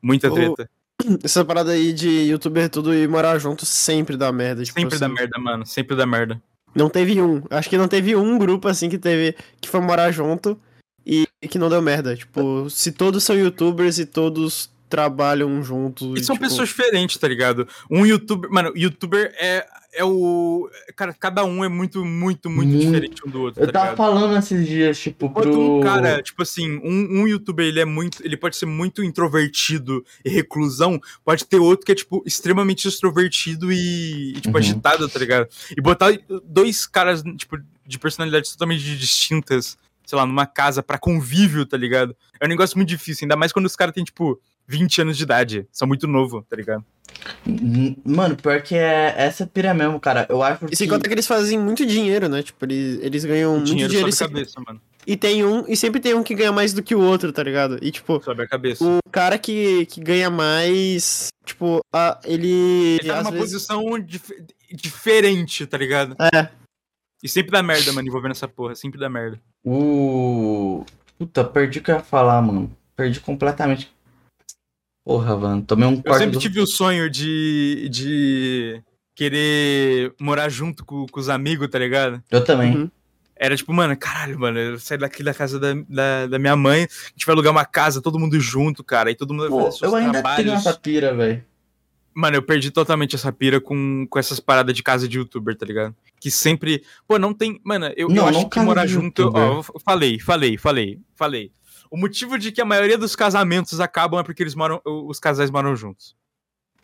Muita 0.01 0.27
Ô, 0.31 0.33
treta. 0.33 0.67
Essa 1.23 1.45
parada 1.45 1.73
aí 1.73 1.93
de 1.93 2.09
youtuber 2.09 2.67
tudo 2.67 2.91
e 2.91 3.07
morar 3.07 3.37
junto 3.37 3.63
sempre 3.63 4.17
dá 4.17 4.31
merda. 4.31 4.63
Tipo, 4.63 4.79
Sempre 4.79 4.97
dá 4.97 5.05
assim, 5.05 5.13
merda, 5.13 5.39
mano. 5.39 5.65
Sempre 5.67 5.95
dá 5.95 6.03
merda. 6.07 6.41
Não 6.73 6.89
teve 6.89 7.21
um. 7.21 7.43
Acho 7.51 7.69
que 7.69 7.77
não 7.77 7.87
teve 7.87 8.15
um 8.15 8.39
grupo 8.39 8.67
assim 8.67 8.89
que 8.89 8.97
teve. 8.97 9.35
que 9.61 9.69
foi 9.69 9.81
morar 9.81 10.11
junto 10.11 10.59
e, 11.05 11.27
e 11.39 11.47
que 11.47 11.59
não 11.59 11.69
deu 11.69 11.79
merda. 11.79 12.15
Tipo, 12.15 12.67
se 12.67 12.91
todos 12.91 13.23
são 13.23 13.37
youtubers 13.37 13.99
e 13.99 14.05
todos 14.07 14.71
trabalham 14.89 15.61
juntos. 15.61 16.19
E 16.19 16.23
são 16.23 16.35
tipo, 16.35 16.47
pessoas 16.47 16.69
diferentes, 16.69 17.17
tá 17.17 17.27
ligado? 17.27 17.67
Um 17.87 18.03
youtuber. 18.03 18.49
Mano, 18.49 18.73
youtuber 18.75 19.31
é, 19.39 19.63
é 19.93 20.03
o. 20.05 20.69
Cara, 20.95 21.13
cada 21.13 21.43
um 21.43 21.63
é 21.63 21.69
muito, 21.69 22.03
muito, 22.05 22.49
muito, 22.49 22.69
Muito. 22.69 22.85
diferente 22.85 23.21
um 23.27 23.29
do 23.29 23.41
outro. 23.41 23.61
Eu 23.61 23.67
tá 23.67 23.73
tava 23.73 23.85
ligado? 23.91 23.97
falando 23.97 24.37
esses 24.37 24.67
dias, 24.67 24.99
tipo, 24.99 25.25
Enquanto 25.25 25.49
pro. 25.51 25.77
um 25.77 25.81
cara, 25.81 26.21
tipo 26.21 26.41
assim, 26.41 26.77
um, 26.83 27.21
um 27.21 27.27
youtuber, 27.27 27.65
ele 27.65 27.79
é 27.79 27.85
muito. 27.85 28.25
Ele 28.25 28.37
pode 28.37 28.55
ser 28.55 28.65
muito 28.65 29.03
introvertido 29.03 30.03
e 30.23 30.29
reclusão. 30.29 30.99
Pode 31.23 31.45
ter 31.45 31.59
outro 31.59 31.85
que 31.85 31.91
é, 31.91 31.95
tipo, 31.95 32.23
extremamente 32.25 32.87
extrovertido 32.87 33.71
e, 33.71 34.31
e, 34.37 34.41
tipo, 34.41 34.49
Uhum. 34.57 34.57
agitado, 34.63 35.07
tá 35.09 35.19
ligado? 35.19 35.47
E 35.77 35.81
botar 35.81 36.11
dois 36.45 36.85
caras, 36.85 37.23
tipo, 37.37 37.57
de 37.85 37.99
personalidades 37.99 38.51
totalmente 38.51 38.83
distintas, 38.97 39.77
sei 40.05 40.17
lá, 40.17 40.25
numa 40.25 40.45
casa 40.45 40.81
pra 40.83 40.97
convívio, 40.97 41.65
tá 41.65 41.75
ligado? 41.77 42.15
É 42.39 42.45
um 42.45 42.49
negócio 42.49 42.77
muito 42.77 42.89
difícil, 42.89 43.25
ainda 43.25 43.35
mais 43.35 43.51
quando 43.51 43.65
os 43.65 43.75
caras 43.75 43.93
têm, 43.93 44.03
tipo, 44.03 44.39
20 44.67 45.01
anos 45.01 45.17
de 45.17 45.23
idade. 45.23 45.67
São 45.71 45.87
muito 45.87 46.07
novo, 46.07 46.45
tá 46.49 46.55
ligado? 46.55 46.83
Mano, 48.05 48.35
pior 48.35 48.61
que 48.61 48.75
é 48.75 49.13
essa 49.17 49.45
pira 49.45 49.73
mesmo, 49.73 49.99
cara. 49.99 50.25
Eu 50.29 50.41
acho 50.43 50.65
E 50.65 50.69
que. 50.69 50.75
sem 50.75 50.87
conta 50.87 51.07
que 51.07 51.13
eles 51.13 51.27
fazem 51.27 51.57
muito 51.59 51.85
dinheiro, 51.85 52.27
né? 52.29 52.41
Tipo, 52.43 52.65
eles, 52.65 52.99
eles 53.01 53.25
ganham 53.25 53.53
muito 53.55 53.65
dinheiro, 53.67 53.89
dinheiro. 53.89 54.11
sobe 54.11 54.39
a 54.39 54.41
e, 54.41 54.45
se- 54.45 54.53
cabeça, 54.55 54.63
mano. 54.67 54.81
e 55.05 55.15
tem 55.17 55.43
um. 55.45 55.65
E 55.67 55.75
sempre 55.75 55.99
tem 55.99 56.13
um 56.13 56.23
que 56.23 56.35
ganha 56.35 56.51
mais 56.51 56.73
do 56.73 56.83
que 56.83 56.95
o 56.95 57.01
outro, 57.01 57.31
tá 57.31 57.43
ligado? 57.43 57.77
E 57.81 57.91
tipo, 57.91 58.21
Sobe 58.23 58.43
a 58.43 58.47
cabeça. 58.47 58.83
o 58.83 58.99
cara 59.11 59.37
que, 59.37 59.85
que 59.87 60.01
ganha 60.01 60.29
mais. 60.29 61.27
Tipo, 61.45 61.81
a, 61.93 62.19
ele. 62.23 62.97
Ele 63.01 63.07
tá 63.07 63.17
numa 63.23 63.31
vezes- 63.31 63.51
posição 63.53 63.99
dif- 63.99 64.43
diferente, 64.71 65.65
tá 65.65 65.77
ligado? 65.77 66.15
É. 66.33 66.47
E 67.23 67.29
sempre 67.29 67.51
dá 67.51 67.61
merda, 67.61 67.91
mano, 67.93 68.07
envolvendo 68.07 68.31
essa 68.31 68.47
porra. 68.47 68.73
Sempre 68.75 68.99
dá 68.99 69.09
merda. 69.09 69.39
O. 69.63 70.85
Puta, 71.19 71.43
perdi 71.43 71.79
o 71.79 71.83
que 71.83 71.91
eu 71.91 71.95
ia 71.95 72.01
falar, 72.01 72.41
mano. 72.41 72.75
Perdi 72.95 73.19
completamente. 73.19 73.91
Porra, 75.03 75.35
mano. 75.35 75.61
Tomei 75.63 75.87
um 75.87 75.93
Eu 75.93 76.03
corte 76.03 76.19
sempre 76.19 76.37
do... 76.37 76.39
tive 76.39 76.59
o 76.59 76.67
sonho 76.67 77.09
de, 77.09 77.89
de 77.89 78.83
querer 79.15 80.13
morar 80.19 80.49
junto 80.49 80.85
com, 80.85 81.05
com 81.07 81.19
os 81.19 81.29
amigos, 81.29 81.67
tá 81.69 81.79
ligado? 81.79 82.23
Eu 82.29 82.43
também. 82.43 82.75
Uhum. 82.75 82.91
Era 83.35 83.57
tipo, 83.57 83.73
mano, 83.73 83.97
caralho, 83.97 84.39
mano, 84.39 84.59
eu 84.59 84.79
sair 84.79 84.99
daqui 84.99 85.23
da 85.23 85.33
casa 85.33 85.59
da, 85.59 85.73
da, 85.89 86.27
da 86.27 86.37
minha 86.37 86.55
mãe, 86.55 86.83
a 86.83 87.09
gente 87.09 87.25
vai 87.25 87.33
alugar 87.33 87.51
uma 87.51 87.65
casa, 87.65 87.99
todo 87.99 88.19
mundo 88.19 88.39
junto, 88.39 88.83
cara, 88.83 89.09
e 89.09 89.15
todo 89.15 89.33
mundo 89.33 89.49
vai 89.49 89.49
Pô, 89.49 89.65
fazer 89.65 89.77
seus 89.79 89.91
eu 89.91 89.97
ainda 89.97 90.21
tenho 90.35 90.51
essa 90.51 90.73
pira, 90.75 91.11
velho. 91.15 91.43
Mano, 92.13 92.37
eu 92.37 92.43
perdi 92.43 92.69
totalmente 92.69 93.15
essa 93.15 93.31
pira 93.31 93.59
com, 93.59 94.05
com 94.07 94.19
essas 94.19 94.39
paradas 94.39 94.75
de 94.75 94.83
casa 94.83 95.07
de 95.07 95.17
youtuber, 95.17 95.55
tá 95.57 95.65
ligado? 95.65 95.95
Que 96.19 96.29
sempre. 96.29 96.83
Pô, 97.07 97.17
não 97.17 97.33
tem. 97.33 97.59
Mano, 97.63 97.91
eu, 97.95 98.09
Não, 98.09 98.17
eu 98.17 98.25
acho 98.27 98.41
não 98.41 98.49
que 98.49 98.59
morar 98.59 98.85
junto. 98.85 99.31
Ó, 99.33 99.57
eu 99.57 99.63
falei, 99.83 100.19
falei, 100.19 100.57
falei, 100.57 100.99
falei. 101.15 101.51
O 101.91 101.97
motivo 101.97 102.39
de 102.39 102.53
que 102.53 102.61
a 102.61 102.65
maioria 102.65 102.97
dos 102.97 103.17
casamentos 103.17 103.81
acabam 103.81 104.21
é 104.21 104.23
porque 104.23 104.41
eles 104.41 104.55
moram. 104.55 104.81
Os 104.85 105.19
casais 105.19 105.51
moram 105.51 105.75
juntos. 105.75 106.15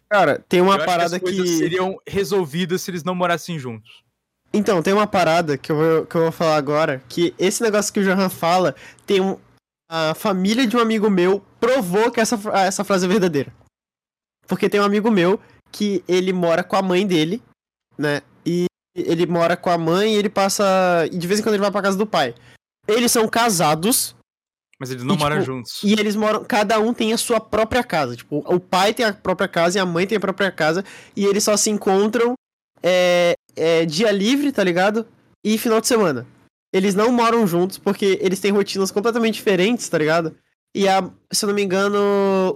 Cara, 0.09 0.43
tem 0.49 0.59
uma 0.59 0.75
eu 0.75 0.85
parada 0.85 1.17
que, 1.17 1.25
as 1.25 1.33
coisas 1.33 1.49
que. 1.49 1.57
seriam 1.57 1.97
resolvidas 2.05 2.81
se 2.81 2.91
eles 2.91 3.05
não 3.05 3.15
morassem 3.15 3.57
juntos. 3.57 4.03
Então, 4.53 4.81
tem 4.83 4.93
uma 4.93 5.07
parada 5.07 5.57
que 5.57 5.71
eu, 5.71 5.75
vou, 5.75 6.05
que 6.05 6.15
eu 6.15 6.21
vou 6.23 6.31
falar 6.31 6.57
agora, 6.57 7.01
que 7.07 7.33
esse 7.37 7.63
negócio 7.63 7.93
que 7.93 7.99
o 8.01 8.03
Johan 8.03 8.29
fala, 8.29 8.75
tem 9.05 9.21
um. 9.21 9.39
A 9.89 10.13
família 10.13 10.67
de 10.67 10.75
um 10.75 10.81
amigo 10.81 11.09
meu 11.09 11.41
provou 11.61 12.11
que 12.11 12.19
essa, 12.19 12.37
essa 12.55 12.83
frase 12.83 13.05
é 13.05 13.09
verdadeira. 13.09 13.53
Porque 14.45 14.67
tem 14.67 14.81
um 14.81 14.85
amigo 14.85 15.09
meu 15.09 15.39
que 15.71 16.03
ele 16.05 16.33
mora 16.33 16.65
com 16.65 16.75
a 16.75 16.81
mãe 16.81 17.07
dele, 17.07 17.41
né? 17.97 18.21
E 18.45 18.65
ele 18.93 19.25
mora 19.25 19.55
com 19.55 19.69
a 19.69 19.77
mãe 19.77 20.13
e 20.13 20.17
ele 20.17 20.27
passa. 20.27 21.07
E 21.09 21.17
de 21.17 21.25
vez 21.25 21.39
em 21.39 21.43
quando 21.43 21.55
ele 21.55 21.63
vai 21.63 21.71
pra 21.71 21.81
casa 21.81 21.97
do 21.97 22.05
pai. 22.05 22.35
Eles 22.85 23.11
são 23.11 23.27
casados 23.29 24.13
Mas 24.79 24.91
eles 24.91 25.03
não 25.03 25.15
E, 25.15 25.17
moram 25.17 25.35
tipo, 25.37 25.45
juntos. 25.45 25.79
e 25.83 25.93
eles 25.93 26.15
moram. 26.15 26.43
Cada 26.43 26.79
um 26.79 26.93
tem 26.93 27.11
a 27.11 27.17
sua 27.17 27.39
própria 27.39 27.83
casa. 27.83 28.15
Tipo, 28.15 28.43
o 28.45 28.59
pai 28.59 28.93
tem 28.93 29.05
a 29.05 29.13
própria 29.13 29.47
casa 29.47 29.77
e 29.77 29.81
a 29.81 29.85
mãe 29.85 30.05
tem 30.05 30.17
a 30.17 30.21
própria 30.21 30.51
casa. 30.51 30.85
E 31.15 31.25
eles 31.25 31.43
só 31.43 31.57
se 31.57 31.69
encontram 31.69 32.33
é, 32.83 33.33
é, 33.55 33.85
dia 33.85 34.11
livre, 34.11 34.51
tá 34.51 34.63
ligado? 34.63 35.05
E 35.43 35.57
final 35.57 35.81
de 35.81 35.87
semana. 35.87 36.27
Eles 36.71 36.93
não 36.93 37.11
moram 37.11 37.47
juntos 37.47 37.77
porque 37.77 38.19
eles 38.21 38.39
têm 38.39 38.51
rotinas 38.51 38.91
completamente 38.91 39.35
diferentes, 39.35 39.87
tá 39.89 39.97
ligado? 39.97 40.35
E 40.75 40.87
a, 40.87 41.09
se 41.31 41.43
eu 41.43 41.47
não 41.47 41.55
me 41.55 41.63
engano, 41.63 41.97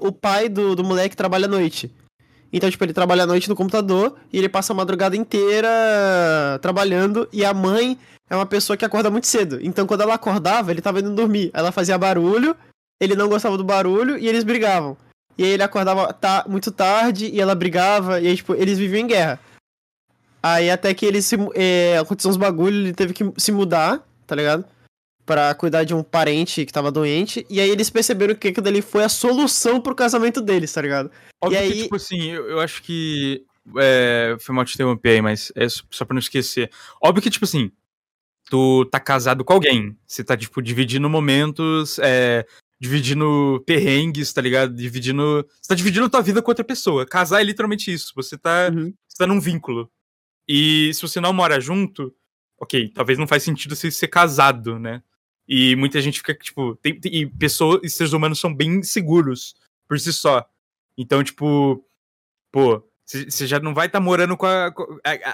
o 0.01 0.11
pai 0.11 0.47
do, 0.47 0.75
do 0.75 0.83
moleque 0.83 1.15
trabalha 1.15 1.45
à 1.45 1.49
noite. 1.49 1.91
Então, 2.53 2.69
tipo, 2.69 2.83
ele 2.83 2.93
trabalha 2.93 3.23
à 3.23 3.25
noite 3.25 3.49
no 3.49 3.55
computador 3.55 4.15
e 4.31 4.37
ele 4.37 4.49
passa 4.49 4.73
a 4.73 4.75
madrugada 4.75 5.15
inteira 5.15 5.69
trabalhando. 6.61 7.27
E 7.31 7.43
a 7.45 7.53
mãe 7.53 7.97
é 8.31 8.35
uma 8.35 8.45
pessoa 8.45 8.77
que 8.77 8.85
acorda 8.85 9.11
muito 9.11 9.27
cedo. 9.27 9.59
Então, 9.61 9.85
quando 9.85 10.01
ela 10.01 10.13
acordava, 10.13 10.71
ele 10.71 10.81
tava 10.81 11.01
indo 11.01 11.13
dormir. 11.13 11.51
Ela 11.53 11.69
fazia 11.69 11.97
barulho, 11.97 12.55
ele 12.99 13.13
não 13.13 13.27
gostava 13.27 13.57
do 13.57 13.63
barulho 13.63 14.17
e 14.17 14.25
eles 14.25 14.45
brigavam. 14.45 14.95
E 15.37 15.43
aí 15.43 15.49
ele 15.49 15.63
acordava 15.63 16.13
ta 16.13 16.45
muito 16.47 16.71
tarde 16.71 17.27
e 17.27 17.41
ela 17.41 17.53
brigava. 17.53 18.21
E 18.21 18.27
aí, 18.27 18.35
tipo, 18.37 18.55
eles 18.55 18.77
viviam 18.77 19.01
em 19.01 19.07
guerra. 19.07 19.37
Aí 20.41 20.69
até 20.71 20.93
que 20.93 21.05
ele 21.05 21.21
se. 21.21 21.35
É, 21.53 21.97
aconteceu 21.97 22.31
uns 22.31 22.37
bagulho, 22.37 22.75
ele 22.77 22.93
teve 22.93 23.13
que 23.13 23.23
se 23.37 23.51
mudar, 23.51 24.01
tá 24.25 24.33
ligado? 24.35 24.65
Pra 25.25 25.53
cuidar 25.53 25.83
de 25.83 25.93
um 25.93 26.01
parente 26.01 26.65
que 26.65 26.73
tava 26.73 26.89
doente. 26.91 27.45
E 27.49 27.59
aí 27.59 27.69
eles 27.69 27.89
perceberam 27.89 28.33
que 28.33 28.47
aquilo 28.47 28.63
dali 28.63 28.81
foi 28.81 29.03
a 29.03 29.09
solução 29.09 29.79
pro 29.81 29.93
casamento 29.93 30.41
deles, 30.41 30.71
tá 30.73 30.81
ligado? 30.81 31.11
Óbvio 31.43 31.59
e 31.59 31.67
que, 31.67 31.73
aí- 31.73 31.83
tipo 31.83 31.95
assim, 31.95 32.31
eu, 32.31 32.47
eu 32.49 32.59
acho 32.61 32.81
que. 32.81 33.43
É, 33.77 34.35
foi 34.39 34.55
mal 34.55 34.65
te 34.65 34.73
interromper 34.73 35.09
aí, 35.11 35.21
mas 35.21 35.51
é 35.55 35.67
só 35.69 35.83
só 35.91 36.05
pra 36.05 36.15
não 36.15 36.19
esquecer. 36.19 36.71
Óbvio 37.03 37.21
que, 37.21 37.29
tipo 37.29 37.45
assim, 37.45 37.71
tu 38.51 38.83
tá 38.91 38.99
casado 38.99 39.45
com 39.45 39.53
alguém. 39.53 39.97
Você 40.05 40.25
tá, 40.25 40.35
tipo, 40.35 40.61
dividindo 40.61 41.09
momentos, 41.09 41.97
é, 41.99 42.45
dividindo 42.77 43.63
perrengues, 43.65 44.33
tá 44.33 44.41
ligado? 44.41 44.75
Dividindo. 44.75 45.47
Você 45.61 45.69
tá 45.69 45.75
dividindo 45.75 46.09
tua 46.09 46.21
vida 46.21 46.41
com 46.41 46.51
outra 46.51 46.65
pessoa. 46.65 47.05
Casar 47.05 47.39
é 47.39 47.43
literalmente 47.45 47.91
isso. 47.93 48.11
Você 48.13 48.37
tá, 48.37 48.69
Uhum. 48.73 48.93
você 49.07 49.17
tá 49.17 49.25
num 49.25 49.39
vínculo. 49.39 49.89
E 50.45 50.93
se 50.93 51.01
você 51.01 51.21
não 51.21 51.31
mora 51.31 51.61
junto, 51.61 52.13
ok, 52.59 52.89
talvez 52.89 53.17
não 53.17 53.25
faz 53.25 53.41
sentido 53.43 53.73
você 53.73 53.89
ser 53.89 54.09
casado, 54.09 54.77
né? 54.77 55.01
E 55.47 55.73
muita 55.77 56.01
gente 56.01 56.17
fica, 56.19 56.33
tipo, 56.35 56.75
tem, 56.75 56.99
tem- 56.99 57.15
e 57.15 57.25
pessoas 57.25 57.79
e 57.83 57.89
seres 57.89 58.11
humanos 58.11 58.37
são 58.39 58.53
bem 58.53 58.79
inseguros 58.79 59.55
por 59.87 59.97
si 59.97 60.11
só. 60.11 60.45
Então, 60.97 61.23
tipo, 61.23 61.85
pô, 62.51 62.83
você 63.29 63.45
já 63.47 63.59
não 63.59 63.73
vai 63.73 63.87
estar 63.87 63.99
morando 63.99 64.35
com 64.37 64.45
a, 64.45 64.67
a- 64.67 64.73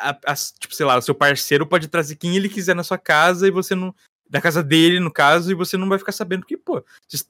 a- 0.09 0.17
a- 0.25 0.35
Tipo, 0.59 0.73
sei 0.75 0.85
lá, 0.85 0.97
o 0.97 1.01
seu 1.01 1.13
parceiro 1.15 1.65
pode 1.65 1.87
trazer 1.87 2.15
quem 2.15 2.35
ele 2.35 2.49
quiser 2.49 2.75
na 2.75 2.83
sua 2.83 2.97
casa 2.97 3.47
e 3.47 3.51
você 3.51 3.75
não. 3.75 3.93
Da 4.29 4.41
casa 4.41 4.61
dele, 4.61 4.99
no 4.99 5.09
caso, 5.11 5.49
e 5.51 5.55
você 5.55 5.77
não 5.77 5.87
vai 5.87 5.97
ficar 5.97 6.11
sabendo 6.11 6.45
que, 6.45 6.57
pô. 6.57 6.83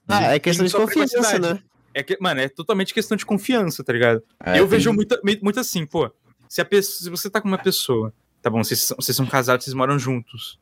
Ah, 0.08 0.34
é 0.34 0.38
questão 0.40 0.66
de 0.66 0.72
confiança, 0.72 1.38
né? 1.38 1.62
É 1.94 2.02
que, 2.02 2.18
mano, 2.20 2.40
é 2.40 2.48
totalmente 2.48 2.92
questão 2.92 3.16
de 3.16 3.24
confiança, 3.24 3.84
tá 3.84 3.92
ligado? 3.92 4.20
É, 4.44 4.58
eu 4.58 4.66
vejo 4.66 4.92
muito, 4.92 5.16
muito 5.42 5.60
assim, 5.60 5.86
pô. 5.86 6.10
Se, 6.48 6.60
a 6.60 6.64
pessoa, 6.64 6.98
se 7.04 7.08
você 7.10 7.30
tá 7.30 7.40
com 7.40 7.46
uma 7.46 7.58
pessoa, 7.58 8.12
tá 8.42 8.50
bom, 8.50 8.64
vocês, 8.64 8.80
são- 8.80 8.96
vocês 8.96 9.16
são 9.16 9.26
casados, 9.26 9.64
vocês 9.64 9.74
moram 9.74 9.96
juntos. 9.96 10.58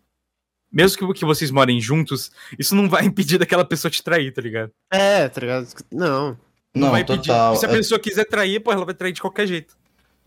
Mesmo 0.70 0.99
que, 1.12 1.20
que 1.20 1.24
vocês 1.24 1.51
morem 1.51 1.80
juntos, 1.80 2.30
isso 2.59 2.74
não 2.74 2.87
vai 2.89 3.05
impedir 3.07 3.39
daquela 3.39 3.64
pessoa 3.64 3.91
te 3.91 4.03
trair, 4.03 4.30
tá 4.32 4.43
ligado? 4.43 4.70
É, 4.93 5.28
tá 5.30 5.41
ligado? 5.41 5.68
Não. 5.91 6.37
Não, 6.81 6.91
vai 6.91 7.05
total. 7.05 7.55
E 7.55 7.57
se 7.57 7.66
a 7.66 7.68
Eu- 7.68 7.74
pessoa 7.77 7.99
quiser 8.01 8.24
trair, 8.24 8.61
pô, 8.61 8.72
ela 8.72 8.85
vai 8.85 8.95
trair 8.95 9.12
de 9.12 9.20
qualquer 9.20 9.47
jeito. 9.47 9.77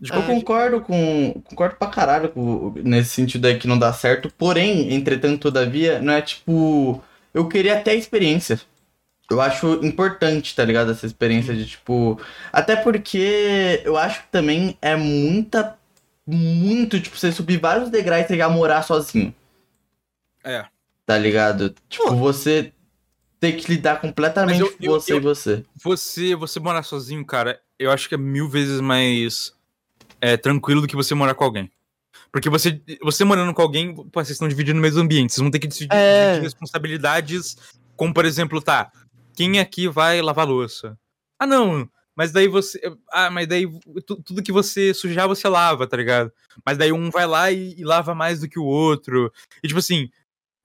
De 0.00 0.08
Eu 0.10 0.14
qualquer 0.16 0.32
jeito. 0.32 0.44
concordo 0.46 0.80
com. 0.80 1.42
Concordo 1.44 1.76
pra 1.76 1.88
caralho 1.88 2.28
com, 2.30 2.72
nesse 2.82 3.10
sentido 3.10 3.46
aí 3.46 3.58
que 3.58 3.68
não 3.68 3.78
dá 3.78 3.92
certo. 3.92 4.32
Porém, 4.36 4.94
entretanto, 4.94 5.40
todavia, 5.40 6.00
não 6.00 6.12
é 6.12 6.22
tipo. 6.22 7.02
Eu 7.32 7.46
queria 7.48 7.78
até 7.78 7.92
a 7.92 7.94
experiência. 7.94 8.60
Eu 9.30 9.40
acho 9.40 9.74
importante, 9.84 10.56
tá 10.56 10.64
ligado? 10.64 10.90
Essa 10.90 11.06
experiência 11.06 11.54
de 11.54 11.64
tipo. 11.66 12.20
Até 12.52 12.74
porque 12.76 13.80
eu 13.84 13.96
acho 13.96 14.22
que 14.22 14.28
também 14.32 14.76
é 14.82 14.96
muita. 14.96 15.76
Muito, 16.26 17.00
tipo, 17.00 17.16
você 17.16 17.30
subir 17.32 17.58
vários 17.58 17.90
degraus 17.90 18.24
e 18.24 18.28
chegar 18.28 18.46
a 18.46 18.50
morar 18.50 18.82
sozinho. 18.82 19.34
É. 20.44 20.64
Tá 21.06 21.18
ligado? 21.18 21.74
Tipo, 21.88 22.08
Pô. 22.08 22.14
você 22.16 22.72
ter 23.40 23.52
que 23.52 23.68
lidar 23.72 24.00
completamente 24.00 24.60
eu- 24.60 24.76
você 25.00 25.12
eu- 25.14 25.16
e 25.16 25.20
você. 25.20 25.64
Você, 25.82 26.34
você 26.36 26.60
morar 26.60 26.82
sozinho, 26.82 27.24
cara, 27.24 27.60
eu 27.78 27.90
acho 27.90 28.08
que 28.08 28.14
é 28.14 28.18
mil 28.18 28.48
vezes 28.48 28.80
mais 28.80 29.52
é, 30.20 30.36
tranquilo 30.36 30.82
do 30.82 30.86
que 30.86 30.94
você 30.94 31.14
morar 31.14 31.34
com 31.34 31.44
alguém. 31.44 31.70
Porque 32.30 32.50
você, 32.50 32.80
você 33.02 33.24
morando 33.24 33.52
com 33.54 33.62
alguém, 33.62 33.94
vocês 34.12 34.30
estão 34.32 34.46
dividindo 34.46 34.78
o 34.78 34.82
mesmo 34.82 35.00
ambiente. 35.00 35.32
Vocês 35.32 35.40
vão 35.42 35.50
ter 35.50 35.58
que 35.58 35.66
dividir, 35.66 35.88
É. 35.96 36.26
dividir 36.34 36.44
responsabilidades. 36.44 37.56
Como, 37.96 38.12
por 38.14 38.24
exemplo, 38.26 38.60
tá. 38.60 38.92
Quem 39.34 39.58
aqui 39.58 39.88
vai 39.88 40.20
lavar 40.20 40.46
louça? 40.46 40.96
Ah, 41.38 41.46
não. 41.46 41.88
Mas 42.14 42.32
daí 42.32 42.46
você. 42.48 42.78
Ah, 43.10 43.30
mas 43.30 43.46
daí 43.48 43.66
tu- 44.06 44.22
tudo 44.22 44.42
que 44.42 44.52
você 44.52 44.92
sujar, 44.92 45.26
você 45.26 45.48
lava, 45.48 45.86
tá 45.86 45.96
ligado? 45.96 46.30
Mas 46.66 46.76
daí 46.76 46.92
um 46.92 47.10
vai 47.10 47.26
lá 47.26 47.50
e, 47.50 47.74
e 47.78 47.82
lava 47.84 48.14
mais 48.14 48.40
do 48.40 48.48
que 48.48 48.58
o 48.58 48.64
outro. 48.64 49.32
E 49.64 49.68
tipo 49.68 49.78
assim, 49.80 50.10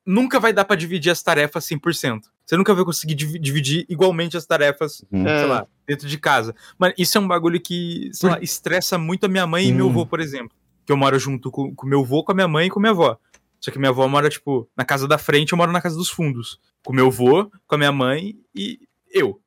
nunca 0.05 0.39
vai 0.39 0.51
dar 0.51 0.65
pra 0.65 0.76
dividir 0.76 1.11
as 1.11 1.23
tarefas 1.23 1.63
100%. 1.65 2.30
Você 2.45 2.55
nunca 2.57 2.73
vai 2.75 2.85
conseguir 2.85 3.15
divi- 3.15 3.39
dividir 3.39 3.85
igualmente 3.89 4.37
as 4.37 4.45
tarefas 4.45 5.03
Uhum. 5.11 5.27
É. 5.27 5.39
sei 5.39 5.47
lá, 5.47 5.67
dentro 5.87 6.07
de 6.07 6.17
casa. 6.17 6.55
Mas 6.77 6.93
isso 6.97 7.17
é 7.17 7.21
um 7.21 7.27
bagulho 7.27 7.59
que, 7.59 8.09
sei 8.13 8.29
lá, 8.29 8.39
estressa 8.41 8.97
muito 8.97 9.25
a 9.25 9.27
minha 9.27 9.47
mãe 9.47 9.67
e 9.67 9.71
meu 9.73 9.89
avô, 9.89 10.05
por 10.05 10.19
exemplo. 10.19 10.55
Que 10.85 10.91
eu 10.91 10.97
moro 10.97 11.17
junto 11.17 11.49
com, 11.49 11.73
com 11.73 11.87
meu 11.87 12.01
avô, 12.01 12.23
com 12.23 12.31
a 12.31 12.35
minha 12.35 12.47
mãe 12.47 12.67
e 12.67 12.69
com 12.69 12.79
minha 12.79 12.91
avó. 12.91 13.17
Só 13.59 13.71
que 13.71 13.79
minha 13.79 13.89
avó 13.89 14.07
mora, 14.07 14.29
tipo, 14.29 14.69
na 14.77 14.85
casa 14.85 15.07
da 15.07 15.17
frente, 15.17 15.53
eu 15.53 15.57
moro 15.57 15.71
na 15.71 15.81
casa 15.81 15.95
dos 15.95 16.09
fundos. 16.09 16.59
Com 16.83 16.93
meu 16.93 17.07
avô, 17.07 17.49
com 17.65 17.73
a 17.75 17.77
minha 17.79 17.91
mãe 17.91 18.35
e 18.53 18.79
eu. 19.11 19.41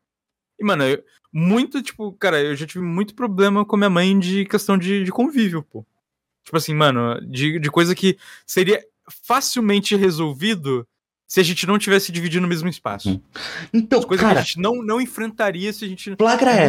E, 0.59 0.65
mano, 0.65 0.83
eu- 0.83 1.01
muito, 1.33 1.81
tipo, 1.83 2.11
cara, 2.15 2.43
eu 2.43 2.57
já 2.57 2.67
tive 2.67 2.83
muito 2.85 3.15
problema 3.15 3.65
com 3.65 3.77
a 3.77 3.79
minha 3.79 3.91
mãe 3.91 4.19
de 4.19 4.45
questão 4.47 4.77
de, 4.77 5.05
de 5.05 5.13
convívio, 5.13 5.63
pô. 5.63 5.87
Tipo 6.45 6.57
assim, 6.57 6.75
mano, 6.75 7.21
de, 7.31 7.61
de 7.61 7.71
coisa 7.71 7.95
que 7.95 8.19
seria 8.47 8.83
facilmente 9.23 9.95
resolvido 9.95 10.85
se 11.29 11.39
a 11.41 11.43
gente 11.43 11.67
não 11.67 11.79
tivesse 11.79 12.11
dividido 12.11 12.41
no 12.41 12.49
mesmo 12.49 12.71
espaço. 12.71 13.11
Hum. 13.11 13.21
Então, 13.73 14.03
Coisa 14.03 14.23
que 14.23 14.27
cara, 14.27 14.41
a 14.41 14.43
gente 14.43 14.59
não, 14.59 14.83
não 14.83 14.99
enfrentaria 14.99 15.71
se 15.75 15.85
a 15.85 15.89
gente 15.89 16.09
não 16.09 16.17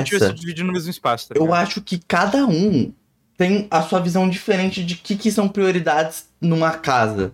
essa. 0.01 0.03
tivesse 0.03 0.34
dividido 0.34 0.68
no 0.68 0.74
mesmo 0.74 0.91
espaço. 0.91 1.30
Tá 1.30 1.36
Eu 1.38 1.53
acho 1.53 1.82
que 1.82 1.97
cada 1.97 2.45
um 2.45 2.91
tem 3.38 3.68
a 3.72 3.82
sua 3.82 4.01
visão 4.01 4.30
diferente 4.30 4.84
de 4.84 4.95
que, 4.95 5.16
que 5.16 5.32
são 5.32 5.47
prioridades 5.47 6.28
numa 6.41 6.72
casa, 6.72 7.32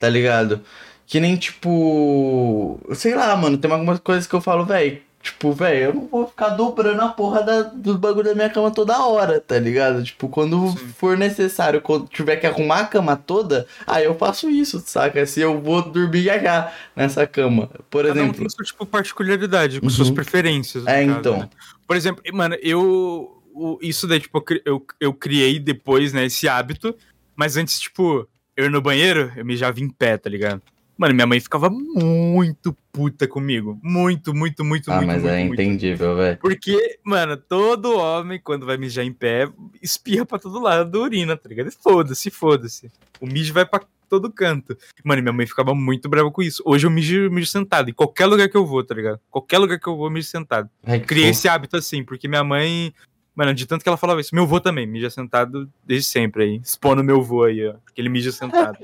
tá 0.00 0.08
ligado? 0.08 0.62
Que 1.06 1.20
nem, 1.20 1.36
tipo. 1.36 2.80
Sei 2.92 3.14
lá, 3.14 3.36
mano, 3.36 3.56
tem 3.56 3.70
algumas 3.70 4.00
coisas 4.00 4.26
que 4.26 4.34
eu 4.34 4.40
falo, 4.40 4.64
velho. 4.64 5.00
Tipo, 5.24 5.52
velho, 5.52 5.78
eu 5.86 5.94
não 5.94 6.06
vou 6.06 6.26
ficar 6.26 6.50
dobrando 6.50 7.00
a 7.00 7.08
porra 7.08 7.42
da, 7.42 7.62
do 7.62 7.96
bagulho 7.96 8.26
da 8.26 8.34
minha 8.34 8.50
cama 8.50 8.70
toda 8.70 9.02
hora, 9.06 9.40
tá 9.40 9.58
ligado? 9.58 10.04
Tipo, 10.04 10.28
quando 10.28 10.68
Sim. 10.72 10.88
for 10.98 11.16
necessário, 11.16 11.80
quando 11.80 12.06
tiver 12.08 12.36
que 12.36 12.46
arrumar 12.46 12.80
a 12.80 12.86
cama 12.86 13.16
toda, 13.16 13.66
aí 13.86 14.04
eu 14.04 14.14
faço 14.16 14.50
isso, 14.50 14.82
saca? 14.84 15.24
Se 15.24 15.40
eu 15.40 15.58
vou 15.62 15.80
dormir 15.80 16.24
já 16.24 16.38
já 16.38 16.72
nessa 16.94 17.26
cama. 17.26 17.70
Por 17.88 18.04
Cada 18.06 18.20
um 18.20 18.22
exemplo. 18.24 18.38
tem 18.40 18.48
sua 18.50 18.64
tipo, 18.66 18.84
particularidade, 18.84 19.80
com 19.80 19.86
Uhum. 19.86 19.90
suas 19.90 20.10
preferências. 20.10 20.86
É, 20.86 21.06
caso, 21.06 21.18
então. 21.18 21.38
né? 21.38 21.48
Por 21.86 21.96
exemplo, 21.96 22.22
mano, 22.34 22.56
eu. 22.60 23.40
o- 23.54 23.78
isso 23.80 24.06
daí, 24.06 24.20
tipo, 24.20 24.44
eu, 24.66 24.84
eu 25.00 25.14
criei 25.14 25.58
depois, 25.58 26.12
né, 26.12 26.26
esse 26.26 26.46
hábito. 26.46 26.94
Mas 27.34 27.56
antes, 27.56 27.80
tipo, 27.80 28.28
eu 28.54 28.66
ir 28.66 28.70
no 28.70 28.82
banheiro, 28.82 29.32
eu 29.36 29.44
mijava 29.44 29.80
em 29.80 29.88
pé, 29.88 30.18
tá 30.18 30.28
ligado? 30.28 30.60
Mano, 30.96 31.14
minha 31.14 31.26
mãe 31.26 31.40
ficava 31.40 31.68
muito 31.70 32.76
puta 32.92 33.26
comigo. 33.26 33.78
Muito, 33.82 34.32
muito, 34.34 34.64
muito, 34.64 34.90
Ah, 34.92 34.96
muito, 34.96 35.06
mas 35.08 35.22
muito, 35.22 35.34
é 35.34 35.44
muito. 35.44 35.60
entendível, 35.60 36.16
velho. 36.16 36.38
Porque, 36.38 36.98
mano, 37.02 37.36
todo 37.36 37.96
homem, 37.98 38.40
quando 38.42 38.64
vai 38.64 38.76
mijar 38.76 39.04
em 39.04 39.12
pé, 39.12 39.48
espirra 39.82 40.24
pra 40.24 40.38
todo 40.38 40.60
lado, 40.60 41.00
urina, 41.02 41.36
tá 41.36 41.48
ligado? 41.48 41.70
Foda-se, 41.72 42.30
foda-se. 42.30 42.90
O 43.20 43.26
mijo 43.26 43.52
vai 43.52 43.66
pra 43.66 43.80
todo 44.08 44.30
canto. 44.30 44.76
Mano, 45.02 45.22
minha 45.22 45.32
mãe 45.32 45.46
ficava 45.46 45.74
muito 45.74 46.08
brava 46.08 46.30
com 46.30 46.42
isso. 46.42 46.62
Hoje 46.64 46.86
eu 46.86 46.90
mijo, 46.90 47.28
mijo 47.30 47.48
sentado, 47.48 47.90
em 47.90 47.94
qualquer 47.94 48.26
lugar 48.26 48.48
que 48.48 48.56
eu 48.56 48.64
vou, 48.64 48.84
tá 48.84 48.94
ligado? 48.94 49.18
Qualquer 49.30 49.58
lugar 49.58 49.80
que 49.80 49.88
eu 49.88 49.96
vou, 49.96 50.06
eu 50.06 50.10
mijo 50.12 50.28
sentado. 50.28 50.70
Ai, 50.86 51.00
Criei 51.00 51.30
esse 51.30 51.48
hábito 51.48 51.76
assim, 51.76 52.04
porque 52.04 52.28
minha 52.28 52.44
mãe. 52.44 52.92
Mano, 53.34 53.52
de 53.52 53.66
tanto 53.66 53.82
que 53.82 53.88
ela 53.88 53.96
falava 53.96 54.20
isso, 54.20 54.34
meu 54.34 54.44
avô 54.44 54.60
também, 54.60 54.86
mija 54.86 55.10
sentado 55.10 55.68
desde 55.84 56.08
sempre 56.08 56.44
aí. 56.44 56.60
Expondo 56.62 57.02
meu 57.02 57.16
avô 57.20 57.44
aí, 57.44 57.66
ó. 57.66 57.74
Que 57.94 58.00
ele 58.00 58.08
mija 58.08 58.30
sentado. 58.30 58.78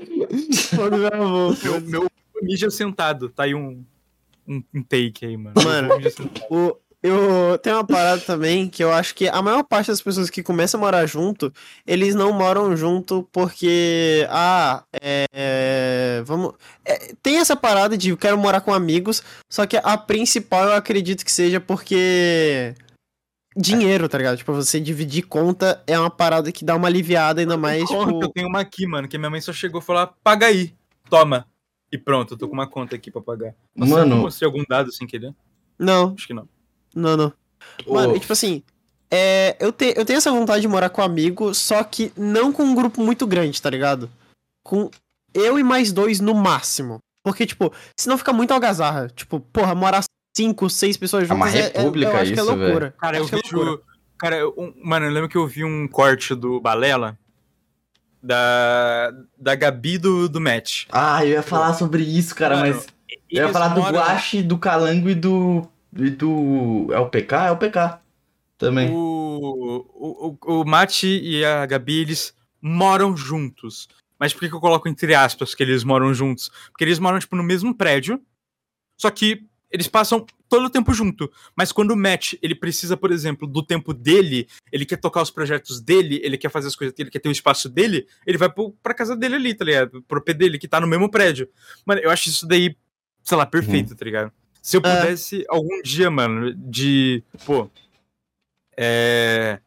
Quando 0.75 0.97
meu 0.97 1.13
avô, 1.13 1.55
meu, 1.63 1.81
meu 1.81 2.01
avô 2.01 2.11
mija 2.41 2.69
sentado. 2.69 3.29
Tá 3.29 3.43
aí 3.43 3.55
um, 3.55 3.83
um, 4.47 4.61
um 4.73 4.83
take 4.83 5.25
aí, 5.25 5.37
mano. 5.37 5.55
Mano. 5.63 6.09
Sentado. 6.11 6.45
O, 6.49 6.77
eu 7.03 7.57
tenho 7.57 7.77
uma 7.77 7.83
parada 7.83 8.21
também 8.21 8.67
que 8.69 8.83
eu 8.83 8.91
acho 8.91 9.15
que 9.15 9.27
a 9.27 9.41
maior 9.41 9.63
parte 9.63 9.87
das 9.87 10.01
pessoas 10.01 10.29
que 10.29 10.43
começam 10.43 10.79
a 10.79 10.83
morar 10.83 11.05
junto, 11.07 11.51
eles 11.87 12.13
não 12.13 12.31
moram 12.31 12.77
junto 12.77 13.27
porque, 13.31 14.27
ah, 14.29 14.83
é, 15.01 15.25
é, 15.33 16.23
vamos, 16.23 16.53
é, 16.85 17.13
tem 17.23 17.37
essa 17.37 17.55
parada 17.55 17.97
de 17.97 18.09
eu 18.09 18.17
quero 18.17 18.37
morar 18.37 18.61
com 18.61 18.71
amigos, 18.71 19.23
só 19.49 19.65
que 19.65 19.77
a 19.81 19.97
principal 19.97 20.65
eu 20.65 20.73
acredito 20.73 21.25
que 21.25 21.31
seja 21.31 21.59
porque 21.59 22.75
dinheiro, 23.55 24.07
tá 24.07 24.17
ligado? 24.17 24.37
Tipo, 24.37 24.53
você 24.53 24.79
dividir 24.79 25.23
conta 25.23 25.83
é 25.85 25.97
uma 25.99 26.09
parada 26.09 26.51
que 26.51 26.63
dá 26.63 26.75
uma 26.75 26.87
aliviada 26.87 27.41
ainda 27.41 27.57
mais, 27.57 27.83
Conta, 27.85 28.11
eu 28.11 28.19
tipo, 28.19 28.33
tenho 28.33 28.47
uma 28.47 28.61
aqui, 28.61 28.87
mano, 28.87 29.07
que 29.07 29.17
minha 29.17 29.29
mãe 29.29 29.41
só 29.41 29.51
chegou 29.53 29.81
e 29.81 29.83
falou: 29.83 30.03
"Ah, 30.03 30.13
paga 30.23 30.47
aí, 30.47 30.73
toma. 31.09 31.45
E 31.91 31.97
pronto, 31.97 32.33
eu 32.33 32.37
tô 32.37 32.47
com 32.47 32.53
uma 32.53 32.67
conta 32.67 32.95
aqui 32.95 33.11
pra 33.11 33.21
pagar. 33.21 33.53
Nossa, 33.75 33.91
Mano. 33.95 34.15
eu 34.15 34.21
mostrei 34.21 34.45
algum 34.45 34.63
dado 34.67 34.91
sem 34.93 35.05
querer? 35.05 35.35
não, 35.77 36.13
Acho 36.17 36.27
que 36.27 36.33
não. 36.33 36.47
não, 36.95 37.17
não. 37.17 37.33
Mano, 37.85 38.15
e 38.15 38.19
tipo 38.19 38.31
assim, 38.31 38.63
é, 39.09 39.57
eu, 39.59 39.73
te, 39.73 39.93
eu 39.97 40.05
tenho 40.05 40.17
essa 40.17 40.31
vontade 40.31 40.61
de 40.61 40.67
morar 40.69 40.89
com 40.89 41.01
amigo, 41.01 41.53
só 41.53 41.83
que 41.83 42.13
não 42.15 42.53
com 42.53 42.63
um 42.63 42.73
grupo 42.73 43.03
muito 43.03 43.27
grande, 43.27 43.61
tá 43.61 43.69
ligado? 43.69 44.09
Com 44.63 44.89
eu 45.33 45.59
e 45.59 45.63
mais 45.63 45.91
dois 45.91 46.21
no 46.21 46.33
máximo. 46.33 46.99
Porque, 47.23 47.45
tipo, 47.45 47.71
senão 47.95 48.17
fica 48.17 48.31
muito 48.33 48.51
algazarra. 48.51 49.07
Tipo, 49.09 49.39
porra, 49.39 49.75
morar 49.75 50.01
cinco, 50.35 50.69
seis 50.69 50.97
pessoas 50.97 51.29
É 51.29 51.33
uma 51.33 51.47
juntas 51.49 51.71
república 51.73 52.11
eu 52.11 52.15
acho 52.17 52.33
que 52.33 52.39
é 52.39 52.43
isso, 52.43 52.55
loucura. 52.55 52.95
Cara, 52.99 53.17
eu 53.17 53.21
acho 53.23 53.29
que 53.31 53.35
é 53.39 53.41
vejo. 53.43 53.57
loucura. 53.57 53.81
Cara, 54.17 54.35
eu- 54.37 54.53
um- 54.57 54.73
mano, 54.83 55.05
eu 55.07 55.11
lembro 55.11 55.29
que 55.29 55.37
eu 55.37 55.47
vi 55.47 55.63
um 55.63 55.87
corte 55.87 56.35
do 56.35 56.59
Balela 56.61 57.17
da, 58.21 59.11
da 59.37 59.55
Gabi 59.55 59.97
do, 59.97 60.29
do 60.29 60.39
Match. 60.41 60.85
Ah, 60.91 61.25
eu 61.25 61.31
ia 61.31 61.43
falar 61.43 61.73
sobre 61.73 62.03
isso, 62.03 62.35
cara, 62.35 62.57
Mano, 62.57 62.73
mas. 62.75 62.87
Eu 63.29 63.47
ia 63.47 63.53
falar 63.53 63.69
do 63.69 63.81
moram- 63.81 63.99
Guache, 63.99 64.41
do 64.43 64.57
Calango 64.57 65.09
e 65.09 65.15
do. 65.15 65.67
E 65.97 66.09
do. 66.09 66.87
É 66.91 66.99
o 66.99 67.09
PK? 67.09 67.47
É 67.47 67.51
o 67.51 67.57
PK. 67.57 67.99
Também. 68.57 68.91
O, 68.91 69.85
o, 69.93 70.37
o, 70.45 70.61
o 70.61 70.65
Mate 70.65 71.07
e 71.07 71.43
a 71.43 71.65
Gabi, 71.65 72.01
eles 72.01 72.33
moram 72.61 73.17
juntos. 73.17 73.87
Mas 74.19 74.33
por 74.33 74.41
que, 74.41 74.49
que 74.49 74.55
eu 74.55 74.59
coloco 74.61 74.87
entre 74.87 75.15
aspas 75.15 75.55
que 75.55 75.63
eles 75.63 75.83
moram 75.83 76.13
juntos? 76.13 76.51
Porque 76.71 76.83
eles 76.83 76.99
moram, 76.99 77.17
tipo, 77.17 77.35
no 77.35 77.41
mesmo 77.41 77.73
prédio, 77.73 78.21
só 78.95 79.09
que 79.09 79.43
eles 79.71 79.87
passam 79.87 80.25
todo 80.49 80.65
o 80.65 80.69
tempo 80.69 80.93
junto. 80.93 81.31
Mas 81.55 81.71
quando 81.71 81.91
o 81.91 81.95
Matt, 81.95 82.33
ele 82.41 82.53
precisa, 82.53 82.97
por 82.97 83.11
exemplo, 83.11 83.47
do 83.47 83.63
tempo 83.65 83.93
dele, 83.93 84.47
ele 84.71 84.85
quer 84.85 84.97
tocar 84.97 85.21
os 85.21 85.31
projetos 85.31 85.79
dele, 85.79 86.19
ele 86.23 86.37
quer 86.37 86.49
fazer 86.49 86.67
as 86.67 86.75
coisas 86.75 86.93
dele, 86.95 87.09
quer 87.09 87.19
ter 87.19 87.29
o 87.29 87.31
espaço 87.31 87.69
dele, 87.69 88.07
ele 88.27 88.37
vai 88.37 88.51
pro, 88.51 88.71
pra 88.83 88.93
casa 88.93 89.15
dele 89.15 89.35
ali, 89.35 89.53
tá 89.53 89.63
ligado? 89.65 90.01
Pro 90.03 90.21
P 90.21 90.33
dele, 90.33 90.59
que 90.59 90.67
tá 90.67 90.79
no 90.81 90.87
mesmo 90.87 91.09
prédio. 91.09 91.47
Mano, 91.85 92.01
eu 92.01 92.09
acho 92.11 92.27
isso 92.29 92.45
daí, 92.45 92.75
sei 93.23 93.37
lá, 93.37 93.45
perfeito, 93.45 93.95
tá 93.95 94.03
ligado? 94.05 94.31
Se 94.61 94.77
eu 94.77 94.81
É. 94.83 95.01
pudesse 95.01 95.45
algum 95.49 95.81
dia, 95.81 96.11
mano, 96.11 96.53
de, 96.53 97.23
pô, 97.45 97.69
é. 98.77 99.59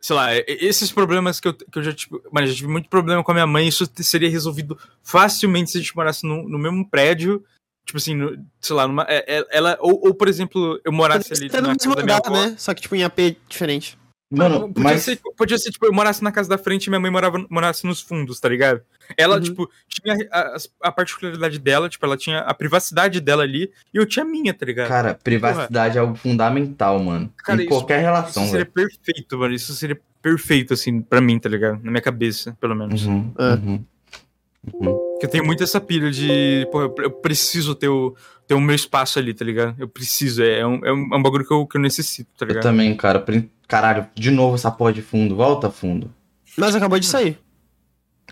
Sei 0.00 0.14
lá, 0.14 0.28
esses 0.46 0.92
problemas 0.92 1.40
que 1.40 1.48
eu, 1.48 1.54
que 1.54 1.78
eu 1.78 1.82
já 1.82 1.92
tive. 1.92 2.12
Mano, 2.30 2.46
eu 2.46 2.50
já 2.50 2.54
tive 2.56 2.68
muito 2.68 2.88
problema 2.88 3.24
com 3.24 3.30
a 3.32 3.34
minha 3.34 3.46
mãe. 3.46 3.66
Isso 3.66 3.90
seria 3.96 4.30
resolvido 4.30 4.78
facilmente 5.02 5.70
se 5.72 5.78
a 5.78 5.80
gente 5.80 5.96
morasse 5.96 6.24
no, 6.24 6.48
no 6.48 6.58
mesmo 6.58 6.88
prédio. 6.88 7.44
Tipo 7.86 7.98
assim, 7.98 8.14
no- 8.16 8.36
sei 8.60 8.74
lá, 8.76 8.86
numa, 8.88 9.04
é- 9.08 9.38
é- 9.38 9.46
ela. 9.52 9.78
Ou, 9.80 10.08
ou, 10.08 10.12
por 10.14 10.26
exemplo, 10.28 10.78
eu 10.84 10.90
morasse 10.92 11.32
ali 11.32 11.48
Tá 11.48 11.60
na 11.62 11.68
casa 11.76 11.94
da 11.94 12.02
minha 12.02 12.16
lugar, 12.16 12.20
avó. 12.26 12.34
né? 12.46 12.54
Só 12.58 12.74
que, 12.74 12.82
tipo, 12.82 12.96
em 12.96 13.04
AP 13.04 13.36
diferente. 13.48 13.96
Mano, 14.28 14.66
podia, 14.72 14.82
mas. 14.82 15.02
ser, 15.02 15.20
podia 15.36 15.56
ser, 15.56 15.70
tipo, 15.70 15.86
eu 15.86 15.92
morasse 15.92 16.20
na 16.24 16.32
casa 16.32 16.48
da 16.48 16.58
frente 16.58 16.86
e 16.86 16.90
minha 16.90 16.98
mãe 16.98 17.12
morava, 17.12 17.46
morasse 17.48 17.86
nos 17.86 18.00
fundos, 18.00 18.40
tá 18.40 18.48
ligado? 18.48 18.80
Ela, 19.16 19.36
Uhum. 19.36 19.40
tipo, 19.40 19.70
tinha 19.88 20.16
a, 20.32 20.56
a 20.82 20.90
particularidade 20.90 21.60
dela, 21.60 21.88
tipo, 21.88 22.04
ela 22.04 22.16
tinha 22.16 22.40
a 22.40 22.52
privacidade 22.52 23.20
dela 23.20 23.44
ali 23.44 23.70
e 23.94 23.96
eu 23.96 24.04
tinha 24.04 24.24
a 24.24 24.28
minha, 24.28 24.52
tá 24.52 24.66
ligado? 24.66 24.88
Cara, 24.88 25.14
privacidade 25.14 25.96
é 25.96 26.00
algo 26.00 26.16
fundamental, 26.16 26.98
mano. 26.98 27.32
Cara, 27.36 27.60
em 27.60 27.66
isso- 27.66 27.68
qualquer 27.68 28.00
relação, 28.00 28.42
Isso 28.42 28.50
seria 28.50 28.64
velho. 28.74 28.88
perfeito, 28.88 29.38
mano. 29.38 29.54
Isso 29.54 29.72
seria 29.74 30.00
perfeito, 30.20 30.74
assim, 30.74 31.00
pra 31.00 31.20
mim, 31.20 31.38
tá 31.38 31.48
ligado? 31.48 31.80
Na 31.84 31.90
minha 31.92 32.02
cabeça, 32.02 32.56
pelo 32.60 32.74
menos. 32.74 33.06
Uhum, 33.06 33.32
É. 33.38 33.42
uhum. 33.54 33.84
Porque 34.70 35.26
eu 35.26 35.30
tenho 35.30 35.44
muito 35.44 35.62
essa 35.62 35.80
pilha 35.80 36.10
de, 36.10 36.66
pô, 36.70 36.82
eu 36.82 36.94
eu 36.98 37.10
preciso 37.10 37.74
ter 37.74 37.88
o, 37.88 38.14
ter 38.46 38.54
o 38.54 38.60
meu 38.60 38.74
espaço 38.74 39.18
ali, 39.18 39.32
tá 39.32 39.44
ligado? 39.44 39.74
Eu 39.78 39.88
preciso, 39.88 40.42
é 40.42 40.66
um, 40.66 40.84
é 40.84 40.92
um, 40.92 41.14
é 41.14 41.16
um 41.16 41.22
bagulho 41.22 41.46
que 41.46 41.52
eu, 41.52 41.66
que 41.66 41.76
eu 41.76 41.80
necessito, 41.80 42.30
tá 42.36 42.44
Eu 42.44 42.48
ligado? 42.48 42.62
também, 42.62 42.94
cara. 42.96 43.24
Caralho, 43.68 44.06
de 44.14 44.30
novo 44.30 44.54
essa 44.56 44.70
porra 44.70 44.92
de 44.92 45.02
fundo. 45.02 45.34
Volta 45.36 45.70
fundo. 45.70 46.12
Mas 46.56 46.74
acabou 46.74 46.98
de 46.98 47.06
sair. 47.06 47.38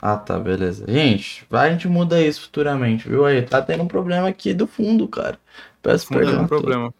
Ah, 0.02 0.16
tá, 0.16 0.38
beleza. 0.38 0.84
Gente, 0.88 1.46
vai, 1.48 1.68
a 1.68 1.72
gente 1.72 1.88
muda 1.88 2.20
isso 2.20 2.42
futuramente, 2.42 3.08
viu? 3.08 3.24
Aí, 3.24 3.42
tá 3.42 3.62
tendo 3.62 3.82
um 3.84 3.88
problema 3.88 4.28
aqui 4.28 4.52
do 4.52 4.66
fundo, 4.66 5.08
cara. 5.08 5.38
Peço 5.80 6.08
perdão. 6.08 6.32
a 6.32 6.36
todos. 6.36 6.48
problema. 6.48 6.94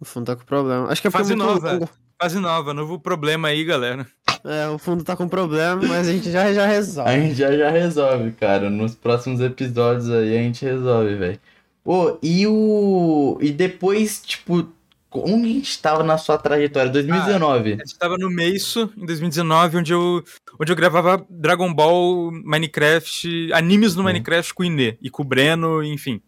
O 0.00 0.04
fundo 0.04 0.26
tá 0.26 0.36
com 0.36 0.44
problema. 0.44 0.88
Acho 0.88 1.00
que 1.02 1.10
foi 1.10 1.20
Fase 1.20 1.34
muito 1.34 1.48
nova. 1.48 1.72
longo. 1.72 1.88
Fase 2.20 2.38
nova, 2.38 2.72
novo 2.72 2.98
problema 2.98 3.48
aí, 3.48 3.64
galera. 3.64 4.06
É, 4.44 4.68
o 4.68 4.78
fundo 4.78 5.02
tá 5.02 5.16
com 5.16 5.28
problema, 5.28 5.80
mas 5.82 6.08
a 6.08 6.12
gente 6.12 6.30
já, 6.30 6.52
já 6.52 6.66
resolve. 6.66 7.10
A 7.10 7.18
gente 7.18 7.34
já, 7.34 7.56
já 7.56 7.70
resolve, 7.70 8.32
cara. 8.32 8.70
Nos 8.70 8.94
próximos 8.94 9.40
episódios 9.40 10.10
aí 10.10 10.36
a 10.36 10.42
gente 10.42 10.64
resolve, 10.64 11.14
velho. 11.16 11.40
Pô, 11.82 12.18
e 12.22 12.46
o. 12.46 13.38
E 13.40 13.50
depois, 13.50 14.22
tipo, 14.22 14.68
Onde 15.16 15.46
a 15.48 15.52
gente 15.52 15.80
tava 15.80 16.02
na 16.02 16.18
sua 16.18 16.36
trajetória? 16.36 16.90
2019. 16.90 17.74
A 17.74 17.76
gente 17.76 17.96
tava 17.96 18.16
no 18.18 18.28
Meiso, 18.28 18.92
em 18.96 19.06
2019, 19.06 19.76
onde 19.78 19.92
eu, 19.92 20.24
onde 20.58 20.72
eu 20.72 20.76
gravava 20.76 21.24
Dragon 21.30 21.72
Ball, 21.72 22.32
Minecraft, 22.32 23.52
animes 23.52 23.94
no 23.94 24.02
Hum. 24.02 24.06
Minecraft 24.06 24.52
com 24.52 24.64
o 24.64 24.66
Inê 24.66 24.98
e 25.00 25.08
com 25.08 25.22
o 25.22 25.24
Breno, 25.24 25.84
enfim. 25.84 26.20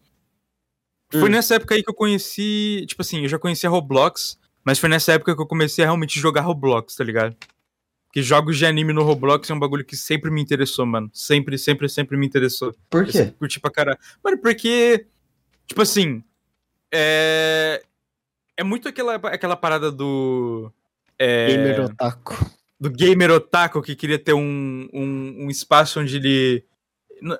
Foi 1.11 1.23
Hum. 1.27 1.33
nessa 1.33 1.55
época 1.55 1.75
aí 1.75 1.83
que 1.83 1.89
eu 1.89 1.93
conheci, 1.93 2.85
tipo 2.87 3.01
assim, 3.01 3.23
eu 3.23 3.27
já 3.29 3.37
conhecia 3.37 3.69
Roblox, 3.69 4.37
mas 4.67 4.79
foi 4.79 4.89
nessa 4.89 5.13
época 5.13 5.33
que 5.33 5.41
eu 5.41 5.47
comecei 5.47 5.81
a 5.85 5.87
realmente 5.87 6.19
jogar 6.19 6.41
Roblox, 6.41 6.93
tá 6.93 7.03
ligado? 7.05 7.33
Porque 8.07 8.21
jogos 8.21 8.57
de 8.57 8.65
anime 8.65 8.91
no 8.91 9.01
Roblox 9.03 9.49
é 9.49 9.53
um 9.53 9.59
bagulho 9.59 9.85
que 9.85 9.95
sempre 9.95 10.29
me 10.29 10.41
interessou, 10.41 10.85
mano. 10.85 11.09
Sempre, 11.13 11.57
sempre, 11.57 11.87
sempre 11.87 12.17
me 12.17 12.25
interessou. 12.27 12.75
Por 12.89 13.01
Eu 13.03 13.05
quê? 13.05 13.11
sempre 13.13 13.33
curti 13.37 13.59
pra 13.61 13.71
caralho. 13.71 13.97
Mano, 14.23 14.37
porque, 14.39 15.07
tipo 15.65 15.81
assim, 15.81 16.21
é. 16.93 17.81
É 18.57 18.63
muito 18.63 18.89
aquela, 18.89 19.15
aquela 19.15 19.55
parada 19.55 19.89
do. 19.91 20.71
É, 21.17 21.47
Gamer 21.47 21.81
Otaku. 21.85 22.51
do 22.79 22.89
gamer 22.89 23.31
otaku 23.31 23.81
que 23.81 23.95
queria 23.95 24.19
ter 24.19 24.33
um, 24.33 24.87
um, 24.93 25.45
um 25.45 25.49
espaço 25.49 25.99
onde 25.99 26.17
ele. 26.17 26.65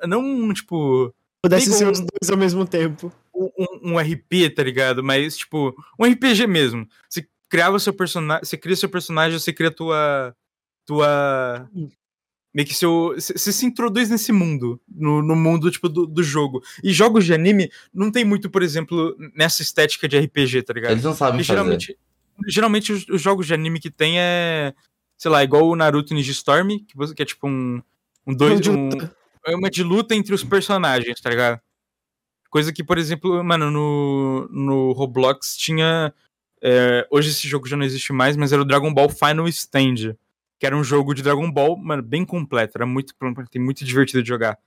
Não, 0.07 0.53
tipo, 0.53 1.13
Pudesse 1.41 1.71
ser 1.73 1.87
um- 1.87 1.91
os 1.91 1.99
dois 1.99 2.29
ao 2.31 2.37
mesmo 2.37 2.65
tempo. 2.67 3.11
Um, 3.57 3.93
um 3.93 3.97
RP, 3.99 4.49
tá 4.55 4.63
ligado? 4.63 5.03
Mas, 5.03 5.37
tipo, 5.37 5.75
um 5.99 6.05
RPG 6.05 6.47
mesmo. 6.47 6.87
Você 7.09 7.27
criava 7.49 7.79
seu 7.79 7.93
personagem. 7.93 8.43
Você 8.45 8.57
cria 8.57 8.75
seu 8.75 8.89
personagem, 8.89 9.39
você 9.39 9.53
cria 9.53 9.71
tua. 9.71 10.35
Tua. 10.85 11.69
Hum. 11.73 11.89
Meio 12.53 12.67
que 12.67 12.73
seu. 12.73 13.13
Você 13.15 13.51
se 13.51 13.65
introduz 13.65 14.09
nesse 14.09 14.31
mundo. 14.31 14.81
No, 14.87 15.21
no 15.21 15.35
mundo, 15.35 15.69
tipo, 15.69 15.87
do, 15.89 16.05
do 16.07 16.23
jogo. 16.23 16.61
E 16.83 16.91
jogos 16.93 17.25
de 17.25 17.33
anime 17.33 17.69
não 17.93 18.11
tem 18.11 18.23
muito, 18.25 18.49
por 18.49 18.63
exemplo, 18.63 19.15
nessa 19.35 19.61
estética 19.61 20.07
de 20.07 20.17
RPG, 20.17 20.63
tá 20.63 20.73
ligado? 20.73 20.91
Eles 20.91 21.03
não 21.03 21.13
sabem 21.13 21.41
E 21.41 21.43
fazer. 21.43 21.57
geralmente, 21.59 21.97
geralmente 22.47 22.93
os, 22.93 23.07
os 23.09 23.21
jogos 23.21 23.45
de 23.45 23.53
anime 23.53 23.79
que 23.79 23.91
tem 23.91 24.19
é. 24.19 24.73
Sei 25.17 25.29
lá, 25.31 25.43
igual 25.43 25.67
o 25.67 25.75
Naruto 25.75 26.13
Ninja 26.13 26.31
Storm, 26.31 26.67
que, 26.87 26.95
você- 26.95 27.13
que 27.13 27.21
é 27.21 27.25
tipo 27.25 27.47
um. 27.47 27.81
Um 28.25 28.33
dois. 28.35 28.65
Um, 28.67 28.89
é 29.45 29.55
uma 29.55 29.69
de 29.69 29.81
luta 29.83 30.13
entre 30.15 30.33
os 30.33 30.43
personagens, 30.43 31.19
tá 31.21 31.29
ligado? 31.29 31.59
Coisa 32.49 32.71
que, 32.71 32.83
por 32.83 32.97
exemplo, 32.97 33.43
mano, 33.43 33.69
no, 33.69 34.47
no 34.49 34.91
Roblox 34.93 35.55
tinha. 35.57 36.13
é, 36.61 37.07
hoje 37.11 37.29
esse 37.29 37.47
jogo 37.47 37.67
já 37.67 37.75
não 37.77 37.85
existe 37.85 38.13
mais, 38.13 38.35
mas 38.37 38.51
era 38.53 38.61
o 38.61 38.65
Dragon 38.65 38.93
Ball 38.93 39.09
Final 39.09 39.47
Stand. 39.47 40.15
Que 40.59 40.65
era 40.65 40.75
um 40.75 40.83
jogo 40.83 41.13
de 41.13 41.21
Dragon 41.21 41.51
Ball, 41.51 41.77
mano, 41.77 42.01
bem 42.01 42.25
completo. 42.25 42.77
Era 42.77 42.85
muito, 42.85 43.13
muito 43.57 43.85
divertido 43.85 44.23
de 44.23 44.29
jogar. 44.29 44.57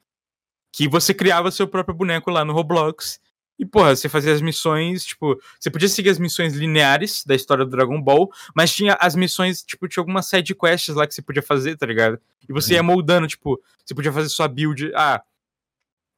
Que 0.72 0.86
você 0.86 1.12
criava 1.12 1.50
seu 1.50 1.66
próprio 1.66 1.96
boneco 1.96 2.30
lá 2.30 2.44
no 2.44 2.52
Roblox. 2.52 3.20
E, 3.58 3.66
porra, 3.66 3.94
você 3.94 4.08
fazia 4.08 4.32
as 4.32 4.40
missões, 4.40 5.04
tipo, 5.04 5.38
você 5.58 5.68
podia 5.70 5.86
seguir 5.86 6.08
as 6.08 6.18
missões 6.18 6.54
lineares 6.54 7.22
da 7.26 7.34
história 7.34 7.62
do 7.62 7.70
Dragon 7.70 8.00
Ball, 8.00 8.30
mas 8.54 8.74
tinha 8.74 8.96
as 8.98 9.14
missões, 9.14 9.62
tipo, 9.62 9.86
tinha 9.86 10.00
algumas 10.00 10.26
side 10.26 10.54
quests 10.54 10.94
lá 10.94 11.06
que 11.06 11.14
você 11.14 11.20
podia 11.20 11.42
fazer, 11.42 11.76
tá 11.76 11.84
ligado? 11.84 12.18
E 12.48 12.54
você 12.54 12.72
ia 12.72 12.82
moldando, 12.82 13.26
tipo, 13.26 13.60
você 13.84 13.94
podia 13.94 14.12
fazer 14.12 14.30
sua 14.30 14.48
build. 14.48 14.90
Ah, 14.94 15.22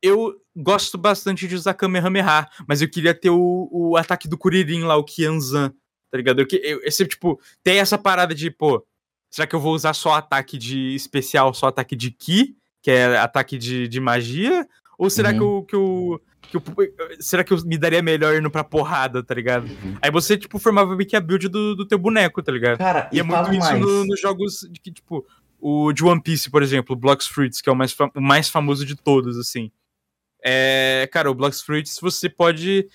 eu 0.03 0.34
gosto 0.57 0.98
bastante 0.98 1.46
de 1.48 1.55
usar 1.55 1.74
Kamehameha, 1.74 2.48
mas 2.66 2.82
eu 2.82 2.88
queria 2.90 3.14
ter 3.14 3.30
o, 3.30 3.68
o 3.70 3.96
ataque 3.96 4.28
do 4.28 4.36
Kuririn 4.36 4.82
lá, 4.82 4.96
o 4.96 5.05
Kianzan, 5.05 5.70
tá 6.11 6.18
ligado? 6.18 6.40
Eu, 6.40 6.46
eu, 6.62 6.80
esse, 6.84 7.07
tipo, 7.07 7.40
tem 7.62 7.78
essa 7.78 7.96
parada 7.96 8.34
de, 8.34 8.50
pô, 8.50 8.84
será 9.30 9.46
que 9.46 9.55
eu 9.55 9.61
vou 9.61 9.74
usar 9.74 9.94
só 9.94 10.14
ataque 10.14 10.59
de 10.59 10.94
especial, 10.94 11.55
só 11.55 11.68
ataque 11.68 11.94
de 11.96 12.11
Ki, 12.11 12.57
que 12.82 12.90
é 12.90 13.16
ataque 13.18 13.57
de, 13.57 13.86
de 13.88 14.00
magia? 14.00 14.66
Ou 14.98 15.09
será 15.09 15.30
Uhum. 15.30 15.64
que 15.64 15.74
eu. 15.74 16.20
Que 16.50 16.57
eu 16.57 16.61
que 16.61 16.70
eu- 16.80 17.16
será 17.20 17.42
que 17.42 17.53
eu 17.53 17.64
me 17.64 17.78
daria 17.78 18.03
melhor 18.03 18.34
indo 18.36 18.50
pra 18.50 18.62
porrada, 18.64 19.22
tá 19.22 19.32
ligado? 19.34 19.64
Uhum. 19.64 19.96
Aí 20.03 20.11
você, 20.11 20.36
tipo, 20.36 20.59
formava 20.59 20.94
meio 20.94 21.09
que 21.09 21.16
a 21.16 21.20
build 21.20 21.48
do, 21.48 21.74
do 21.76 21.86
teu 21.86 21.98
boneco, 21.98 22.42
tá 22.42 22.53
ligado? 22.53 22.76
Cara, 22.78 23.09
E 23.12 23.16
e, 23.16 23.20
é 23.20 23.22
muito 23.22 23.50
isso 23.53 23.59
mais. 23.61 23.80
no- 23.80 24.05
nos 24.05 24.20
jogos 24.20 24.66
de 24.70 24.78
que, 24.80 24.92
tipo, 24.92 25.24
o 25.59 25.92
de 25.92 26.05
One 26.05 26.20
Piece, 26.20 26.50
por 26.50 26.62
exemplo, 26.62 26.94
o 26.94 26.98
Blocks 26.98 27.26
Fruits, 27.26 27.61
que 27.62 27.70
é 27.70 27.72
o 27.72 27.76
mais, 27.76 27.96
o 28.14 28.20
mais 28.20 28.48
famoso 28.50 28.84
de 28.84 28.94
todos, 28.96 29.38
assim. 29.38 29.70
É, 30.45 31.09
cara, 31.12 31.30
o 31.30 31.34
Blocks 31.34 31.61
Fruits 31.61 31.99
você 32.01 32.28
pode. 32.28 32.88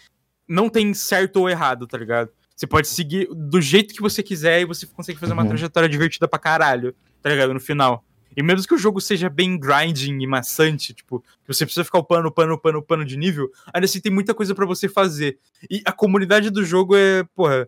Não 0.48 0.70
tem 0.70 0.93
certo 0.93 1.38
ou 1.38 1.50
errado, 1.50 1.86
tá 1.88 1.98
ligado? 1.98 2.30
Você 2.56 2.66
pode 2.66 2.88
seguir 2.88 3.28
do 3.34 3.62
jeito 3.62 3.93
que 3.93 4.02
você 4.02 4.24
quiser 4.24 4.62
e 4.62 4.66
você 4.66 4.86
consegue 4.88 5.20
fazer 5.20 5.34
uma 5.34 5.43
Uhum. 5.43 5.50
trajetória 5.50 5.88
divertida 5.89 6.28
pra 6.28 6.39
caralho, 6.39 6.95
tá 7.22 7.30
ligado? 7.30 7.54
No 7.54 7.60
final. 7.60 8.04
E 8.36 8.41
mesmo 8.43 8.68
que 8.68 8.74
o 8.74 8.78
jogo 8.78 9.02
seja 9.02 9.30
bem 9.30 9.58
grinding 9.60 10.22
e 10.22 10.28
maçante, 10.28 10.93
tipo, 10.93 11.20
que 11.43 11.54
você 11.54 11.66
precisa 11.66 11.84
ficar 11.84 12.00
upando, 12.00 12.28
upando, 12.28 12.54
upando, 12.54 12.78
upando 12.80 13.06
de 13.06 13.18
nível, 13.18 13.50
ainda 13.74 13.86
assim 13.86 14.00
tem 14.00 14.12
muita 14.12 14.34
coisa 14.34 14.54
pra 14.56 14.66
você 14.66 14.88
fazer. 14.88 15.38
E 15.70 15.82
a 15.86 15.91
comunidade 15.91 16.50
do 16.50 16.64
jogo 16.64 16.95
é, 16.95 17.24
porra, 17.36 17.68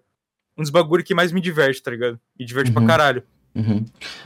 um 0.58 0.62
dos 0.62 0.70
bagulho 0.70 1.04
que 1.04 1.14
mais 1.16 1.32
me 1.32 1.42
diverte, 1.42 1.82
tá 1.82 1.92
ligado? 1.92 2.20
Me 2.40 2.46
diverte 2.46 2.72
pra 2.72 2.82
Uhum. 2.82 2.88
caralho. 2.88 3.24
Uhum. 3.56 3.84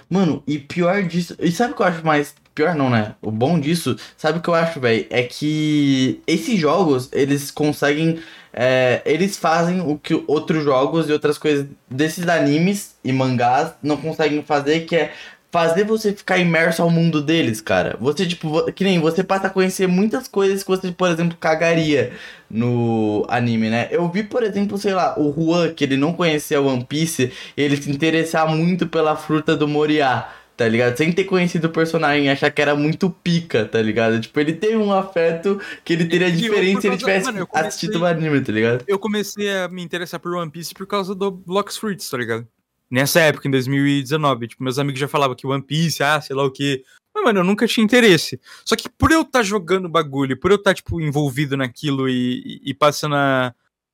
Mano, 0.10 0.43
e 0.45 0.60
pior 0.60 1.01
disso. 1.04 1.36
E 1.39 1.51
sabe 1.51 1.74
o 1.74 1.76
que 1.76 1.82
eu 1.82 1.86
acho 1.88 2.06
mais. 2.06 2.36
Pior 2.56 2.76
não, 2.76 2.89
né? 2.89 3.16
O 3.22 3.32
bom 3.32 3.60
disso, 3.60 3.95
sabe 4.16 4.38
o 4.38 4.41
que 4.41 4.47
eu 4.49 4.54
acho, 4.54 4.80
velho? 4.80 5.08
É 5.10 5.24
que 5.24 6.22
esses 6.28 6.60
jogos, 6.60 7.10
eles 7.12 7.49
conseguem. 7.49 8.20
é, 8.54 9.01
eles 9.06 9.38
fazem 9.38 9.82
o 9.82 9.97
que 9.97 10.24
outros 10.28 10.64
jogos 10.64 11.10
e 11.10 11.12
outras 11.12 11.38
coisas 11.39 11.66
desses 11.89 12.28
animes 12.28 12.95
e 13.04 13.12
mangás 13.12 13.74
não 13.82 13.97
conseguem 13.97 14.43
fazer, 14.43 14.82
que 14.82 14.95
é 14.95 15.14
fazer 15.51 15.84
você 15.84 16.12
ficar 16.14 16.39
imerso 16.39 16.82
ao 16.82 16.89
mundo 16.89 17.22
deles, 17.22 17.62
cara. 17.62 17.95
Você, 18.01 18.26
tipo, 18.26 18.72
que 18.72 18.84
nem 18.84 18.99
você 18.99 19.24
passa 19.24 19.47
a 19.47 19.49
conhecer 19.51 19.88
muitas 19.88 20.28
coisas 20.28 20.64
que 20.64 20.70
você, 20.70 20.91
por 20.91 21.10
exemplo, 21.12 21.38
cagaria 21.39 22.14
no 22.49 23.24
anime, 23.30 23.70
né? 23.70 23.88
Eu 23.91 24.10
vi, 24.10 24.24
por 24.24 24.41
exemplo, 24.43 24.78
sei 24.80 24.93
lá, 24.93 25.14
o 25.20 25.32
Juan, 25.32 25.72
que 25.74 25.84
ele 25.84 25.95
não 25.95 26.14
conhecia 26.14 26.60
One 26.62 26.84
Piece, 26.86 27.32
ele 27.56 27.78
se 27.78 27.89
interessar 27.91 28.47
muito 28.47 28.88
pela 28.88 29.16
fruta 29.16 29.56
do 29.56 29.68
Moriá, 29.68 30.28
tá 30.56 30.68
ligado? 30.68 30.95
Sem 30.97 31.12
ter 31.12 31.24
conhecido 31.24 31.68
o 31.68 31.72
personagem, 31.72 32.30
achar 32.30 32.49
que 32.51 32.62
era 32.62 32.76
muito 32.76 33.10
pica, 33.10 33.66
tá 33.66 33.82
ligado? 33.82 34.20
Tipo, 34.22 34.39
ele 34.39 34.54
teve 34.54 34.76
um 34.78 34.93
afeto 34.93 35.60
que 35.84 35.93
ele 35.93 36.06
teria 36.06 36.32
diferente 36.32 36.82
se 36.82 36.88
ele 36.88 36.97
tivesse 36.97 37.26
mano, 37.26 37.47
comecei- 37.47 37.68
assistido 37.68 37.99
o 38.01 38.06
anime, 38.06 38.41
tá 38.41 38.51
ligado? 38.51 38.84
Eu 38.88 38.99
comecei 38.99 39.49
a 39.51 39.68
me 39.68 39.82
interessar 39.82 40.20
por 40.20 40.34
One 40.36 40.51
Piece 40.51 40.74
por 40.74 40.86
causa 40.88 41.14
do 41.16 41.32
Blocks 41.32 41.78
Fruits, 41.78 42.10
tá 42.10 42.18
ligado? 42.18 42.47
Nessa 42.91 43.20
época, 43.22 43.47
em 43.47 43.51
2019. 43.51 44.47
Tipo, 44.49 44.64
meus 44.64 44.78
amigos 44.78 44.99
já 44.99 45.08
falavam 45.08 45.36
que 45.36 45.47
One 45.47 45.64
Piece, 45.64 46.04
ah, 46.04 46.22
sei 46.22 46.36
lá 46.36 46.43
o 46.43 46.51
quê. 46.51 46.84
Mas, 47.16 47.24
mano, 47.24 47.39
eu 47.39 47.43
nunca 47.43 47.68
tinha 47.68 47.84
interesse. 47.84 48.39
Só 48.66 48.76
que 48.76 48.88
por 48.89 49.12
eu 49.12 49.22
estar 49.22 49.41
jogando 49.43 49.89
bagulho, 49.89 50.38
por 50.38 50.51
eu 50.51 50.58
estar, 50.58 50.74
tipo, 50.74 51.01
envolvido 51.01 51.56
naquilo 51.58 52.08
e, 52.10 52.62
e, 52.64 52.70
e 52.72 52.74
passando 52.74 53.16
a, 53.16 53.54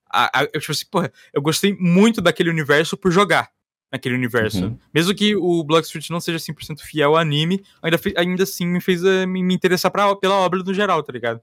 a, 0.10 0.40
a- 0.42 0.48
eu, 0.54 0.60
Tipo 0.60 0.72
assim, 0.72 0.86
porra, 0.92 1.12
eu 1.34 1.42
gostei 1.42 1.76
muito 1.80 2.22
daquele 2.22 2.50
universo 2.50 2.98
por 2.98 3.12
jogar 3.12 3.50
naquele 3.92 4.16
universo. 4.16 4.66
Uhum. 4.66 4.78
Mesmo 4.94 5.16
que 5.16 5.36
o 5.36 5.64
Blocks 5.64 5.90
Fruits 5.92 6.10
não 6.10 6.20
seja 6.20 6.38
100% 6.38 6.80
fiel 6.82 7.12
ao 7.12 7.18
anime, 7.18 7.64
ainda, 7.82 8.00
ainda 8.18 8.44
assim 8.44 8.68
me 8.68 8.80
fez 8.82 9.04
eh, 9.04 9.26
me, 9.26 9.42
me 9.44 9.54
interessar 9.54 9.92
pra, 9.92 10.16
pela 10.16 10.36
obra 10.36 10.62
no 10.64 10.74
geral, 10.74 11.02
tá 11.04 11.12
ligado? 11.12 11.42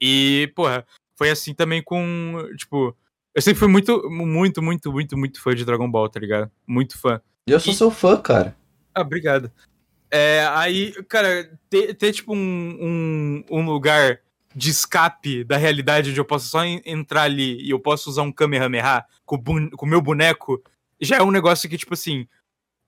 E, 0.00 0.52
porra, 0.54 0.86
foi 1.16 1.30
assim 1.30 1.54
também 1.54 1.82
com, 1.82 2.36
tipo, 2.56 2.94
eu 3.34 3.42
sempre 3.42 3.58
fui 3.60 3.68
muito, 3.68 4.08
muito, 4.10 4.62
muito, 4.62 4.92
muito, 4.92 5.16
muito 5.16 5.40
fã 5.42 5.54
de 5.54 5.64
Dragon 5.64 5.90
Ball, 5.90 6.08
tá 6.08 6.20
ligado? 6.20 6.50
Muito 6.66 6.98
fã. 6.98 7.20
Eu 7.46 7.58
sou 7.60 7.72
E- 7.72 7.76
seu 7.76 7.90
fã, 7.90 8.16
cara. 8.20 8.56
Ah, 8.94 9.00
obrigado. 9.02 9.50
É, 10.10 10.46
aí, 10.52 10.92
cara, 11.08 11.50
ter, 11.68 11.94
ter 11.94 12.12
tipo 12.12 12.34
um, 12.34 12.38
um, 12.38 13.44
um 13.50 13.64
lugar 13.66 14.20
de 14.54 14.70
escape 14.70 15.42
da 15.42 15.56
realidade 15.56 16.10
onde 16.10 16.20
eu 16.20 16.24
posso 16.24 16.46
só 16.48 16.64
en- 16.64 16.80
entrar 16.86 17.22
ali 17.22 17.60
e 17.60 17.70
eu 17.70 17.80
posso 17.80 18.08
usar 18.08 18.22
um 18.22 18.30
Kamehameha 18.30 19.04
com 19.26 19.36
o 19.82 19.86
meu 19.86 20.00
boneco, 20.00 20.62
já 21.00 21.16
é 21.16 21.22
um 21.22 21.30
negócio 21.30 21.68
que, 21.68 21.78
tipo 21.78 21.94
assim, 21.94 22.26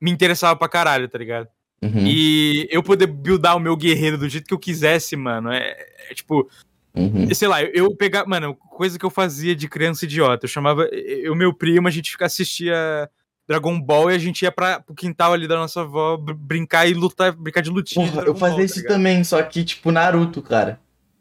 me 0.01 0.11
interessava 0.11 0.55
pra 0.55 0.69
caralho, 0.69 1.07
tá 1.07 1.17
ligado? 1.17 1.47
Uhum, 1.81 2.07
E 2.07 2.67
eu 2.71 2.81
poder 2.81 3.05
buildar 3.07 3.55
o 3.55 3.59
meu 3.59 3.75
guerreiro 3.75 4.17
do 4.17 4.27
jeito 4.27 4.47
que 4.47 4.53
eu 4.53 4.59
quisesse, 4.59 5.15
mano, 5.15 5.51
é, 5.51 5.75
é 6.09 6.13
tipo, 6.13 6.49
uhum. 6.95 7.31
sei 7.33 7.47
lá, 7.47 7.61
eu, 7.61 7.69
eu 7.73 7.95
pegar, 7.95 8.25
mano, 8.25 8.55
coisa 8.55 8.97
que 8.97 9.05
eu 9.05 9.11
fazia 9.11 9.55
de 9.55 9.67
criança 9.69 10.05
idiota, 10.05 10.45
eu 10.45 10.49
chamava, 10.49 10.85
eu 10.85 11.35
meu 11.35 11.53
primo, 11.53 11.87
a 11.87 11.91
gente 11.91 12.09
ficava 12.09 12.25
assistia 12.27 13.07
Dragon 13.47 13.79
Ball 13.79 14.09
e 14.11 14.15
a 14.15 14.17
gente 14.17 14.41
ia 14.41 14.51
pra, 14.51 14.79
pro 14.79 14.95
quintal 14.95 15.33
ali 15.33 15.47
da 15.47 15.55
nossa 15.55 15.81
avó 15.81 16.17
br- 16.17 16.33
brincar 16.33 16.87
e 16.87 16.93
lutar, 16.95 17.31
brincar 17.31 17.61
de 17.61 17.69
lutinha. 17.69 18.05
de 18.05 18.11
Porra, 18.11 18.23
Dragon 18.23 18.35
eu 18.35 18.39
fazia 18.39 18.55
Ball, 18.57 18.65
isso 18.65 18.81
tá 18.81 18.87
também, 18.89 19.23
só 19.23 19.41
que, 19.43 19.63
tipo, 19.63 19.91
Naruto, 19.91 20.41
cara. 20.41 20.79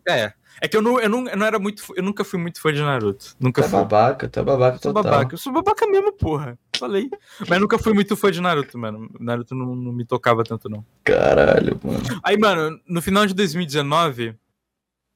É. 0.09 0.33
É 0.61 0.67
que 0.69 0.77
eu 0.77 0.81
não, 0.83 0.99
eu 0.99 1.09
não, 1.09 1.29
eu 1.29 1.37
não 1.37 1.47
era 1.47 1.59
muito, 1.59 1.83
eu 1.97 2.03
nunca 2.03 2.25
fui 2.25 2.39
muito 2.41 2.61
fã 2.61 2.73
de 2.73 2.81
Naruto. 2.81 3.37
Nunca 3.39 3.63
Tá 3.63 3.69
fui. 3.69 3.79
babaca, 3.79 4.29
tá 4.29 4.43
babaca 4.43 4.77
Eu 4.77 4.81
sou 4.83 4.95
total. 4.95 5.13
babaca, 5.13 5.35
eu 5.35 5.39
sou 5.39 5.53
babaca 5.53 5.87
mesmo, 5.87 6.13
porra. 6.13 6.59
Falei. 6.77 7.11
Mas 7.49 7.61
nunca 7.61 7.79
fui 7.79 7.93
muito 7.93 8.17
fã 8.17 8.31
de 8.31 8.41
Naruto, 8.41 8.79
mano. 8.79 9.11
Naruto 9.21 9.55
não, 9.55 9.75
não 9.77 9.93
me 9.93 10.05
tocava 10.05 10.43
tanto, 10.45 10.69
não. 10.69 10.85
Caralho, 11.05 11.79
mano. 11.85 12.01
Aí, 12.23 12.39
mano, 12.39 12.81
no 12.87 13.03
final 13.03 13.27
de 13.27 13.35
2019, 13.35 14.35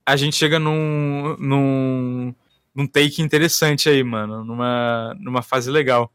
a 0.07 0.17
gente 0.17 0.37
chega 0.37 0.59
num, 0.59 1.37
num, 1.39 2.35
num 2.75 2.87
take 2.87 3.23
interessante 3.23 3.89
aí, 3.89 4.03
mano. 4.05 4.45
Numa, 4.45 5.17
numa 5.21 5.43
fase 5.43 5.71
legal. 5.71 6.13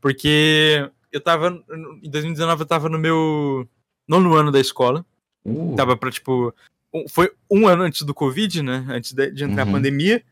Porque 0.00 0.90
eu 1.12 1.20
tava. 1.20 1.48
Em 2.02 2.10
2019 2.10 2.62
eu 2.62 2.66
tava 2.66 2.88
no 2.88 2.98
meu 2.98 3.68
nono 4.08 4.34
ano 4.34 4.50
da 4.50 4.58
escola. 4.60 5.04
Uh, 5.44 5.74
Tava 5.76 5.96
pra, 5.96 6.10
tipo. 6.10 6.54
Foi 7.08 7.30
um 7.50 7.66
ano 7.66 7.82
antes 7.84 8.02
do 8.02 8.14
Covid, 8.14 8.62
né? 8.62 8.84
Antes 8.88 9.12
de, 9.12 9.30
de 9.30 9.44
entrar 9.44 9.64
Uhum. 9.64 9.70
a 9.70 9.72
pandemia. 9.72 10.22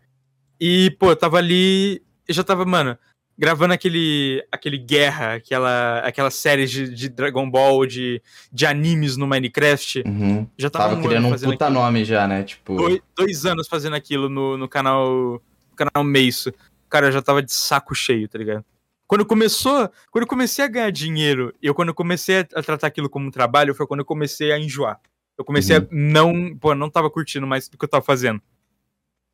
E, 0.60 0.90
pô, 0.98 1.10
eu 1.10 1.16
tava 1.16 1.38
ali. 1.38 2.02
Eu 2.28 2.34
já 2.34 2.44
tava, 2.44 2.64
mano. 2.64 2.96
gravando 3.38 3.72
aquele, 3.72 4.44
aquele 4.52 4.76
Guerra, 4.76 5.34
aquela, 5.36 6.00
aquela 6.00 6.30
série 6.30 6.66
de, 6.66 6.94
de 6.94 7.08
Dragon 7.08 7.50
Ball, 7.50 7.86
de, 7.86 8.20
de 8.52 8.66
animes 8.66 9.16
no 9.16 9.26
Minecraft. 9.26 10.02
Uhum. 10.06 10.46
Já 10.58 10.68
tava, 10.68 10.90
Tava 10.90 11.00
um 11.00 11.02
criando 11.02 11.26
um 11.28 11.30
puta 11.30 11.64
aquilo. 11.64 11.70
nome 11.80 12.04
já, 12.04 12.28
né? 12.28 12.42
Tipo. 12.42 12.76
Dois, 12.76 13.00
dois 13.16 13.46
anos 13.46 13.66
fazendo 13.66 13.96
aquilo 13.96 14.28
no, 14.28 14.58
no 14.58 14.68
canal 14.68 15.40
no 15.70 15.76
canal 15.76 16.04
Meiso. 16.04 16.52
Cara, 16.90 17.06
eu 17.06 17.12
já 17.12 17.22
tava 17.22 17.42
de 17.42 17.52
saco 17.52 17.94
cheio, 17.94 18.28
tá 18.28 18.36
ligado? 18.36 18.62
Quando 19.06 19.24
começou, 19.24 19.90
quando 20.10 20.22
eu 20.22 20.28
comecei 20.28 20.64
a 20.64 20.68
ganhar 20.68 20.90
dinheiro, 20.90 21.54
eu 21.62 21.74
quando 21.74 21.88
eu 21.88 21.94
comecei 21.94 22.40
a 22.54 22.62
tratar 22.62 22.86
aquilo 22.88 23.08
como 23.08 23.26
um 23.26 23.30
trabalho, 23.30 23.74
foi 23.74 23.86
quando 23.86 24.00
eu 24.00 24.04
comecei 24.06 24.52
a 24.52 24.58
enjoar. 24.58 25.00
Eu 25.40 25.44
comecei 25.44 25.74
Uhum. 25.78 25.82
a 25.84 25.88
não, 25.90 26.56
pô, 26.58 26.74
não 26.74 26.90
tava 26.90 27.08
curtindo 27.10 27.46
mais 27.46 27.66
o 27.66 27.70
que 27.70 27.82
eu 27.82 27.88
tava 27.88 28.04
fazendo. 28.04 28.42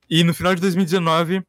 E 0.09 0.23
no 0.23 0.33
final 0.33 0.55
de 0.55 0.61
2019, 0.61 1.43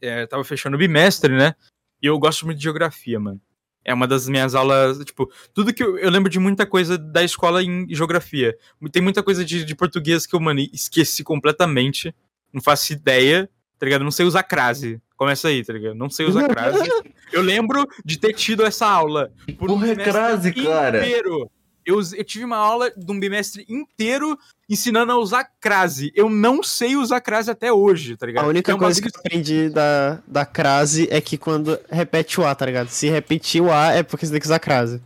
é, 0.00 0.22
eu 0.22 0.26
tava 0.28 0.42
fechando 0.44 0.76
o 0.76 0.78
bimestre, 0.78 1.36
né? 1.36 1.54
E 2.02 2.06
eu 2.06 2.18
gosto 2.18 2.46
muito 2.46 2.56
de 2.56 2.64
geografia, 2.64 3.20
mano. 3.20 3.38
É 3.84 3.92
uma 3.92 4.06
das 4.06 4.26
minhas 4.26 4.54
aulas, 4.54 4.98
tipo, 5.04 5.30
tudo 5.52 5.74
que 5.74 5.82
eu, 5.82 5.98
eu 5.98 6.08
lembro 6.10 6.30
de 6.30 6.38
muita 6.38 6.64
coisa 6.64 6.96
da 6.96 7.22
escola 7.22 7.62
em 7.62 7.86
geografia. 7.94 8.56
Tem 8.90 9.02
muita 9.02 9.22
coisa 9.22 9.44
de, 9.44 9.62
de 9.62 9.74
português 9.74 10.24
que 10.26 10.34
eu, 10.34 10.40
mano, 10.40 10.60
esqueci 10.72 11.22
completamente. 11.22 12.14
Não 12.50 12.62
faço 12.62 12.94
ideia, 12.94 13.46
tá 13.78 13.84
ligado? 13.84 14.04
Não 14.04 14.10
sei 14.10 14.24
usar 14.24 14.42
crase. 14.42 14.98
Começa 15.18 15.48
aí, 15.48 15.62
tá 15.62 15.74
ligado? 15.74 15.94
Não 15.94 16.08
sei 16.08 16.24
usar 16.24 16.48
crase. 16.48 16.78
Eu 17.30 17.42
lembro 17.42 17.86
de 18.02 18.18
ter 18.18 18.32
tido 18.32 18.64
essa 18.64 18.86
aula. 18.86 19.30
Por 19.58 19.68
Porra, 19.68 19.88
é 19.88 19.90
bimestre 19.90 20.12
crase, 20.12 20.52
cara. 20.54 21.06
inteiro. 21.06 21.50
Eu, 21.84 22.00
eu 22.16 22.24
tive 22.24 22.44
uma 22.44 22.56
aula 22.56 22.90
de 22.96 23.10
um 23.12 23.18
bimestre 23.18 23.64
inteiro 23.68 24.38
ensinando 24.68 25.12
a 25.12 25.18
usar 25.18 25.44
crase. 25.60 26.12
Eu 26.14 26.30
não 26.30 26.62
sei 26.62 26.96
usar 26.96 27.20
crase 27.20 27.50
até 27.50 27.72
hoje, 27.72 28.16
tá 28.16 28.26
ligado? 28.26 28.44
A 28.44 28.48
única 28.48 28.72
É 28.72 28.76
coisa 28.76 29.00
que 29.02 29.08
eu 29.08 29.12
aprendi 29.18 29.68
da, 29.68 30.20
da 30.26 30.46
crase 30.46 31.08
é 31.10 31.20
que 31.20 31.36
quando 31.36 31.78
repete 31.90 32.40
o 32.40 32.46
A, 32.46 32.54
tá 32.54 32.66
ligado? 32.66 32.88
Se 32.88 33.08
repetir 33.08 33.60
o 33.62 33.72
A 33.72 33.92
é 33.92 34.02
porque 34.02 34.24
você 34.26 34.32
tem 34.32 34.40
que 34.40 34.46
usar 34.46 34.58
crase. 34.58 35.02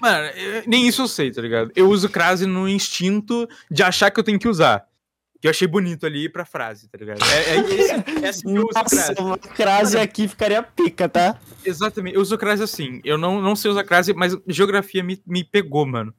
Mano, 0.00 0.26
eu- 0.28 0.62
nem 0.66 0.88
isso 0.88 1.02
eu 1.02 1.08
sei, 1.08 1.30
tá 1.30 1.42
ligado? 1.42 1.70
Eu 1.76 1.88
uso 1.90 2.08
crase 2.08 2.46
no 2.46 2.66
instinto 2.68 3.46
de 3.70 3.82
achar 3.82 4.10
que 4.10 4.18
eu 4.18 4.24
tenho 4.24 4.38
que 4.38 4.48
usar. 4.48 4.84
Que 5.44 5.48
eu 5.48 5.50
achei 5.50 5.68
bonito 5.68 6.06
ali 6.06 6.26
pra 6.26 6.46
frase, 6.46 6.88
tá 6.88 6.96
ligado? 6.96 7.20
É, 7.22 7.50
é, 7.50 7.58
esse- 7.58 7.92
é 8.24 8.28
assim 8.30 8.48
que 8.48 8.56
eu 8.56 8.62
uso 8.62 8.72
crase. 8.72 9.08
Nossa, 9.10 9.22
uma 9.22 9.36
crase 9.36 9.98
aqui 9.98 10.26
ficaria 10.26 10.62
pica, 10.62 11.06
tá? 11.06 11.38
Exatamente, 11.62 12.16
eu 12.16 12.22
uso 12.22 12.38
crase 12.38 12.62
assim. 12.62 13.02
Eu 13.04 13.18
não, 13.18 13.42
não 13.42 13.54
sei 13.54 13.70
usar 13.70 13.84
crase, 13.84 14.14
mas 14.14 14.34
geografia 14.48 15.04
me, 15.04 15.20
me 15.26 15.44
pegou, 15.44 15.84
mano. 15.84 16.14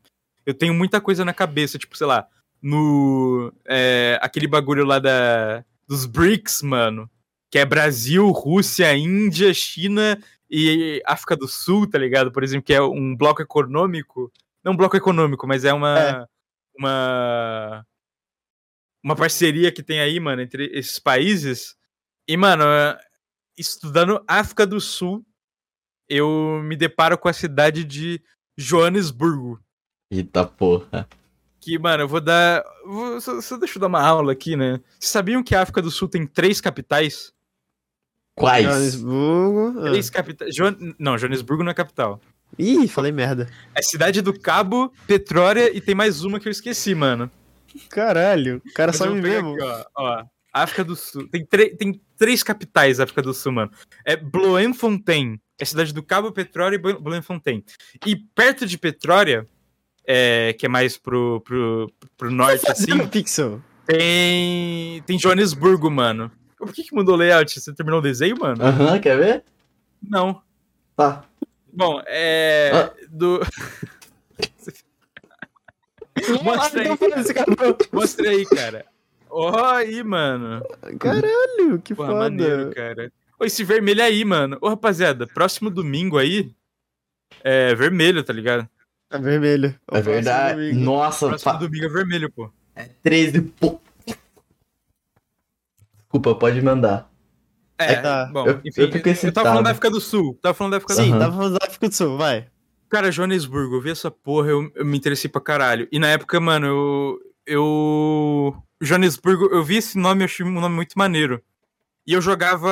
Eu 0.45 0.53
tenho 0.53 0.75
muita 0.75 1.01
coisa 1.01 1.25
na 1.25 1.33
cabeça, 1.33 1.79
tipo, 1.79 1.97
sei 1.97 2.05
lá, 2.05 2.27
no. 2.61 3.51
é, 3.67 4.19
aquele 4.21 4.45
bagulho 4.45 4.85
lá 4.85 4.99
da, 4.99 5.65
dos 5.87 6.05
BRICS, 6.05 6.61
mano. 6.61 7.09
Que 7.49 7.57
é 7.57 7.65
Brasil, 7.65 8.29
Rússia, 8.29 8.95
Índia, 8.95 9.51
China 9.55 10.21
e 10.47 11.01
África 11.03 11.35
do 11.35 11.47
Sul, 11.47 11.89
tá 11.89 11.97
ligado? 11.97 12.31
Por 12.31 12.43
exemplo, 12.43 12.63
que 12.67 12.75
é 12.75 12.81
um 12.83 13.15
bloco 13.15 13.41
econômico. 13.41 14.31
Não 14.63 14.73
um 14.73 14.77
bloco 14.77 14.95
econômico, 14.95 15.47
mas 15.47 15.65
é 15.65 15.73
uma. 15.73 15.99
É. 15.99 16.25
Uma. 16.77 17.83
Uma 19.05 19.15
parceria 19.15 19.71
que 19.71 19.83
tem 19.83 19.99
aí, 19.99 20.19
mano, 20.19 20.41
entre 20.41 20.65
esses 20.73 20.97
países. 20.97 21.75
E, 22.27 22.35
mano, 22.35 22.63
é, 22.63 22.97
estudando 23.55 24.19
África 24.27 24.65
do 24.65 24.81
Sul, 24.81 25.23
eu 26.09 26.59
me 26.63 26.75
deparo 26.75 27.15
com 27.15 27.27
a 27.27 27.33
cidade 27.33 27.83
de 27.83 28.19
Joanesburgo. 28.57 29.59
Eita 30.09 30.43
porra. 30.43 31.07
Que, 31.61 31.77
mano, 31.77 32.01
eu 32.01 32.07
vou 32.07 32.19
dar. 32.19 32.63
Vou, 32.83 33.21
só, 33.21 33.39
só 33.41 33.57
deixa 33.57 33.77
eu 33.77 33.81
dar 33.81 33.85
uma 33.85 34.01
aula 34.01 34.31
aqui, 34.31 34.55
né? 34.55 34.81
Vocês 34.97 35.11
sabiam 35.11 35.43
que 35.43 35.53
a 35.53 35.61
África 35.61 35.83
do 35.83 35.91
Sul 35.91 36.07
tem 36.07 36.25
três 36.25 36.59
capitais? 36.59 37.31
Quais? 38.33 38.65
Joanesburgo. 38.65 39.81
ah. 39.81 39.89
Três 39.91 40.09
capitais. 40.09 40.55
Joan... 40.55 40.75
Não, 40.97 41.15
Joanesburgo 41.15 41.63
não 41.63 41.69
é 41.69 41.75
capital. 41.75 42.19
Ih, 42.57 42.87
falei 42.87 43.11
merda. 43.11 43.47
É 43.75 43.83
Cidade 43.83 44.19
do 44.23 44.33
Cabo, 44.33 44.91
Petrória 45.05 45.75
e 45.77 45.79
tem 45.79 45.93
mais 45.93 46.23
uma 46.23 46.39
que 46.39 46.47
eu 46.47 46.51
esqueci, 46.51 46.95
mano. 46.95 47.29
Caralho, 47.89 48.61
o 48.65 48.73
cara 48.73 48.91
pegar 48.91 49.09
mesmo. 49.11 49.53
aqui, 49.53 49.63
ó, 49.63 49.85
ó. 49.95 50.23
África 50.53 50.83
do 50.85 50.95
Sul. 50.95 51.27
Tem, 51.29 51.45
tem 51.45 52.01
três 52.17 52.41
capitais 52.41 52.97
da 52.97 53.03
África 53.03 53.21
do 53.21 53.33
Sul, 53.33 53.51
mano. 53.51 53.71
É 54.05 54.15
Bloemfontein. 54.15 55.37
É 55.59 55.65
Cidade 55.65 55.93
do 55.93 56.01
Cabo, 56.01 56.31
Petrória 56.31 56.75
e 56.75 56.79
Blo- 56.79 56.99
Bloemfontein. 57.01 57.63
E 58.05 58.15
perto 58.15 58.65
de 58.65 58.77
Petrória, 58.77 59.45
é, 60.07 60.53
que 60.57 60.65
é 60.65 60.69
mais 60.69 60.97
pro, 60.97 61.41
pro, 61.41 61.91
pro 62.17 62.31
norte, 62.31 62.69
assim, 62.71 63.05
pixel. 63.07 63.61
tem, 63.85 65.01
tem 65.03 65.19
Joanesburgo, 65.19 65.91
mano. 65.91 66.31
Por 66.57 66.71
que, 66.73 66.83
que 66.83 66.95
mudou 66.95 67.15
o 67.15 67.17
layout? 67.17 67.59
Você 67.59 67.73
terminou 67.73 67.99
o 67.99 68.03
desenho, 68.03 68.37
mano? 68.39 68.63
Aham, 68.63 68.97
quer 68.99 69.17
ver? 69.17 69.43
Não. 70.01 70.41
Tá. 70.95 71.25
Bom, 71.73 72.01
é. 72.07 72.71
Ah. 72.73 72.93
Do. 73.09 73.41
Mostra 76.43 76.81
aí, 76.81 76.97
cara. 77.33 77.77
Mostra 77.91 78.29
aí, 78.29 78.45
cara. 78.45 78.85
Ó, 79.29 79.65
aí, 79.73 80.03
mano. 80.03 80.63
Caralho, 80.99 81.79
que 81.83 81.93
Porra, 81.93 82.09
foda. 82.09 82.19
maneiro, 82.19 82.73
cara. 82.73 83.11
Ô, 83.39 83.45
esse 83.45 83.63
vermelho 83.63 84.01
aí, 84.03 84.23
mano. 84.23 84.57
Ô, 84.61 84.69
rapaziada, 84.69 85.27
próximo 85.27 85.69
domingo 85.69 86.17
aí. 86.17 86.51
É 87.43 87.75
vermelho, 87.75 88.23
tá 88.23 88.31
ligado? 88.31 88.67
É 89.09 89.17
vermelho. 89.17 89.75
É 89.91 90.01
verdade. 90.01 90.73
Nossa, 90.73 91.27
Próximo 91.27 91.51
fa... 91.51 91.57
domingo 91.57 91.85
é 91.85 91.89
vermelho, 91.89 92.31
pô. 92.31 92.49
13. 93.03 93.41
Pô. 93.41 93.79
Desculpa, 95.97 96.35
pode 96.35 96.61
mandar. 96.61 97.09
É, 97.77 97.95
tá. 97.95 98.25
bom, 98.31 98.47
Eu- 98.47 98.61
enfim. 98.63 98.81
eu 98.81 98.87
eu 98.87 99.33
tava 99.33 99.49
falando 99.49 99.65
da 99.65 99.71
África 99.71 99.89
do 99.89 99.99
Sul. 99.99 100.39
Tava 100.41 100.53
falando 100.53 100.71
da 100.71 100.77
África 100.77 100.93
do 100.93 101.01
Sim, 101.01 101.09
Sul. 101.09 101.15
Aham. 101.15 101.19
dá 101.19 101.27
pra 101.27 101.37
fazer 101.37 101.59
da 101.59 101.65
África 101.67 101.89
do 101.89 101.93
Sul, 101.95 102.17
vai. 102.17 102.47
Cara, 102.89 103.11
Joanesburgo, 103.11 103.75
eu 103.75 103.81
vi 103.81 103.89
essa 103.91 104.11
porra, 104.11 104.49
eu, 104.49 104.71
eu 104.75 104.85
me 104.85 104.97
interessei 104.97 105.29
pra 105.29 105.41
caralho. 105.41 105.87
E 105.91 105.99
na 105.99 106.07
época, 106.07 106.39
mano, 106.39 106.67
eu. 106.67 107.19
Eu. 107.45 108.63
Joanesburgo, 108.81 109.45
eu 109.45 109.63
vi 109.63 109.77
esse 109.77 109.97
nome, 109.97 110.21
eu 110.21 110.25
achei 110.25 110.45
um 110.45 110.51
nome 110.51 110.75
muito 110.75 110.97
maneiro. 110.97 111.41
E 112.07 112.13
eu 112.13 112.21
jogava 112.21 112.69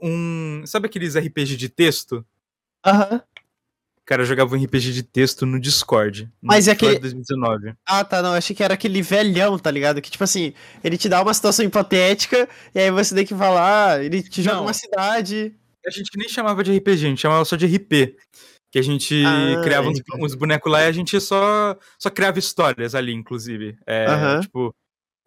um. 0.00 0.62
Sabe 0.66 0.86
aqueles 0.86 1.16
RPG 1.16 1.56
de 1.56 1.68
texto? 1.68 2.24
Aham. 2.84 3.22
Cara, 4.06 4.20
eu 4.20 4.26
jogava 4.26 4.54
um 4.54 4.62
RPG 4.62 4.92
de 4.92 5.02
texto 5.02 5.46
no 5.46 5.58
Discord. 5.58 6.24
no 6.42 6.48
Mas 6.48 6.68
é 6.68 6.74
2019. 6.74 7.72
Ah, 7.86 8.04
tá, 8.04 8.20
não, 8.20 8.32
eu 8.32 8.36
achei 8.36 8.54
que 8.54 8.62
era 8.62 8.74
aquele 8.74 9.00
velhão, 9.00 9.58
tá 9.58 9.70
ligado? 9.70 10.02
Que, 10.02 10.10
tipo 10.10 10.22
assim, 10.22 10.52
ele 10.82 10.98
te 10.98 11.08
dá 11.08 11.22
uma 11.22 11.32
situação 11.32 11.64
hipotética, 11.64 12.46
e 12.74 12.80
aí 12.80 12.90
você 12.90 13.14
tem 13.14 13.24
que 13.24 13.34
falar, 13.34 14.04
ele 14.04 14.22
te 14.22 14.42
joga 14.42 14.56
Não. 14.56 14.64
uma 14.64 14.74
cidade. 14.74 15.56
A 15.86 15.90
gente 15.90 16.10
nem 16.18 16.28
chamava 16.28 16.62
de 16.62 16.76
RPG, 16.76 16.92
a 16.92 17.08
gente 17.08 17.20
chamava 17.22 17.44
só 17.46 17.56
de 17.56 17.64
RP. 17.64 18.14
Que 18.74 18.80
a 18.80 18.82
gente 18.82 19.22
Ah, 19.24 19.60
criava 19.62 19.88
uns, 19.88 20.00
uns 20.18 20.34
bonecos 20.34 20.72
lá 20.72 20.82
e 20.82 20.86
a 20.88 20.90
gente 20.90 21.20
só, 21.20 21.78
só 21.96 22.10
criava 22.10 22.40
histórias 22.40 22.92
ali, 22.96 23.12
inclusive. 23.12 23.78
É, 23.86 24.06
Aham. 24.06 24.40
Tipo, 24.40 24.74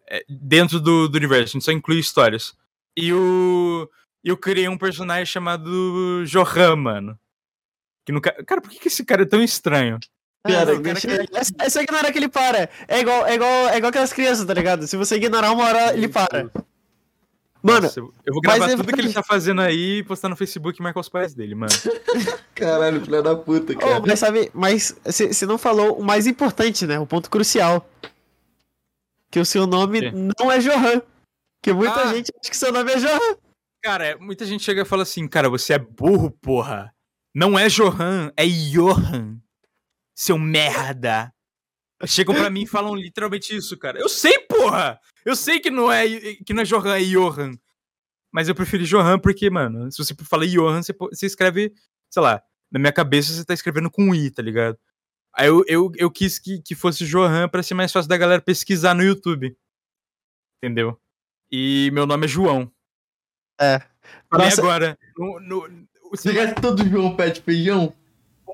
é, 0.06 0.22
dentro 0.28 0.78
do, 0.78 1.08
do 1.08 1.16
universo, 1.16 1.44
a 1.44 1.52
gente 1.58 1.64
só 1.64 1.72
inclui 1.72 1.98
histórias. 1.98 2.54
E 2.94 3.10
o. 3.10 3.88
Eu 4.22 4.36
criei 4.36 4.68
um 4.68 4.76
personagem 4.76 5.24
chamado 5.24 6.24
Johan, 6.26 6.76
mano. 6.76 7.18
Que 8.04 8.12
no, 8.12 8.20
ca- 8.20 8.36
cara, 8.44 8.60
por 8.60 8.68
que, 8.70 8.80
que 8.80 8.88
esse 8.88 9.02
cara 9.02 9.22
é 9.22 9.26
tão 9.26 9.42
estranho? 9.42 9.98
Cara, 10.46 10.60
Ah, 10.60 10.74
não, 10.74 10.82
deixa 10.82 11.08
cara, 11.08 11.22
é, 11.22 11.64
é 11.66 11.70
só 11.70 11.80
ignorar 11.80 12.12
que 12.12 12.18
ele 12.18 12.28
para. 12.28 12.68
É 12.86 13.00
igual, 13.00 13.26
é, 13.26 13.34
igual, 13.34 13.68
é 13.70 13.76
igual 13.78 13.88
aquelas 13.88 14.12
crianças, 14.12 14.44
tá 14.44 14.52
ligado? 14.52 14.86
Se 14.86 14.94
você 14.98 15.16
ignorar 15.16 15.52
uma 15.52 15.64
hora, 15.64 15.94
ele 15.94 16.08
para. 16.08 16.50
Mano, 17.62 17.82
Nossa, 17.82 18.00
eu 18.00 18.12
vou 18.32 18.40
gravar 18.40 18.70
é 18.70 18.76
tudo 18.76 18.92
que 18.92 19.00
ele 19.00 19.12
tá 19.12 19.22
fazendo 19.22 19.60
aí 19.60 19.98
e 19.98 20.04
postar 20.04 20.28
no 20.28 20.36
Facebook 20.36 20.78
e 20.78 20.82
marcar 20.82 21.00
os 21.00 21.08
pais 21.08 21.34
dele, 21.34 21.54
mano. 21.56 21.72
Caralho, 22.54 23.04
filha 23.04 23.20
da 23.20 23.34
puta, 23.34 23.72
oh, 23.74 24.06
mas 24.06 24.18
sabe, 24.20 24.50
mas 24.54 24.96
você 25.04 25.44
não 25.44 25.58
falou 25.58 25.98
o 25.98 26.04
mais 26.04 26.26
importante, 26.26 26.86
né? 26.86 26.98
O 27.00 27.06
ponto 27.06 27.28
crucial. 27.28 27.88
Que 29.30 29.40
o 29.40 29.44
seu 29.44 29.66
nome 29.66 30.00
Quê? 30.00 30.12
não 30.12 30.50
é 30.50 30.58
Johan. 30.58 31.02
Que 31.62 31.72
muita 31.72 32.00
Ah. 32.02 32.14
gente 32.14 32.32
acha 32.40 32.50
que 32.50 32.56
seu 32.56 32.72
nome 32.72 32.92
é 32.92 32.96
Johan. 32.96 33.36
Cara, 33.82 34.16
muita 34.20 34.46
gente 34.46 34.62
chega 34.62 34.82
e 34.82 34.84
fala 34.84 35.02
assim, 35.02 35.26
cara, 35.28 35.50
você 35.50 35.74
é 35.74 35.78
burro, 35.78 36.30
porra. 36.30 36.92
Não 37.34 37.58
é 37.58 37.68
Johan, 37.68 38.32
é 38.36 38.46
Johan. 38.46 39.36
Seu 40.14 40.38
merda. 40.38 41.32
Chegam 42.06 42.34
pra 42.34 42.48
mim 42.48 42.62
e 42.62 42.66
falam 42.66 42.94
literalmente 42.94 43.56
isso, 43.56 43.76
cara. 43.76 43.98
Eu 43.98 44.08
sei, 44.08 44.38
porra! 44.40 45.00
Eu 45.24 45.34
sei 45.34 45.58
que 45.58 45.70
não 45.70 45.90
é, 45.90 46.06
que 46.46 46.54
não 46.54 46.62
é 46.62 46.64
Johan, 46.64 46.96
é 46.96 47.02
Johan. 47.02 47.58
Mas 48.30 48.48
eu 48.48 48.54
preferi 48.54 48.84
Johan 48.84 49.18
porque, 49.18 49.50
mano, 49.50 49.90
se 49.90 49.98
você 49.98 50.14
fala 50.24 50.46
Johan, 50.46 50.82
você, 50.82 50.92
você 50.92 51.26
escreve, 51.26 51.72
sei 52.08 52.22
lá, 52.22 52.42
na 52.70 52.78
minha 52.78 52.92
cabeça 52.92 53.32
você 53.32 53.44
tá 53.44 53.52
escrevendo 53.52 53.90
com 53.90 54.14
I, 54.14 54.30
tá 54.30 54.42
ligado? 54.42 54.78
Aí 55.34 55.48
eu, 55.48 55.64
eu, 55.66 55.92
eu 55.96 56.10
quis 56.10 56.38
que, 56.38 56.60
que 56.62 56.74
fosse 56.74 57.04
Johan 57.04 57.48
pra 57.48 57.62
ser 57.62 57.74
mais 57.74 57.90
fácil 57.90 58.08
da 58.08 58.16
galera 58.16 58.40
pesquisar 58.40 58.94
no 58.94 59.02
YouTube. 59.02 59.56
Entendeu? 60.62 61.00
E 61.50 61.90
meu 61.92 62.06
nome 62.06 62.26
é 62.26 62.28
João. 62.28 62.70
É. 63.60 63.80
Falei 64.30 64.48
Nossa. 64.48 64.60
agora. 64.60 64.98
No, 65.16 65.40
no, 65.40 65.88
Você 66.10 66.32
conhece 66.32 66.54
todo 66.56 66.88
João 66.88 67.16
Pé 67.16 67.30
de 67.30 67.40
Feijão? 67.40 67.94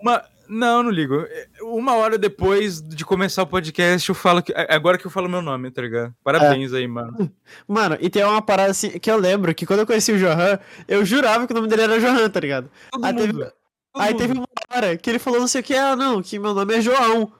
uma. 0.05 0.24
Não, 0.49 0.82
não 0.82 0.90
ligo. 0.90 1.24
Uma 1.62 1.95
hora 1.95 2.18
depois 2.18 2.80
de 2.82 3.05
começar 3.05 3.42
o 3.42 3.47
podcast, 3.47 4.09
eu 4.09 4.14
falo 4.14 4.42
que. 4.42 4.53
Agora 4.68 4.99
que 4.99 5.07
eu 5.07 5.11
falo 5.11 5.28
meu 5.28 5.40
nome, 5.42 5.70
tá 5.70 5.82
ligado? 5.82 6.14
Parabéns 6.22 6.72
aí, 6.72 6.86
mano. 6.86 7.30
Mano, 7.66 7.97
e 8.01 8.11
tem 8.11 8.24
uma 8.24 8.42
parada 8.42 8.70
assim 8.70 8.90
que 8.99 9.11
eu 9.11 9.16
lembro 9.16 9.55
que 9.55 9.64
quando 9.66 9.80
eu 9.80 9.86
conheci 9.86 10.12
o 10.12 10.18
Johan, 10.18 10.59
eu 10.88 11.05
jurava 11.05 11.47
que 11.47 11.53
o 11.53 11.57
nome 11.57 11.68
dele 11.68 11.82
era 11.82 11.99
Johan, 12.01 12.28
tá 12.28 12.40
ligado? 12.40 12.70
Todo 12.90 13.05
Aí 13.05 13.12
mundo. 13.12 13.20
teve, 13.26 13.32
Todo 13.38 13.53
aí 14.03 14.11
mundo. 14.12 14.18
teve 14.18 14.32
uma 14.34 14.47
hora 14.74 14.97
que 14.97 15.11
ele 15.11 15.18
falou 15.18 15.40
não 15.40 15.49
sei 15.49 15.61
o 15.61 15.64
que, 15.64 15.74
ah, 15.74 15.95
não, 15.97 16.22
que 16.22 16.38
meu 16.38 16.53
nome 16.55 16.74
é 16.74 16.80
João. 16.80 17.32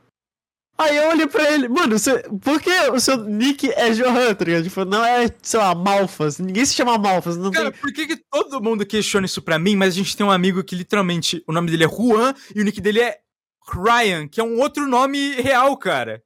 Aí 0.77 0.97
eu 0.97 1.09
olhei 1.11 1.27
pra 1.27 1.53
ele, 1.53 1.69
mano, 1.69 1.97
você, 1.97 2.19
por 2.43 2.61
que 2.61 2.71
o 2.91 2.99
seu 2.99 3.17
nick 3.17 3.71
é 3.73 3.91
Johan, 3.91 4.35
tá 4.35 4.45
ligado? 4.45 4.65
Tipo, 4.65 4.85
não 4.85 5.05
é, 5.05 5.31
sei 5.41 5.61
lá, 5.61 5.73
Malfas. 5.73 6.39
Ninguém 6.39 6.65
se 6.67 6.75
chama 6.75 6.99
Malfas, 6.99 7.37
não 7.37 7.53
Cara, 7.53 7.71
tem. 7.71 7.81
por 7.81 7.93
que, 7.93 8.09
que 8.09 8.17
todo 8.17 8.61
mundo 8.61 8.85
questiona 8.85 9.25
isso 9.25 9.41
pra 9.41 9.57
mim, 9.59 9.77
mas 9.77 9.95
a 9.95 9.97
gente 9.97 10.17
tem 10.17 10.27
um 10.27 10.33
amigo 10.33 10.65
que 10.65 10.75
literalmente 10.75 11.45
o 11.47 11.53
nome 11.53 11.71
dele 11.71 11.85
é 11.85 11.89
Juan 11.89 12.35
e 12.55 12.61
o 12.61 12.65
nick 12.65 12.81
dele 12.81 13.01
é 13.03 13.19
Ryan, 13.73 14.27
que 14.27 14.41
é 14.41 14.45
um 14.45 14.59
outro 14.59 14.87
nome 14.87 15.35
real, 15.41 15.77
cara. 15.77 16.21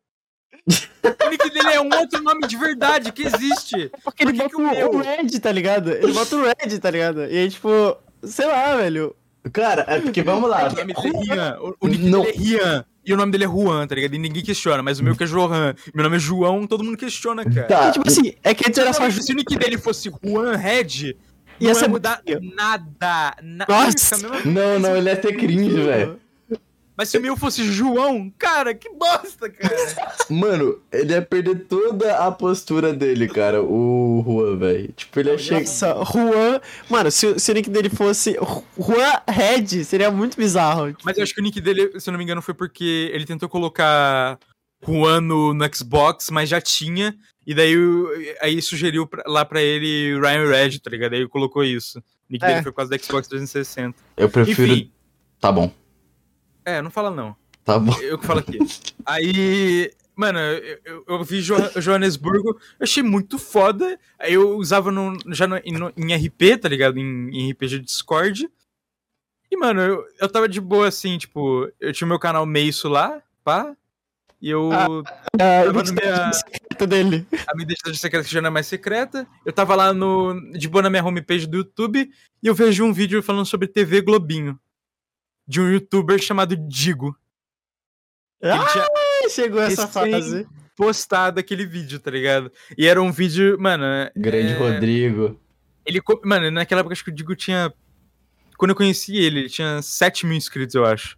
o 0.66 1.30
nick 1.30 1.50
dele 1.50 1.68
é 1.68 1.80
um 1.80 1.90
outro 1.94 2.22
nome 2.22 2.46
de 2.46 2.56
verdade 2.56 3.12
que 3.12 3.24
existe. 3.24 3.90
Porque 4.02 4.22
ele 4.22 4.32
por 4.32 4.48
que 4.48 4.56
bota 4.56 4.56
que 4.56 4.56
o 4.56 4.70
meu? 4.70 4.90
o 4.94 4.98
Red, 5.02 5.38
tá 5.40 5.52
ligado? 5.52 5.92
Ele 5.92 6.12
bota 6.12 6.36
o 6.36 6.42
Red, 6.42 6.78
tá 6.78 6.90
ligado? 6.90 7.26
E 7.26 7.36
aí, 7.36 7.50
tipo, 7.50 7.96
sei 8.22 8.46
lá, 8.46 8.76
velho. 8.76 9.14
Cara, 9.52 9.84
é 9.88 10.00
porque 10.00 10.22
vamos 10.22 10.48
lá. 10.48 10.68
O 10.68 10.70
nome 10.70 10.74
dele 10.74 10.92
é 10.92 11.34
Rian. 11.34 11.58
O, 11.60 11.74
o 11.80 11.88
nick 11.88 12.02
dele 12.02 12.28
é 12.28 12.32
Rian. 12.32 12.86
E 13.08 13.12
o 13.14 13.16
nome 13.16 13.32
dele 13.32 13.44
é 13.44 13.48
Juan, 13.48 13.86
tá 13.86 13.94
ligado? 13.94 14.14
E 14.14 14.18
ninguém 14.18 14.42
questiona, 14.42 14.82
mas 14.82 15.00
o 15.00 15.04
meu 15.04 15.16
que 15.16 15.24
é 15.24 15.26
Johan. 15.26 15.74
Meu 15.94 16.04
nome 16.04 16.16
é 16.16 16.20
João, 16.20 16.66
todo 16.66 16.84
mundo 16.84 16.98
questiona, 16.98 17.42
cara. 17.42 17.66
Tá, 17.66 17.88
E, 17.88 17.92
tipo 17.92 18.06
assim, 18.06 18.34
é 18.44 18.52
que 18.52 18.68
antes 18.68 18.78
era 18.78 18.92
só. 18.92 19.10
Se 19.10 19.32
o 19.32 19.34
nick 19.34 19.56
dele 19.56 19.78
fosse 19.78 20.10
Juan 20.22 20.54
Red, 20.56 21.16
Ia 21.58 21.72
ia 21.72 21.88
mudar 21.88 22.22
nada. 22.54 23.34
Na... 23.42 23.64
Nossa. 23.66 24.14
Ia 24.14 24.18
ficar 24.18 24.28
a 24.28 24.30
mesma 24.30 24.50
não, 24.52 24.78
não, 24.78 24.96
ele 24.96 25.08
é 25.08 25.16
ter 25.16 25.36
cringe, 25.36 25.80
velho. 25.80 26.20
Mas 26.98 27.10
se 27.10 27.16
o 27.16 27.20
meu 27.22 27.36
fosse 27.36 27.62
João, 27.62 28.28
cara, 28.36 28.74
que 28.74 28.90
bosta, 28.90 29.48
cara. 29.48 29.76
Mano, 30.28 30.80
ele 30.90 31.12
ia 31.12 31.22
perder 31.22 31.60
toda 31.66 32.16
a 32.26 32.32
postura 32.32 32.92
dele, 32.92 33.28
cara, 33.28 33.62
o 33.62 34.20
Juan, 34.26 34.56
velho. 34.58 34.92
Tipo, 34.92 35.20
ele 35.20 35.30
ia 35.30 35.38
chegar. 35.38 35.60
Nossa, 35.60 35.94
Juan. 36.12 36.60
Mano, 36.90 37.10
se, 37.12 37.38
se 37.38 37.50
o 37.52 37.54
nick 37.54 37.70
dele 37.70 37.88
fosse 37.88 38.36
Juan 38.76 39.20
Red, 39.30 39.84
seria 39.84 40.10
muito 40.10 40.36
bizarro. 40.36 40.92
Mas 41.04 41.16
eu 41.16 41.22
acho 41.22 41.32
que 41.32 41.40
o 41.40 41.44
nick 41.44 41.60
dele, 41.60 42.00
se 42.00 42.10
eu 42.10 42.12
não 42.12 42.18
me 42.18 42.24
engano, 42.24 42.42
foi 42.42 42.52
porque 42.54 43.10
ele 43.14 43.24
tentou 43.24 43.48
colocar 43.48 44.36
Juan 44.84 45.20
no, 45.20 45.54
no 45.54 45.64
Xbox, 45.74 46.30
mas 46.30 46.48
já 46.48 46.60
tinha. 46.60 47.14
E 47.46 47.54
daí 47.54 47.76
aí 48.42 48.60
sugeriu 48.60 49.06
pra- 49.06 49.22
lá 49.26 49.44
pra 49.44 49.62
ele 49.62 50.18
Ryan 50.20 50.50
Red, 50.50 50.78
tá 50.80 50.90
ligado? 50.90 51.12
Aí 51.14 51.20
ele 51.20 51.28
colocou 51.28 51.62
isso. 51.62 51.98
O 51.98 52.02
nick 52.32 52.44
É. 52.44 52.48
dele 52.48 52.62
foi 52.64 52.72
por 52.72 52.76
causa 52.78 52.90
da 52.90 52.98
Xbox 52.98 53.26
360. 53.28 53.94
Eu 54.16 54.28
prefiro. 54.28 54.72
Enfim. 54.72 54.90
Tá 55.40 55.50
bom, 55.52 55.70
É, 56.68 56.82
não 56.82 56.90
fala 56.90 57.10
não. 57.10 57.34
tá 57.64 57.78
bom. 57.78 57.96
Eu 58.00 58.18
que 58.18 58.26
falo 58.26 58.40
aqui. 58.40 58.58
Aí, 59.06 59.90
mano, 60.14 60.38
eu, 60.38 60.78
eu, 60.84 61.04
eu 61.08 61.24
vi 61.24 61.40
Jo- 61.40 61.70
Joanesburgo, 61.80 62.50
eu 62.50 62.84
achei 62.84 63.02
muito 63.02 63.38
foda. 63.38 63.98
Aí 64.18 64.34
eu 64.34 64.56
usava 64.56 64.90
no, 64.90 65.16
já 65.34 65.46
no, 65.46 65.56
em, 65.58 65.72
no- 65.72 65.92
em 65.96 66.14
RP, 66.14 66.58
tá 66.60 66.68
ligado? 66.68 66.98
Em, 66.98 67.28
em 67.30 67.50
RPG 67.52 67.78
Discord. 67.80 68.48
E, 69.50 69.56
mano, 69.56 69.80
eu, 69.80 70.04
eu 70.20 70.28
tava 70.28 70.48
de 70.48 70.60
boa 70.60 70.88
assim, 70.88 71.16
tipo, 71.16 71.70
eu 71.80 71.92
tinha 71.92 72.04
o 72.04 72.08
meu 72.08 72.18
canal 72.18 72.44
Meiço 72.44 72.88
lá, 72.88 73.22
pá. 73.42 73.74
E 74.40 74.50
eu. 74.50 74.70
Ah. 74.72 74.84
A 75.34 75.64
Tava 75.64 75.72
no 75.72 75.80
identidade 75.80 76.20
minha- 76.20 76.32
secreta 76.32 76.86
dele. 76.86 77.26
A 77.46 77.54
minha 77.56 77.64
identidade 77.64 77.96
secreta 77.98 78.24
que 78.26 78.32
já 78.32 78.40
não 78.40 78.48
é 78.48 78.50
mais 78.50 78.66
secreta. 78.66 79.26
Eu 79.44 79.52
tava 79.52 79.74
lá 79.74 79.92
no, 79.92 80.52
de 80.52 80.68
boa 80.68 80.82
na 80.82 80.90
minha 80.90 81.04
homepage 81.04 81.46
do 81.46 81.56
YouTube 81.56 82.08
e 82.42 82.46
eu 82.46 82.54
vejo 82.54 82.84
um 82.84 82.92
vídeo 82.92 83.20
falando 83.22 83.46
sobre 83.46 83.66
TV 83.66 84.00
Globinho. 84.00 84.56
De 85.48 85.60
um 85.60 85.72
youtuber 85.72 86.20
chamado 86.20 86.54
Digo. 86.54 87.16
Ah, 88.42 88.66
tinha 88.70 89.30
chegou 89.30 89.60
essa 89.60 89.88
fase. 89.88 90.46
postado 90.76 91.40
aquele 91.40 91.66
vídeo, 91.66 91.98
tá 91.98 92.10
ligado? 92.10 92.52
E 92.76 92.86
era 92.86 93.02
um 93.02 93.10
vídeo, 93.10 93.58
mano. 93.58 93.84
Grande 94.14 94.52
é, 94.52 94.56
Rodrigo. 94.58 95.40
Ele, 95.84 96.00
mano, 96.24 96.50
naquela 96.50 96.80
época 96.80 96.92
acho 96.92 97.02
que 97.04 97.10
o 97.10 97.14
Digo 97.14 97.34
tinha. 97.34 97.72
Quando 98.56 98.70
eu 98.72 98.76
conheci 98.76 99.16
ele, 99.16 99.40
ele 99.40 99.48
tinha 99.48 99.80
7 99.82 100.26
mil 100.26 100.36
inscritos, 100.36 100.74
eu 100.74 100.84
acho. 100.84 101.16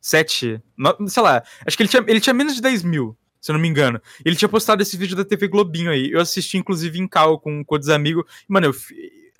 7. 0.00 0.60
no- 0.76 1.08
sei 1.08 1.22
lá. 1.22 1.42
Acho 1.66 1.76
que 1.76 1.82
ele 1.82 1.90
tinha, 1.90 2.04
ele 2.06 2.20
tinha 2.20 2.34
menos 2.34 2.54
de 2.54 2.62
10 2.62 2.82
mil, 2.82 3.16
se 3.40 3.50
eu 3.50 3.54
não 3.54 3.60
me 3.60 3.68
engano. 3.68 4.00
Ele 4.24 4.36
tinha 4.36 4.48
postado 4.48 4.80
esse 4.82 4.96
vídeo 4.96 5.16
da 5.16 5.24
TV 5.24 5.46
Globinho 5.48 5.90
aí. 5.90 6.10
Eu 6.10 6.20
assisti, 6.20 6.56
inclusive, 6.56 6.98
em 6.98 7.06
cal 7.06 7.38
com, 7.38 7.64
com 7.64 7.74
outros 7.74 7.90
amigos. 7.90 8.24
Mano, 8.48 8.66
eu 8.68 8.74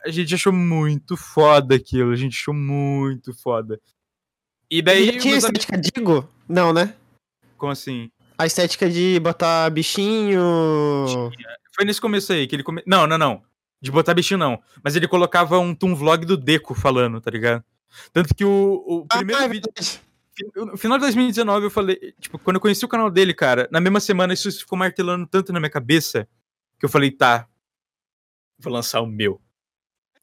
a 0.05 0.11
gente 0.11 0.33
achou 0.35 0.53
muito 0.53 1.17
foda 1.17 1.75
aquilo. 1.75 2.13
A 2.13 2.17
gente 2.17 2.37
achou 2.37 2.55
muito 2.55 3.33
foda. 3.33 3.81
E 4.71 4.83
daí. 4.83 5.09
Ele 5.09 5.19
tinha 5.19 5.33
meus 5.33 5.45
amigos- 5.45 5.65
estética 5.65 6.01
Digo? 6.01 6.29
Não, 6.49 6.73
né? 6.73 6.95
Como 7.57 7.73
assim? 7.73 8.11
A 8.37 8.47
estética 8.47 8.89
de 8.89 9.19
botar 9.21 9.69
bichinho. 9.71 10.41
Foi 11.75 11.85
nesse 11.85 12.01
começo 12.01 12.33
aí 12.33 12.47
que 12.47 12.57
ele 12.57 12.63
come... 12.63 12.83
Não, 12.87 13.07
não, 13.07 13.19
não. 13.19 13.43
De 13.81 13.91
botar 13.91 14.15
bichinho, 14.15 14.39
não. 14.39 14.61
Mas 14.83 14.97
ele 14.97 15.09
colocava 15.09 15.59
um 15.59 15.75
Toon 15.75 15.95
Vlog 15.95 16.25
do 16.25 16.37
Deco 16.37 16.75
falando, 16.75 17.21
tá 17.21 17.31
ligado? 17.31 17.65
Tanto 18.13 18.35
que 18.35 18.45
o, 18.45 18.85
o 18.87 19.07
primeiro 19.07 19.41
ah, 19.41 19.45
é 19.45 19.49
vídeo. 19.49 19.71
No 20.55 20.77
final 20.77 20.99
de 20.99 21.03
2019, 21.03 21.67
eu 21.67 21.71
falei. 21.71 22.15
Tipo, 22.21 22.39
quando 22.39 22.57
eu 22.57 22.61
conheci 22.61 22.85
o 22.85 22.89
canal 22.89 23.11
dele, 23.11 23.35
cara, 23.35 23.69
na 23.73 23.81
mesma 23.81 24.01
semana 24.01 24.33
isso 24.33 24.51
ficou 24.53 24.79
martelando 24.79 25.27
tanto 25.27 25.53
na 25.53 25.59
minha 25.59 25.71
cabeça 25.71 26.29
que 26.79 26.85
eu 26.85 26.89
falei, 26.89 27.11
tá. 27.11 27.49
Vou 28.59 28.73
lançar 28.73 29.01
o 29.01 29.07
meu. 29.07 29.41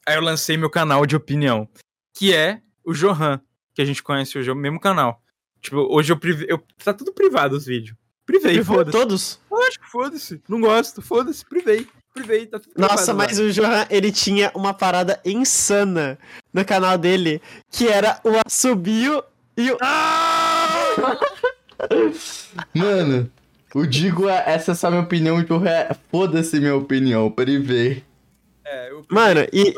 Aí 0.08 0.16
eu 0.16 0.22
lancei 0.22 0.56
meu 0.56 0.70
canal 0.70 1.06
de 1.06 1.16
opinião, 1.16 1.68
que 2.14 2.34
é 2.34 2.62
o 2.84 2.94
Johan, 2.94 3.42
que 3.76 3.82
a 3.82 3.86
gente 3.86 4.02
conhece 4.02 4.38
hoje, 4.40 4.50
é 4.50 4.54
o 4.54 4.56
mesmo 4.56 4.80
canal. 4.80 5.22
Tipo, 5.62 5.78
hoje 5.94 6.12
eu, 6.12 6.18
prive... 6.18 6.46
eu 6.50 6.62
Tá 6.84 6.94
tudo 6.94 7.14
privado 7.14 7.56
os 7.56 7.66
vídeos. 7.66 7.96
Privei, 8.26 8.64
foda-se. 8.64 8.98
todos? 8.98 9.40
Eu 9.52 9.62
acho 9.64 9.80
que 9.80 9.88
foda-se. 9.88 10.42
Não 10.50 10.60
gosto, 10.62 11.02
foda-se, 11.02 11.46
privei. 11.46 11.88
Privei, 12.14 12.46
tá 12.48 12.60
tudo 12.60 12.74
Nossa, 12.78 12.96
privado 12.96 13.18
lá. 13.20 13.26
mas 13.28 13.40
o 13.40 13.52
Johan, 13.52 13.86
ele 13.90 14.12
tinha 14.12 14.50
uma 14.56 14.74
parada 14.74 15.20
insana 15.26 16.18
no 16.54 16.64
canal 16.64 16.98
dele, 16.98 17.42
que 17.70 17.88
era 17.88 18.20
o 18.24 18.32
assobio 18.46 19.22
e 19.58 19.70
o... 19.72 19.78
Mano, 22.74 23.30
o 23.74 23.86
Digo, 23.86 24.30
é- 24.30 24.44
essa 24.48 24.72
é 24.72 24.76
só 24.76 24.90
minha 24.90 25.02
opinião, 25.04 25.40
então 25.40 25.66
é. 25.66 25.90
Foda-se 26.10 26.60
minha 26.60 26.76
opinião, 26.76 27.30
privei. 27.30 28.04
É, 28.64 28.92
eu 28.92 29.06
Mano, 29.12 29.42
e 29.52 29.74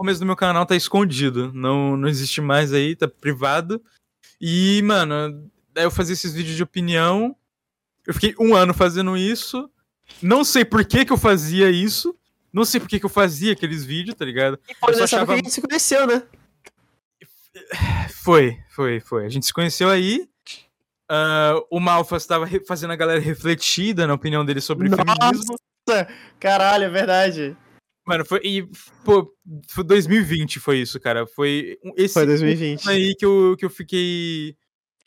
começo 0.00 0.18
do 0.20 0.24
meu 0.26 0.34
canal 0.36 0.64
tá 0.64 0.74
escondido. 0.74 1.52
Não, 1.52 1.94
não 1.96 2.08
existe 2.08 2.40
mais 2.40 2.72
aí, 2.72 2.96
tá 2.96 3.06
privado. 3.06 3.82
E, 4.40 4.80
mano, 4.82 5.50
daí 5.74 5.84
eu 5.84 5.90
fazia 5.90 6.14
esses 6.14 6.32
vídeos 6.32 6.56
de 6.56 6.62
opinião. 6.62 7.36
Eu 8.06 8.14
fiquei 8.14 8.34
um 8.40 8.54
ano 8.54 8.72
fazendo 8.72 9.14
isso. 9.14 9.70
Não 10.22 10.42
sei 10.42 10.64
por 10.64 10.84
que 10.86 11.04
que 11.04 11.12
eu 11.12 11.18
fazia 11.18 11.70
isso. 11.70 12.16
Não 12.50 12.64
sei 12.64 12.80
por 12.80 12.88
que 12.88 12.98
que 12.98 13.04
eu 13.04 13.10
fazia 13.10 13.52
aqueles 13.52 13.84
vídeos, 13.84 14.16
tá 14.16 14.24
ligado? 14.24 14.58
foi 14.80 14.90
eu 14.90 14.94
só 14.94 15.00
nessa 15.02 15.16
achava- 15.16 15.26
que 15.26 15.32
a 15.32 15.36
gente 15.36 15.50
se 15.52 15.60
conheceu, 15.60 16.06
né? 16.06 16.22
Foi, 18.22 18.58
foi, 18.70 19.00
foi. 19.00 19.26
A 19.26 19.28
gente 19.28 19.44
se 19.46 19.52
conheceu 19.52 19.88
aí. 19.90 20.26
Ah, 21.08 21.54
o 21.70 21.78
Malfas 21.78 22.24
tava 22.26 22.46
re- 22.46 22.64
fazendo 22.64 22.92
a 22.92 22.96
galera 22.96 23.20
refletida 23.20 24.06
na 24.06 24.14
opinião 24.14 24.44
dele 24.44 24.60
sobre 24.60 24.88
Nossa! 24.88 25.02
feminismo. 25.04 25.56
Caralho, 26.38 26.84
é 26.84 26.88
verdade. 26.88 27.56
Mano, 28.10 28.24
foi. 28.24 28.40
E, 28.42 28.68
pô, 29.04 29.32
foi 29.68 29.84
2020 29.84 30.58
foi 30.58 30.80
isso, 30.80 30.98
cara. 30.98 31.28
Foi 31.28 31.78
esse 31.96 32.14
Foi 32.14 32.26
2020. 32.26 32.82
ano 32.82 32.90
aí 32.90 33.14
que 33.14 33.24
eu, 33.24 33.54
que 33.56 33.64
eu 33.64 33.70
fiquei 33.70 34.56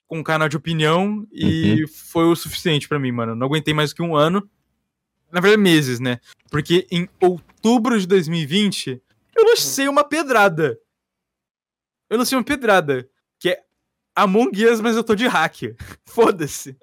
com 0.08 0.20
um 0.20 0.24
canal 0.24 0.48
de 0.48 0.56
opinião 0.56 1.28
e 1.30 1.86
foi 1.86 2.24
o 2.24 2.34
suficiente 2.36 2.88
pra 2.88 2.98
mim, 2.98 3.12
mano. 3.12 3.36
Não 3.36 3.48
aguentei 3.48 3.74
mais 3.74 3.92
que 3.92 4.02
um 4.02 4.16
ano. 4.16 4.50
Na 5.30 5.42
verdade, 5.42 5.62
meses, 5.62 6.00
né? 6.00 6.18
Porque 6.50 6.88
em 6.90 7.10
outubro 7.20 8.00
de 8.00 8.08
2020, 8.08 9.02
eu 9.36 9.44
lancei 9.50 9.90
uma 9.90 10.06
pedrada. 10.06 10.80
Eu 12.10 12.18
lancei 12.18 12.38
uma 12.38 12.44
pedrada. 12.46 13.06
Que 13.38 13.50
é 13.50 13.64
Among 14.16 14.66
Us, 14.66 14.80
mas 14.80 14.96
eu 14.96 15.04
tô 15.04 15.14
de 15.14 15.28
hack. 15.28 15.76
Foda-se. 16.08 16.78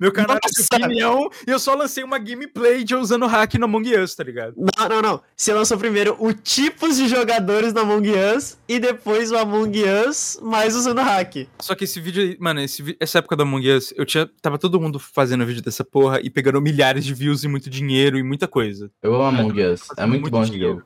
Meu 0.00 0.10
canal 0.10 0.36
é 0.36 0.40
de 0.48 0.58
Nossa! 0.58 0.84
opinião 0.84 1.30
e 1.46 1.50
eu 1.50 1.58
só 1.58 1.74
lancei 1.74 2.02
uma 2.02 2.18
gameplay 2.18 2.82
de 2.82 2.94
eu 2.94 3.00
usando 3.00 3.26
hack 3.26 3.54
no 3.54 3.66
Among 3.66 3.94
Us, 3.98 4.14
tá 4.14 4.24
ligado? 4.24 4.54
Não, 4.56 4.88
não, 4.88 5.02
não. 5.02 5.22
Você 5.36 5.52
lançou 5.52 5.76
primeiro 5.78 6.16
o 6.18 6.32
tipos 6.32 6.96
de 6.96 7.08
jogadores 7.08 7.72
no 7.72 7.80
Among 7.80 8.10
Us 8.36 8.56
e 8.68 8.78
depois 8.78 9.30
o 9.30 9.36
Among 9.36 9.82
Us, 10.08 10.38
mais 10.42 10.74
usando 10.74 11.00
hack. 11.02 11.46
Só 11.60 11.74
que 11.74 11.84
esse 11.84 12.00
vídeo, 12.00 12.22
aí- 12.22 12.36
mano, 12.40 12.60
esse 12.60 12.96
essa 12.98 13.18
época 13.18 13.36
do 13.36 13.42
Among 13.42 13.70
Us, 13.70 13.92
eu 13.96 14.04
tinha. 14.06 14.28
Tava 14.40 14.58
todo 14.58 14.80
mundo 14.80 14.98
fazendo 14.98 15.44
vídeo 15.44 15.62
dessa 15.62 15.84
porra 15.84 16.20
e 16.22 16.30
pegando 16.30 16.60
milhares 16.60 17.04
de 17.04 17.12
views 17.14 17.44
e 17.44 17.48
muito 17.48 17.68
dinheiro 17.68 18.18
e 18.18 18.22
muita 18.22 18.48
coisa. 18.48 18.90
Eu 19.02 19.14
amo 19.14 19.40
Among 19.40 19.62
Us. 19.62 19.82
É 19.96 20.06
muito 20.06 20.22
muito 20.22 20.32
bom 20.32 20.42
esse 20.42 20.58
jogo. 20.58 20.82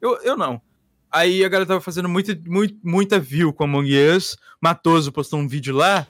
Eu, 0.00 0.18
eu 0.22 0.36
não. 0.36 0.60
Aí 1.12 1.44
a 1.44 1.48
galera 1.48 1.66
tava 1.66 1.80
fazendo 1.80 2.08
muita, 2.08 2.38
muito, 2.46 2.76
muita 2.82 3.18
view 3.18 3.52
com 3.52 3.64
Among 3.64 3.92
Us. 4.16 4.36
Matoso 4.62 5.12
postou 5.12 5.38
um 5.40 5.46
vídeo 5.48 5.74
lá. 5.74 6.06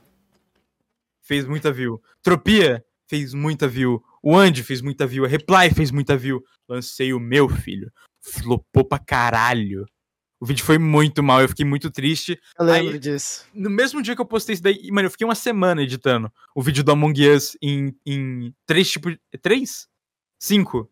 Fez 1.30 1.46
muita 1.46 1.70
view. 1.70 2.02
Tropia 2.24 2.84
fez 3.08 3.32
muita 3.32 3.68
view. 3.68 4.02
O 4.20 4.36
Andy 4.36 4.64
fez 4.64 4.82
muita 4.82 5.06
view. 5.06 5.24
A 5.24 5.28
Reply 5.28 5.70
fez 5.72 5.92
muita 5.92 6.16
view. 6.16 6.42
Lancei 6.68 7.12
o 7.12 7.20
meu, 7.20 7.48
filho. 7.48 7.88
Flopou 8.20 8.84
pra 8.84 8.98
caralho. 8.98 9.86
O 10.40 10.44
vídeo 10.44 10.64
foi 10.64 10.76
muito 10.76 11.22
mal, 11.22 11.40
eu 11.40 11.48
fiquei 11.48 11.64
muito 11.64 11.88
triste. 11.88 12.36
Eu 12.58 12.64
lembro 12.64 12.94
Aí- 12.94 12.98
disso. 12.98 13.44
No 13.54 13.70
mesmo 13.70 14.02
dia 14.02 14.16
que 14.16 14.20
eu 14.20 14.26
postei 14.26 14.54
isso 14.54 14.62
daí, 14.64 14.90
mano, 14.90 15.06
eu 15.06 15.10
fiquei 15.12 15.24
uma 15.24 15.36
semana 15.36 15.82
editando 15.84 16.32
o 16.52 16.60
vídeo 16.62 16.82
do 16.82 16.90
Among 16.90 17.28
Us 17.30 17.56
em, 17.62 17.94
em 18.04 18.52
três 18.66 18.90
tipos. 18.90 19.16
Três? 19.40 19.86
Cinco. 20.36 20.90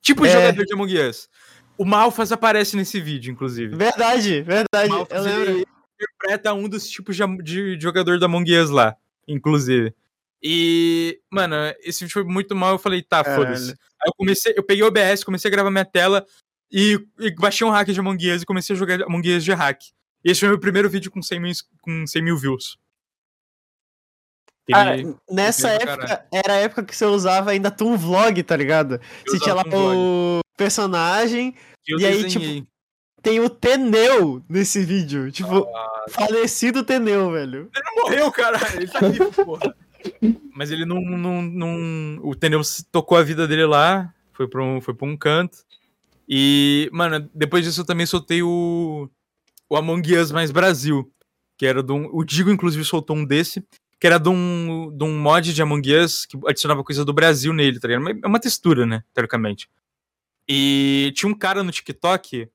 Tipo 0.00 0.22
de 0.22 0.28
É. 0.28 0.32
jogador 0.32 0.64
de 0.64 0.72
Among 0.72 0.98
Us. 1.06 1.28
O 1.76 1.84
Malfas 1.84 2.32
aparece 2.32 2.76
nesse 2.78 2.98
vídeo, 2.98 3.30
inclusive. 3.30 3.76
Verdade, 3.76 4.40
verdade. 4.40 4.88
O 4.90 4.94
Malfas, 4.94 5.18
Eu 5.18 5.22
lembro. 5.38 5.50
ele 5.50 5.66
interpreta 5.96 6.54
um 6.54 6.66
dos 6.66 6.88
tipos 6.88 7.14
de, 7.14 7.22
am- 7.22 7.36
de 7.42 7.78
jogador 7.78 8.18
da 8.18 8.24
Among 8.24 8.56
Us 8.56 8.70
lá, 8.70 8.96
inclusive. 9.32 9.94
E, 10.42 11.20
mano, 11.30 11.54
esse 11.80 12.00
vídeo 12.00 12.12
foi 12.12 12.24
muito 12.24 12.54
mal. 12.56 12.72
Eu 12.72 12.78
falei, 12.78 13.02
tá, 13.02 13.22
Caralho. 13.22 13.44
foda-se. 13.44 13.70
Aí 13.72 14.08
eu 14.08 14.14
comecei, 14.16 14.54
eu 14.56 14.62
peguei 14.62 14.82
o 14.82 14.86
OBS, 14.86 15.22
comecei 15.22 15.48
a 15.48 15.52
gravar 15.52 15.70
minha 15.70 15.84
tela 15.84 16.26
e, 16.72 16.98
e 17.18 17.34
baixei 17.34 17.66
um 17.66 17.70
hack 17.70 17.88
de 17.88 18.00
Among 18.00 18.32
Us 18.32 18.42
e 18.42 18.46
comecei 18.46 18.74
a 18.74 18.78
jogar 18.78 19.02
Among 19.02 19.36
Us 19.36 19.44
de 19.44 19.52
hack. 19.52 19.82
E 20.24 20.30
esse 20.30 20.40
foi 20.40 20.48
meu 20.48 20.58
primeiro 20.58 20.88
vídeo 20.88 21.10
com 21.10 21.20
100 21.20 21.40
mil, 21.40 21.52
com 21.82 22.06
100 22.06 22.22
mil 22.22 22.36
views. 22.36 22.78
Cara, 24.70 24.96
nessa 25.28 25.68
época, 25.70 26.26
era 26.32 26.54
a 26.54 26.58
época 26.58 26.84
que 26.84 26.94
você 26.94 27.04
usava 27.04 27.50
ainda 27.50 27.70
Toon 27.70 27.96
Vlog, 27.96 28.42
tá 28.42 28.56
ligado? 28.56 29.00
eu 29.26 29.32
Você 29.32 29.40
tinha 29.40 29.54
lá 29.54 29.64
um 29.66 30.38
o 30.38 30.40
personagem, 30.56 31.56
e 31.88 32.06
aí, 32.06 32.22
desenhei. 32.22 32.66
Tem 33.22 33.40
o 33.40 33.48
Teneu 33.50 34.42
nesse 34.48 34.84
vídeo. 34.84 35.30
Tipo, 35.30 35.66
Ah. 35.74 36.04
falecido 36.10 36.82
Teneu, 36.84 37.30
velho. 37.32 37.70
Ele 37.74 37.84
não 37.84 38.02
morreu, 38.02 38.32
caralho. 38.32 38.76
Ele 38.76 38.88
tá 38.88 39.00
vivo, 39.08 39.30
porra. 39.44 39.74
Mas 40.54 40.70
ele 40.70 40.84
não, 40.84 41.00
não, 41.00 41.42
não. 41.42 42.18
O 42.22 42.34
Teneu 42.34 42.60
tocou 42.90 43.16
a 43.18 43.22
vida 43.22 43.46
dele 43.46 43.66
lá. 43.66 44.12
Foi 44.32 44.48
pra, 44.48 44.62
um, 44.62 44.80
foi 44.80 44.94
pra 44.94 45.06
um 45.06 45.16
canto. 45.16 45.58
E, 46.28 46.88
mano, 46.92 47.28
depois 47.34 47.64
disso 47.64 47.80
eu 47.80 47.86
também 47.86 48.06
soltei 48.06 48.42
o. 48.42 49.08
O 49.68 49.76
Among 49.76 50.16
Us 50.16 50.32
mais 50.32 50.50
Brasil. 50.50 51.10
Que 51.56 51.66
era 51.66 51.82
de 51.82 51.92
um. 51.92 52.08
O 52.12 52.24
Digo, 52.24 52.50
inclusive, 52.50 52.84
soltou 52.84 53.16
um 53.16 53.24
desse. 53.24 53.62
Que 54.00 54.06
era 54.06 54.18
de 54.18 54.30
um, 54.30 54.90
de 54.96 55.04
um 55.04 55.18
mod 55.18 55.52
de 55.52 55.60
Among 55.62 55.94
Us 55.94 56.24
que 56.24 56.38
adicionava 56.46 56.82
coisa 56.82 57.04
do 57.04 57.12
Brasil 57.12 57.52
nele, 57.52 57.78
tá 57.78 57.86
ligado? 57.86 58.18
É 58.24 58.26
uma 58.26 58.40
textura, 58.40 58.86
né? 58.86 59.02
Teoricamente. 59.12 59.68
E 60.48 61.12
tinha 61.14 61.30
um 61.30 61.34
cara 61.34 61.62
no 61.62 61.70
TikTok. 61.70 62.48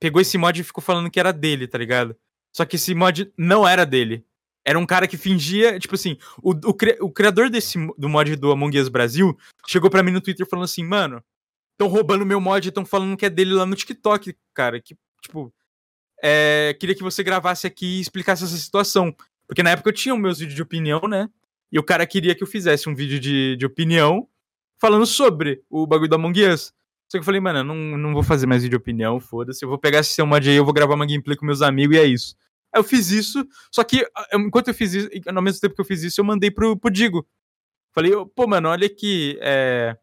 Pegou 0.00 0.20
esse 0.20 0.38
mod 0.38 0.58
e 0.58 0.64
ficou 0.64 0.82
falando 0.82 1.10
que 1.10 1.20
era 1.20 1.32
dele, 1.32 1.68
tá 1.68 1.78
ligado? 1.78 2.16
Só 2.52 2.64
que 2.64 2.76
esse 2.76 2.94
mod 2.94 3.32
não 3.36 3.68
era 3.68 3.84
dele. 3.84 4.24
Era 4.64 4.78
um 4.78 4.86
cara 4.86 5.06
que 5.06 5.16
fingia, 5.16 5.78
tipo 5.78 5.94
assim, 5.94 6.18
o, 6.42 6.52
o, 6.52 6.76
o 7.02 7.12
criador 7.12 7.48
desse 7.48 7.78
do 7.96 8.08
mod 8.08 8.34
do 8.36 8.50
Among 8.50 8.78
Us 8.78 8.88
Brasil 8.88 9.36
chegou 9.66 9.90
pra 9.90 10.02
mim 10.02 10.10
no 10.10 10.20
Twitter 10.20 10.46
falando 10.46 10.64
assim, 10.64 10.84
mano, 10.84 11.22
estão 11.72 11.88
roubando 11.88 12.26
meu 12.26 12.40
mod 12.40 12.66
e 12.66 12.68
estão 12.68 12.84
falando 12.84 13.16
que 13.16 13.24
é 13.24 13.30
dele 13.30 13.54
lá 13.54 13.64
no 13.64 13.76
TikTok, 13.76 14.36
cara. 14.52 14.80
Que, 14.80 14.96
tipo, 15.22 15.52
é, 16.22 16.76
queria 16.78 16.94
que 16.94 17.02
você 17.02 17.22
gravasse 17.22 17.66
aqui 17.66 17.98
e 17.98 18.00
explicasse 18.00 18.44
essa 18.44 18.56
situação. 18.56 19.14
Porque 19.46 19.62
na 19.62 19.70
época 19.70 19.88
eu 19.88 19.94
tinha 19.94 20.14
meus 20.16 20.38
vídeos 20.38 20.56
de 20.56 20.62
opinião, 20.62 21.00
né? 21.08 21.28
E 21.72 21.78
o 21.78 21.82
cara 21.82 22.06
queria 22.06 22.34
que 22.34 22.42
eu 22.42 22.46
fizesse 22.46 22.88
um 22.88 22.94
vídeo 22.94 23.18
de, 23.18 23.56
de 23.56 23.64
opinião 23.64 24.28
falando 24.78 25.06
sobre 25.06 25.62
o 25.70 25.86
bagulho 25.86 26.08
do 26.08 26.16
Among 26.16 26.46
Us. 26.46 26.72
Só 27.10 27.18
que 27.18 27.22
eu 27.22 27.24
falei, 27.24 27.40
mano, 27.40 27.58
eu 27.58 27.64
não, 27.64 27.74
não 27.74 28.12
vou 28.14 28.22
fazer 28.22 28.46
mais 28.46 28.62
vídeo 28.62 28.78
de 28.78 28.80
opinião, 28.80 29.18
foda-se. 29.18 29.64
Eu 29.64 29.68
vou 29.68 29.76
pegar 29.76 29.98
esse 29.98 30.12
seu 30.12 30.24
mod 30.24 30.48
aí, 30.48 30.54
eu 30.54 30.64
vou 30.64 30.72
gravar 30.72 30.94
uma 30.94 31.04
gameplay 31.04 31.36
com 31.36 31.44
meus 31.44 31.60
amigos 31.60 31.96
e 31.96 31.98
é 31.98 32.04
isso. 32.04 32.36
Aí 32.72 32.78
eu 32.78 32.84
fiz 32.84 33.10
isso, 33.10 33.44
só 33.72 33.82
que 33.82 34.06
ah, 34.16 34.28
enquanto 34.34 34.68
eu 34.68 34.74
fiz 34.74 34.94
isso, 34.94 35.08
ao 35.26 35.42
mesmo 35.42 35.60
tempo 35.60 35.74
que 35.74 35.80
eu 35.80 35.84
fiz 35.84 36.04
isso, 36.04 36.20
eu 36.20 36.24
mandei 36.24 36.52
pro, 36.52 36.76
pro 36.76 36.88
Digo. 36.88 37.26
Falei, 37.92 38.12
pô, 38.36 38.46
mano, 38.46 38.68
olha 38.68 38.86
aqui. 38.86 39.36
É... 39.40 39.96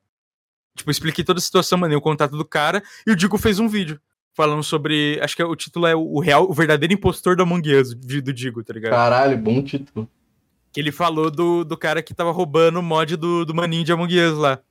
Tipo, 0.76 0.92
expliquei 0.92 1.24
toda 1.24 1.40
a 1.40 1.42
situação, 1.42 1.78
mandei 1.78 1.98
o 1.98 2.02
contato 2.02 2.36
do 2.36 2.44
cara, 2.44 2.84
e 3.06 3.12
o 3.12 3.16
Digo 3.16 3.38
fez 3.38 3.58
um 3.58 3.70
vídeo 3.70 3.98
falando 4.34 4.62
sobre. 4.62 5.18
Acho 5.22 5.34
que 5.34 5.42
o 5.42 5.56
título 5.56 5.88
é 5.88 5.96
o 5.96 6.20
real, 6.20 6.44
o 6.44 6.54
verdadeiro 6.54 6.94
impostor 6.94 7.38
do 7.38 7.44
Among 7.44 7.74
Us, 7.74 7.96
do 7.96 8.34
Digo, 8.34 8.62
tá 8.66 8.74
ligado? 8.74 8.92
Caralho, 8.92 9.38
bom 9.38 9.64
título. 9.64 10.10
Que 10.74 10.82
ele 10.82 10.92
falou 10.92 11.32
do, 11.32 11.64
do 11.64 11.78
cara 11.78 12.04
que 12.04 12.14
tava 12.14 12.32
roubando 12.32 12.80
o 12.80 12.84
mod 12.84 13.16
do, 13.16 13.46
do 13.46 13.56
maninho 13.56 13.86
de 13.86 13.94
Among 13.94 14.20
Us 14.20 14.38
lá. 14.38 14.62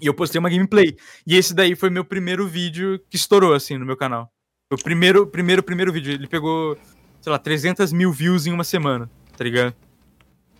E 0.00 0.06
eu 0.06 0.14
postei 0.14 0.38
uma 0.38 0.50
gameplay. 0.50 0.96
E 1.26 1.36
esse 1.36 1.54
daí 1.54 1.74
foi 1.74 1.88
meu 1.90 2.04
primeiro 2.04 2.46
vídeo 2.46 3.00
que 3.08 3.16
estourou, 3.16 3.54
assim, 3.54 3.78
no 3.78 3.86
meu 3.86 3.96
canal. 3.96 4.30
Foi 4.68 4.78
o 4.78 4.82
primeiro, 4.82 5.26
primeiro, 5.26 5.62
primeiro 5.62 5.92
vídeo. 5.92 6.12
Ele 6.12 6.26
pegou, 6.26 6.76
sei 7.20 7.30
lá, 7.32 7.38
300 7.38 7.92
mil 7.92 8.12
views 8.12 8.46
em 8.46 8.52
uma 8.52 8.64
semana, 8.64 9.08
tá 9.36 9.44
ligado? 9.44 9.74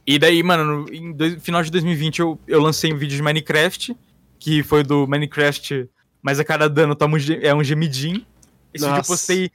E 0.06 0.18
daí, 0.18 0.42
mano, 0.42 0.64
no 0.84 0.94
em 0.94 1.12
dois- 1.12 1.42
final 1.42 1.62
de 1.62 1.70
2020 1.70 2.20
eu, 2.20 2.38
eu 2.46 2.60
lancei 2.60 2.92
um 2.92 2.96
vídeo 2.96 3.16
de 3.16 3.22
Minecraft, 3.22 3.96
que 4.38 4.62
foi 4.62 4.82
do 4.84 5.06
Minecraft, 5.06 5.88
mas 6.22 6.38
a 6.38 6.44
cada 6.44 6.68
dano 6.68 6.94
toma 6.94 7.16
um, 7.16 7.20
é 7.42 7.54
um 7.54 7.64
gemidinho. 7.64 8.24
Esse 8.72 8.84
vídeo 8.84 8.92
eu 8.94 8.96
Nossa. 8.98 9.08
postei 9.12 9.50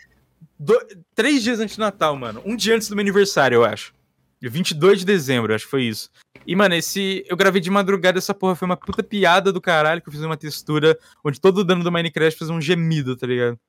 do- 0.59 0.85
três 1.15 1.41
dias 1.43 1.59
antes 1.59 1.77
do 1.77 1.79
Natal, 1.79 2.15
mano. 2.17 2.41
Um 2.45 2.55
dia 2.55 2.75
antes 2.75 2.89
do 2.89 2.95
meu 2.95 3.01
aniversário, 3.03 3.55
eu 3.55 3.63
acho. 3.65 3.93
Dia 4.41 4.49
22 4.49 4.99
de 4.99 5.05
dezembro, 5.05 5.53
acho 5.53 5.65
que 5.65 5.71
foi 5.71 5.83
isso. 5.83 6.09
E, 6.47 6.55
mano, 6.55 6.73
esse. 6.73 7.23
Eu 7.27 7.37
gravei 7.37 7.61
de 7.61 7.69
madrugada, 7.69 8.17
essa 8.17 8.33
porra 8.33 8.55
foi 8.55 8.65
uma 8.65 8.75
puta 8.75 9.03
piada 9.03 9.51
do 9.51 9.61
caralho, 9.61 10.01
que 10.01 10.09
eu 10.09 10.11
fiz 10.11 10.21
uma 10.21 10.35
textura 10.35 10.97
onde 11.23 11.39
todo 11.39 11.59
o 11.59 11.63
dano 11.63 11.83
do 11.83 11.91
Minecraft 11.91 12.39
fez 12.39 12.49
um 12.49 12.59
gemido, 12.59 13.15
tá 13.15 13.27
ligado? 13.27 13.59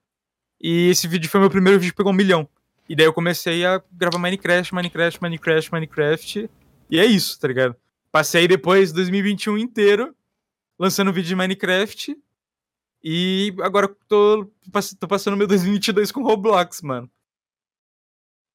E 0.59 0.89
esse 0.89 1.07
vídeo 1.07 1.29
foi 1.29 1.41
meu 1.41 1.51
primeiro 1.51 1.79
vídeo 1.79 1.93
que 1.93 1.97
pegou 1.97 2.13
um 2.13 2.17
milhão. 2.17 2.49
E 2.89 2.97
daí 2.97 3.05
eu 3.05 3.13
comecei 3.13 3.67
a 3.67 3.83
gravar 3.93 4.19
Minecraft, 4.19 4.75
Minecraft, 4.75 5.23
Minecraft, 5.23 5.73
Minecraft. 5.73 6.51
E 6.91 6.99
é 6.99 7.05
isso, 7.05 7.39
tá 7.39 7.49
ligado? 7.49 7.77
Passei 8.11 8.49
depois 8.49 8.93
2021 8.93 9.59
inteiro 9.59 10.15
lançando 10.79 11.13
vídeo 11.13 11.29
de 11.29 11.37
Minecraft. 11.37 12.17
E 13.05 13.55
agora 13.61 13.89
tô, 14.09 14.51
tô 14.99 15.09
passando 15.09 15.37
meu 15.37 15.47
2022 15.47 16.11
com 16.13 16.23
Roblox, 16.23 16.81
mano. 16.81 17.11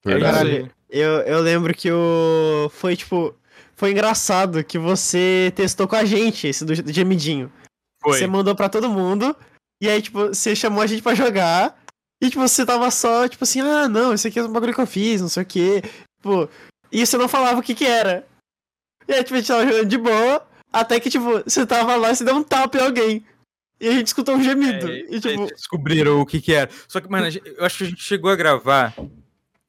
É 0.05 0.11
isso 0.11 0.19
Verdade. 0.19 0.49
aí. 0.49 0.76
Eu, 0.89 1.21
eu 1.21 1.41
lembro 1.41 1.73
que 1.73 1.91
o. 1.91 2.69
Foi 2.71 2.95
tipo. 2.95 3.35
Foi 3.75 3.91
engraçado 3.91 4.63
que 4.63 4.79
você 4.79 5.53
testou 5.55 5.87
com 5.87 5.95
a 5.95 6.03
gente 6.03 6.47
esse 6.47 6.65
do 6.65 6.73
gemidinho. 6.91 7.51
Foi. 8.01 8.17
Você 8.17 8.25
mandou 8.25 8.55
pra 8.55 8.69
todo 8.69 8.89
mundo. 8.89 9.35
E 9.81 9.87
aí, 9.87 10.01
tipo, 10.01 10.27
você 10.29 10.55
chamou 10.55 10.81
a 10.81 10.87
gente 10.87 11.03
pra 11.03 11.13
jogar. 11.13 11.77
E, 12.21 12.29
tipo, 12.29 12.41
você 12.41 12.65
tava 12.65 12.89
só, 12.89 13.27
tipo 13.27 13.43
assim, 13.43 13.61
ah, 13.61 13.87
não, 13.87 14.13
esse 14.13 14.27
aqui 14.27 14.39
é 14.39 14.43
um 14.43 14.51
bagulho 14.51 14.73
que 14.73 14.81
eu 14.81 14.87
fiz, 14.87 15.21
não 15.21 15.29
sei 15.29 15.43
o 15.43 15.45
quê. 15.45 15.83
Tipo, 16.17 16.49
e 16.91 17.05
você 17.05 17.17
não 17.17 17.27
falava 17.27 17.59
o 17.59 17.63
que 17.63 17.75
que 17.75 17.85
era. 17.85 18.25
E 19.07 19.13
aí, 19.13 19.23
tipo, 19.23 19.35
a 19.35 19.37
gente 19.37 19.47
tava 19.47 19.67
jogando 19.67 19.85
de 19.85 19.97
boa. 19.97 20.47
Até 20.73 20.99
que, 20.99 21.09
tipo, 21.09 21.43
você 21.43 21.65
tava 21.65 21.95
lá 21.95 22.11
e 22.11 22.15
você 22.15 22.23
deu 22.23 22.35
um 22.35 22.43
tapa 22.43 22.77
em 22.77 22.81
alguém. 22.81 23.25
E 23.79 23.87
a 23.87 23.91
gente 23.91 24.07
escutou 24.07 24.35
um 24.35 24.43
gemido. 24.43 24.91
É, 24.91 24.99
e, 25.01 25.19
tipo, 25.19 25.45
descobriram 25.45 26.19
o 26.19 26.25
que 26.25 26.41
que 26.41 26.53
era. 26.53 26.69
Só 26.87 26.99
que, 26.99 27.09
mano, 27.09 27.27
eu 27.45 27.63
acho 27.63 27.77
que 27.77 27.83
a 27.83 27.87
gente 27.87 28.03
chegou 28.03 28.31
a 28.31 28.35
gravar 28.35 28.95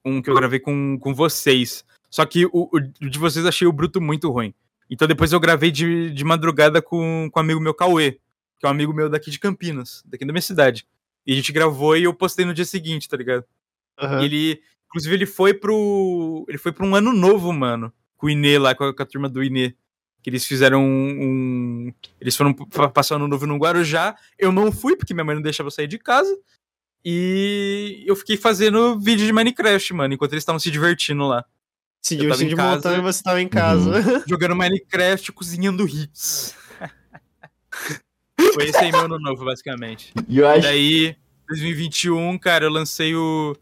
um 0.04 0.20
que 0.22 0.30
eu 0.30 0.34
gravei 0.34 0.60
com, 0.60 0.98
com 0.98 1.14
vocês. 1.14 1.84
Só 2.10 2.24
que 2.24 2.46
o, 2.46 2.68
o 2.72 2.80
de 2.80 3.18
vocês 3.18 3.44
achei 3.44 3.66
o 3.66 3.72
bruto 3.72 4.00
muito 4.00 4.30
ruim. 4.30 4.54
Então 4.90 5.06
depois 5.06 5.32
eu 5.32 5.40
gravei 5.40 5.70
de, 5.70 6.10
de 6.10 6.24
madrugada 6.24 6.80
com, 6.80 7.28
com 7.30 7.38
um 7.38 7.42
amigo 7.42 7.60
meu, 7.60 7.74
Cauê, 7.74 8.12
que 8.58 8.64
é 8.64 8.68
um 8.68 8.70
amigo 8.70 8.92
meu 8.94 9.08
daqui 9.10 9.30
de 9.30 9.38
Campinas, 9.38 10.02
daqui 10.06 10.24
da 10.24 10.32
minha 10.32 10.40
cidade. 10.42 10.86
E 11.26 11.32
a 11.32 11.36
gente 11.36 11.52
gravou 11.52 11.94
e 11.96 12.04
eu 12.04 12.14
postei 12.14 12.44
no 12.46 12.54
dia 12.54 12.64
seguinte, 12.64 13.06
tá 13.08 13.16
ligado? 13.16 13.44
E 14.22 14.24
ele, 14.24 14.62
inclusive, 14.86 15.14
ele 15.14 15.26
foi 15.26 15.52
pro. 15.52 16.46
Ele 16.48 16.56
foi 16.56 16.72
pra 16.72 16.86
um 16.86 16.94
ano 16.94 17.12
novo, 17.12 17.52
mano. 17.52 17.92
Com 18.16 18.26
o 18.28 18.30
Inê 18.30 18.58
lá, 18.58 18.74
com 18.74 18.84
a, 18.84 18.94
com 18.96 19.02
a 19.02 19.06
turma 19.06 19.28
do 19.28 19.42
Inê. 19.44 19.74
Que 20.22 20.30
eles 20.30 20.46
fizeram 20.46 20.82
um. 20.82 21.08
um- 21.88 21.92
eles 22.20 22.34
foram 22.34 22.54
pa- 22.54 22.88
passar 22.88 23.14
o 23.14 23.16
ano 23.18 23.28
novo 23.28 23.46
no 23.46 23.56
Guarujá. 23.58 24.16
Eu 24.38 24.50
não 24.50 24.72
fui, 24.72 24.96
porque 24.96 25.12
minha 25.12 25.24
mãe 25.24 25.34
não 25.34 25.42
deixava 25.42 25.66
eu 25.66 25.70
sair 25.70 25.86
de 25.86 25.98
casa. 25.98 26.34
E 27.10 28.04
eu 28.06 28.14
fiquei 28.14 28.36
fazendo 28.36 29.00
vídeo 29.00 29.24
de 29.24 29.32
Minecraft, 29.32 29.94
mano, 29.94 30.12
enquanto 30.12 30.34
eles 30.34 30.42
estavam 30.42 30.58
se 30.58 30.70
divertindo 30.70 31.26
lá. 31.26 31.42
se 32.02 32.16
em 32.16 32.48
de 32.48 32.54
casa. 32.54 32.74
montão 32.74 32.98
e 32.98 33.00
você 33.00 33.22
tava 33.22 33.40
em 33.40 33.48
casa. 33.48 34.22
Jogando 34.28 34.54
Minecraft, 34.54 35.32
cozinhando 35.32 35.88
hits. 35.88 36.54
Foi 38.52 38.66
esse 38.66 38.76
aí 38.76 38.92
meu 38.92 39.06
ano 39.06 39.18
novo, 39.18 39.42
basicamente. 39.42 40.12
E 40.28 40.42
acho 40.42 40.60
daí, 40.60 41.16
2021, 41.48 42.38
cara, 42.38 42.66
eu 42.66 42.70
lancei 42.70 43.14
o. 43.14 43.56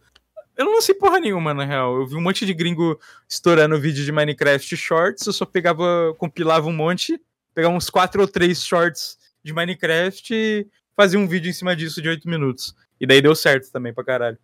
Eu 0.56 0.64
não 0.64 0.74
lancei 0.74 0.96
porra 0.96 1.20
nenhuma, 1.20 1.54
na 1.54 1.64
real. 1.64 2.00
Eu 2.00 2.04
vi 2.08 2.16
um 2.16 2.22
monte 2.22 2.44
de 2.44 2.52
gringo 2.52 2.98
estourando 3.28 3.78
vídeo 3.78 4.04
de 4.04 4.10
Minecraft 4.10 4.76
Shorts. 4.76 5.24
Eu 5.24 5.32
só 5.32 5.44
pegava, 5.44 6.12
compilava 6.18 6.66
um 6.66 6.72
monte, 6.72 7.16
pegava 7.54 7.72
uns 7.72 7.88
quatro 7.88 8.22
ou 8.22 8.26
três 8.26 8.66
shorts 8.66 9.16
de 9.44 9.52
Minecraft 9.52 10.34
e 10.34 10.66
fazia 10.96 11.20
um 11.20 11.28
vídeo 11.28 11.48
em 11.48 11.52
cima 11.52 11.76
disso 11.76 12.02
de 12.02 12.08
8 12.08 12.28
minutos. 12.28 12.74
E 13.00 13.06
daí 13.06 13.20
deu 13.20 13.34
certo 13.34 13.70
também 13.70 13.92
pra 13.92 14.04
caralho. 14.04 14.38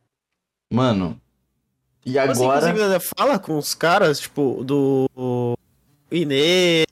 Mano. 0.73 1.21
E 2.05 2.13
Você, 2.13 2.19
agora. 2.19 2.69
inclusive, 2.69 2.89
né, 2.89 2.99
fala 2.99 3.39
com 3.39 3.57
os 3.57 3.75
caras, 3.75 4.21
tipo, 4.21 4.63
do 4.65 5.09
o 5.15 5.55
Inê. 6.11 6.85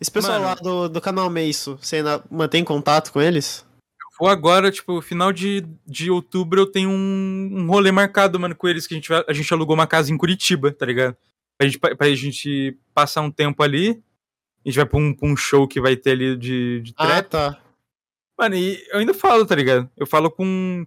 Esse 0.00 0.10
pessoal 0.10 0.34
Mano. 0.40 0.44
lá 0.46 0.54
do, 0.56 0.88
do 0.88 1.00
canal 1.00 1.30
Meisso, 1.30 1.78
você 1.80 1.96
ainda 1.96 2.22
mantém 2.30 2.62
contato 2.64 3.10
com 3.12 3.20
eles? 3.22 3.64
Vou 4.20 4.28
agora, 4.28 4.70
tipo, 4.70 5.00
final 5.00 5.32
de, 5.32 5.66
de 5.86 6.10
outubro 6.10 6.60
eu 6.60 6.66
tenho 6.66 6.88
um, 6.90 7.48
um 7.52 7.66
rolê 7.66 7.90
marcado, 7.90 8.38
mano, 8.38 8.54
com 8.54 8.68
eles, 8.68 8.86
que 8.86 8.94
a 8.94 8.96
gente, 8.96 9.12
a 9.12 9.32
gente 9.32 9.52
alugou 9.52 9.74
uma 9.74 9.86
casa 9.86 10.12
em 10.12 10.16
Curitiba, 10.18 10.70
tá 10.70 10.86
ligado? 10.86 11.16
Pra 11.58 11.66
gente, 11.66 11.78
pra 11.78 12.14
gente 12.14 12.76
passar 12.92 13.22
um 13.22 13.30
tempo 13.30 13.62
ali. 13.62 14.00
A 14.64 14.68
gente 14.68 14.76
vai 14.76 14.86
pra 14.86 14.98
um, 14.98 15.12
pra 15.12 15.28
um 15.28 15.36
show 15.36 15.66
que 15.66 15.80
vai 15.80 15.96
ter 15.96 16.12
ali 16.12 16.36
de, 16.36 16.80
de 16.82 16.94
Ah, 16.96 17.06
trap. 17.06 17.28
tá. 17.28 17.58
Mano, 18.38 18.56
e 18.56 18.84
eu 18.90 18.98
ainda 18.98 19.14
falo, 19.14 19.46
tá 19.46 19.54
ligado? 19.54 19.88
Eu 19.96 20.06
falo 20.06 20.30
com. 20.30 20.86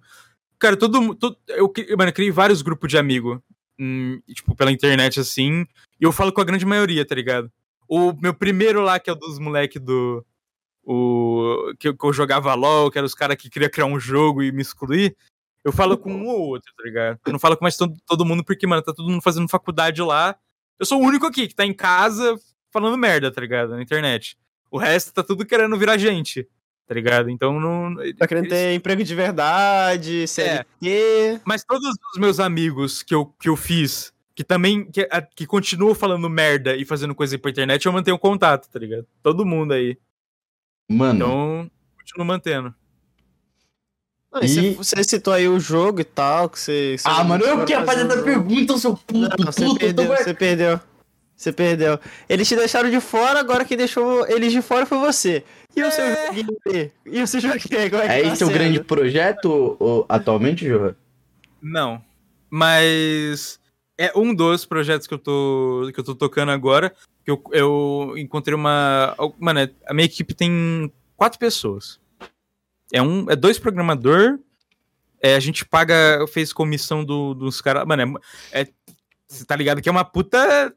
Cara, 0.60 0.76
todo 0.76 1.02
mundo. 1.02 1.38
Eu, 1.48 1.72
mano, 1.98 2.10
eu 2.10 2.14
criei 2.14 2.32
vários 2.32 2.62
grupos 2.62 2.90
de 2.90 2.98
amigo. 2.98 3.42
Hum, 3.80 4.20
tipo, 4.34 4.56
pela 4.56 4.72
internet, 4.72 5.20
assim. 5.20 5.66
E 6.00 6.04
eu 6.04 6.12
falo 6.12 6.32
com 6.32 6.42
a 6.42 6.46
grande 6.46 6.66
maioria, 6.66 7.06
tá 7.06 7.16
ligado? 7.16 7.52
O 7.88 8.14
meu 8.14 8.34
primeiro 8.34 8.82
lá, 8.82 9.00
que 9.00 9.10
é 9.10 9.14
o 9.14 9.16
dos 9.16 9.40
moleques 9.40 9.82
do. 9.82 10.26
O, 10.84 11.74
que, 11.80 11.94
que 11.94 12.06
eu 12.06 12.14
jogava 12.14 12.54
LOL, 12.54 12.90
que 12.90 12.98
eram 12.98 13.06
os 13.06 13.16
caras 13.16 13.36
que 13.36 13.50
queriam 13.50 13.70
criar 13.70 13.86
um 13.86 14.00
jogo 14.00 14.42
e 14.42 14.52
me 14.52 14.62
excluir. 14.62 15.16
Eu 15.64 15.72
falo 15.74 15.98
com 15.98 16.12
um 16.14 16.28
ou 16.28 16.40
outro, 16.48 16.72
tá 16.78 16.84
ligado? 16.84 17.20
Eu 17.26 17.34
não 17.34 17.40
falo 17.40 17.58
com 17.58 17.66
mais 17.66 17.76
todo, 17.76 17.94
todo 18.06 18.26
mundo, 18.26 18.44
porque, 18.44 18.66
mano, 18.66 18.82
tá 18.82 18.94
todo 18.94 19.10
mundo 19.10 19.22
fazendo 19.22 19.50
faculdade 19.50 20.02
lá. 20.02 20.38
Eu 20.80 20.86
sou 20.86 21.02
o 21.02 21.06
único 21.06 21.26
aqui 21.26 21.48
que 21.48 21.56
tá 21.56 21.66
em 21.66 21.74
casa 21.74 22.38
falando 22.72 22.98
merda, 22.98 23.32
tá 23.32 23.42
ligado? 23.42 23.72
Na 23.72 23.82
internet. 23.82 24.38
O 24.72 24.78
resto 24.78 25.14
tá 25.14 25.24
tudo 25.24 25.46
querendo 25.46 25.78
virar 25.78 25.98
gente, 25.98 26.48
tá 26.88 26.96
ligado? 26.96 27.30
Então 27.30 27.60
não. 27.60 27.96
Tá 28.18 28.28
querendo 28.28 28.48
ter 28.48 28.74
emprego 28.74 29.04
de 29.04 29.14
verdade, 29.14 30.26
CLT. 30.28 30.66
É. 30.88 31.42
Mas 31.46 31.64
todos 31.64 31.88
os 31.88 32.20
meus 32.20 32.40
amigos 32.40 33.04
que 33.04 33.14
eu, 33.14 33.26
que 33.40 33.50
eu 33.50 33.58
fiz, 33.58 34.14
que 34.34 34.44
também. 34.44 34.90
Que, 34.90 35.08
que 35.36 35.46
continuam 35.46 35.94
falando 35.94 36.30
merda 36.30 36.76
e 36.76 36.86
fazendo 36.86 37.14
coisa 37.14 37.38
pra 37.38 37.52
internet, 37.52 37.86
eu 37.86 37.92
mantenho 37.92 38.18
contato, 38.18 38.70
tá 38.70 38.80
ligado? 38.80 39.06
Todo 39.22 39.46
mundo 39.46 39.74
aí. 39.74 39.98
Mano. 40.90 41.16
Então, 41.16 41.72
continuo 41.98 42.26
mantendo. 42.26 42.74
Ah, 44.32 44.46
e... 44.46 44.74
Você 44.76 45.04
citou 45.04 45.34
aí 45.34 45.48
o 45.48 45.60
jogo 45.60 46.02
e 46.02 46.06
tal, 46.06 46.50
que 46.50 46.60
você. 46.60 46.98
você 46.98 47.08
ah, 47.08 47.24
mano, 47.24 47.44
eu 47.44 47.66
quero 47.66 47.86
fazer 47.86 48.06
essa 48.06 48.24
pergunta, 48.24 48.78
seu 48.78 48.96
puto, 48.96 49.36
não, 49.38 49.52
você 49.52 49.66
puto, 49.66 49.80
perdeu, 49.80 50.08
tô... 50.08 50.16
Você 50.16 50.34
perdeu. 50.34 50.80
Você 51.38 51.54
perdeu. 51.54 52.00
Eles 52.28 52.48
te 52.48 52.56
deixaram 52.56 52.90
de 52.90 53.00
fora, 53.00 53.40
agora 53.40 53.64
quem 53.64 53.78
deixou 53.78 54.28
eles 54.28 54.52
de 54.52 54.60
fora 54.60 54.88
foi 54.88 54.98
você. 54.98 55.44
E 55.76 55.84
o 55.84 55.92
seu 55.92 56.04
é... 56.04 56.26
joguinho 56.26 56.92
E 57.06 57.22
o 57.22 57.28
seu 57.28 57.40
joguinho 57.40 57.62
como 57.92 58.02
é 58.02 58.08
que 58.08 58.14
É 58.14 58.22
tá 58.24 58.34
esse 58.34 58.44
o 58.44 58.50
grande 58.50 58.84
projeto 58.84 59.78
o, 59.80 60.04
atualmente, 60.10 60.66
Johan? 60.66 60.96
Não. 61.62 62.04
Mas 62.50 63.60
é 63.96 64.12
um 64.16 64.34
dos 64.34 64.66
projetos 64.66 65.06
que 65.06 65.14
eu 65.14 65.20
tô, 65.20 65.92
que 65.94 66.00
eu 66.00 66.04
tô 66.04 66.16
tocando 66.16 66.52
agora. 66.52 66.92
Que 67.24 67.30
eu, 67.30 67.44
eu 67.52 68.14
encontrei 68.18 68.56
uma. 68.56 69.16
Mano, 69.38 69.70
a 69.86 69.94
minha 69.94 70.06
equipe 70.06 70.34
tem 70.34 70.92
quatro 71.16 71.38
pessoas. 71.38 72.00
É, 72.92 73.00
um, 73.00 73.30
é 73.30 73.36
dois 73.36 73.60
programador. 73.60 74.40
É, 75.22 75.36
a 75.36 75.40
gente 75.40 75.64
paga, 75.64 76.26
fez 76.28 76.52
comissão 76.52 77.06
do, 77.06 77.36
dos 77.36 77.62
caras. 77.62 77.86
Mano, 77.86 78.20
é, 78.52 78.62
é, 78.62 78.68
Você 79.28 79.46
tá 79.46 79.56
ligado 79.56 79.84
que 79.84 79.90
é 79.90 79.92
uma 79.92 80.06
puta 80.06 80.74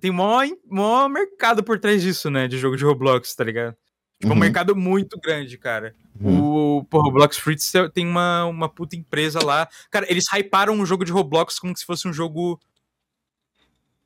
tem 0.00 0.10
mó, 0.10 0.42
mó 0.66 1.08
mercado 1.08 1.62
por 1.62 1.78
trás 1.78 2.02
disso, 2.02 2.30
né? 2.30 2.48
De 2.48 2.58
jogo 2.58 2.76
de 2.76 2.84
Roblox, 2.84 3.34
tá 3.34 3.44
ligado? 3.44 3.76
Tipo, 4.20 4.32
uhum. 4.32 4.36
um 4.36 4.40
mercado 4.40 4.74
muito 4.74 5.18
grande, 5.20 5.56
cara. 5.56 5.94
Uhum. 6.20 6.78
O 6.78 6.84
pô, 6.84 7.00
Roblox 7.00 7.36
Fruits 7.36 7.72
tem 7.94 8.06
uma, 8.06 8.44
uma 8.46 8.68
puta 8.68 8.96
empresa 8.96 9.44
lá. 9.44 9.68
Cara, 9.90 10.06
eles 10.10 10.26
hyparam 10.32 10.74
um 10.74 10.84
jogo 10.84 11.04
de 11.04 11.12
Roblox 11.12 11.58
como 11.58 11.76
se 11.76 11.84
fosse 11.84 12.08
um 12.08 12.12
jogo 12.12 12.60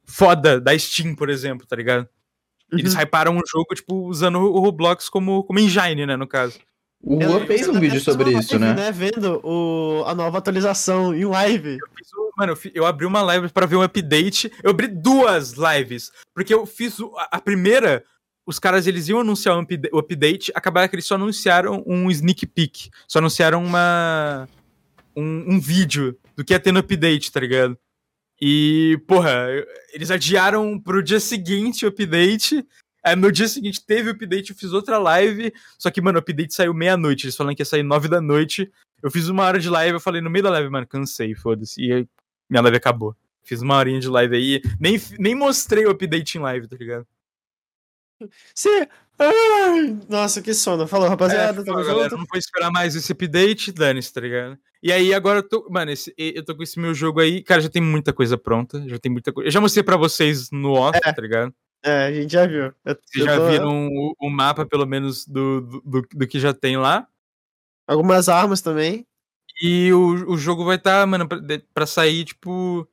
foda 0.04 0.60
da 0.60 0.78
Steam, 0.78 1.14
por 1.14 1.30
exemplo, 1.30 1.66
tá 1.66 1.74
ligado? 1.74 2.06
Eles 2.70 2.94
uhum. 2.94 3.00
hyparam 3.00 3.36
um 3.36 3.40
jogo, 3.46 3.74
tipo, 3.74 4.06
usando 4.06 4.38
o 4.38 4.60
Roblox 4.60 5.08
como, 5.08 5.44
como 5.44 5.58
engine, 5.58 6.06
né, 6.06 6.16
no 6.16 6.26
caso. 6.26 6.58
O 7.02 7.20
Juan 7.20 7.44
fez 7.46 7.68
um 7.68 7.80
vídeo 7.80 8.00
sobre 8.00 8.30
isso, 8.30 8.56
live, 8.56 8.58
né? 8.58 8.74
né? 8.74 8.92
Vendo 8.92 9.40
o, 9.42 10.04
a 10.06 10.14
nova 10.14 10.38
atualização 10.38 11.12
em 11.12 11.24
live. 11.24 11.78
Eu 11.80 11.88
fiz, 11.96 12.08
mano, 12.38 12.52
eu, 12.52 12.56
fiz, 12.56 12.72
eu, 12.74 12.86
abri 12.86 13.04
uma 13.04 13.20
live 13.22 13.48
para 13.48 13.66
ver 13.66 13.74
um 13.74 13.82
update. 13.82 14.52
Eu 14.62 14.70
abri 14.70 14.86
duas 14.86 15.54
lives. 15.54 16.12
Porque 16.32 16.54
eu 16.54 16.64
fiz 16.64 16.98
a, 17.00 17.36
a 17.36 17.40
primeira. 17.40 18.04
Os 18.46 18.58
caras 18.60 18.86
eles 18.86 19.08
iam 19.08 19.20
anunciar 19.20 19.58
um 19.58 19.66
o 19.92 19.98
update. 19.98 20.52
Acabaram 20.54 20.88
que 20.88 20.94
eles 20.94 21.06
só 21.06 21.16
anunciaram 21.16 21.82
um 21.86 22.08
sneak 22.08 22.46
peek. 22.46 22.88
Só 23.08 23.18
anunciaram 23.18 23.64
uma. 23.64 24.48
Um, 25.16 25.54
um 25.54 25.60
vídeo 25.60 26.16
do 26.36 26.44
que 26.44 26.54
ia 26.54 26.60
ter 26.60 26.72
no 26.72 26.78
update, 26.78 27.32
tá 27.32 27.40
ligado? 27.40 27.76
E, 28.40 29.00
porra, 29.06 29.46
eles 29.92 30.10
adiaram 30.10 30.78
pro 30.78 31.02
dia 31.02 31.20
seguinte 31.20 31.84
o 31.84 31.88
update. 31.88 32.66
Aí 33.04 33.16
no 33.16 33.32
dia 33.32 33.48
seguinte 33.48 33.84
teve 33.84 34.10
o 34.10 34.12
update, 34.12 34.50
eu 34.50 34.56
fiz 34.56 34.72
outra 34.72 34.98
live. 34.98 35.52
Só 35.78 35.90
que, 35.90 36.00
mano, 36.00 36.18
o 36.18 36.20
update 36.20 36.54
saiu 36.54 36.72
meia-noite. 36.72 37.26
Eles 37.26 37.36
falaram 37.36 37.54
que 37.54 37.62
ia 37.62 37.66
sair 37.66 37.82
nove 37.82 38.08
da 38.08 38.20
noite. 38.20 38.70
Eu 39.02 39.10
fiz 39.10 39.28
uma 39.28 39.44
hora 39.44 39.58
de 39.58 39.68
live, 39.68 39.94
eu 39.94 40.00
falei 40.00 40.20
no 40.20 40.30
meio 40.30 40.44
da 40.44 40.50
live, 40.50 40.70
mano, 40.70 40.86
cansei, 40.86 41.34
foda-se. 41.34 41.82
E 41.82 41.92
aí, 41.92 42.08
minha 42.48 42.62
live 42.62 42.76
acabou. 42.76 43.16
Fiz 43.42 43.60
uma 43.60 43.76
horinha 43.76 43.98
de 43.98 44.08
live 44.08 44.36
aí. 44.36 44.62
Nem, 44.78 45.00
nem 45.18 45.34
mostrei 45.34 45.84
o 45.84 45.90
update 45.90 46.38
em 46.38 46.40
live, 46.40 46.68
tá 46.68 46.76
ligado? 46.76 47.06
Sim. 48.54 48.86
Ai, 49.18 49.98
nossa, 50.08 50.40
que 50.40 50.54
sono. 50.54 50.86
Falou, 50.86 51.08
rapaziada. 51.08 51.60
É, 51.60 51.64
falou, 51.64 51.84
galera, 51.84 52.10
não 52.10 52.24
vou 52.24 52.38
esperar 52.38 52.70
mais 52.70 52.94
esse 52.94 53.10
update, 53.12 53.72
dane-se, 53.72 54.12
tá 54.12 54.20
ligado? 54.20 54.58
E 54.82 54.92
aí, 54.92 55.12
agora 55.12 55.40
eu 55.40 55.48
tô. 55.48 55.68
Mano, 55.70 55.90
esse, 55.90 56.14
eu 56.16 56.44
tô 56.44 56.56
com 56.56 56.62
esse 56.62 56.78
meu 56.78 56.94
jogo 56.94 57.20
aí. 57.20 57.42
Cara, 57.42 57.60
já 57.60 57.68
tem 57.68 57.82
muita 57.82 58.12
coisa 58.12 58.38
pronta. 58.38 58.82
Já 58.88 58.98
tem 58.98 59.10
muita 59.10 59.32
coisa. 59.32 59.48
Eu 59.48 59.52
já 59.52 59.60
mostrei 59.60 59.82
pra 59.82 59.96
vocês 59.96 60.50
no 60.50 60.72
off, 60.72 60.98
é. 61.02 61.12
tá 61.12 61.22
ligado? 61.22 61.54
É, 61.84 62.06
a 62.06 62.12
gente 62.12 62.32
já 62.32 62.46
viu. 62.46 62.72
Eu, 62.84 62.96
Vocês 63.04 63.24
já 63.24 63.36
tô... 63.36 63.48
viram 63.48 63.88
o, 63.88 64.14
o, 64.20 64.30
mapa, 64.30 64.64
pelo 64.64 64.86
menos, 64.86 65.26
do, 65.26 65.60
do, 65.84 66.06
do, 66.14 66.26
que 66.26 66.38
já 66.38 66.54
tem 66.54 66.76
lá. 66.76 67.06
Algumas 67.86 68.28
armas 68.28 68.60
também. 68.60 69.06
E 69.60 69.92
o, 69.92 70.32
o 70.32 70.38
jogo 70.38 70.64
vai 70.64 70.76
estar, 70.76 71.00
tá, 71.00 71.06
mano, 71.06 71.26
pra, 71.26 71.38
pra, 71.74 71.86
sair, 71.86 72.24
tipo. 72.24 72.88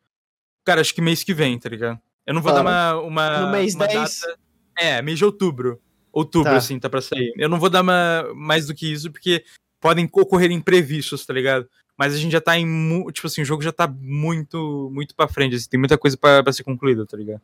Cara, 0.66 0.82
acho 0.82 0.94
que 0.94 1.02
mês 1.02 1.24
que 1.24 1.34
vem, 1.34 1.58
tá 1.60 1.70
ligado? 1.70 2.00
Eu 2.26 2.34
não 2.34 2.42
vou 2.42 2.52
dar 2.52 2.62
uma. 2.62 2.96
uma 2.96 3.40
no 3.42 3.52
mês 3.52 3.76
uma 3.76 3.88
10? 3.88 4.22
Data... 4.22 4.40
É, 4.78 5.02
mês 5.02 5.18
de 5.18 5.26
outubro. 5.26 5.80
Outubro, 6.12 6.52
tá. 6.52 6.58
assim, 6.58 6.80
tá 6.80 6.90
pra 6.90 7.02
sair. 7.02 7.32
Eu 7.38 7.48
não 7.48 7.60
vou 7.60 7.70
dar 7.70 7.82
uma, 7.82 8.28
mais 8.36 8.66
do 8.66 8.74
que 8.74 8.92
isso, 8.92 9.12
porque 9.12 9.44
podem 9.80 10.10
ocorrer 10.12 10.52
imprevistos, 10.52 11.26
tá 11.26 11.34
ligado? 11.34 11.70
Mas 11.98 12.14
a 12.14 12.18
gente 12.18 12.32
já 12.32 12.42
tá 12.42 12.58
em. 12.58 13.12
Tipo 13.12 13.28
assim, 13.28 13.42
o 13.42 13.46
jogo 13.46 13.62
já 13.62 13.72
tá 13.72 13.88
muito, 13.88 14.90
muito 14.92 15.14
pra 15.16 15.28
frente. 15.28 15.56
Assim, 15.56 15.70
tem 15.70 15.80
muita 15.80 15.98
coisa 15.98 16.18
pra, 16.18 16.42
pra 16.42 16.54
ser 16.54 16.64
concluída, 16.64 17.06
tá 17.06 17.16
ligado? 17.16 17.42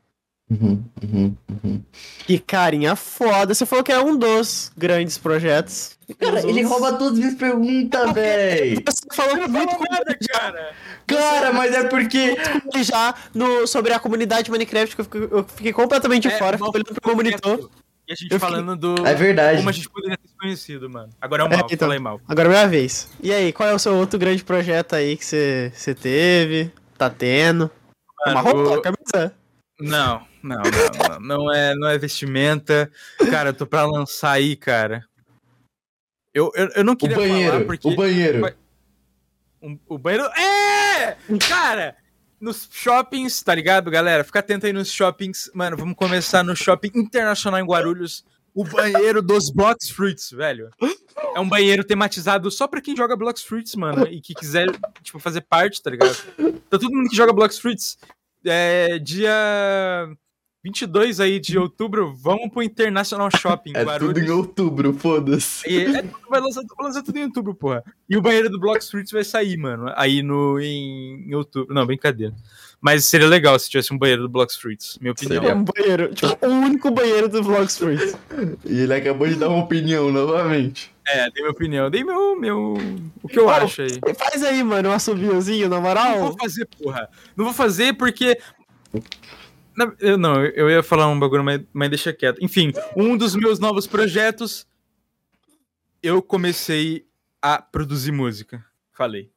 Uhum, 0.50 0.84
uhum, 1.02 1.36
uhum. 1.50 1.84
Que 2.20 2.38
carinha 2.38 2.96
foda. 2.96 3.54
Você 3.54 3.66
falou 3.66 3.84
que 3.84 3.92
é 3.92 4.00
um 4.00 4.16
dos 4.16 4.72
grandes 4.78 5.18
projetos. 5.18 5.98
Cara, 6.20 6.48
ele 6.48 6.62
rouba 6.62 6.94
todas 6.94 7.14
as 7.14 7.20
minhas 7.20 7.34
perguntas, 7.34 8.14
véi. 8.14 8.76
Você 8.76 9.08
falou 9.12 9.50
muito 9.50 9.84
nada, 9.90 10.18
cara. 10.32 10.74
Cara, 11.08 11.52
mas 11.52 11.74
é 11.74 11.86
porque. 11.86 12.38
Já 12.84 13.16
no, 13.34 13.66
sobre 13.66 13.92
a 13.94 14.00
comunidade 14.00 14.52
Minecraft, 14.52 14.96
que 14.96 15.02
eu 15.02 15.06
fiquei, 15.06 15.24
eu 15.32 15.44
fiquei 15.44 15.74
completamente 15.74 16.28
é, 16.28 16.38
fora, 16.38 16.58
fiquei 16.58 16.72
olhando 16.74 17.02
pro 17.02 17.08
meu 17.08 17.16
monitor. 17.16 17.70
E 18.08 18.14
a 18.14 18.16
gente 18.16 18.32
eu 18.32 18.40
falando 18.40 18.74
fiquei... 18.74 18.96
do. 18.96 19.08
É 19.08 19.16
verdade. 19.16 19.58
Como 19.58 19.70
a 19.70 19.72
gente 19.72 19.90
poderia 19.90 20.16
ter 20.16 20.28
se 20.28 20.38
conhecido, 20.38 20.88
mano. 20.88 21.10
Agora 21.20 21.42
é 21.42 21.46
o 21.48 21.50
mal, 21.50 21.60
é, 21.60 21.64
então, 21.72 21.88
falei 21.88 22.00
mal. 22.00 22.22
Agora 22.28 22.50
é 22.50 22.52
minha 22.52 22.68
vez. 22.68 23.10
E 23.20 23.34
aí, 23.34 23.52
qual 23.52 23.68
é 23.68 23.74
o 23.74 23.80
seu 23.80 23.96
outro 23.96 24.20
grande 24.20 24.44
projeto 24.44 24.94
aí 24.94 25.18
que 25.18 25.26
você, 25.26 25.72
você 25.76 25.96
teve? 25.96 26.72
Tá 26.96 27.10
tendo? 27.10 27.72
Mano, 28.28 28.40
Uma 28.40 28.42
roupa, 28.42 28.78
o... 28.78 28.82
camisa. 28.82 29.34
Não, 29.80 30.26
não, 30.42 30.62
não, 30.62 31.20
não, 31.20 31.54
é, 31.54 31.76
não 31.76 31.88
é 31.90 31.98
vestimenta. 31.98 32.90
Cara, 33.30 33.50
eu 33.50 33.54
tô 33.54 33.68
pra 33.68 33.86
lançar 33.86 34.32
aí, 34.32 34.56
cara. 34.56 35.06
Eu, 36.34 36.52
eu, 36.56 36.68
eu 36.76 36.84
não 36.84 36.96
queria 36.96 37.18
o 37.18 37.20
banheiro, 37.20 37.52
falar 37.52 37.66
porque... 37.66 37.88
O 37.88 37.96
banheiro. 37.96 38.56
O, 39.62 39.96
o 39.96 39.98
banheiro... 39.98 40.26
É! 40.26 41.18
Cara, 41.48 41.96
nos 42.40 42.70
shoppings, 42.72 43.42
tá 43.42 43.54
ligado, 43.56 43.92
galera? 43.92 44.24
Fica 44.24 44.40
atento 44.40 44.66
aí 44.66 44.74
nos 44.74 44.92
shoppings. 44.92 45.50
Mano, 45.54 45.76
vamos 45.76 45.96
começar 45.96 46.44
no 46.44 46.56
Shopping 46.56 46.92
Internacional 46.96 47.60
em 47.60 47.66
Guarulhos. 47.66 48.24
O 48.54 48.64
banheiro 48.64 49.22
dos 49.22 49.52
Blocks 49.52 49.90
Fruits, 49.90 50.32
velho. 50.32 50.70
É 51.34 51.40
um 51.40 51.50
banheiro 51.50 51.84
tematizado 51.84 52.50
só 52.50 52.68
pra 52.68 52.82
quem 52.82 52.96
joga 52.96 53.16
Blocks 53.16 53.44
Fruits, 53.44 53.76
mano. 53.76 54.08
E 54.08 54.22
que 54.22 54.34
quiser, 54.34 54.68
tipo, 55.04 55.20
fazer 55.20 55.42
parte, 55.42 55.82
tá 55.82 55.90
ligado? 55.90 56.16
Então 56.40 56.80
todo 56.80 56.92
mundo 56.92 57.10
que 57.10 57.16
joga 57.16 57.34
Blocks 57.34 57.60
Fruits 57.60 57.98
é, 58.46 59.00
dia 59.00 60.10
22 60.66 61.20
aí 61.20 61.40
de 61.40 61.60
outubro, 61.60 62.12
vamos 62.16 62.50
pro 62.50 62.64
International 62.64 63.30
Shopping. 63.30 63.74
É 63.76 63.84
Guarulhos. 63.84 64.16
tudo 64.16 64.26
em 64.26 64.32
outubro, 64.32 64.94
foda-se. 64.94 65.64
É, 65.72 66.02
vai, 66.28 66.42
lançar, 66.42 66.64
vai 66.76 66.88
lançar 66.88 67.04
tudo 67.04 67.20
em 67.20 67.26
outubro, 67.26 67.54
porra. 67.54 67.84
E 68.10 68.18
o 68.18 68.22
banheiro 68.22 68.50
do 68.50 68.60
Block 68.60 68.82
Street 68.82 69.12
vai 69.12 69.24
sair, 69.24 69.58
mano. 69.58 69.92
Aí 69.96 70.24
no, 70.24 70.60
em, 70.60 71.30
em 71.30 71.36
outubro. 71.36 71.72
Não, 71.72 71.86
brincadeira. 71.86 72.34
Mas 72.82 73.06
seria 73.06 73.28
legal 73.28 73.60
se 73.60 73.70
tivesse 73.70 73.94
um 73.94 73.98
banheiro 73.98 74.24
do 74.24 74.30
Block 74.30 74.52
Streets, 74.52 74.98
minha 75.00 75.12
opinião. 75.12 75.44
Seria 75.44 75.56
um 75.56 75.64
banheiro, 75.64 76.16
tipo, 76.16 76.46
o 76.46 76.50
único 76.50 76.90
banheiro 76.90 77.30
do 77.30 77.44
Block 77.44 77.70
Street. 77.70 78.16
e 78.66 78.80
ele 78.80 78.94
acabou 78.96 79.28
de 79.28 79.36
dar 79.36 79.50
uma 79.50 79.64
opinião 79.64 80.12
novamente. 80.12 80.95
É, 81.08 81.30
dei 81.30 81.44
minha 81.44 81.52
opinião. 81.52 81.90
Dei 81.90 82.04
meu. 82.04 82.40
meu 82.40 82.74
o 83.22 83.28
que 83.28 83.40
eu 83.40 83.50
acho 83.50 83.84
aí. 83.84 84.00
Faz 84.18 84.44
aí, 84.44 84.64
mano, 84.64 84.90
um 84.90 84.92
assobiozinho, 84.92 85.70
na 85.70 85.80
moral. 85.80 86.18
Não 86.18 86.28
vou 86.28 86.38
fazer, 86.38 86.66
porra. 86.66 87.10
Não 87.36 87.46
vou 87.46 87.54
fazer 87.54 87.94
porque. 87.94 88.40
Eu, 90.00 90.18
não, 90.18 90.44
eu 90.44 90.70
ia 90.70 90.82
falar 90.82 91.08
um 91.08 91.20
bagulho, 91.20 91.44
mas, 91.44 91.62
mas 91.74 91.90
deixa 91.90 92.14
quieto. 92.14 92.44
Enfim, 92.44 92.72
um 92.96 93.16
dos 93.16 93.36
meus 93.36 93.60
novos 93.60 93.86
projetos. 93.86 94.66
Eu 96.02 96.22
comecei 96.22 97.06
a 97.42 97.62
produzir 97.62 98.12
música. 98.12 98.64
Falei. 98.92 99.32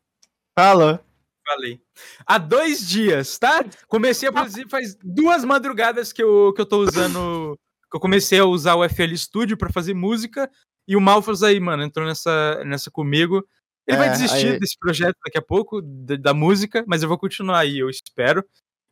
Fala. 0.54 1.04
Falei. 1.46 1.80
Há 2.26 2.38
dois 2.38 2.86
dias, 2.86 3.38
tá? 3.38 3.64
Comecei 3.86 4.28
a 4.28 4.32
produzir 4.32 4.68
faz 4.68 4.96
duas 5.02 5.44
madrugadas 5.44 6.12
que 6.12 6.22
eu, 6.22 6.52
que 6.54 6.60
eu 6.60 6.66
tô 6.66 6.82
usando. 6.82 7.58
Que 7.90 7.96
eu 7.96 8.00
comecei 8.00 8.38
a 8.38 8.44
usar 8.44 8.74
o 8.74 8.86
FL 8.86 9.14
Studio 9.16 9.56
para 9.56 9.72
fazer 9.72 9.94
música. 9.94 10.50
E 10.88 10.96
o 10.96 11.00
Malfas 11.00 11.42
aí, 11.42 11.60
mano, 11.60 11.82
entrou 11.82 12.06
nessa, 12.06 12.62
nessa 12.64 12.90
comigo. 12.90 13.46
Ele 13.86 13.96
É, 13.96 14.00
vai 14.00 14.10
desistir 14.10 14.52
aí- 14.54 14.58
desse 14.58 14.76
projeto 14.78 15.16
daqui 15.24 15.36
a 15.38 15.42
pouco, 15.42 15.80
da, 15.82 16.16
da 16.16 16.34
música, 16.34 16.82
mas 16.86 17.02
eu 17.02 17.08
vou 17.08 17.18
continuar 17.18 17.58
aí, 17.60 17.78
eu 17.78 17.90
espero. 17.90 18.42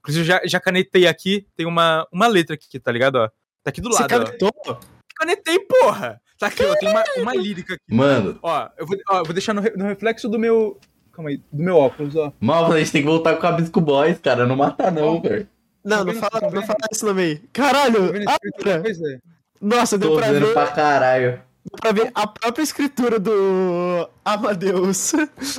Inclusive, 0.01 0.25
já, 0.25 0.41
já 0.45 0.61
canetei 0.61 1.07
aqui, 1.07 1.47
tem 1.57 1.67
uma, 1.67 2.07
uma 2.13 2.27
letra 2.27 2.55
aqui, 2.55 2.79
tá 2.79 2.93
ligado? 2.93 3.17
Ó, 3.17 3.29
tá 3.63 3.71
aqui 3.71 3.81
do 3.81 3.91
Você 3.91 4.03
lado, 4.03 4.15
ó. 4.15 4.25
canetou? 4.25 4.81
Canetei, 5.17 5.59
porra! 5.61 6.21
Tá 6.39 6.49
aqui, 6.49 6.63
ó, 6.65 6.75
tem 6.77 6.91
uma, 6.91 7.03
uma 7.17 7.35
lírica 7.35 7.75
aqui. 7.75 7.83
Mano, 7.95 8.39
Ó, 8.43 8.69
eu 8.77 8.87
vou, 8.87 8.97
ó, 9.09 9.19
eu 9.21 9.25
vou 9.25 9.33
deixar 9.33 9.55
no, 9.55 9.63
no 9.63 9.85
reflexo 9.87 10.29
do 10.29 10.39
meu. 10.39 10.79
Calma 11.13 11.31
aí, 11.31 11.39
do 11.51 11.63
meu 11.63 11.79
óculos, 11.79 12.15
ó. 12.15 12.31
mal, 12.39 12.71
a 12.71 12.79
gente 12.79 12.93
tem 12.93 13.01
que 13.03 13.09
voltar 13.09 13.33
com 13.33 13.39
o 13.39 13.43
Cabisco 13.43 13.81
Boys, 13.81 14.19
cara. 14.19 14.45
Não 14.47 14.55
mata 14.55 14.91
não, 14.91 15.21
velho. 15.23 15.49
Não, 15.83 16.05
não 16.05 16.13
fala, 16.15 16.51
não 16.51 16.63
fala 16.63 16.79
esse 16.93 17.05
nome 17.05 17.23
aí. 17.23 17.39
Caralho! 17.55 18.13
Tá 18.25 18.37
é. 18.71 19.19
nossa, 19.61 19.97
deu 19.97 20.11
Tô 20.11 20.17
pra 20.19 20.31
ver, 20.33 20.53
pra 20.53 20.67
caralho. 20.73 21.43
Pra 21.81 21.93
ver 21.93 22.11
a 22.15 22.27
própria 22.27 22.63
escritura 22.63 23.19
do 23.19 24.09
Amadeus. 24.25 25.13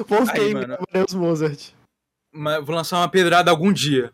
Wolfgang. 0.07 0.63
Amadeus 0.65 1.13
Mozart. 1.13 1.69
Mas 2.33 2.63
vou 2.65 2.75
lançar 2.75 2.97
uma 2.99 3.09
pedrada 3.09 3.49
algum 3.51 3.71
dia. 3.71 4.11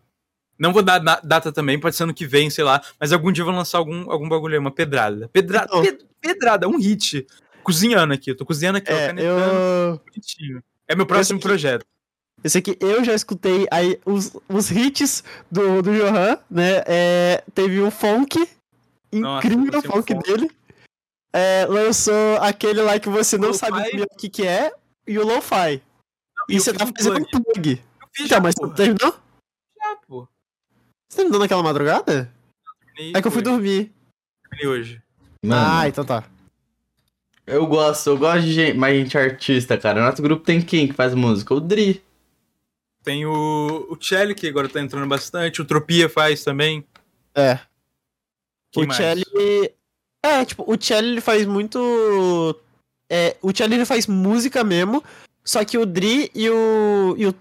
Não 0.57 0.71
vou 0.71 0.83
dar 0.83 0.99
data 0.99 1.51
também, 1.51 1.79
pode 1.79 1.95
ser 1.95 2.03
ano 2.03 2.13
que 2.13 2.25
vem, 2.27 2.49
sei 2.49 2.63
lá. 2.63 2.81
Mas 2.99 3.11
algum 3.11 3.31
dia 3.31 3.41
eu 3.41 3.45
vou 3.47 3.55
lançar 3.55 3.77
algum, 3.79 4.09
algum 4.09 4.29
bagulho 4.29 4.53
aí, 4.53 4.59
uma 4.59 4.71
pedrada. 4.71 5.27
Pedrada, 5.29 5.65
Então. 5.69 5.81
pe- 5.81 6.05
pedrada, 6.21 6.67
um 6.67 6.77
hit. 6.77 7.25
Cozinhando 7.63 8.13
aqui, 8.13 8.29
eu 8.31 8.37
tô 8.37 8.45
cozinhando 8.45 8.77
aqui, 8.77 8.91
ó, 8.91 8.95
É, 8.95 9.07
canetando, 9.07 9.41
eu... 9.55 10.01
bonitinho. 10.05 10.63
É 10.87 10.95
meu 10.95 11.05
próximo 11.05 11.37
aqui- 11.37 11.47
projeto. 11.47 11.85
Esse 12.43 12.57
aqui 12.57 12.77
eu 12.81 13.03
já 13.05 13.13
escutei 13.13 13.65
aí 13.71 13.99
os, 14.05 14.35
os 14.49 14.69
hits 14.69 15.23
do, 15.49 15.81
do 15.81 15.91
Johan, 15.93 16.37
né? 16.51 16.83
É, 16.85 17.43
teve 17.55 17.79
o 17.79 17.89
funk, 17.89 18.37
Nossa, 19.13 19.47
incrível 19.47 19.79
sei 19.81 19.89
o 19.89 19.93
funk 19.93 20.13
funk. 20.13 20.27
dele. 20.29 20.51
É, 21.35 21.65
lançou 21.65 22.37
aquele 22.41 22.81
lá 22.81 22.99
que 22.99 23.09
você 23.09 23.37
não 23.37 23.53
sabe 23.53 24.01
o 24.01 24.07
que, 24.17 24.29
que 24.29 24.45
é, 24.47 24.71
e 25.07 25.17
o 25.17 25.25
Lo-Fi. 25.25 25.81
E 26.49 26.59
você 26.59 26.71
tá 26.73 26.85
fazendo 26.85 27.17
um 27.19 27.23
plug. 27.25 27.43
plug. 27.53 27.81
Eu 28.01 28.07
fiz 28.13 28.27
Já, 28.27 28.35
já, 28.35 28.41
mas 28.41 28.53
porra. 28.55 28.69
você 28.69 28.75
terminou? 28.75 29.15
Já, 29.81 29.95
pô. 30.07 30.27
Você 31.09 31.17
terminou 31.17 31.39
naquela 31.39 31.63
madrugada? 31.63 32.31
Terminei 32.85 33.13
É 33.15 33.21
que 33.21 33.27
eu 33.27 33.31
fui 33.31 33.41
hoje, 33.41 33.49
dormir. 33.51 33.91
terminei 34.49 34.67
hoje. 34.67 35.01
Mano, 35.43 35.65
Ah, 35.79 35.87
então 35.87 36.05
tá. 36.05 36.23
eu 37.47 37.65
gosto, 37.65 38.07
eu 38.11 38.17
gosto 38.17 38.41
de 38.43 38.53
gente, 38.53 38.77
mais 38.77 38.95
gente 38.95 39.17
artista, 39.17 39.77
cara. 39.77 40.01
Nosso 40.07 40.21
grupo 40.21 40.43
tem 40.45 40.61
quem 40.61 40.87
que 40.87 40.93
faz 40.93 41.13
música? 41.15 41.53
O 41.53 41.59
Dri. 41.59 42.03
Tem 43.03 43.25
o, 43.25 43.87
o 43.89 43.97
Chelly, 43.99 44.33
que 44.35 44.47
agora 44.47 44.69
tá 44.69 44.79
entrando 44.79 45.07
bastante. 45.07 45.61
O 45.61 45.65
Tropia 45.65 46.07
faz 46.07 46.43
também. 46.43 46.85
É. 47.35 47.59
Quem 48.71 48.83
o 48.83 48.87
mais? 48.87 48.97
Chelly. 48.97 49.73
É, 50.23 50.45
tipo, 50.45 50.63
o 50.65 50.77
Chelly 50.79 51.09
ele 51.11 51.21
faz 51.21 51.45
muito. 51.45 52.57
É, 53.09 53.35
o 53.41 53.55
Chelly 53.55 53.75
ele 53.75 53.85
faz 53.85 54.07
música 54.07 54.63
mesmo. 54.63 55.03
Só 55.43 55.63
que 55.65 55.77
o 55.77 55.85
Dri 55.85 56.31
e 56.33 56.49
o. 56.49 57.15
E 57.17 57.25
o 57.27 57.35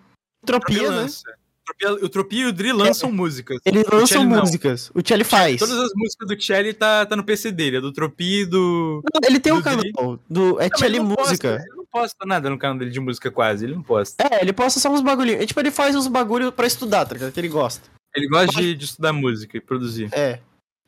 Tropia, 0.45 0.91
né? 0.91 1.07
O 1.07 1.65
Tropia- 1.65 2.05
O 2.05 2.09
Tropia 2.09 2.43
e 2.43 2.47
o 2.47 2.53
Dri 2.53 2.73
lançam 2.73 3.13
músicas. 3.13 3.59
Eles 3.65 3.85
O 3.85 3.95
lançam 3.95 4.07
Chelly 4.09 4.27
não. 4.27 4.41
músicas. 4.41 4.91
O 4.93 5.01
Chelly 5.07 5.23
faz. 5.23 5.61
Todas 5.61 5.79
as 5.79 5.91
músicas 5.95 6.27
do 6.29 6.41
Chelly 6.41 6.73
tá, 6.75 7.07
tá 7.07 7.15
no 7.15 7.23
PC 7.23 7.53
dele, 7.53 7.77
é 7.77 7.81
do 7.81 7.93
Tropia 7.93 8.43
e 8.43 8.45
do. 8.47 9.01
Não, 9.15 9.21
Ele 9.29 9.39
tem 9.39 9.53
um 9.53 9.59
do 9.59 9.63
canal 9.63 9.79
Dri. 9.81 9.93
do. 9.93 10.61
É 10.61 10.65
Não, 10.65 10.69
mas 10.73 10.81
Chelly 10.81 10.99
não 10.99 11.09
posta, 11.15 11.31
Música. 11.31 11.49
ele 11.65 11.77
não 11.77 11.87
posta 11.87 12.27
nada 12.27 12.51
no 12.51 12.59
canal 12.59 12.77
dele 12.79 12.91
de 12.91 12.99
música 12.99 13.31
quase, 13.31 13.65
ele 13.65 13.77
não 13.77 13.83
posta. 13.83 14.27
É, 14.29 14.43
ele 14.43 14.53
posta 14.53 14.81
só 14.81 14.91
uns 14.93 15.01
bagulhinhos. 15.01 15.41
É, 15.43 15.47
tipo, 15.47 15.61
ele 15.61 15.71
faz 15.71 15.95
uns 15.95 16.09
bagulho 16.09 16.51
pra 16.51 16.67
estudar, 16.67 17.07
tá 17.07 17.15
ligado? 17.15 17.31
Que 17.33 17.39
ele 17.39 17.49
gosta. 17.49 17.89
Ele 18.15 18.27
gosta 18.27 18.61
de, 18.61 18.75
de 18.75 18.85
estudar 18.85 19.13
música 19.13 19.57
e 19.57 19.61
produzir. 19.61 20.09
É. 20.13 20.41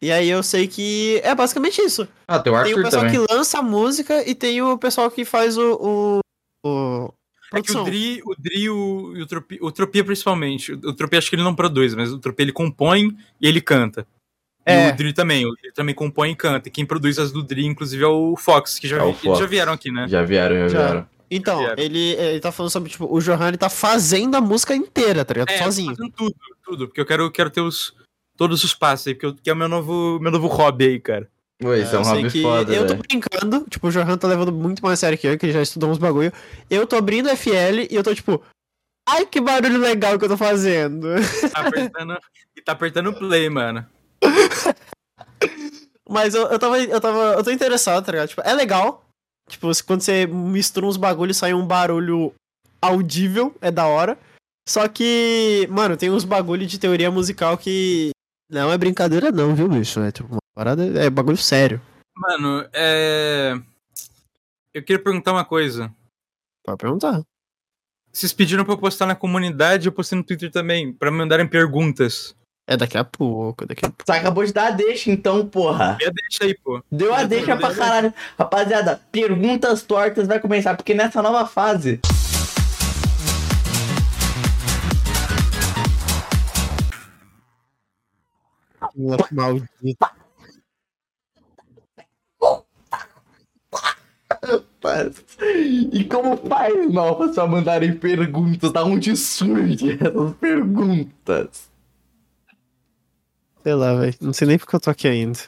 E 0.05 0.13
aí 0.13 0.29
eu 0.29 0.43
sei 0.43 0.69
que. 0.69 1.21
É 1.25 1.35
basicamente 1.35 1.81
isso. 1.81 2.07
Ah, 2.29 2.39
tem 2.39 2.53
o 2.53 2.57
Tem 2.63 2.75
o 2.75 2.77
Arthur 2.77 2.83
pessoal 2.85 3.03
também. 3.07 3.27
que 3.27 3.33
lança 3.33 3.59
a 3.59 3.63
música 3.63 4.29
e 4.29 4.35
tem 4.35 4.61
o 4.63 4.77
pessoal 4.79 5.11
que 5.11 5.25
faz 5.25 5.57
o. 5.57 6.21
o, 6.65 6.69
o... 6.69 7.15
É 7.53 7.63
que 7.63 7.73
o. 7.77 7.85
Dri, 7.85 8.21
o 8.25 8.35
Dri 8.39 8.69
o, 8.71 9.17
e 9.17 9.23
o 9.23 9.27
Tropia, 9.27 9.59
o 9.63 9.73
Tropia 9.73 10.05
principalmente, 10.05 10.73
o 10.73 10.93
Tropia 10.93 11.19
acho 11.19 11.31
que 11.31 11.37
ele 11.37 11.43
não 11.43 11.55
produz, 11.55 11.95
mas 11.95 12.13
o 12.13 12.19
Tropia 12.19 12.45
ele 12.45 12.53
compõe 12.53 13.17
e 13.41 13.47
ele 13.49 13.61
canta. 13.61 14.07
É. 14.67 14.89
E 14.89 14.93
o 14.93 14.97
Dri 14.97 15.13
também, 15.13 15.47
o 15.47 15.53
Dri 15.53 15.73
também 15.73 15.95
compõe 15.95 16.31
e 16.33 16.37
canta. 16.37 16.69
E 16.69 16.71
quem 16.73 16.85
produz 16.87 17.19
as 17.19 17.31
do 17.33 17.43
Dri, 17.43 17.65
inclusive, 17.67 18.03
é 18.03 18.07
o 18.07 18.35
Fox, 18.37 18.79
que 18.79 18.89
já, 18.89 18.97
É 18.99 19.03
o 19.03 19.13
vi- 19.13 19.35
já 19.37 19.47
vieram 19.47 19.73
aqui, 19.73 19.91
né? 19.93 20.07
Já 20.09 20.23
vieram, 20.23 20.57
já, 20.57 20.69
Já. 20.69 20.85
vieram. 20.87 21.09
Então, 21.31 21.59
Vieram. 21.59 21.83
ele, 21.83 21.99
ele 22.13 22.41
tá 22.41 22.53
falando 22.53 22.71
sobre, 22.71 22.91
tipo, 22.91 23.07
o 23.13 23.19
Johan 23.21 23.49
ele 23.49 23.57
tá 23.57 23.69
fazendo 23.71 24.37
a 24.37 24.41
música 24.41 24.75
inteira, 24.77 25.25
tá 25.25 25.33
ligado? 25.35 25.51
É, 25.51 25.59
Sozinho. 25.63 25.95
fazendo 25.97 26.13
tudo, 26.13 26.35
tudo, 26.65 26.87
porque 26.87 27.01
eu 27.01 27.07
quero, 27.07 27.31
quero 27.31 27.51
ter 27.51 27.61
os, 27.63 27.95
todos 28.37 28.63
os 28.65 28.75
passos 28.75 29.07
aí, 29.09 29.15
porque 29.15 29.27
eu, 29.27 29.35
que 29.35 29.51
é 29.51 29.53
o 29.53 29.57
meu 29.57 29.69
novo, 29.69 30.19
meu 30.21 30.31
novo 30.33 30.47
hobby 30.49 30.85
aí, 30.87 31.01
cara. 31.01 31.29
Ué, 31.63 31.81
isso 31.81 31.93
é, 31.95 31.97
eu 31.97 32.01
um 32.01 32.05
sei 32.05 32.15
hobby 32.17 32.31
que 32.31 32.43
foda, 32.43 32.75
Eu 32.75 32.87
tô 32.87 32.95
brincando, 32.97 33.65
tipo, 33.71 33.87
o 33.87 33.91
Johan 33.91 34.19
tá 34.19 34.27
levando 34.27 34.53
muito 34.53 34.83
mais 34.83 34.99
sério 34.99 35.17
que 35.17 35.27
eu, 35.27 35.39
que 35.39 35.47
ele 35.47 35.53
já 35.53 35.63
estudou 35.63 35.91
uns 35.91 35.99
bagulho. 35.99 36.33
Eu 36.69 36.87
tô 36.87 36.97
abrindo 36.97 37.29
FL 37.29 37.87
e 37.91 37.95
eu 37.95 38.03
tô 38.03 38.15
tipo, 38.15 38.43
ai 39.09 39.25
que 39.25 39.41
barulho 39.41 39.79
legal 39.79 40.19
que 40.19 40.25
eu 40.25 40.29
tô 40.29 40.37
fazendo. 40.37 41.09
Tá 41.53 41.61
apertando, 41.69 42.19
e 42.57 42.63
tá 42.63 42.73
apertando 42.73 43.13
play, 43.15 43.49
mano. 43.49 43.87
Mas 46.09 46.35
eu, 46.35 46.47
eu 46.49 46.59
tava, 46.59 46.79
eu 46.79 47.01
tava, 47.01 47.19
eu 47.35 47.45
tô 47.45 47.51
interessado, 47.51 48.05
tá 48.05 48.13
ligado? 48.13 48.29
Tipo, 48.29 48.43
é 48.43 48.53
legal. 48.53 49.05
Tipo, 49.49 49.73
se- 49.73 49.83
quando 49.83 50.03
você 50.03 50.27
mistura 50.27 50.87
uns 50.87 50.97
bagulhos 50.97 51.37
sai 51.37 51.55
um 51.55 51.67
barulho 51.67 52.33
audível, 52.83 53.55
é 53.61 53.71
da 53.71 53.87
hora. 53.87 54.19
Só 54.69 54.87
que, 54.89 55.67
mano, 55.71 55.97
tem 55.97 56.11
uns 56.11 56.25
bagulho 56.25 56.67
de 56.67 56.79
teoria 56.79 57.11
musical 57.11 57.57
que 57.57 58.11
não 58.55 58.73
é 58.73 58.79
brincadeira 58.79 59.31
não, 59.31 59.55
viu, 59.55 59.69
bicho? 59.69 60.01
É 60.01 60.13
tipo 60.13 60.31
uma 60.31 60.41
parada, 60.55 60.85
é 60.85 61.11
bagulho 61.11 61.37
sério. 61.37 61.81
Mano, 62.17 62.67
é. 62.73 63.55
Eu 64.73 64.83
queria 64.83 65.03
perguntar 65.03 65.33
uma 65.33 65.45
coisa. 65.45 65.93
Pode 66.65 66.79
perguntar. 66.79 67.23
Vocês 68.13 68.33
pediram 68.33 68.65
pra 68.65 68.75
eu 68.75 68.79
postar 68.79 69.07
na 69.07 69.17
comunidade, 69.17 69.87
eu 69.87 69.93
postei 69.93 70.17
no 70.17 70.25
Twitter 70.25 70.51
também, 70.51 70.93
pra 70.93 71.11
me 71.11 71.19
mandarem 71.19 71.47
perguntas. 71.47 72.35
É 72.67 72.77
daqui 72.77 72.97
a 72.97 73.05
pouco, 73.05 73.67
daqui 73.67 73.85
a 73.85 73.89
pouco. 73.89 74.05
Você 74.07 74.13
acabou 74.13 74.45
de 74.45 74.53
dar 74.53 74.69
a 74.69 74.71
deixa, 74.71 75.11
então, 75.11 75.47
porra. 75.47 75.99
Já 76.01 76.11
deixa 76.11 76.45
aí, 76.45 76.55
pô. 76.57 76.83
Deu 76.91 77.13
a 77.13 77.25
deixa 77.25 77.47
deu, 77.47 77.59
pra 77.59 77.69
deu. 77.69 77.79
caralho. 77.79 78.15
Rapaziada, 78.39 79.01
perguntas 79.13 79.83
tortas 79.83 80.27
vai 80.27 80.41
começar, 80.41 80.75
porque 80.75 80.95
nessa 80.95 81.21
nova 81.21 81.47
fase. 81.47 82.01
Maldito. 88.97 90.07
Rapaz, 94.43 95.25
E 95.93 96.05
como 96.05 96.37
faz 96.37 96.93
mal 96.93 97.17
pra 97.17 97.33
só 97.33 97.47
mandarem 97.47 97.97
perguntas? 97.97 98.71
Da 98.73 98.85
onde 98.85 99.17
surge 99.17 99.93
essas 99.93 100.35
perguntas? 100.35 101.71
Sei 103.63 103.75
lá, 103.75 103.95
velho. 103.95 104.15
Não 104.21 104.33
sei 104.33 104.47
nem 104.47 104.59
porque 104.59 104.77
eu 104.77 104.81
tô 104.81 104.91
aqui 104.91 105.09
ainda. 105.09 105.39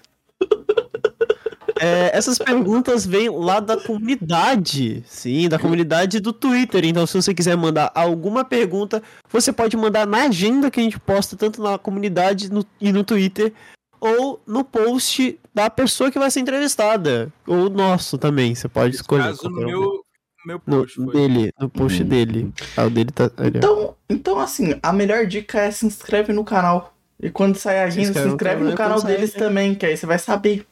É, 1.81 2.11
essas 2.17 2.39
perguntas 2.39 3.05
vêm 3.07 3.29
lá 3.29 3.61
da 3.61 3.77
comunidade. 3.77 5.03
Sim, 5.07 5.49
da 5.49 5.59
comunidade 5.59 6.21
do 6.21 6.33
Twitter. 6.33 6.85
Então, 6.85 7.07
se 7.07 7.15
você 7.21 7.35
quiser 7.35 7.57
mandar 7.57 7.91
alguma 7.95 8.45
pergunta, 8.45 9.03
você 9.31 9.53
pode 9.53 9.77
mandar 9.77 10.07
na 10.07 10.25
agenda 10.25 10.71
que 10.71 10.81
a 10.81 10.83
gente 10.83 10.99
posta 10.99 11.37
tanto 11.37 11.63
na 11.63 11.79
comunidade 11.79 12.51
no- 12.51 12.65
e 12.81 12.93
no 12.93 13.05
Twitter, 13.05 13.53
ou 14.01 14.41
no 14.47 14.65
post 14.65 15.39
da 15.55 15.69
pessoa 15.71 16.11
que 16.11 16.19
vai 16.19 16.31
ser 16.31 16.41
entrevistada. 16.41 17.33
Ou 17.47 17.69
nosso 17.71 18.19
também. 18.19 18.55
Você 18.55 18.69
pode 18.69 18.89
Nesse 18.89 19.01
escolher. 19.03 19.23
caso, 19.25 19.49
no 19.49 19.57
meu, 19.57 20.03
meu 20.47 20.61
No, 20.67 20.81
post. 20.83 20.97
foi. 20.97 21.13
dele, 21.13 21.51
no 21.61 21.69
post 21.69 22.03
Hum. 22.03 22.07
dele. 22.07 22.53
Ah, 22.77 22.85
o 22.85 22.91
dele 22.91 23.11
tá. 23.11 23.31
ali, 23.37 23.53
ó. 23.55 23.59
Então, 23.59 23.95
então, 24.09 24.39
assim, 24.39 24.75
a 24.83 24.93
melhor 24.93 25.27
dica 25.27 25.61
é 25.61 25.71
se 25.71 25.87
inscreve 25.87 26.33
no 26.33 26.45
canal. 26.45 26.93
E 27.21 27.31
quando 27.31 27.57
sair 27.57 27.79
a 27.79 27.85
agenda, 27.85 28.13
se 28.21 28.29
inscreve 28.29 28.29
no 28.29 28.35
inscreve 28.35 28.57
canal 28.57 28.69
no 28.69 28.75
e 28.75 28.77
canal 28.77 29.03
deles 29.03 29.31
agenda. 29.31 29.47
também, 29.49 29.75
que 29.75 29.87
aí 29.87 29.97
você 29.97 30.05
vai 30.07 30.19
saber. 30.19 30.67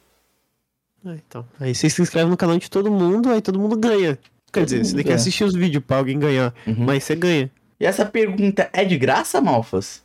É, 1.05 1.11
então. 1.27 1.45
Aí 1.59 1.75
você 1.75 1.89
se 1.89 2.01
inscreve 2.01 2.29
no 2.29 2.37
canal 2.37 2.57
de 2.57 2.69
todo 2.69 2.91
mundo, 2.91 3.29
aí 3.29 3.41
todo 3.41 3.59
mundo 3.59 3.77
ganha. 3.77 4.17
Quer 4.51 4.61
Todo 4.61 4.65
dizer, 4.65 4.85
você 4.85 4.95
tem 4.95 5.03
que 5.05 5.11
assistir 5.13 5.43
os 5.43 5.53
vídeos 5.53 5.83
pra 5.85 5.97
alguém 5.97 6.17
ganhar. 6.17 6.53
Uhum. 6.65 6.75
Mas 6.85 7.03
você 7.03 7.15
ganha. 7.15 7.51
E 7.79 7.85
essa 7.85 8.05
pergunta 8.05 8.69
é 8.73 8.83
de 8.85 8.97
graça, 8.97 9.39
Malfas? 9.41 10.01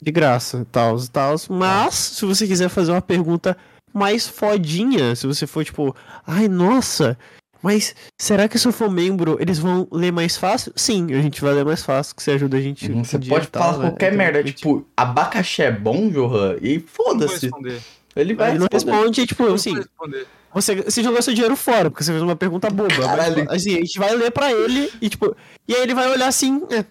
De 0.00 0.10
graça, 0.10 0.66
tal, 0.72 0.96
tal. 1.12 1.36
Mas, 1.50 1.94
se 1.94 2.24
você 2.24 2.46
quiser 2.46 2.68
fazer 2.68 2.90
uma 2.92 3.02
pergunta 3.02 3.56
mais 3.92 4.26
fodinha, 4.26 5.14
se 5.14 5.26
você 5.26 5.46
for 5.46 5.64
tipo, 5.64 5.94
ai, 6.26 6.48
nossa, 6.48 7.16
mas 7.62 7.94
será 8.20 8.48
que 8.48 8.58
se 8.58 8.66
eu 8.66 8.72
for 8.72 8.90
membro, 8.90 9.36
eles 9.40 9.58
vão 9.58 9.86
ler 9.92 10.12
mais 10.12 10.36
fácil? 10.36 10.72
Sim, 10.74 11.12
a 11.14 11.22
gente 11.22 11.40
vai 11.40 11.54
ler 11.54 11.64
mais 11.64 11.82
fácil, 11.84 12.14
que 12.16 12.22
você 12.22 12.32
ajuda 12.32 12.56
a 12.56 12.60
gente. 12.60 12.90
Uhum, 12.90 13.04
Você 13.04 13.18
dia 13.18 13.32
pode 13.32 13.46
e 13.46 13.50
tal, 13.50 13.62
falar 13.62 13.78
né? 13.84 13.90
qualquer 13.90 14.06
Então, 14.08 14.18
merda, 14.18 14.38
a 14.40 14.42
gente- 14.42 14.56
tipo, 14.56 14.84
abacaxi 14.96 15.62
é 15.62 15.70
bom, 15.70 16.08
Johan? 16.10 16.56
E 16.60 16.80
foda-se. 16.80 17.50
Ele 18.16 18.34
vai 18.34 18.50
Ele 18.50 18.58
não 18.60 18.68
responde, 18.70 19.26
tipo, 19.26 19.52
assim, 19.52 19.74
você, 20.52 20.76
você 20.76 21.02
jogou 21.02 21.20
seu 21.20 21.34
dinheiro 21.34 21.56
fora, 21.56 21.90
porque 21.90 22.04
você 22.04 22.12
fez 22.12 22.22
uma 22.22 22.36
pergunta 22.36 22.70
boba. 22.70 22.94
Mas, 22.96 23.06
Caralho. 23.06 23.34
tipo, 23.34 23.52
assim, 23.52 23.74
a 23.74 23.80
gente 23.80 23.98
vai 23.98 24.14
ler 24.14 24.30
pra 24.30 24.52
ele 24.52 24.90
e, 25.00 25.08
tipo, 25.08 25.36
e 25.66 25.74
aí 25.74 25.82
ele 25.82 25.94
vai 25.94 26.08
olhar 26.10 26.28
assim, 26.28 26.62
é. 26.70 26.84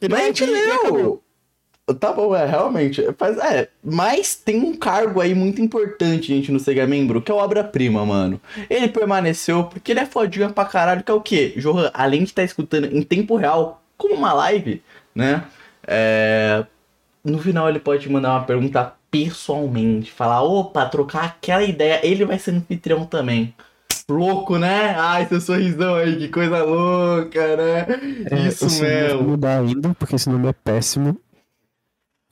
Ele 0.00 0.14
Mas 0.14 0.22
a 0.22 0.26
gente 0.26 0.44
leu! 0.44 1.22
Tá 1.98 2.12
bom, 2.12 2.36
é, 2.36 2.44
realmente. 2.44 3.02
Faz, 3.16 3.38
é, 3.38 3.68
mas 3.82 4.34
tem 4.34 4.62
um 4.62 4.76
cargo 4.76 5.22
aí 5.22 5.34
muito 5.34 5.62
importante, 5.62 6.28
gente, 6.28 6.52
no 6.52 6.60
Sega 6.60 6.86
Membro, 6.86 7.22
que 7.22 7.32
é 7.32 7.34
o 7.34 7.38
Obra-Prima, 7.38 8.04
mano. 8.04 8.38
Ele 8.68 8.88
permaneceu 8.88 9.64
porque 9.64 9.92
ele 9.92 10.00
é 10.00 10.06
fodinha 10.06 10.50
pra 10.50 10.66
caralho, 10.66 11.02
que 11.02 11.10
é 11.10 11.14
o 11.14 11.20
quê? 11.20 11.54
Johan, 11.56 11.90
além 11.94 12.24
de 12.24 12.30
estar 12.30 12.44
escutando 12.44 12.94
em 12.94 13.02
tempo 13.02 13.36
real, 13.36 13.82
como 13.96 14.14
uma 14.14 14.34
live, 14.34 14.82
né? 15.14 15.44
É, 15.86 16.66
no 17.24 17.38
final 17.38 17.68
ele 17.68 17.80
pode 17.80 18.02
te 18.02 18.12
mandar 18.12 18.32
uma 18.32 18.44
pergunta 18.44 18.92
pessoalmente, 19.10 20.10
falar, 20.12 20.42
opa, 20.42 20.86
trocar 20.86 21.24
aquela 21.24 21.62
ideia, 21.62 22.00
ele 22.06 22.24
vai 22.24 22.38
ser 22.38 22.52
anfitrião 22.52 23.04
também. 23.06 23.54
Louco, 24.10 24.56
né? 24.58 24.94
Ai, 24.98 25.26
seu 25.26 25.40
sorrisão 25.40 25.94
aí, 25.96 26.16
que 26.16 26.28
coisa 26.28 26.62
louca, 26.64 27.56
né? 27.56 27.86
É, 28.30 28.48
Isso 28.48 28.64
mesmo. 28.82 29.22
mudar 29.22 29.60
ainda, 29.60 29.94
porque 29.98 30.16
esse 30.16 30.30
nome 30.30 30.48
é 30.48 30.52
péssimo. 30.52 31.18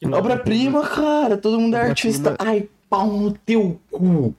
Obra-prima, 0.05 0.87
cara, 0.89 1.37
todo 1.37 1.59
mundo 1.61 1.77
é 1.77 1.81
artista. 1.89 2.35
Ai, 2.39 2.69
pau 2.89 3.07
no 3.09 3.33
teu 3.33 3.81
cu. 3.91 4.35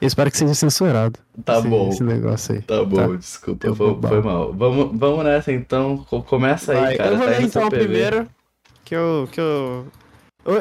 Eu 0.00 0.06
espero 0.06 0.30
que 0.30 0.36
seja 0.38 0.54
censurado. 0.54 1.18
Tá 1.44 1.58
esse, 1.58 1.68
bom. 1.68 1.88
Esse 1.90 2.02
negócio 2.02 2.54
aí. 2.54 2.62
Tá 2.62 2.82
bom, 2.82 2.96
Tá. 2.96 3.16
desculpa, 3.16 3.66
Eu 3.66 3.74
foi, 3.76 3.86
vou 3.94 4.08
foi 4.08 4.22
mal. 4.22 4.52
Vamos, 4.54 4.98
vamos 4.98 5.24
nessa 5.24 5.52
então. 5.52 5.98
Co- 6.08 6.22
Começa 6.22 6.72
aí, 6.72 6.80
Vai, 6.80 6.96
cara. 6.96 7.10
eu 7.10 7.16
vou 7.18 7.26
tá 7.26 7.32
ler 7.32 7.42
então 7.42 7.68
primeiro. 7.68 8.28
Que 8.84 8.94
eu. 8.94 9.28
Que 9.30 9.40
eu... 9.40 9.86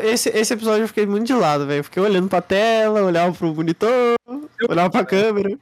Esse, 0.04 0.30
esse 0.30 0.54
episódio 0.54 0.84
eu 0.84 0.88
fiquei 0.88 1.06
muito 1.06 1.26
de 1.28 1.34
lado, 1.34 1.66
velho. 1.66 1.80
Eu 1.80 1.84
Fiquei 1.84 2.02
olhando 2.04 2.28
pra 2.28 2.42
tela, 2.42 3.02
olhava 3.02 3.34
pro 3.34 3.54
monitor, 3.54 4.16
olhava 4.70 4.90
pra 4.90 5.06
câmera. 5.06 5.58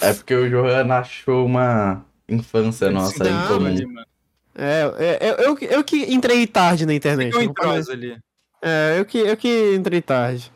É 0.00 0.12
porque 0.14 0.34
o 0.34 0.48
Johan 0.48 0.92
achou 0.92 1.44
uma 1.44 2.04
infância 2.28 2.90
nossa 2.90 3.24
aí 3.24 3.30
em 3.30 3.32
Não, 3.34 3.48
comum. 3.48 3.66
ali, 3.66 3.86
mano. 3.86 4.06
É, 4.54 5.18
é, 5.20 5.30
eu, 5.30 5.34
eu, 5.36 5.56
que- 5.56 5.64
eu 5.66 5.84
que 5.84 6.12
entrei 6.12 6.46
tarde 6.46 6.86
na 6.86 6.94
internet. 6.94 7.32
Eu 7.34 7.42
entrosa 7.42 7.92
ali. 7.92 8.16
É, 8.62 8.96
eu 8.98 9.04
que, 9.04 9.18
eu 9.18 9.36
que 9.36 9.74
entrei 9.74 10.00
tarde. 10.02 10.50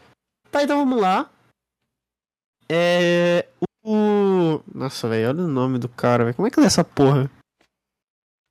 Tá, 0.51 0.63
então 0.63 0.79
vamos 0.79 1.01
lá. 1.01 1.31
É. 2.69 3.47
O. 3.85 4.61
Nossa, 4.73 5.09
velho, 5.09 5.29
olha 5.29 5.43
o 5.45 5.49
nome 5.49 5.79
do 5.79 5.89
cara, 5.89 6.25
velho. 6.25 6.37
Como 6.37 6.47
é 6.47 6.51
que 6.51 6.61
é 6.61 6.65
essa 6.65 6.85
porra? 6.85 7.29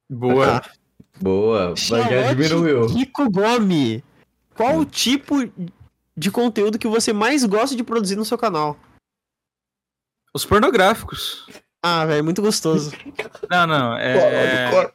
Boa. 0.10 0.58
Ah, 0.58 0.70
Boa, 1.22 1.74
diminuiu. 2.36 2.88
Rico 2.88 3.30
Gomi. 3.30 4.04
Qual 4.62 4.78
o 4.78 4.86
tipo 4.86 5.38
de 6.16 6.30
conteúdo 6.30 6.78
que 6.78 6.88
você 6.88 7.12
mais 7.12 7.44
gosta 7.46 7.76
de 7.76 7.84
produzir 7.84 8.16
no 8.16 8.24
seu 8.24 8.38
canal? 8.38 8.80
Os 10.32 10.46
pornográficos. 10.46 11.48
Ah, 11.82 12.06
velho, 12.06 12.24
muito 12.24 12.44
gostoso. 12.44 12.92
Não, 13.50 13.66
não. 13.66 13.98
É... 13.98 14.94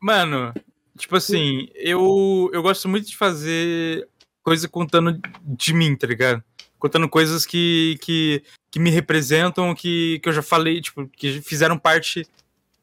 Mano, 0.00 0.52
tipo 0.98 1.14
assim, 1.14 1.68
eu, 1.76 2.50
eu 2.52 2.60
gosto 2.60 2.88
muito 2.88 3.06
de 3.06 3.16
fazer 3.16 4.08
coisa 4.42 4.68
contando 4.68 5.20
de 5.40 5.72
mim, 5.72 5.94
tá 5.94 6.08
ligado? 6.08 6.42
Contando 6.76 7.08
coisas 7.08 7.46
que, 7.46 7.96
que, 8.02 8.42
que 8.68 8.80
me 8.80 8.90
representam, 8.90 9.72
que, 9.76 10.18
que 10.18 10.28
eu 10.28 10.32
já 10.32 10.42
falei, 10.42 10.80
tipo, 10.80 11.06
que 11.06 11.40
fizeram 11.40 11.78
parte 11.78 12.26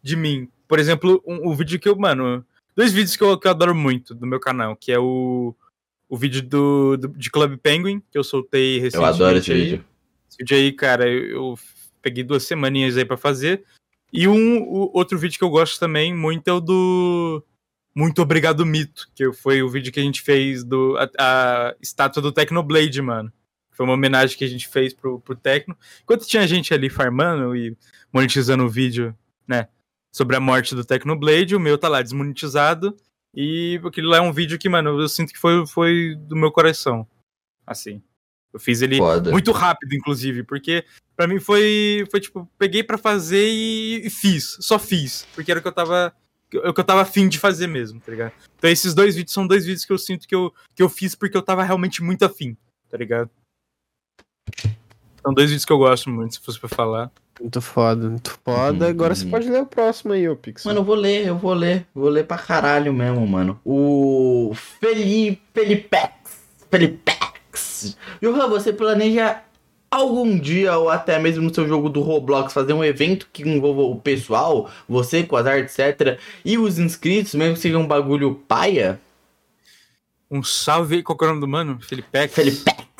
de 0.01 0.15
mim. 0.15 0.47
Por 0.65 0.79
exemplo, 0.79 1.21
um, 1.27 1.49
o 1.49 1.53
vídeo 1.53 1.77
que 1.77 1.89
eu, 1.89 1.97
mano. 1.97 2.45
Dois 2.75 2.91
vídeos 2.93 3.15
que 3.15 3.23
eu, 3.23 3.37
que 3.37 3.47
eu 3.47 3.51
adoro 3.51 3.75
muito 3.75 4.13
do 4.15 4.25
meu 4.25 4.39
canal, 4.39 4.75
que 4.75 4.91
é 4.91 4.99
o, 4.99 5.55
o 6.09 6.17
vídeo 6.17 6.41
do, 6.41 6.97
do- 6.97 7.07
de 7.09 7.29
Club 7.29 7.57
Penguin, 7.57 8.01
que 8.11 8.17
eu 8.17 8.23
soltei 8.23 8.77
Eu 8.77 8.81
recentemente. 8.83 9.15
adoro 9.15 9.37
esse 9.37 9.51
aí. 9.51 9.61
vídeo. 9.63 9.85
Esse 10.29 10.37
vídeo 10.39 10.57
aí, 10.57 10.71
cara, 10.71 11.09
eu, 11.09 11.23
eu 11.29 11.59
peguei 12.01 12.23
duas 12.23 12.43
semaninhas 12.43 12.97
aí 12.97 13.05
pra 13.05 13.17
fazer. 13.17 13.63
E 14.13 14.27
um 14.27 14.61
o 14.63 14.91
outro 14.93 15.17
vídeo 15.17 15.37
que 15.37 15.43
eu 15.43 15.49
gosto 15.49 15.79
também 15.79 16.13
muito 16.15 16.47
é 16.47 16.53
o 16.53 16.59
do 16.59 17.43
Muito 17.95 18.21
Obrigado 18.21 18.65
Mito, 18.65 19.09
que 19.15 19.31
foi 19.33 19.61
o 19.63 19.69
vídeo 19.69 19.91
que 19.91 19.99
a 19.99 20.03
gente 20.03 20.21
fez 20.21 20.63
do 20.63 20.97
a, 20.97 21.09
a 21.17 21.75
estátua 21.81 22.21
do 22.21 22.31
Technoblade, 22.31 23.01
mano. 23.01 23.31
Foi 23.71 23.85
uma 23.85 23.93
homenagem 23.93 24.37
que 24.37 24.43
a 24.43 24.47
gente 24.47 24.67
fez 24.67 24.93
pro, 24.93 25.19
pro 25.21 25.35
Tecno. 25.35 25.77
Enquanto 26.03 26.27
tinha 26.27 26.45
gente 26.47 26.73
ali 26.73 26.89
farmando 26.89 27.55
e 27.55 27.75
monetizando 28.13 28.63
o 28.65 28.69
vídeo, 28.69 29.15
né, 29.47 29.67
sobre 30.11 30.35
a 30.35 30.39
morte 30.39 30.75
do 30.75 30.85
Technoblade, 30.85 31.55
o 31.55 31.59
meu 31.59 31.77
tá 31.77 31.87
lá 31.87 32.01
desmonetizado. 32.01 32.95
E 33.33 33.79
aquele 33.85 34.07
lá 34.07 34.17
é 34.17 34.21
um 34.21 34.33
vídeo 34.33 34.59
que, 34.59 34.67
mano, 34.67 34.99
eu 34.99 35.07
sinto 35.07 35.31
que 35.31 35.39
foi, 35.39 35.65
foi 35.65 36.15
do 36.19 36.35
meu 36.35 36.51
coração. 36.51 37.07
Assim. 37.65 38.01
Eu 38.53 38.59
fiz 38.59 38.81
ele 38.81 38.97
Foda. 38.97 39.31
muito 39.31 39.51
rápido, 39.51 39.93
inclusive, 39.93 40.43
porque 40.43 40.83
pra 41.15 41.25
mim 41.25 41.39
foi, 41.39 42.05
foi 42.11 42.19
tipo, 42.19 42.49
peguei 42.57 42.83
pra 42.83 42.97
fazer 42.97 43.47
e, 43.47 44.05
e 44.05 44.09
fiz, 44.09 44.57
só 44.59 44.77
fiz, 44.77 45.25
porque 45.33 45.51
era 45.51 45.59
o 45.59 45.63
que 45.63 45.69
eu 45.69 45.71
tava 45.71 46.13
o 46.53 46.73
que 46.73 46.81
eu 46.81 46.83
tava 46.83 47.01
afim 47.01 47.29
de 47.29 47.39
fazer 47.39 47.67
mesmo, 47.67 48.01
tá 48.01 48.11
ligado? 48.11 48.33
Então 48.57 48.69
esses 48.69 48.93
dois 48.93 49.15
vídeos 49.15 49.33
são 49.33 49.47
dois 49.47 49.65
vídeos 49.65 49.85
que 49.85 49.93
eu 49.93 49.97
sinto 49.97 50.27
que 50.27 50.35
eu, 50.35 50.53
que 50.75 50.83
eu 50.83 50.89
fiz 50.89 51.15
porque 51.15 51.37
eu 51.37 51.41
tava 51.41 51.63
realmente 51.63 52.03
muito 52.03 52.25
afim, 52.25 52.57
tá 52.89 52.97
ligado? 52.97 53.29
São 55.23 55.33
dois 55.33 55.49
vídeos 55.49 55.63
que 55.63 55.71
eu 55.71 55.77
gosto 55.77 56.09
muito, 56.09 56.33
se 56.33 56.41
fosse 56.41 56.59
pra 56.59 56.67
falar. 56.67 57.09
Muito 57.39 57.61
foda, 57.61 58.09
muito 58.09 58.39
foda. 58.43 58.85
Uhum, 58.85 58.91
Agora 58.91 59.15
você 59.15 59.25
uhum. 59.25 59.31
pode 59.31 59.49
ler 59.49 59.61
o 59.61 59.65
próximo 59.65 60.13
aí, 60.13 60.27
ô 60.27 60.35
Pix. 60.35 60.65
Mano, 60.65 60.79
eu 60.79 60.83
vou 60.83 60.95
ler, 60.95 61.27
eu 61.27 61.37
vou 61.37 61.53
ler. 61.53 61.85
Vou 61.93 62.09
ler 62.09 62.25
pra 62.25 62.37
caralho 62.37 62.93
mesmo, 62.93 63.25
mano. 63.25 63.59
O 63.65 64.51
Felipe 64.79 65.41
Felipex. 65.53 66.11
Felipex. 66.69 67.97
Johan, 68.21 68.47
você 68.47 68.71
planeja 68.71 69.41
algum 69.89 70.39
dia 70.39 70.77
ou 70.77 70.89
até 70.89 71.19
mesmo 71.19 71.43
no 71.43 71.53
seu 71.53 71.67
jogo 71.67 71.89
do 71.89 72.01
Roblox 72.01 72.53
fazer 72.53 72.73
um 72.73 72.83
evento 72.83 73.27
que 73.33 73.43
envolva 73.43 73.81
o 73.81 73.99
pessoal, 73.99 74.69
você 74.87 75.23
com 75.23 75.35
as 75.35 75.45
artes, 75.45 75.77
etc. 75.77 76.17
E 76.45 76.57
os 76.57 76.79
inscritos, 76.79 77.35
mesmo 77.35 77.55
que 77.55 77.59
seja 77.59 77.77
um 77.77 77.87
bagulho 77.87 78.35
paia? 78.47 78.99
Um 80.29 80.41
salve 80.41 80.95
aí, 80.95 81.03
qual 81.03 81.17
que 81.17 81.25
é 81.25 81.27
o 81.27 81.29
nome 81.31 81.41
do 81.41 81.47
mano? 81.47 81.79
Felipe 81.81 82.07
Felipex. 82.29 82.90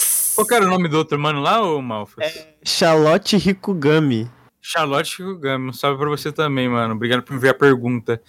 Qual 0.42 0.48
que 0.48 0.54
era 0.56 0.66
o 0.66 0.70
nome 0.70 0.88
do 0.88 0.98
outro 0.98 1.18
mano 1.20 1.40
lá, 1.42 1.62
ô 1.62 1.82
Malfa? 1.82 2.22
Charlotte 2.66 3.38
Rikugami. 3.38 4.30
Charlotte 4.62 5.18
Kugami, 5.18 5.70
um 5.70 5.74
salve 5.74 5.98
pra 6.00 6.10
você 6.10 6.32
também, 6.32 6.70
mano. 6.70 6.94
Obrigado 6.94 7.24
por 7.24 7.36
enviar 7.36 7.54
a 7.56 7.58
pergunta. 7.58 8.22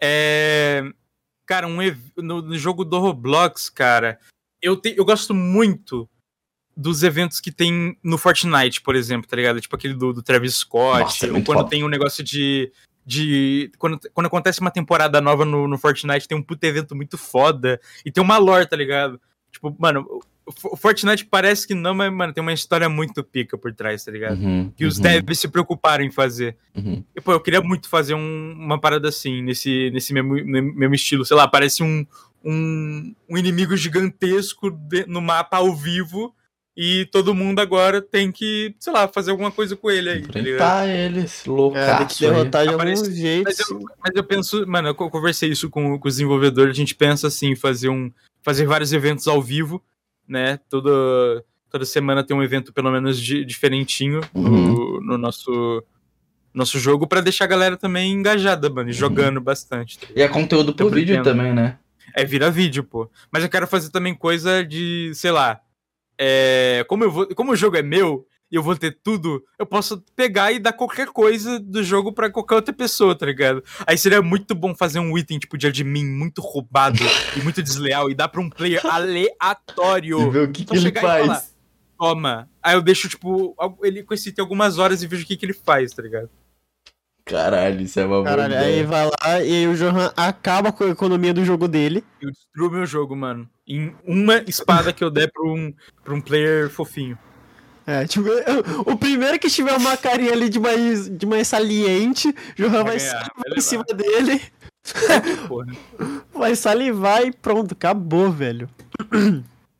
É. 0.00 0.82
Cara, 1.46 1.66
um 1.66 1.80
ev- 1.80 2.12
no, 2.16 2.42
no 2.42 2.58
jogo 2.58 2.84
do 2.84 2.98
Roblox, 2.98 3.68
cara, 3.70 4.18
eu, 4.60 4.76
te- 4.76 4.94
eu 4.96 5.04
gosto 5.04 5.32
muito 5.32 6.08
dos 6.76 7.02
eventos 7.02 7.40
que 7.40 7.52
tem 7.52 7.96
no 8.02 8.18
Fortnite, 8.18 8.80
por 8.82 8.96
exemplo, 8.96 9.28
tá 9.28 9.36
ligado? 9.36 9.60
Tipo 9.60 9.76
aquele 9.76 9.94
do, 9.94 10.12
do 10.12 10.22
Travis 10.22 10.56
Scott, 10.56 11.00
Nossa, 11.00 11.26
é 11.26 11.30
ou 11.32 11.42
quando 11.44 11.58
foda. 11.58 11.68
tem 11.70 11.84
um 11.84 11.88
negócio 11.88 12.24
de. 12.24 12.72
de 13.04 13.70
quando, 13.78 13.98
quando 14.12 14.26
acontece 14.26 14.60
uma 14.60 14.70
temporada 14.72 15.20
nova 15.20 15.44
no, 15.44 15.68
no 15.68 15.78
Fortnite, 15.78 16.26
tem 16.26 16.36
um 16.36 16.42
puto 16.42 16.64
evento 16.66 16.96
muito 16.96 17.16
foda 17.16 17.80
e 18.04 18.10
tem 18.10 18.22
uma 18.22 18.38
lore, 18.38 18.66
tá 18.66 18.76
ligado? 18.76 19.20
Tipo, 19.52 19.74
mano, 19.78 20.20
Fortnite 20.76 21.24
parece 21.24 21.66
que 21.66 21.74
não, 21.74 21.94
mas, 21.94 22.12
mano, 22.12 22.32
tem 22.32 22.40
uma 22.42 22.52
história 22.52 22.88
muito 22.88 23.22
pica 23.24 23.58
por 23.58 23.72
trás, 23.74 24.04
tá 24.04 24.12
ligado? 24.12 24.38
Uhum, 24.40 24.70
que 24.76 24.84
os 24.84 24.96
uhum, 24.96 25.02
devs 25.02 25.38
se 25.40 25.48
preocuparam 25.48 26.04
em 26.04 26.10
fazer. 26.10 26.56
uhum. 26.76 27.02
E, 27.14 27.20
pô, 27.20 27.32
eu 27.32 27.40
queria 27.40 27.60
muito 27.60 27.88
fazer 27.88 28.14
um- 28.14 28.52
uma 28.56 28.80
parada 28.80 29.08
assim, 29.08 29.42
nesse, 29.42 29.90
nesse 29.90 30.12
mesmo, 30.14 30.34
mesmo 30.34 30.94
estilo. 30.94 31.24
Sei 31.24 31.36
lá, 31.36 31.48
parece 31.48 31.82
um, 31.82 32.06
um, 32.44 33.14
um 33.28 33.36
inimigo 33.36 33.76
gigantesco 33.76 34.70
de- 34.70 35.04
no 35.06 35.20
mapa 35.20 35.56
ao 35.56 35.74
vivo 35.74 36.32
e 36.76 37.06
todo 37.06 37.34
mundo 37.34 37.58
agora 37.60 38.00
tem 38.02 38.30
que, 38.30 38.74
sei 38.78 38.92
lá, 38.92 39.08
fazer 39.08 39.30
alguma 39.32 39.50
coisa 39.50 39.74
com 39.74 39.90
ele 39.90 40.10
aí, 40.10 40.22
tá 40.22 40.38
ligado? 40.38 40.84
Enfrentar 40.84 40.88
eles, 40.88 41.32
É, 41.40 41.42
tem 41.42 41.42
que 41.44 41.50
loucaço 41.50 42.24
aí. 42.24 42.30
derrotar 42.30 42.62
de 42.62 42.68
algum 42.68 42.82
Aparece- 42.82 43.14
jeito. 43.14 43.44
Mas 43.46 43.58
eu, 43.58 43.80
mas 43.98 44.14
eu 44.14 44.22
penso, 44.24 44.66
mano, 44.66 44.88
eu 44.88 44.94
co- 44.94 45.10
conversei 45.10 45.50
isso 45.50 45.68
com, 45.70 45.98
com 45.98 46.06
os 46.08 46.14
desenvolvedores, 46.14 46.70
a 46.70 46.76
gente 46.76 46.94
pensa 46.94 47.26
assim, 47.26 47.56
fazer 47.56 47.88
um. 47.88 48.12
Fazer 48.42 48.64
vários 48.64 48.92
eventos 48.92 49.26
ao 49.26 49.42
vivo, 49.42 49.82
né? 50.28 50.58
Toda, 50.68 50.90
toda 51.70 51.84
semana 51.84 52.22
tem 52.24 52.36
um 52.36 52.42
evento, 52.42 52.72
pelo 52.72 52.90
menos, 52.90 53.20
di- 53.20 53.44
diferentinho 53.44 54.20
no, 54.34 55.00
no 55.00 55.18
nosso, 55.18 55.82
nosso 56.54 56.78
jogo, 56.78 57.06
pra 57.06 57.20
deixar 57.20 57.44
a 57.44 57.48
galera 57.48 57.76
também 57.76 58.12
engajada, 58.12 58.68
mano, 58.70 58.90
e 58.90 58.92
jogando 58.92 59.40
bastante. 59.40 59.98
tá? 59.98 60.06
E 60.14 60.22
é 60.22 60.28
conteúdo 60.28 60.74
pro 60.74 60.88
vídeo 60.90 61.22
também, 61.22 61.52
né? 61.52 61.78
É 62.14 62.24
vira 62.24 62.50
vídeo, 62.50 62.82
pô. 62.84 63.10
Mas 63.30 63.42
eu 63.42 63.48
quero 63.50 63.66
fazer 63.66 63.90
também 63.90 64.14
coisa 64.14 64.64
de, 64.64 65.12
sei 65.14 65.30
lá. 65.30 65.60
É, 66.18 66.84
como, 66.88 67.04
eu 67.04 67.10
vou, 67.10 67.26
como 67.34 67.52
o 67.52 67.56
jogo 67.56 67.76
é 67.76 67.82
meu 67.82 68.26
eu 68.50 68.62
vou 68.62 68.76
ter 68.76 68.98
tudo, 69.02 69.42
eu 69.58 69.66
posso 69.66 70.02
pegar 70.14 70.52
e 70.52 70.58
dar 70.58 70.72
qualquer 70.72 71.08
coisa 71.08 71.58
do 71.58 71.82
jogo 71.82 72.12
pra 72.12 72.30
qualquer 72.30 72.54
outra 72.54 72.72
pessoa, 72.72 73.14
tá 73.16 73.26
ligado? 73.26 73.62
Aí 73.86 73.98
seria 73.98 74.22
muito 74.22 74.54
bom 74.54 74.74
fazer 74.74 74.98
um 75.00 75.16
item 75.18 75.38
tipo 75.38 75.58
de 75.58 75.66
admin 75.66 76.04
muito 76.06 76.40
roubado 76.40 76.98
e 77.36 77.42
muito 77.42 77.62
desleal 77.62 78.08
e 78.10 78.14
dar 78.14 78.28
pra 78.28 78.40
um 78.40 78.48
player 78.48 78.80
E 78.84 78.88
aleatório. 78.88 80.30
ver 80.30 80.48
o 80.48 80.52
que, 80.52 80.64
que 80.64 80.74
ele 80.74 80.80
chegar 80.80 81.00
e 81.00 81.02
falar. 81.22 81.34
faz. 81.40 81.56
Toma. 81.98 82.48
Aí 82.62 82.74
eu 82.74 82.82
deixo, 82.82 83.08
tipo, 83.08 83.56
ele 83.82 84.02
com 84.02 84.12
esse 84.14 84.28
item 84.28 84.42
algumas 84.42 84.78
horas 84.78 85.02
e 85.02 85.06
vejo 85.06 85.24
o 85.24 85.26
que, 85.26 85.36
que 85.36 85.46
ele 85.46 85.54
faz, 85.54 85.92
tá 85.92 86.02
ligado? 86.02 86.28
Caralho, 87.24 87.80
isso 87.80 87.98
é 87.98 88.04
uma 88.06 88.16
boa 88.22 88.24
Caralho, 88.24 88.54
aí 88.56 88.80
ideia. 88.80 88.86
vai 88.86 89.04
lá 89.06 89.42
e 89.42 89.52
aí 89.52 89.66
o 89.66 89.74
Johan 89.74 90.12
acaba 90.16 90.70
com 90.70 90.84
a 90.84 90.90
economia 90.90 91.34
do 91.34 91.44
jogo 91.44 91.66
dele. 91.66 92.04
Eu 92.20 92.30
destruo 92.30 92.70
meu 92.70 92.86
jogo, 92.86 93.16
mano. 93.16 93.48
Em 93.66 93.92
uma 94.06 94.36
espada 94.46 94.92
que 94.92 95.02
eu 95.02 95.10
der 95.10 95.28
pra 95.32 95.42
um, 95.42 95.74
pra 96.04 96.14
um 96.14 96.20
player 96.20 96.70
fofinho. 96.70 97.18
É, 97.86 98.04
tipo, 98.06 98.26
o 98.84 98.96
primeiro 98.96 99.38
que 99.38 99.48
tiver 99.48 99.76
uma 99.76 99.96
carinha 99.96 100.32
ali 100.32 100.48
de 100.48 100.58
mais, 100.58 101.08
de 101.08 101.24
mais 101.24 101.46
saliente, 101.46 102.34
Johan 102.56 102.82
vai, 102.82 102.98
ganhar, 102.98 103.30
vai 103.36 103.48
vai 103.48 103.58
em 103.58 103.60
cima 103.60 103.84
dele. 103.84 104.42
Vai 106.32 106.54
salivar 106.54 107.26
e 107.26 107.32
pronto, 107.32 107.72
acabou, 107.72 108.30
velho. 108.30 108.70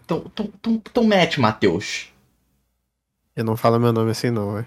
Então, 0.05 0.25
então, 0.27 0.53
então, 0.53 0.83
então 0.85 1.05
mete, 1.05 1.41
Matheus. 1.41 2.09
Eu 3.37 3.45
não 3.45 3.57
falo 3.57 3.79
meu 3.79 3.93
nome 3.93 4.11
assim, 4.11 4.31
não, 4.31 4.55
velho. 4.55 4.67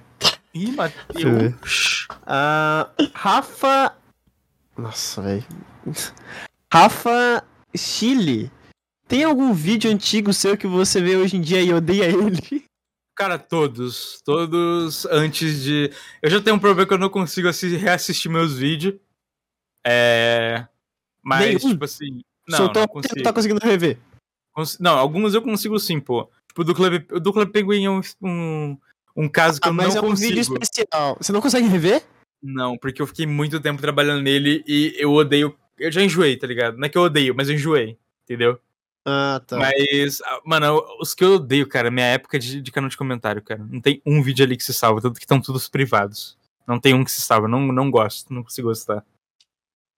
Ih, 0.53 0.75
Deixa 1.13 1.27
eu 1.27 1.35
ver. 1.35 1.51
Matheus. 1.51 2.07
Ah, 2.25 2.89
Rafa. 3.13 3.93
Nossa, 4.77 5.21
velho. 5.21 5.45
Rafa 6.71 7.43
Chile. 7.75 8.51
Tem 9.09 9.23
algum 9.23 9.53
vídeo 9.53 9.91
antigo 9.91 10.31
seu 10.31 10.55
que 10.55 10.67
você 10.67 11.01
vê 11.01 11.17
hoje 11.17 11.35
em 11.35 11.41
dia 11.41 11.61
e 11.61 11.73
odeia 11.73 12.05
ele? 12.05 12.68
Cara, 13.19 13.37
todos. 13.37 14.21
Todos 14.23 15.05
antes 15.07 15.61
de. 15.61 15.91
Eu 16.21 16.29
já 16.29 16.41
tenho 16.41 16.55
um 16.55 16.59
problema 16.59 16.87
que 16.87 16.93
eu 16.93 16.97
não 16.97 17.09
consigo 17.09 17.49
assi- 17.49 17.75
reassistir 17.75 18.31
meus 18.31 18.57
vídeos. 18.57 18.95
É. 19.85 20.65
Mas, 21.21 21.45
Nenhum? 21.45 21.71
tipo 21.73 21.83
assim. 21.83 22.21
Não, 22.47 22.57
Soltou 22.57 22.75
não 22.75 22.83
ontem, 22.83 22.93
consigo. 22.93 23.15
não 23.17 23.23
tá 23.23 23.33
conseguindo 23.33 23.59
rever. 23.65 23.97
Cons- 24.53 24.79
Não, 24.79 24.97
alguns 24.97 25.33
eu 25.33 25.41
consigo 25.41 25.77
sim, 25.79 25.99
pô. 25.99 26.29
Tipo, 26.47 26.61
o 26.61 26.63
do 26.63 26.73
Clube, 26.73 26.99
do 26.99 27.33
Clube 27.33 27.51
Penguin 27.51 27.85
é 27.85 27.89
um, 27.89 28.01
um, 28.21 28.77
um 29.15 29.27
caso 29.29 29.59
que 29.59 29.67
Ah, 29.67 29.71
eu 29.71 29.73
mas 29.75 29.93
não 29.95 30.01
é 30.01 30.05
um 30.05 30.09
consigo. 30.11 30.29
vídeo 30.29 30.41
especial. 30.41 31.17
Você 31.19 31.31
não 31.33 31.41
consegue 31.41 31.67
rever? 31.67 32.01
Não, 32.41 32.77
porque 32.77 33.01
eu 33.01 33.07
fiquei 33.07 33.25
muito 33.25 33.59
tempo 33.59 33.81
trabalhando 33.81 34.23
nele 34.23 34.63
e 34.65 34.95
eu 34.97 35.11
odeio. 35.11 35.53
Eu 35.77 35.91
já 35.91 36.01
enjoei, 36.01 36.37
tá 36.37 36.47
ligado? 36.47 36.77
Não 36.77 36.85
é 36.85 36.89
que 36.89 36.97
eu 36.97 37.01
odeio, 37.03 37.35
mas 37.35 37.49
eu 37.49 37.55
enjoei, 37.55 37.97
entendeu? 38.23 38.57
Ah, 39.05 39.41
tá. 39.45 39.57
Mas, 39.57 40.21
ah, 40.21 40.41
mano, 40.45 40.83
os 40.99 41.13
que 41.13 41.23
eu 41.23 41.35
odeio, 41.35 41.67
cara, 41.67 41.89
minha 41.89 42.05
época 42.05 42.37
de, 42.37 42.61
de 42.61 42.71
canal 42.71 42.89
de 42.89 42.97
comentário, 42.97 43.41
cara. 43.41 43.65
Não 43.69 43.81
tem 43.81 44.01
um 44.05 44.21
vídeo 44.21 44.45
ali 44.45 44.57
que 44.57 44.63
se 44.63 44.73
salva, 44.73 45.01
tanto 45.01 45.19
que 45.19 45.25
estão 45.25 45.41
todos 45.41 45.67
privados. 45.69 46.37
Não 46.67 46.79
tem 46.79 46.93
um 46.93 47.03
que 47.03 47.11
se 47.11 47.21
salva, 47.21 47.47
não, 47.47 47.59
não 47.71 47.89
gosto, 47.89 48.33
não 48.33 48.43
consigo 48.43 48.67
gostar. 48.67 49.03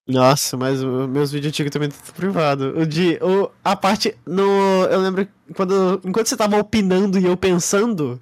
Nossa, 0.07 0.57
mas 0.57 0.83
meus 0.83 1.31
vídeos 1.31 1.51
antigos 1.51 1.71
também 1.71 1.89
estão 1.89 2.15
privado. 2.15 2.77
O 2.77 2.85
de. 2.85 3.19
O, 3.21 3.51
a 3.63 3.75
parte. 3.75 4.17
No, 4.25 4.83
eu 4.89 4.99
lembro 4.99 5.27
quando. 5.55 6.01
Enquanto 6.03 6.27
você 6.27 6.37
tava 6.37 6.57
opinando 6.57 7.19
e 7.19 7.25
eu 7.25 7.37
pensando. 7.37 8.19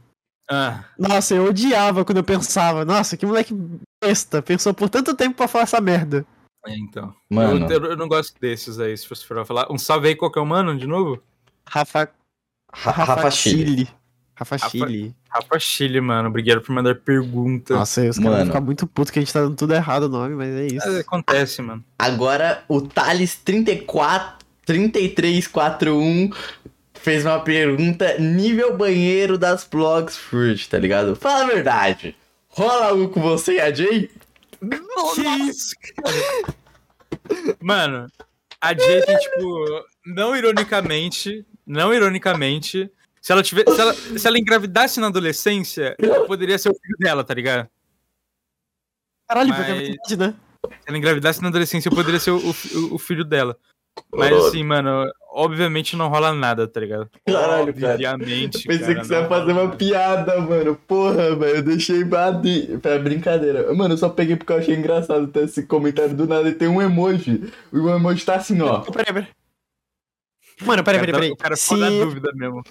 Ah, 0.49 0.83
Nossa, 0.97 1.35
eu 1.35 1.45
odiava 1.45 2.03
quando 2.03 2.17
eu 2.17 2.23
pensava. 2.23 2.83
Nossa, 2.83 3.15
que 3.15 3.25
moleque 3.25 3.55
besta. 4.03 4.41
Pensou 4.41 4.73
por 4.73 4.89
tanto 4.89 5.15
tempo 5.15 5.37
pra 5.37 5.47
falar 5.47 5.63
essa 5.63 5.79
merda. 5.79 6.25
É, 6.67 6.75
então. 6.77 7.13
Mano. 7.29 7.65
Eu, 7.71 7.79
eu- 7.83 7.89
eu 7.91 7.97
não 7.97 8.07
gosto 8.07 8.33
desses 8.39 8.79
aí, 8.79 8.97
se 8.97 9.07
você 9.07 9.25
for 9.25 9.45
falar. 9.45 9.71
Um 9.71 9.77
salve 9.77 10.07
aí, 10.09 10.15
qual 10.15 10.31
que 10.31 10.37
é 10.39 10.41
o 10.41 10.45
mano, 10.45 10.77
de 10.77 10.85
novo? 10.87 11.21
Rafa. 11.67 12.09
Ra- 12.71 12.91
Rafa 12.91 13.31
Chile. 13.31 13.87
Rafa 14.35 14.55
Rafa- 14.55 14.69
Chile. 14.69 15.15
Rafa 15.29 15.59
Chile, 15.59 15.99
mano. 16.01 16.29
Obrigado 16.29 16.61
por 16.61 16.71
mandar 16.73 16.95
pergunta. 16.95 17.73
Nossa, 17.73 18.01
os 18.01 18.17
caras 18.17 18.23
vão 18.23 18.31
Mano. 18.31 18.45
ficar 18.45 18.61
muito 18.61 18.87
putos 18.87 19.11
que 19.11 19.19
a 19.19 19.21
gente 19.21 19.33
tá 19.33 19.41
dando 19.41 19.55
tudo 19.55 19.73
errado 19.73 20.03
o 20.03 20.09
nome, 20.09 20.35
mas 20.35 20.47
é 20.49 20.67
isso. 20.67 20.87
É, 20.87 20.99
acontece, 21.01 21.61
mano. 21.61 21.83
Agora 21.97 22.63
o 22.69 22.81
Thales 22.81 23.35
34, 23.35 24.37
3341 24.65 26.29
fez 26.93 27.25
uma 27.25 27.39
pergunta 27.41 28.17
nível 28.17 28.75
banheiro 28.77 29.37
das 29.37 29.63
blogs 29.65 30.17
Fruit, 30.17 30.69
tá 30.69 30.77
ligado? 30.77 31.15
Fala 31.15 31.43
a 31.43 31.47
verdade. 31.47 32.15
Rola 32.49 32.87
algo 32.87 33.09
com 33.09 33.21
você 33.21 33.55
e 33.55 33.61
a 33.61 33.71
Jay? 33.73 34.09
Que 35.15 35.21
isso, 35.49 35.75
cara? 35.95 37.55
Mano, 37.61 38.07
a 38.61 38.73
Jay 38.73 39.01
tem, 39.05 39.17
tipo, 39.17 39.85
não 40.05 40.35
ironicamente, 40.35 41.45
não 41.65 41.93
ironicamente, 41.93 42.91
se 43.21 43.31
ela 43.31 43.43
tiver, 43.43 43.65
se 43.69 43.79
ela, 43.79 43.93
se 43.93 44.27
ela 44.27 44.39
engravidasse 44.39 44.99
na 44.99 45.07
adolescência, 45.07 45.95
eu 45.99 46.25
poderia 46.25 46.57
ser 46.57 46.69
o 46.69 46.73
filho 46.75 46.97
dela, 46.99 47.23
tá 47.23 47.33
ligado? 47.33 47.69
Caralho, 49.27 49.53
porque 49.53 49.71
é 49.71 49.75
Mas- 49.75 49.87
verdade, 49.87 50.17
né? 50.17 50.35
Se 50.65 50.89
ela 50.89 50.97
engravidasse 50.97 51.41
na 51.41 51.47
adolescência, 51.49 51.89
eu 51.89 51.95
poderia 51.95 52.19
ser 52.19 52.31
o, 52.31 52.37
o- 52.37 52.95
o 52.95 52.99
filho 52.99 53.23
dela. 53.23 53.57
Mas 54.13 54.33
assim, 54.33 54.63
mano, 54.63 55.09
obviamente 55.31 55.95
não 55.95 56.07
rola 56.07 56.33
nada, 56.33 56.67
tá 56.67 56.79
ligado? 56.79 57.09
Caralho, 57.25 57.73
cara. 57.73 57.93
Obviamente. 57.93 58.67
Pensei 58.67 58.87
cara, 58.87 58.99
que 58.99 59.07
você 59.07 59.13
ia 59.13 59.27
fazer 59.27 59.51
uma 59.51 59.69
piada, 59.69 60.39
mano. 60.41 60.75
Porra, 60.75 61.35
velho. 61.35 61.57
Eu 61.57 61.63
deixei 61.63 62.03
bade... 62.03 62.77
pra 62.81 62.99
brincadeira. 62.99 63.73
Mano, 63.73 63.93
eu 63.93 63.97
só 63.97 64.09
peguei 64.09 64.35
porque 64.35 64.51
eu 64.51 64.57
achei 64.57 64.75
engraçado 64.75 65.27
ter 65.27 65.45
esse 65.45 65.63
comentário 65.63 66.15
do 66.15 66.27
nada 66.27 66.49
e 66.49 66.53
tem 66.53 66.67
um 66.67 66.81
emoji. 66.81 67.51
O 67.71 67.89
emoji 67.89 68.25
tá 68.25 68.35
assim, 68.35 68.59
ó. 68.61 68.79
Peraí, 68.79 69.13
peraí. 69.13 69.27
Mano, 70.61 70.83
peraí, 70.83 70.99
peraí, 70.99 71.13
peraí. 71.13 71.31
O 71.31 71.37
cara 71.37 71.55
Se... 71.55 71.63
ficou 71.63 71.77
na 71.77 71.89
dúvida 71.89 72.31
mesmo. 72.33 72.63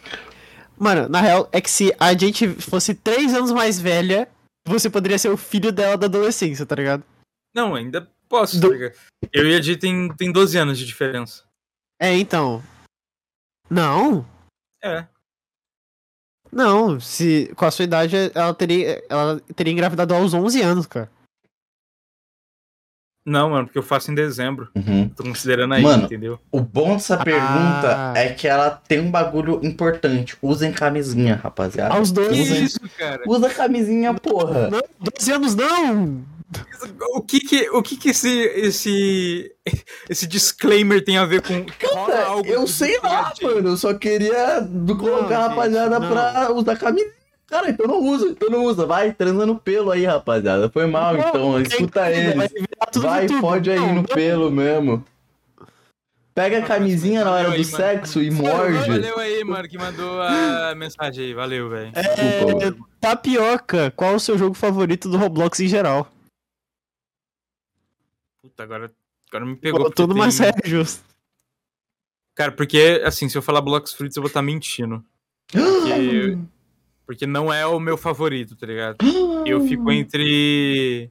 Mano, 0.78 1.08
na 1.08 1.20
real, 1.20 1.48
é 1.50 1.60
que 1.60 1.70
se 1.70 1.92
a 1.98 2.12
gente 2.14 2.48
fosse 2.48 2.94
três 2.94 3.34
anos 3.34 3.50
mais 3.50 3.80
velha, 3.80 4.28
você 4.66 4.88
poderia 4.88 5.18
ser 5.18 5.28
o 5.28 5.36
filho 5.36 5.72
dela 5.72 5.96
da 5.96 6.06
adolescência, 6.06 6.64
tá 6.64 6.76
ligado? 6.76 7.02
Não, 7.54 7.74
ainda 7.74 8.08
posso, 8.28 8.60
Do- 8.60 8.68
tá 8.68 8.74
ligado? 8.74 8.94
Eu 9.32 9.48
e 9.48 9.56
a 9.56 9.60
Jay 9.60 9.76
tem, 9.76 10.08
tem 10.16 10.30
12 10.30 10.56
anos 10.56 10.78
de 10.78 10.86
diferença. 10.86 11.47
É, 12.00 12.14
então. 12.16 12.62
Não. 13.70 14.24
É. 14.82 15.06
Não, 16.50 16.98
se 16.98 17.52
com 17.56 17.64
a 17.66 17.70
sua 17.70 17.84
idade 17.84 18.16
ela 18.34 18.54
teria, 18.54 19.04
ela 19.08 19.38
teria 19.54 19.72
engravidado 19.72 20.14
aos 20.14 20.32
11 20.32 20.62
anos, 20.62 20.86
cara. 20.86 21.10
Não, 23.26 23.50
mano, 23.50 23.66
porque 23.66 23.78
eu 23.78 23.82
faço 23.82 24.10
em 24.10 24.14
dezembro. 24.14 24.70
Uhum. 24.74 25.10
Tô 25.10 25.22
considerando 25.22 25.74
aí, 25.74 25.82
Mano. 25.82 26.04
entendeu? 26.04 26.40
O 26.50 26.62
bom 26.62 26.94
dessa 26.94 27.22
pergunta 27.22 28.12
Ah. 28.14 28.14
é 28.16 28.32
que 28.32 28.48
ela 28.48 28.70
tem 28.70 29.00
um 29.00 29.10
bagulho 29.10 29.60
importante. 29.62 30.38
Usem 30.40 30.72
camisinha, 30.72 31.36
rapaziada. 31.36 31.94
Aos 31.94 32.10
12 32.10 32.30
Que 32.30 32.40
Usem- 32.40 32.64
isso, 32.64 32.80
cara? 32.96 33.22
Usa 33.26 33.50
camisinha, 33.52 34.14
porra. 34.14 34.70
Não, 34.70 34.80
12 34.98 35.30
anos 35.30 35.54
não! 35.54 36.24
O 37.14 37.20
que 37.20 37.40
que, 37.40 37.68
o 37.70 37.82
que, 37.82 37.96
que 37.96 38.08
esse, 38.10 38.28
esse, 38.54 39.52
esse 40.08 40.26
disclaimer 40.26 41.04
tem 41.04 41.18
a 41.18 41.26
ver 41.26 41.42
com. 41.42 41.66
rola 41.94 42.24
algo 42.24 42.48
eu 42.48 42.66
sei 42.66 42.98
lá, 43.02 43.32
Jay? 43.38 43.54
mano. 43.54 43.68
Eu 43.70 43.76
só 43.76 43.92
queria 43.94 44.66
colocar 44.98 45.38
a 45.40 45.42
gente, 45.42 45.48
rapaziada 45.50 45.98
não. 45.98 46.08
pra 46.08 46.50
usar 46.52 46.76
camisinha. 46.76 47.12
Cara, 47.46 47.70
então 47.70 47.86
não 47.86 47.98
usa, 48.02 48.28
então 48.28 48.48
não 48.50 48.64
usa. 48.64 48.86
Vai, 48.86 49.12
transando 49.12 49.56
pelo 49.56 49.90
aí, 49.90 50.04
rapaziada. 50.04 50.68
Foi 50.70 50.86
mal, 50.86 51.14
Não, 51.14 51.28
então. 51.28 51.60
Escuta 51.60 52.00
Vai 52.00 52.14
eles. 52.14 52.52
tudo 52.92 53.02
Vai, 53.06 53.22
YouTube. 53.22 53.40
fode 53.40 53.70
aí 53.70 53.78
Não, 53.78 53.88
no 53.88 53.94
não. 53.96 54.02
pelo 54.04 54.50
mesmo. 54.50 55.04
Pega 56.34 56.58
a 56.58 56.62
camisinha 56.62 57.24
na 57.24 57.32
hora 57.32 57.48
Valeu 57.48 57.58
do 57.62 57.66
aí, 57.66 57.72
mano. 57.72 57.76
sexo 57.76 58.22
e 58.22 58.30
morde. 58.30 58.88
Valeu 58.88 59.18
aí, 59.18 59.42
mano, 59.44 59.68
que 59.68 59.76
mandou 59.76 60.22
a 60.22 60.72
mensagem 60.76 61.24
aí. 61.26 61.34
Valeu, 61.34 61.68
velho. 61.68 61.90
É, 61.94 62.72
tapioca, 63.00 63.92
qual 63.96 64.14
o 64.14 64.20
seu 64.20 64.38
jogo 64.38 64.54
favorito 64.54 65.08
do 65.08 65.16
Roblox 65.18 65.58
em 65.60 65.66
geral? 65.68 66.06
Puta, 68.58 68.64
agora, 68.64 68.92
agora 69.30 69.46
me 69.46 69.56
pegou. 69.56 69.84
Pô, 69.84 69.90
tudo 69.90 70.14
tem- 70.14 70.18
mais 70.22 70.34
sério, 70.34 70.60
justo. 70.64 71.04
Cara, 72.34 72.50
porque, 72.52 73.00
assim, 73.04 73.28
se 73.28 73.38
eu 73.38 73.42
falar 73.42 73.60
Blocks 73.60 73.92
Fruits, 73.92 74.16
eu 74.16 74.22
vou 74.22 74.28
estar 74.28 74.42
mentindo. 74.42 75.04
Porque, 75.52 76.38
porque 77.06 77.26
não 77.26 77.52
é 77.52 77.64
o 77.66 77.78
meu 77.80 77.96
favorito, 77.96 78.56
tá 78.56 78.66
ligado? 78.66 78.96
Eu 79.46 79.60
fico 79.66 79.90
entre. 79.92 81.10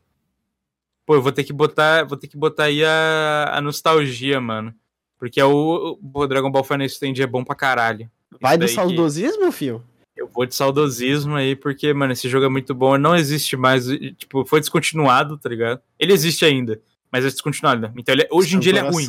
Pô, 1.05 1.15
eu 1.15 1.21
vou 1.21 1.31
ter 1.31 1.43
que 1.43 1.53
botar. 1.53 2.03
Vou 2.05 2.17
ter 2.17 2.27
que 2.27 2.37
botar 2.37 2.65
aí 2.65 2.83
a, 2.83 3.51
a 3.57 3.61
nostalgia, 3.61 4.39
mano. 4.41 4.73
Porque 5.17 5.39
é 5.39 5.45
o, 5.45 5.97
o 6.13 6.27
Dragon 6.27 6.51
Ball 6.51 6.63
Final 6.63 6.85
Stand 6.85 7.13
é 7.19 7.25
bom 7.27 7.43
pra 7.43 7.55
caralho. 7.55 8.09
Vai 8.41 8.57
do 8.57 8.61
daí 8.61 8.69
que- 8.69 8.75
saudosismo, 8.75 9.51
fio? 9.51 9.83
Eu 10.15 10.27
vou 10.27 10.45
de 10.47 10.55
saudosismo 10.55 11.35
aí, 11.35 11.55
porque, 11.55 11.93
mano, 11.93 12.11
esse 12.13 12.27
jogo 12.27 12.45
é 12.45 12.49
muito 12.49 12.73
bom. 12.73 12.97
Não 12.97 13.15
existe 13.15 13.55
mais. 13.55 13.85
Tipo, 14.17 14.45
foi 14.45 14.59
descontinuado, 14.59 15.37
tá 15.37 15.47
ligado? 15.49 15.79
Ele 15.99 16.11
existe 16.13 16.43
ainda, 16.45 16.81
mas 17.11 17.25
é 17.25 17.29
descontinuado. 17.29 17.91
Então, 17.97 18.13
ele 18.13 18.23
é- 18.23 18.27
hoje 18.31 18.55
em 18.55 18.59
dia 18.59 18.71
ele 18.71 18.79
é 18.79 18.89
ruim. 18.89 19.07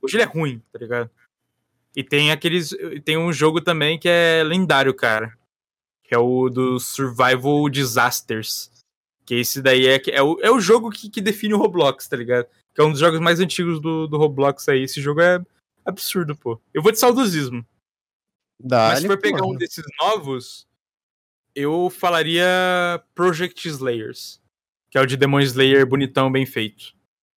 Hoje 0.00 0.16
ele 0.16 0.22
é 0.22 0.26
ruim, 0.26 0.62
tá 0.72 0.78
ligado? 0.78 1.10
E 1.94 2.04
tem 2.04 2.30
aqueles. 2.30 2.74
Tem 3.04 3.16
um 3.16 3.32
jogo 3.32 3.60
também 3.60 3.98
que 3.98 4.08
é 4.08 4.42
lendário, 4.44 4.92
cara. 4.94 5.36
Que 6.04 6.14
é 6.14 6.18
o 6.18 6.48
do 6.48 6.78
Survival 6.78 7.68
Disasters. 7.68 8.70
Que 9.24 9.36
esse 9.36 9.60
daí 9.60 9.86
é, 9.86 10.00
é, 10.10 10.22
o, 10.22 10.38
é 10.40 10.50
o 10.50 10.60
jogo 10.60 10.90
que, 10.90 11.10
que 11.10 11.20
define 11.20 11.54
o 11.54 11.58
Roblox, 11.58 12.06
tá 12.06 12.16
ligado? 12.16 12.46
Que 12.74 12.80
é 12.80 12.84
um 12.84 12.90
dos 12.90 13.00
jogos 13.00 13.18
mais 13.18 13.40
antigos 13.40 13.80
do, 13.80 14.06
do 14.06 14.16
Roblox 14.18 14.68
aí. 14.68 14.82
Esse 14.82 15.00
jogo 15.00 15.20
é 15.20 15.42
absurdo, 15.84 16.36
pô. 16.36 16.60
Eu 16.72 16.82
vou 16.82 16.92
de 16.92 16.98
saudosismo. 16.98 17.66
Mas 18.88 19.00
se 19.00 19.06
for 19.06 19.18
pegar 19.18 19.44
um 19.44 19.56
desses 19.56 19.84
novos, 20.00 20.66
eu 21.54 21.90
falaria 21.90 22.46
Project 23.14 23.66
Slayers. 23.68 24.40
Que 24.90 24.98
é 24.98 25.00
o 25.00 25.06
de 25.06 25.16
Demon 25.16 25.40
Slayer 25.40 25.84
bonitão, 25.86 26.30
bem 26.30 26.46
feito. 26.46 26.94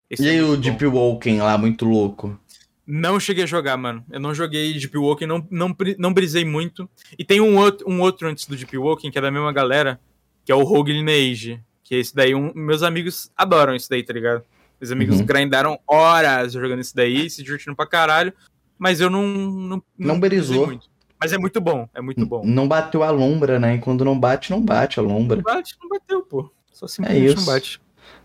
Esse 0.10 0.24
E 0.24 0.28
é 0.28 0.32
aí 0.32 0.42
muito 0.42 0.52
o 0.54 0.56
bom. 0.56 0.62
Deep 0.62 0.86
Woken 0.86 1.42
lá, 1.42 1.58
muito 1.58 1.86
louco. 1.86 2.40
Não 2.86 3.20
cheguei 3.20 3.44
a 3.44 3.48
jogar, 3.48 3.78
mano. 3.78 4.04
Eu 4.10 4.20
não 4.20 4.34
joguei 4.34 4.74
Deep 4.74 4.98
Woken, 4.98 5.28
não, 5.28 5.48
não, 5.52 5.76
não 6.00 6.14
brisei 6.14 6.44
muito. 6.44 6.90
E 7.18 7.24
tem 7.24 7.40
um 7.40 7.58
outro, 7.58 7.88
um 7.90 8.02
outro 8.02 8.28
antes 8.28 8.46
do 8.48 8.56
Deep 8.56 8.76
Woken, 8.78 9.12
que 9.12 9.18
é 9.18 9.22
da 9.22 9.30
mesma 9.30 9.52
galera, 9.54 10.00
que 10.44 10.52
é 10.52 10.56
o 10.56 10.64
Rogue 10.64 10.92
Lineage. 10.94 11.62
Que 11.84 11.96
esse 11.96 12.16
daí, 12.16 12.34
um- 12.36 12.52
meus 12.56 12.82
amigos 12.84 13.32
adoram 13.38 13.76
esse 13.76 13.90
daí, 13.90 14.04
tá 14.04 14.14
ligado? 14.14 14.44
Meus 14.82 14.92
amigos 14.92 15.20
Uhum. 15.20 15.26
grindaram 15.26 15.78
horas 15.88 16.54
jogando 16.54 16.80
esse 16.80 16.96
daí, 16.96 17.30
se 17.30 17.44
divertindo 17.44 17.76
pra 17.76 17.86
caralho. 17.86 18.34
Mas 18.78 19.00
eu 19.02 19.10
não. 19.10 19.28
Não, 19.28 19.84
Não 19.98 20.20
brisou. 20.20 20.48
brisei 20.56 20.66
muito. 20.66 20.88
Mas 21.20 21.34
é 21.34 21.38
muito 21.38 21.60
bom, 21.60 21.88
é 21.94 22.00
muito 22.02 22.26
bom. 22.26 22.42
Não 22.46 22.66
bateu 22.68 23.04
a 23.04 23.10
lombra, 23.12 23.60
né? 23.60 23.76
E 23.76 23.80
quando 23.80 24.06
não 24.06 24.18
bate, 24.18 24.52
não 24.52 24.62
bate 24.62 25.00
a 25.00 25.04
lombra. 25.04 25.42
Bate, 25.42 25.76
não 25.82 25.90
bateu, 25.90 26.22
pô. 26.24 26.50
Só 26.72 26.88
simplesmente 26.88 27.26
isso. 27.26 27.36
não 27.36 27.46
bate. 27.46 27.82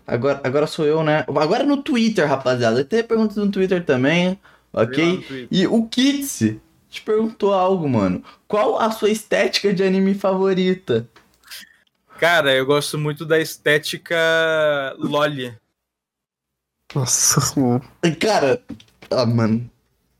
Agora, 0.07 0.41
agora 0.43 0.67
sou 0.67 0.85
eu, 0.85 1.03
né? 1.03 1.25
Agora 1.27 1.63
no 1.63 1.81
Twitter, 1.81 2.27
rapaziada. 2.27 2.83
Tem 2.83 3.03
perguntas 3.03 3.37
no 3.37 3.51
Twitter 3.51 3.83
também, 3.83 4.39
ok? 4.71 5.17
Twitter. 5.17 5.47
E 5.51 5.65
o 5.67 5.87
Kits 5.87 6.55
te 6.89 7.01
perguntou 7.01 7.53
algo, 7.53 7.89
mano. 7.89 8.23
Qual 8.47 8.79
a 8.79 8.89
sua 8.91 9.09
estética 9.09 9.73
de 9.73 9.83
anime 9.83 10.13
favorita? 10.13 11.07
Cara, 12.19 12.53
eu 12.53 12.65
gosto 12.65 12.97
muito 12.97 13.25
da 13.25 13.39
estética 13.39 14.15
loli. 14.97 15.53
Nossa, 16.93 17.59
mano. 17.59 17.83
Cara, 18.19 18.61
ah, 19.11 19.25
mano. 19.25 19.69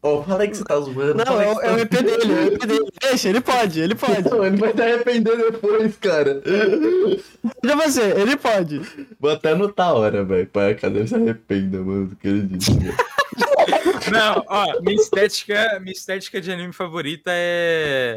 Ô, 0.06 0.22
fala 0.23 0.44
aí 0.44 0.49
que 0.49 0.57
você 0.57 0.64
tá 0.64 0.80
zoando. 0.80 1.15
Não, 1.15 1.26
fala 1.26 1.44
é 1.44 1.48
é 1.48 1.72
o 1.73 1.80
EP 1.80 1.90
dele, 1.90 2.32
é 2.32 2.36
o 2.36 2.53
EP 2.53 2.65
dele. 2.65 2.86
Deixa, 3.02 3.30
ele 3.30 3.41
pode, 3.41 3.80
ele 3.80 3.95
pode. 3.95 4.30
Não, 4.30 4.45
ele 4.45 4.57
vai 4.57 4.72
se 4.72 4.82
arrepender 4.84 5.36
depois, 5.52 5.98
cara. 5.98 6.44
Veja 6.45 7.76
você, 7.76 8.02
ele 8.15 8.38
pode. 8.38 8.82
Vou 9.19 9.32
até 9.32 9.53
anotar 9.53 9.88
a 9.90 9.94
hora, 9.94 10.23
velho. 10.23 10.45
Pra 10.45 10.76
cada 10.76 10.94
vez 10.94 11.10
se 11.10 11.15
arrependa, 11.15 11.80
mano, 11.80 12.06
do 12.06 12.15
que 12.15 12.27
ele 12.27 12.41
disse. 12.44 12.72
Não, 14.11 14.44
ó, 14.48 14.80
minha 14.82 14.95
estética, 14.95 15.80
minha 15.80 15.91
estética 15.91 16.40
de 16.40 16.52
anime 16.52 16.72
favorita 16.72 17.32
é. 17.34 18.14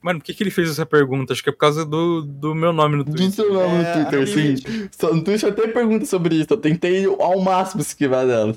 Mano, 0.00 0.20
por 0.20 0.24
que, 0.24 0.32
que 0.32 0.42
ele 0.42 0.50
fez 0.50 0.70
essa 0.70 0.86
pergunta? 0.86 1.34
Acho 1.34 1.42
que 1.42 1.50
é 1.50 1.52
por 1.52 1.58
causa 1.58 1.84
do, 1.84 2.22
do 2.22 2.54
meu 2.54 2.72
nome 2.72 2.96
no 2.96 3.04
Do 3.04 3.12
Twitter. 3.12 3.30
seu 3.30 3.52
nome 3.52 3.76
no 3.76 3.82
É, 3.84 4.04
Twitter, 4.04 4.26
sim. 4.26 4.88
Só, 4.90 5.14
no 5.14 5.22
Twitter 5.22 5.54
tem 5.54 5.68
pergunta 5.70 6.06
sobre 6.06 6.36
isso. 6.36 6.48
Eu 6.50 6.56
tentei 6.56 7.04
ao 7.04 7.38
máximo 7.40 7.82
esquivar 7.82 8.26
delas. 8.26 8.56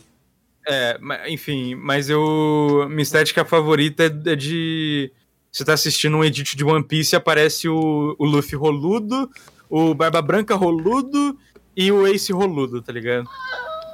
É, 0.68 0.98
enfim, 1.28 1.76
mas 1.76 2.10
eu. 2.10 2.86
Minha 2.90 3.04
estética 3.04 3.46
favorita 3.46 4.04
é 4.04 4.32
é 4.32 4.36
de. 4.36 5.12
Você 5.52 5.64
tá 5.64 5.74
assistindo 5.74 6.18
um 6.18 6.24
edit 6.24 6.58
de 6.58 6.66
One 6.66 6.84
Piece 6.84 7.16
e 7.16 7.18
aparece 7.18 7.70
o, 7.70 8.16
o 8.20 8.26
Luffy 8.26 8.58
roludo, 8.58 9.30
o 9.70 9.94
Barba 9.94 10.22
Branca 10.22 10.54
roludo 10.56 11.38
e 11.78 11.92
o 11.92 12.06
Ace 12.08 12.34
roludo, 12.34 12.82
tá 12.82 12.92
ligado? 12.92 13.30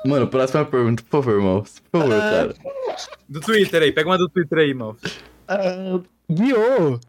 Mano, 0.06 0.27
próxima 0.27 0.65
pergunta, 0.65 1.03
por 1.03 1.22
favor, 1.23 1.35
irmão. 1.38 1.64
Por 1.91 2.02
favor, 2.02 2.15
Ah. 2.15 2.19
cara. 2.31 2.56
Do 3.30 3.39
Twitter 3.41 3.84
aí, 3.84 3.91
pega 3.91 4.10
uma 4.10 4.18
do 4.18 4.27
Twitter 4.30 4.57
aí, 4.57 4.73
mal. 4.73 4.98
Ah, 5.48 5.99
Guiô. 6.31 6.99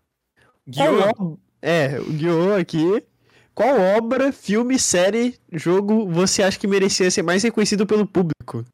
Guiô, 0.68 1.38
É, 1.62 1.98
o 2.00 2.12
Guiô 2.12 2.54
aqui. 2.54 3.02
Qual 3.54 3.78
obra, 3.96 4.32
filme, 4.32 4.78
série, 4.78 5.36
jogo 5.52 6.06
você 6.10 6.42
acha 6.42 6.58
que 6.58 6.66
merecia 6.66 7.10
ser 7.10 7.22
mais 7.22 7.42
reconhecido 7.42 7.86
pelo 7.86 8.06
público? 8.06 8.64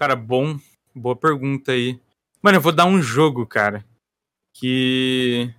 Cara, 0.00 0.16
bom. 0.16 0.58
Boa 0.94 1.14
pergunta 1.14 1.72
aí. 1.72 2.00
Mano, 2.42 2.56
eu 2.56 2.62
vou 2.62 2.72
dar 2.72 2.86
um 2.86 3.02
jogo, 3.02 3.46
cara. 3.46 3.84
Que. 4.54 5.52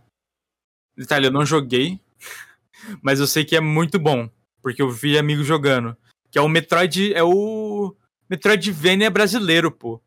Detalhe, 0.98 1.28
eu 1.28 1.32
não 1.32 1.46
joguei. 1.46 2.00
Mas 3.04 3.20
eu 3.20 3.28
sei 3.28 3.46
que 3.46 3.56
é 3.56 3.62
muito 3.62 4.00
bom. 4.00 4.28
Porque 4.64 4.82
eu 4.82 4.90
vi 4.90 5.16
amigos 5.16 5.46
jogando. 5.46 5.96
Que 6.32 6.40
é 6.40 6.42
o 6.42 6.50
Metroid. 6.50 7.14
É 7.14 7.24
o. 7.24 7.96
Metroidvania 8.28 9.12
brasileiro, 9.12 9.72
pô. 9.72 10.02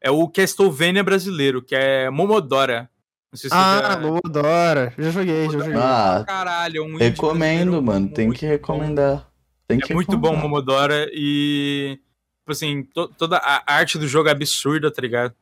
É 0.00 0.10
o 0.10 0.28
Castlevania 0.28 1.04
brasileiro, 1.04 1.62
que 1.62 1.74
é 1.74 2.10
Momodora. 2.10 2.90
Não 3.32 3.38
sei 3.38 3.50
se 3.50 3.56
Ah, 3.56 3.82
já... 3.82 4.00
Momodora. 4.00 4.94
Já 4.98 5.10
joguei, 5.10 5.46
já 5.46 5.52
joguei. 5.52 5.74
Ah, 5.76 6.24
Caralho, 6.26 6.78
é 6.78 6.80
um 6.80 6.96
recomendo, 6.96 7.70
brasileiro 7.70 7.82
mano. 7.82 8.08
Tem 8.08 8.32
que 8.32 8.46
recomendar. 8.46 9.30
Tem 9.68 9.78
que 9.78 9.92
É 9.92 9.94
muito 9.94 10.16
bom 10.18 10.28
o 10.28 10.34
recomendar. 10.34 10.42
Momodora 10.50 11.10
e. 11.12 12.00
Tipo 12.46 12.52
assim, 12.52 12.84
to- 12.94 13.08
toda 13.08 13.38
a 13.38 13.74
arte 13.74 13.98
do 13.98 14.06
jogo 14.06 14.28
é 14.28 14.32
absurda, 14.32 14.88
tá 14.88 15.02
ligado? 15.02 15.34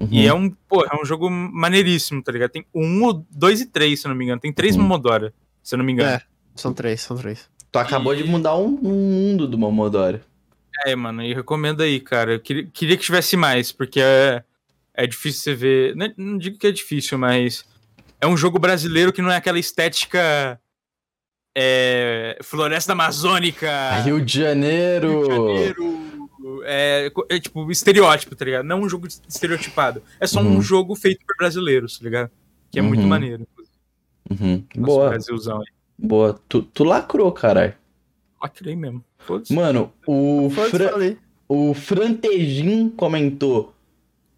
Uhum. 0.00 0.06
E 0.12 0.24
é 0.28 0.32
um, 0.32 0.48
pô, 0.48 0.84
é 0.84 0.94
um 0.94 1.04
jogo 1.04 1.28
maneiríssimo, 1.28 2.22
tá 2.22 2.30
ligado? 2.30 2.50
Tem 2.52 2.64
um, 2.72 3.24
dois 3.32 3.60
e 3.60 3.66
três, 3.66 4.00
se 4.00 4.06
eu 4.06 4.10
não 4.10 4.16
me 4.16 4.24
engano. 4.24 4.40
Tem 4.40 4.52
três 4.52 4.76
Uhum. 4.76 4.82
Momodora, 4.82 5.34
se 5.60 5.74
eu 5.74 5.78
não 5.78 5.84
me 5.84 5.92
engano. 5.92 6.10
É. 6.12 6.22
São 6.54 6.72
três, 6.72 7.00
são 7.00 7.16
três. 7.16 7.50
Tu 7.72 7.78
acabou 7.80 8.14
de 8.14 8.22
mudar 8.22 8.54
um, 8.54 8.78
um 8.80 8.92
mundo 8.92 9.48
do 9.48 9.58
Momodora. 9.58 10.22
É, 10.86 10.94
mano, 10.94 11.20
e 11.24 11.34
recomendo 11.34 11.82
aí, 11.82 11.98
cara. 11.98 12.34
Eu 12.34 12.40
queria, 12.40 12.64
queria 12.72 12.96
que 12.96 13.02
tivesse 13.02 13.36
mais, 13.36 13.72
porque 13.72 14.00
é, 14.00 14.44
é 14.94 15.04
difícil 15.04 15.42
você 15.42 15.54
ver. 15.56 15.96
Não, 15.96 16.12
não 16.16 16.38
digo 16.38 16.58
que 16.58 16.68
é 16.68 16.70
difícil, 16.70 17.18
mas 17.18 17.64
é 18.20 18.26
um 18.28 18.36
jogo 18.36 18.60
brasileiro 18.60 19.12
que 19.12 19.20
não 19.20 19.32
é 19.32 19.36
aquela 19.36 19.58
estética. 19.58 20.60
É, 21.58 22.38
Floresta 22.42 22.92
Amazônica. 22.92 23.68
Rio 24.04 24.24
de 24.24 24.38
Janeiro! 24.40 25.08
Rio 25.10 25.26
de 25.26 25.34
Janeiro. 25.34 26.11
É, 26.64 27.10
é 27.28 27.40
tipo 27.40 27.70
estereótipo, 27.70 28.34
tá 28.36 28.44
ligado? 28.44 28.64
Não 28.64 28.80
um 28.80 28.88
jogo 28.88 29.06
estereotipado. 29.28 30.02
É 30.20 30.26
só 30.26 30.40
Uhum. 30.40 30.56
um 30.58 30.62
jogo 30.62 30.94
feito 30.94 31.24
por 31.26 31.36
brasileiros, 31.36 31.98
tá 31.98 32.04
ligado? 32.04 32.30
Que 32.70 32.78
é 32.78 32.82
muito 32.82 33.02
Uhum. 33.02 33.08
maneiro. 33.08 33.46
Uhum. 34.30 34.64
Nosso 34.76 34.86
Boa, 34.96 35.08
Brasilzão 35.10 35.58
aí. 35.58 35.66
boa. 35.98 36.40
Tu, 36.48 36.62
tu 36.62 36.84
lacrou, 36.84 37.30
caralho. 37.32 37.74
Lacrei 38.40 38.74
mesmo. 38.76 39.04
Foda-se. 39.18 39.52
Mano, 39.52 39.92
o, 40.06 40.50
Fra- 40.50 40.90
falei. 40.90 41.16
o 41.48 41.74
Frantejin 41.74 42.88
comentou. 42.90 43.74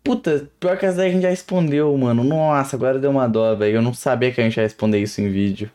Puta, 0.03 0.51
pior 0.61 0.77
que 0.77 0.85
essa 0.85 0.99
daí 0.99 1.09
a 1.09 1.13
gente 1.13 1.23
já 1.23 1.31
respondeu, 1.31 1.97
mano. 1.97 2.23
Nossa, 2.23 2.77
agora 2.77 2.99
deu 2.99 3.11
uma 3.11 3.27
dó, 3.27 3.55
velho. 3.55 3.77
Eu 3.77 3.83
não 3.83 3.95
sabia 3.95 4.31
que 4.33 4.41
a 4.41 4.45
gente 4.45 4.57
ia 4.59 4.63
responder 4.63 4.99
isso 5.01 5.21
em 5.23 5.31
vídeo. 5.31 5.71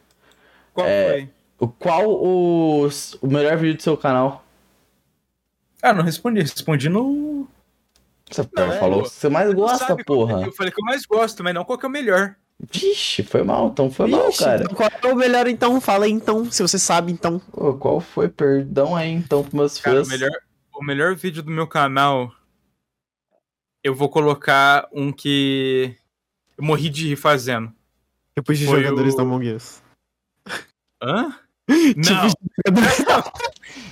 Qual 0.73 0.85
é- 0.87 1.11
foi? 1.11 1.29
O, 1.61 1.67
qual 1.67 2.09
o, 2.09 2.87
o 3.21 3.27
melhor 3.27 3.57
vídeo 3.57 3.75
do 3.77 3.81
seu 3.83 3.97
canal? 3.97 4.45
Ah, 5.81 5.93
não 5.93 6.03
respondi. 6.03 6.41
Respondi 6.41 6.89
no. 6.89 7.47
Você 8.29 8.47
Não, 8.55 8.71
é, 8.71 8.79
falou 8.79 9.03
que 9.03 9.09
você 9.09 9.29
mais 9.29 9.53
gosta, 9.53 9.87
Sabe 9.87 10.03
qual- 10.03 10.27
porra. 10.27 10.45
Eu 10.45 10.51
falei 10.51 10.71
que 10.71 10.79
eu 10.79 10.85
mais 10.85 11.05
gosto, 11.05 11.43
mas 11.43 11.53
não 11.53 11.65
qual 11.65 11.77
que 11.79 11.85
é 11.85 11.89
o 11.89 11.91
melhor. 11.91 12.35
Vixe, 12.71 13.23
foi 13.23 13.41
mal, 13.41 13.69
então 13.69 13.89
foi 13.89 14.07
mal, 14.07 14.27
Vixe, 14.27 14.43
cara. 14.43 14.63
então 14.63 14.75
qual 14.75 14.89
é 15.01 15.13
o 15.13 15.15
melhor 15.15 15.47
então? 15.47 15.79
Fala 15.79 16.05
aí 16.05 16.11
então, 16.11 16.51
se 16.51 16.61
você 16.61 16.77
sabe 16.77 17.11
então. 17.11 17.41
Ô, 17.53 17.73
qual 17.73 18.01
foi? 18.01 18.27
Perdão 18.27 18.95
aí, 18.95 19.09
então, 19.11 19.41
pros 19.41 19.53
meus 19.53 19.79
Cara, 19.79 20.01
o 20.01 20.05
fãs. 20.05 20.09
melhor, 20.09 20.31
o 20.75 20.83
melhor 20.83 21.15
vídeo 21.15 21.41
do 21.41 21.49
meu 21.49 21.65
canal. 21.65 22.31
Eu 23.83 23.95
vou 23.95 24.09
colocar 24.09 24.87
um 24.91 25.11
que. 25.11 25.95
Eu 26.57 26.65
morri 26.65 26.89
de 26.89 27.07
rir 27.07 27.15
fazendo. 27.15 27.71
Depois 28.35 28.59
de 28.59 28.65
Foi 28.65 28.83
jogadores 28.83 29.13
o- 29.13 29.17
da 29.17 29.23
Among 29.23 29.53
Us. 29.53 29.81
Hã? 31.01 31.33
Tipo 31.69 32.81
Não, 33.07 33.23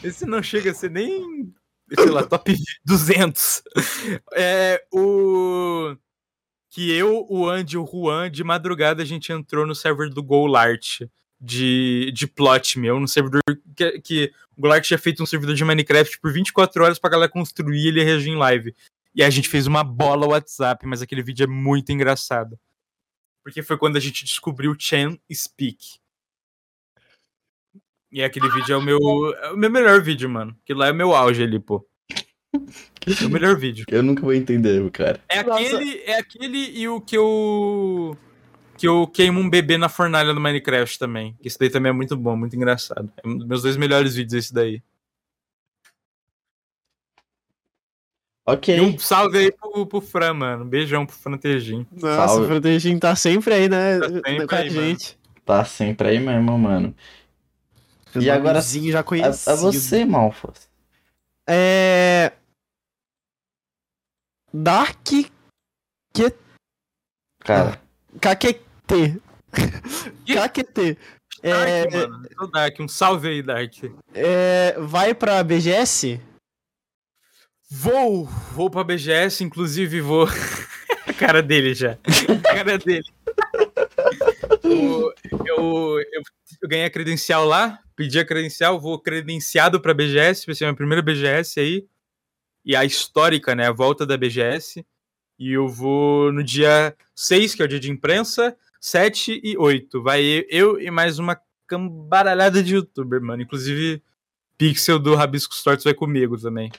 esse 0.04 0.26
não 0.26 0.44
chega 0.44 0.72
a 0.72 0.74
ser 0.74 0.92
nem. 0.92 1.54
Sei 1.94 2.10
lá, 2.10 2.24
top 2.24 2.56
200. 2.86 3.64
É 4.34 4.84
o. 4.92 5.96
Que 6.70 6.92
eu, 6.92 7.26
o 7.30 7.50
Andy 7.50 7.76
e 7.76 7.78
o 7.78 7.86
Juan, 7.86 8.30
de 8.30 8.44
madrugada 8.44 9.02
a 9.02 9.06
gente 9.06 9.32
entrou 9.32 9.66
no 9.66 9.74
server 9.74 10.10
do 10.10 10.22
Golart 10.22 11.02
de, 11.40 12.12
de 12.14 12.28
plot 12.28 12.78
meu, 12.78 13.00
no 13.00 13.08
servidor 13.08 13.42
que, 13.76 14.00
que 14.02 14.34
o 14.56 14.62
Golart 14.62 14.84
tinha 14.84 14.98
feito 14.98 15.24
um 15.24 15.26
servidor 15.26 15.56
de 15.56 15.64
Minecraft 15.64 16.20
por 16.20 16.32
24 16.32 16.84
horas 16.84 17.00
pra 17.00 17.10
galera 17.10 17.32
construir 17.32 17.86
e 17.86 17.88
ele 17.88 18.04
reagir 18.04 18.30
em 18.30 18.36
live. 18.36 18.76
E 19.16 19.24
a 19.24 19.30
gente 19.30 19.50
fez 19.50 19.66
uma 19.66 19.84
bola 19.84 20.28
WhatsApp, 20.28 20.86
mas 20.86 21.02
aquele 21.02 21.24
vídeo 21.24 21.44
é 21.44 21.48
muito 21.48 21.92
engraçado. 21.92 22.60
Porque 23.44 23.64
foi 23.64 23.78
quando 23.78 23.98
a 23.98 24.00
gente 24.00 24.26
descobriu 24.26 24.76
Chan 24.78 25.18
Speak. 25.32 26.00
E 28.18 28.24
aquele 28.24 28.50
vídeo 28.50 28.74
é 28.74 28.78
o 28.78 28.82
meu, 28.82 28.98
é 29.44 29.52
o 29.52 29.56
meu 29.56 29.70
melhor 29.70 30.02
vídeo, 30.02 30.28
mano. 30.28 30.58
Que 30.66 30.74
lá 30.74 30.88
é 30.88 30.92
o 30.92 30.96
meu 30.96 31.14
auge 31.14 31.44
ali, 31.44 31.60
pô. 31.60 31.88
É 32.52 33.24
o 33.24 33.30
melhor 33.30 33.56
vídeo. 33.56 33.86
Eu 33.88 34.02
nunca 34.02 34.24
vou 34.24 34.34
entender, 34.34 34.90
cara. 34.90 35.22
É 35.30 35.44
Nossa. 35.44 35.62
aquele, 35.64 36.02
é 36.02 36.18
aquele 36.18 36.80
e 36.80 36.88
o 36.88 37.00
que 37.00 37.16
eu 37.16 38.18
que 38.76 38.88
eu 38.88 39.06
queimo 39.06 39.40
um 39.40 39.48
bebê 39.48 39.78
na 39.78 39.88
fornalha 39.88 40.34
do 40.34 40.42
Minecraft 40.42 40.98
também. 40.98 41.36
Que 41.40 41.48
Esse 41.48 41.60
daí 41.60 41.70
também 41.70 41.92
é 41.92 41.94
muito 41.94 42.18
bom, 42.18 42.36
muito 42.36 42.56
engraçado. 42.56 43.08
É 43.24 43.28
um 43.28 43.38
dos 43.38 43.48
meus 43.48 43.62
dois 43.62 43.78
melhores 43.78 44.16
vídeos 44.16 44.46
esse 44.46 44.52
daí. 44.52 44.82
Ok. 48.48 48.76
E 48.76 48.82
um 48.82 48.98
salve 48.98 49.38
aí 49.38 49.52
pro, 49.52 49.86
pro 49.86 50.02
Fran, 50.02 50.34
mano. 50.34 50.64
Um 50.64 50.68
beijão 50.68 51.06
pro 51.06 51.16
Frantejinho. 51.16 51.86
Nossa, 51.92 52.28
Salve. 52.30 52.46
o 52.46 52.48
Frantejinho 52.48 53.00
tá 53.00 53.16
sempre 53.16 53.54
aí, 53.54 53.70
né? 53.70 54.00
Tá 54.00 54.10
sempre 54.10 54.48
com 54.48 54.56
a 54.56 54.58
aí, 54.58 54.70
mano. 54.72 54.82
gente. 54.88 55.20
Tá 55.46 55.64
sempre 55.64 56.08
aí 56.08 56.20
mesmo, 56.20 56.58
mano. 56.58 56.96
E 58.16 58.30
agora- 58.30 58.62
já 58.92 59.00
A, 59.00 59.04
conhecido. 59.04 59.52
a 59.52 59.56
você, 59.56 60.06
Malfas. 60.06 60.70
É. 61.48 62.32
Dark 64.54 65.08
Cara, 67.40 67.80
KQT. 68.20 69.22
KQT. 70.26 70.98
É, 71.44 71.84
Dark, 71.86 71.94
mano. 72.10 72.30
Sou 72.38 72.52
Dark. 72.52 72.80
Um 72.80 72.88
salve 72.88 73.28
aí, 73.30 73.44
Dark. 73.44 73.74
é, 74.14 74.76
vai 74.80 75.14
pra 75.14 75.44
BGS? 75.44 76.20
Vou, 77.70 78.26
vou 78.26 78.70
pra 78.70 78.84
BGS, 78.84 79.44
inclusive 79.44 80.02
vou. 80.02 80.26
a 81.08 81.14
cara 81.14 81.44
dele 81.44 81.74
já. 81.76 81.92
A 81.94 82.54
cara 82.56 82.78
dele. 82.78 83.06
Eu, 84.70 85.14
eu, 85.46 86.00
eu 86.62 86.70
ganhei 86.70 86.86
a 86.86 86.90
credencial 86.90 87.46
lá, 87.46 87.80
pedi 87.96 88.20
a 88.20 88.26
credencial, 88.26 88.80
vou 88.80 89.00
credenciado 89.00 89.80
pra 89.80 89.94
BGS, 89.94 90.46
vai 90.46 90.56
ser 90.56 90.66
a 90.66 90.68
minha 90.68 90.76
primeira 90.76 91.02
BGS 91.02 91.60
aí. 91.60 91.86
E 92.66 92.76
a 92.76 92.84
histórica, 92.84 93.56
né? 93.56 93.68
A 93.68 93.72
volta 93.72 94.06
da 94.06 94.18
BGS. 94.18 94.86
E 95.40 95.54
eu 95.54 95.68
vou 95.68 96.32
no 96.34 96.44
dia 96.44 96.96
6, 97.16 97.56
que 97.56 97.62
é 97.62 97.66
o 97.66 97.68
dia 97.68 97.80
de 97.80 97.92
imprensa, 97.92 98.58
7 98.82 99.40
e 99.44 99.58
8. 99.58 100.02
Vai 100.02 100.46
eu 100.50 100.80
e 100.80 100.92
mais 100.92 101.20
uma 101.20 101.40
cambaralhada 101.66 102.62
de 102.62 102.76
youtuber, 102.76 103.22
mano. 103.22 103.42
Inclusive, 103.42 104.02
Pixel 104.58 105.00
do 105.00 105.16
Rabiscos 105.16 105.64
Tortos 105.64 105.84
vai 105.84 105.94
comigo 105.94 106.38
também. 106.38 106.72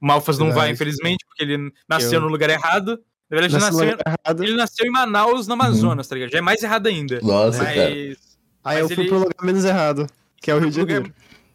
O 0.00 0.06
Malfas 0.06 0.38
não 0.38 0.52
vai, 0.52 0.70
infelizmente, 0.70 1.24
porque 1.26 1.42
ele 1.44 1.72
nasceu 1.88 2.14
Eu- 2.14 2.20
no 2.20 2.28
lugar 2.28 2.50
errado. 2.50 3.02
Na 3.32 3.38
verdade, 3.40 3.54
Nesse 3.54 3.66
nasceu, 3.66 3.90
lugar 3.90 4.44
ele 4.44 4.56
nasceu 4.56 4.86
em 4.86 4.90
Manaus, 4.90 5.46
no 5.48 5.54
Amazonas, 5.54 6.06
tá 6.06 6.14
ligado? 6.14 6.30
Já 6.30 6.38
é 6.38 6.42
mais 6.42 6.62
errado 6.62 6.86
ainda. 6.86 7.18
Nossa, 7.22 7.64
cara. 7.64 7.76
Mas. 7.90 8.38
Aí 8.64 8.78
eu 8.78 8.84
Mas 8.86 8.94
fui 8.94 9.04
ele- 9.04 9.08
pro 9.08 9.18
lugar 9.20 9.34
menos 9.42 9.64
errado, 9.64 10.06
que 10.36 10.50
é 10.50 10.54
o 10.54 10.58
Rio 10.58 10.70
de 10.70 10.78
lugar- 10.80 10.94
Janeiro. 10.96 11.14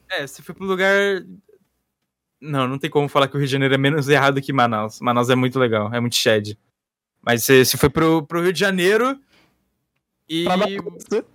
É, 0.10 0.26
você 0.26 0.42
foi 0.42 0.56
pro 0.56 0.66
lugar. 0.66 0.92
Não, 2.42 2.68
não 2.68 2.78
tem 2.80 2.90
como 2.90 3.08
falar 3.08 3.28
que 3.28 3.36
o 3.36 3.40
Rio 3.40 3.46
de 3.48 3.52
Janeiro 3.52 3.74
é 3.76 3.78
menos 3.78 4.10
errado 4.10 4.42
que 4.42 4.52
Manaus. 4.52 5.00
Manaus 5.00 5.30
é 5.30 5.36
muito 5.36 5.60
legal, 5.60 5.94
é 5.94 6.00
muito 6.00 6.16
shed. 6.16 6.58
Mas 7.22 7.44
você, 7.44 7.64
você 7.64 7.78
foi 7.78 7.90
pro, 7.90 8.24
pro 8.24 8.42
Rio 8.42 8.52
de 8.54 8.60
Janeiro 8.60 9.20
e. 10.30 10.46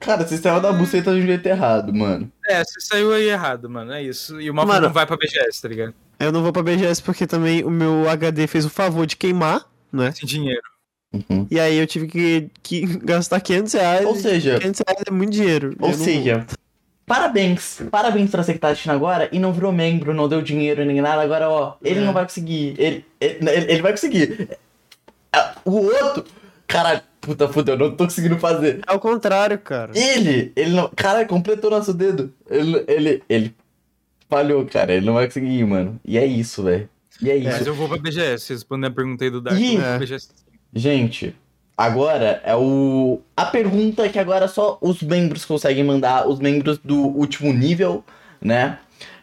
Cara, 0.00 0.26
você 0.26 0.36
saiu 0.38 0.60
da 0.60 0.72
buceta 0.72 1.14
de 1.14 1.20
um 1.20 1.26
jeito 1.26 1.46
errado, 1.46 1.94
mano. 1.94 2.30
É, 2.48 2.64
você 2.64 2.80
saiu 2.80 3.12
aí 3.12 3.28
errado, 3.28 3.70
mano. 3.70 3.92
É 3.92 4.02
isso. 4.02 4.40
E 4.40 4.50
o 4.50 4.54
Malfoy 4.54 4.74
Mano- 4.74 4.86
não 4.88 4.92
vai 4.92 5.06
pra 5.06 5.16
BGS, 5.16 5.62
tá 5.62 5.68
ligado? 5.68 5.94
Eu 6.18 6.30
não 6.32 6.42
vou 6.42 6.52
pra 6.52 6.62
BGS 6.62 7.02
porque 7.02 7.26
também 7.26 7.64
o 7.64 7.70
meu 7.70 8.08
HD 8.08 8.46
fez 8.46 8.64
o 8.64 8.70
favor 8.70 9.06
de 9.06 9.16
queimar, 9.16 9.64
né? 9.92 10.12
Sem 10.12 10.26
dinheiro. 10.26 10.62
Uhum. 11.12 11.46
E 11.50 11.60
aí 11.60 11.76
eu 11.76 11.86
tive 11.86 12.06
que, 12.06 12.48
que 12.62 12.80
gastar 13.04 13.40
500 13.40 13.72
reais. 13.74 14.06
Ou 14.06 14.16
seja, 14.16 14.58
500 14.58 14.82
reais 14.86 15.02
é 15.06 15.10
muito 15.10 15.32
dinheiro. 15.32 15.76
ou 15.78 15.90
Eu 15.90 15.96
não- 15.98 16.04
seja, 16.04 16.46
parabéns. 17.06 17.82
Parabéns 17.90 18.30
pra 18.30 18.42
você 18.42 18.52
que 18.54 18.58
tá 18.58 18.68
assistindo 18.68 18.92
agora 18.92 19.28
e 19.32 19.38
não 19.38 19.52
virou 19.52 19.72
membro, 19.72 20.14
não 20.14 20.28
deu 20.28 20.40
dinheiro 20.42 20.84
nem 20.84 21.00
nada. 21.00 21.22
Agora, 21.22 21.48
ó, 21.50 21.74
ele 21.82 22.00
É. 22.00 22.04
não 22.04 22.12
vai 22.12 22.24
conseguir. 22.24 22.74
Ele, 22.78 23.04
ele, 23.20 23.38
ele- 23.50 23.82
vai 23.82 23.92
conseguir. 23.92 24.48
Ah, 25.32 25.54
O 25.64 25.72
outro, 25.72 26.24
caralho, 26.66 27.00
puta, 27.20 27.48
puta, 27.48 27.72
eu 27.72 27.78
não 27.78 27.90
tô 27.94 28.04
conseguindo 28.04 28.38
fazer. 28.38 28.80
É 28.86 28.92
o 28.92 28.98
contrário, 29.00 29.58
cara. 29.58 29.92
Ele, 29.94 30.52
ele 30.56 30.70
não. 30.74 30.90
Cara, 30.96 31.24
completou 31.26 31.70
nosso 31.70 31.92
dedo. 31.94 32.32
Ele, 32.50 32.84
ele, 32.88 33.22
ele 33.28 33.54
falhou, 34.28 34.64
cara. 34.66 34.92
Ele 34.92 35.04
não 35.06 35.14
vai 35.14 35.26
conseguir 35.26 35.48
ir, 35.58 35.66
mano. 35.66 36.00
E 36.04 36.16
é 36.18 36.24
isso, 36.26 36.62
velho. 36.62 36.88
E 37.22 37.30
é 37.30 37.36
isso. 37.36 37.48
Mas 37.50 37.66
eu 37.66 37.74
vou 37.74 37.88
pra 37.88 37.98
BGS, 37.98 38.52
respondendo 38.52 38.90
a 38.90 38.94
pergunta 38.94 39.24
aí 39.24 39.30
do 39.30 39.40
Dark. 39.40 39.58
É. 39.60 39.98
BGS. 39.98 40.28
Gente, 40.74 41.34
agora 41.76 42.40
é 42.44 42.54
o. 42.56 43.20
A 43.36 43.44
pergunta 43.46 44.08
que 44.08 44.18
agora 44.18 44.48
só 44.48 44.78
os 44.80 45.02
membros 45.02 45.44
conseguem 45.44 45.84
mandar, 45.84 46.26
os 46.28 46.38
membros 46.40 46.78
do 46.78 46.98
último 46.98 47.52
nível, 47.52 48.04
né? 48.40 48.78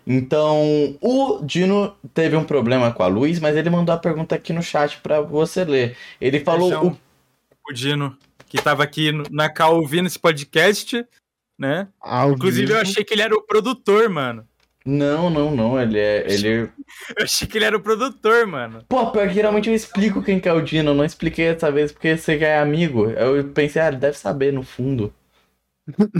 Então, 0.07 0.97
o 1.01 1.39
Dino 1.43 1.93
teve 2.13 2.35
um 2.35 2.43
problema 2.43 2.91
com 2.91 3.03
a 3.03 3.07
luz, 3.07 3.39
mas 3.39 3.55
ele 3.55 3.69
mandou 3.69 3.93
a 3.93 3.97
pergunta 3.97 4.33
aqui 4.35 4.51
no 4.53 4.63
chat 4.63 4.97
pra 5.03 5.21
você 5.21 5.63
ler. 5.63 5.95
Ele 6.19 6.39
falou. 6.39 6.69
Beijão. 6.69 6.87
o- 6.87 6.97
O 7.69 7.73
Dino, 7.73 8.17
que 8.47 8.57
tava 8.59 8.81
aqui 8.83 9.11
na 9.29 9.47
cal 9.49 9.75
ouvindo 9.75 10.07
esse 10.07 10.17
podcast, 10.17 11.05
né? 11.59 11.87
Ao 12.01 12.31
Inclusive, 12.31 12.65
vivo. 12.65 12.77
eu 12.77 12.81
achei 12.81 13.03
que 13.03 13.13
ele 13.13 13.21
era 13.21 13.35
o 13.35 13.43
produtor, 13.45 14.09
mano. 14.09 14.47
Não, 14.85 15.29
não, 15.29 15.55
não. 15.55 15.79
Ele 15.81 15.99
é. 15.99 16.25
Ele. 16.31 16.69
Eu 17.17 17.23
achei 17.23 17.47
que 17.47 17.57
ele 17.57 17.65
era 17.65 17.75
o 17.77 17.81
produtor, 17.81 18.47
mano. 18.47 18.83
Pô, 18.87 19.11
pior 19.11 19.27
que 19.27 19.33
geralmente 19.33 19.69
eu 19.69 19.75
explico 19.75 20.23
quem 20.23 20.39
que 20.39 20.47
é 20.49 20.53
o 20.53 20.61
Dino. 20.61 20.91
Eu 20.91 20.95
não 20.95 21.05
expliquei 21.05 21.53
dessa 21.53 21.71
vez 21.71 21.91
porque 21.91 22.17
você 22.17 22.37
que 22.37 22.45
é 22.45 22.59
amigo. 22.59 23.09
Eu 23.09 23.43
pensei, 23.49 23.81
ah, 23.81 23.87
ele 23.89 23.97
deve 23.97 24.17
saber 24.17 24.53
no 24.53 24.63
fundo. 24.63 25.13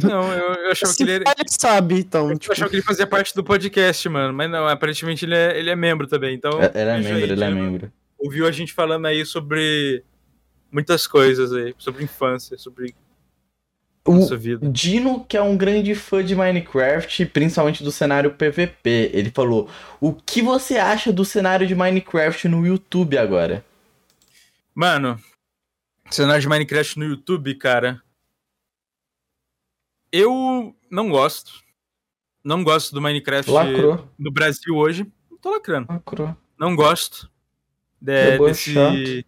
Não, 0.04 0.34
eu, 0.34 0.54
eu 0.56 0.72
achava 0.72 0.94
que 0.96 1.04
ele 1.04 1.12
ele 1.14 1.26
sabe, 1.48 2.00
então. 2.00 2.32
Eu 2.32 2.40
Tipo, 2.40 2.54
achava 2.54 2.70
que 2.70 2.76
ele 2.78 2.84
fazia 2.84 3.06
parte 3.08 3.34
do 3.36 3.44
podcast, 3.44 4.10
mano. 4.10 4.34
Mas 4.34 4.50
não, 4.50 4.68
aparentemente 4.68 5.26
ele 5.26 5.36
é, 5.36 5.58
ele 5.58 5.70
é 5.70 5.76
membro 5.76 6.08
também. 6.08 6.36
Então, 6.36 6.60
É- 6.62 6.72
Ele 6.74 6.90
é 6.90 6.98
membro, 6.98 7.16
aí, 7.16 7.24
ele 7.24 7.44
é 7.44 7.50
membro. 7.50 7.92
ouviu 8.18 8.48
a 8.48 8.52
gente 8.52 8.74
falando 8.74 9.06
aí 9.06 9.24
sobre 9.26 10.04
muitas 10.72 11.06
coisas 11.08 11.54
aí. 11.54 11.74
Sobre 11.78 12.04
infância, 12.04 12.58
sobre 12.58 12.94
O, 14.06 14.36
vida. 14.38 14.68
Dino, 14.72 15.24
que 15.26 15.38
é 15.38 15.42
um 15.42 15.56
grande 15.56 15.94
fã 15.94 16.24
de 16.24 16.36
Minecraft, 16.36 17.26
principalmente 17.28 17.84
do 17.84 17.92
cenário 17.92 18.32
PVP, 18.34 19.12
ele 19.14 19.30
falou: 19.30 19.70
O 20.00 20.14
que 20.14 20.42
você 20.42 20.78
acha 20.78 21.12
do 21.14 21.24
cenário 21.24 21.68
de 21.68 21.76
Minecraft 21.76 22.48
no 22.48 22.66
YouTube 22.66 23.18
agora? 23.18 23.64
Mano, 24.74 25.20
cenário 26.10 26.42
de 26.42 26.48
Minecraft 26.48 26.98
no 26.98 27.06
YouTube, 27.06 27.54
cara. 27.56 28.02
Eu 30.12 30.76
não 30.90 31.10
gosto. 31.10 31.52
Não 32.44 32.64
gosto 32.64 32.94
do 32.94 33.02
Minecraft 33.02 33.52
Lacrou. 33.52 34.10
no 34.18 34.32
Brasil 34.32 34.76
hoje. 34.76 35.06
Não 35.30 35.38
tô 35.38 35.52
lacrando. 35.52 35.88
Lacrou. 35.92 36.36
Não 36.58 36.76
gosto 36.76 37.30
de- 38.02 38.32
Debochado. 38.32 38.98
desse, 38.98 39.26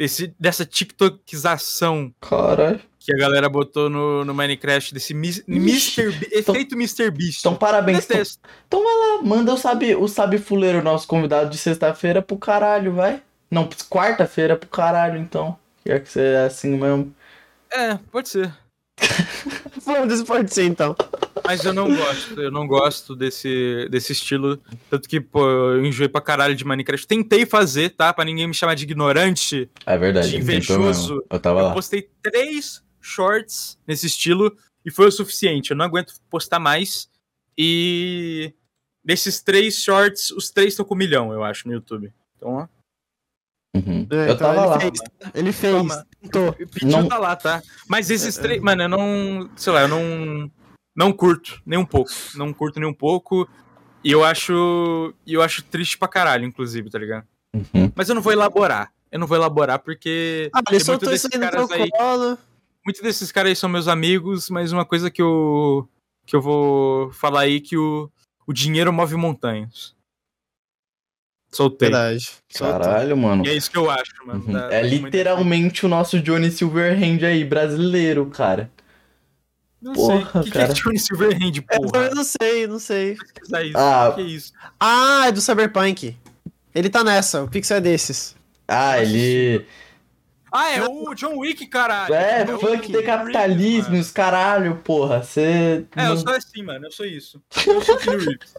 desse, 0.00 0.34
dessa 0.40 0.64
TikTokização 0.64 2.10
Caralho. 2.22 2.80
que 2.98 3.14
a 3.14 3.18
galera 3.18 3.50
botou 3.50 3.90
no, 3.90 4.24
no 4.24 4.32
Minecraft, 4.32 4.94
desse 4.94 5.12
mis, 5.12 5.44
Mr. 5.46 6.10
Be- 6.10 6.28
efeito 6.32 6.74
Mr. 6.74 7.10
Beast. 7.10 7.40
Então, 7.40 7.54
parabéns. 7.54 8.06
Então, 8.06 8.22
então 8.66 8.82
vai 8.82 8.94
lá, 8.96 9.22
manda 9.22 9.52
o 9.52 9.58
Sabe, 9.58 9.94
o 9.94 10.08
Sabe 10.08 10.38
Fuleiro, 10.38 10.82
nosso 10.82 11.06
convidado 11.06 11.50
de 11.50 11.58
sexta-feira, 11.58 12.22
pro 12.22 12.38
caralho, 12.38 12.94
vai. 12.94 13.22
Não, 13.50 13.68
quarta-feira 13.90 14.56
pro 14.56 14.70
caralho, 14.70 15.18
então. 15.18 15.58
Quer 15.84 16.02
que 16.02 16.08
você 16.08 16.20
é 16.22 16.44
assim 16.46 16.78
mesmo. 16.78 17.14
É, 17.70 17.98
pode 18.10 18.30
ser. 18.30 18.50
Foda-se, 19.82 20.24
pode 20.24 20.54
ser 20.54 20.64
então. 20.64 20.96
Mas 21.50 21.64
eu 21.64 21.72
não 21.72 21.88
gosto, 21.94 22.40
eu 22.40 22.50
não 22.50 22.66
gosto 22.66 23.16
desse, 23.16 23.88
desse 23.90 24.12
estilo. 24.12 24.60
Tanto 24.88 25.08
que, 25.08 25.20
pô, 25.20 25.44
eu 25.48 25.84
enjoei 25.84 26.08
pra 26.08 26.20
caralho 26.20 26.54
de 26.54 26.64
Minecraft. 26.64 27.06
Tentei 27.08 27.44
fazer, 27.44 27.90
tá? 27.90 28.12
Pra 28.12 28.24
ninguém 28.24 28.46
me 28.46 28.54
chamar 28.54 28.74
de 28.74 28.84
ignorante. 28.84 29.68
É 29.84 29.98
verdade. 29.98 30.30
De 30.30 30.36
invejoso. 30.36 31.24
Eu 31.28 31.40
tava 31.40 31.58
Eu 31.60 31.64
lá. 31.66 31.72
postei 31.74 32.08
três 32.22 32.84
shorts 33.00 33.76
nesse 33.84 34.06
estilo 34.06 34.56
e 34.84 34.92
foi 34.92 35.08
o 35.08 35.12
suficiente. 35.12 35.72
Eu 35.72 35.76
não 35.76 35.84
aguento 35.84 36.14
postar 36.30 36.60
mais. 36.60 37.08
E 37.58 38.54
desses 39.04 39.40
três 39.42 39.82
shorts, 39.82 40.30
os 40.30 40.50
três 40.50 40.68
estão 40.74 40.84
com 40.86 40.94
um 40.94 40.98
milhão, 40.98 41.32
eu 41.32 41.42
acho, 41.42 41.66
no 41.66 41.74
YouTube. 41.74 42.12
Então, 42.36 42.50
ó. 42.54 42.68
Uhum. 43.76 44.06
É, 44.10 44.14
eu 44.30 44.34
então 44.34 44.36
tava 44.36 44.60
ele 44.60 44.66
lá. 44.66 44.80
Fez, 44.80 44.92
ele 45.34 45.52
fez. 45.52 45.74
Toma. 45.74 46.06
O 46.22 46.66
Pitinho 46.66 46.92
Não- 46.92 47.08
tá 47.08 47.18
lá, 47.18 47.34
tá? 47.36 47.62
Mas 47.88 48.10
esses 48.10 48.38
é. 48.38 48.42
três, 48.42 48.60
mano, 48.62 48.82
eu 48.82 48.88
não. 48.88 49.50
Sei 49.56 49.72
lá, 49.72 49.82
eu 49.82 49.88
não. 49.88 50.50
Não 50.96 51.12
curto, 51.12 51.60
nem 51.64 51.78
um 51.78 51.84
pouco. 51.84 52.10
Não 52.34 52.52
curto 52.52 52.78
nem 52.80 52.88
um 52.88 52.94
pouco. 52.94 53.48
E 54.02 54.10
eu 54.10 54.24
acho. 54.24 55.14
Eu 55.26 55.42
acho 55.42 55.62
triste 55.64 55.96
pra 55.98 56.08
caralho, 56.08 56.44
inclusive, 56.44 56.90
tá 56.90 56.98
ligado? 56.98 57.26
Uhum. 57.54 57.92
Mas 57.94 58.08
eu 58.08 58.14
não 58.14 58.22
vou 58.22 58.32
elaborar. 58.32 58.92
Eu 59.10 59.18
não 59.18 59.26
vou 59.26 59.36
elaborar 59.36 59.78
porque. 59.80 60.50
Ah, 60.54 60.60
ele 60.70 60.80
soltou 60.80 61.12
isso 61.12 61.28
desses 61.28 61.40
aí 61.42 61.46
no 61.46 61.50
caras 61.52 61.68
teu 61.68 61.82
aí. 61.84 61.90
colo. 61.90 62.38
Muitos 62.84 63.02
desses 63.02 63.30
caras 63.30 63.50
aí 63.50 63.56
são 63.56 63.68
meus 63.68 63.88
amigos, 63.88 64.48
mas 64.50 64.72
uma 64.72 64.84
coisa 64.84 65.10
que 65.10 65.20
eu. 65.22 65.88
que 66.26 66.34
eu 66.34 66.40
vou 66.40 67.10
falar 67.12 67.40
aí 67.42 67.60
que 67.60 67.76
o, 67.76 68.10
o 68.46 68.52
dinheiro 68.52 68.92
move 68.92 69.16
montanhas. 69.16 69.94
Soltei. 71.52 71.88
Verdade. 71.90 72.30
Soltou. 72.48 72.80
Caralho, 72.80 73.16
mano. 73.16 73.44
E 73.44 73.48
é 73.50 73.54
isso 73.54 73.70
que 73.70 73.76
eu 73.76 73.90
acho, 73.90 74.12
mano. 74.24 74.44
Uhum. 74.46 74.52
da- 74.52 74.72
É 74.72 74.82
literalmente 74.82 75.84
o 75.84 75.88
nosso 75.88 76.20
Johnny 76.20 76.50
Silverhand 76.50 77.24
aí, 77.26 77.44
brasileiro, 77.44 78.24
cara. 78.26 78.70
Não 79.80 79.92
Porra, 79.94 80.16
sei. 80.16 80.40
O 80.40 80.44
que, 80.44 80.50
que 80.50 80.58
cara. 80.58 80.70
é 80.70 80.74
Johnny 80.74 80.98
Silverhand, 80.98 81.56
Eu 81.56 81.80
porra? 81.80 82.10
não 82.10 82.24
sei, 82.24 82.66
não 82.66 82.78
sei. 82.78 83.12
Isso. 83.12 83.76
Ah. 83.78 84.08
O 84.10 84.14
que 84.14 84.20
é 84.20 84.24
isso? 84.24 84.52
Ah, 84.78 85.24
é 85.26 85.32
do 85.32 85.40
Cyberpunk. 85.40 86.16
Ele 86.74 86.90
tá 86.90 87.02
nessa, 87.02 87.42
o 87.42 87.48
Pixel 87.48 87.78
é 87.78 87.80
desses. 87.80 88.36
Ah, 88.68 89.02
ele. 89.02 89.66
Ah, 90.52 90.70
é 90.70 90.84
o 90.84 91.14
John 91.14 91.38
Wick, 91.38 91.66
caralho. 91.66 92.12
É, 92.12 92.42
o 92.44 92.58
funk 92.58 92.90
John 92.90 92.98
de 92.98 93.04
capitalismo, 93.04 93.96
os 93.96 94.10
caralho, 94.10 94.76
porra. 94.84 95.22
Você. 95.22 95.86
É, 95.96 96.08
eu 96.08 96.16
sou 96.16 96.32
assim, 96.32 96.62
mano. 96.62 96.86
Eu 96.86 96.92
sou 96.92 97.06
isso. 97.06 97.40
Eu 97.66 97.82
sou 97.82 97.94
o 97.94 97.98
Keanu 97.98 98.18
Reeves. 98.18 98.54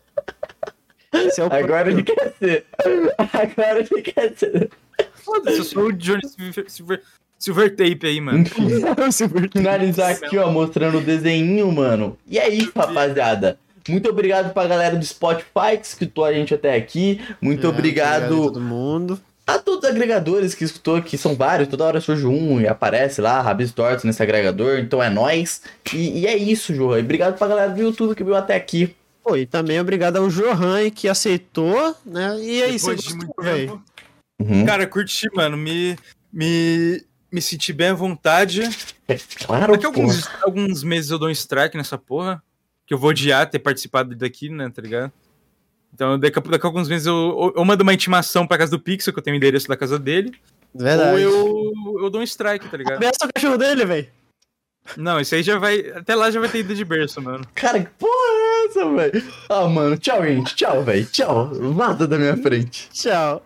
É 1.14 1.43
o 1.43 1.53
Agora 1.53 1.91
ele 1.91 2.03
quer 2.03 2.34
ser. 2.39 2.65
Agora 3.18 3.80
ele 3.80 4.02
quer 4.02 4.34
ser. 4.38 4.69
Foda-se, 5.15 5.57
eu 5.57 5.64
sou 5.64 5.84
o 5.88 5.93
Johnny 5.93 6.22
Silver, 6.68 7.02
Silver, 7.42 7.76
Tape 7.76 8.00
aí, 8.08 8.22
mano. 8.22 8.40
Enfim, 8.40 8.68
Silver 9.12 9.50
finalizar 9.52 10.12
aqui, 10.12 10.38
ó, 10.38 10.50
mostrando 10.52 11.00
o 11.00 11.02
desenho, 11.02 11.72
mano. 11.72 12.18
E 12.28 12.38
é 12.38 12.48
isso, 12.50 12.72
rapaziada. 12.76 13.58
Muito 13.90 14.08
obrigado 14.10 14.54
pra 14.54 14.68
galera 14.68 14.96
do 14.96 15.04
Spotify 15.04 15.76
que 15.80 15.88
escutou 15.88 16.24
a 16.24 16.32
gente 16.32 16.54
até 16.54 16.76
aqui. 16.76 17.20
Muito 17.42 17.66
É, 17.66 17.70
obrigado 17.70 18.26
a 18.26 18.38
todo 18.38 18.62
mundo. 18.62 19.20
a 19.48 19.58
todos 19.58 19.84
os 19.84 19.90
agregadores 19.90 20.54
que 20.54 20.64
escutou, 20.64 21.02
que 21.02 21.18
são 21.18 21.34
vários, 21.36 21.68
toda 21.68 21.84
hora 21.86 22.00
surge 22.00 22.26
um 22.28 22.62
e 22.62 22.68
aparece 22.68 23.20
lá, 23.22 23.42
Rabis 23.42 23.72
Tortos 23.72 24.04
nesse 24.06 24.22
agregador, 24.22 24.78
então 24.78 25.02
é 25.02 25.10
nóis. 25.10 25.64
E, 25.94 26.20
e 26.22 26.28
é 26.28 26.38
isso, 26.38 26.76
João. 26.76 26.96
E 26.98 27.02
obrigado 27.02 27.38
pra 27.40 27.48
galera 27.48 27.72
do 27.72 27.82
YouTube 27.82 28.14
que 28.16 28.24
viu 28.24 28.36
até 28.36 28.56
aqui. 28.56 28.96
Pô, 29.24 29.36
e 29.36 29.46
também 29.48 29.80
obrigado 29.80 30.18
ao 30.18 30.28
Johan 30.30 30.90
que 30.92 31.08
aceitou, 31.10 31.96
né? 32.06 32.38
E 32.40 32.62
aí, 32.64 32.78
você 32.80 32.92
Depois 32.92 33.02
de 33.04 33.16
muito 33.16 33.28
gostou, 33.28 33.44
velho? 33.44 33.68
tempo. 33.68 33.82
Uhum. 34.42 34.66
Cara, 34.66 34.88
curti, 34.88 35.28
mano. 35.36 35.58
Me, 35.58 35.96
me, 36.34 37.04
me 37.32 37.41
senti 37.41 37.72
bem 37.72 37.90
à 37.90 37.94
vontade. 37.94 38.62
Claro, 39.45 39.74
Daqui 39.74 39.86
alguns, 39.86 40.30
alguns 40.44 40.84
meses 40.84 41.12
eu 41.12 41.20
dou 41.20 41.30
um 41.30 41.32
strike 41.32 41.78
nessa 41.78 41.98
porra. 41.98 42.41
Que 42.86 42.94
eu 42.94 42.98
vou 42.98 43.12
odiar 43.12 43.49
ter 43.49 43.60
participado 43.60 44.14
daqui, 44.16 44.49
né, 44.49 44.70
tá 44.70 44.82
ligado? 44.82 45.12
Então, 45.94 46.20
daqui 46.20 46.40
a, 46.40 46.41
daqui 46.41 46.66
a 46.66 46.70
alguns 46.70 46.90
meses 46.90 47.08
eu, 47.08 47.53
eu 47.56 47.66
mando 47.66 47.84
uma 47.84 47.94
intimação 47.94 48.45
pra 48.45 48.58
casa 48.58 48.72
do 48.72 48.80
Pixel, 48.80 49.14
que 49.14 49.20
eu 49.20 49.24
tenho 49.24 49.36
o 49.36 49.38
endereço 49.38 49.68
da 49.68 49.78
casa 49.78 49.98
dele. 49.98 50.34
Verdade. 50.74 51.12
Ou 51.12 51.20
eu, 51.20 52.03
eu 52.03 52.10
dou 52.10 52.22
um 52.22 52.24
strike, 52.24 52.68
tá 52.68 52.78
ligado? 52.78 52.98
Ameaça 52.98 53.26
o 53.26 53.34
cachorro 53.34 53.58
dele, 53.58 53.86
velho. 53.86 54.08
Não, 54.98 55.20
isso 55.20 55.36
aí 55.36 55.44
já 55.44 55.58
vai. 55.58 55.80
Até 55.91 56.16
lá 56.16 56.32
já 56.32 56.40
vai 56.40 56.49
ter 56.49 56.60
ido 56.60 56.74
de 56.74 56.84
berço, 56.84 57.22
mano. 57.22 57.45
Cara, 57.53 57.82
que 57.84 57.90
porra 57.91 58.12
é 58.14 58.66
essa, 58.66 58.91
velho? 58.91 59.24
Ah, 59.49 59.68
mano, 59.68 59.98
tchau, 59.98 60.24
gente. 60.26 60.56
Tchau, 60.56 60.84
velho. 60.84 61.06
Tchau. 61.06 61.49
Vaza 61.74 62.08
da 62.08 62.18
minha 62.18 62.36
frente. 62.38 62.90
Tchau. 62.91 63.45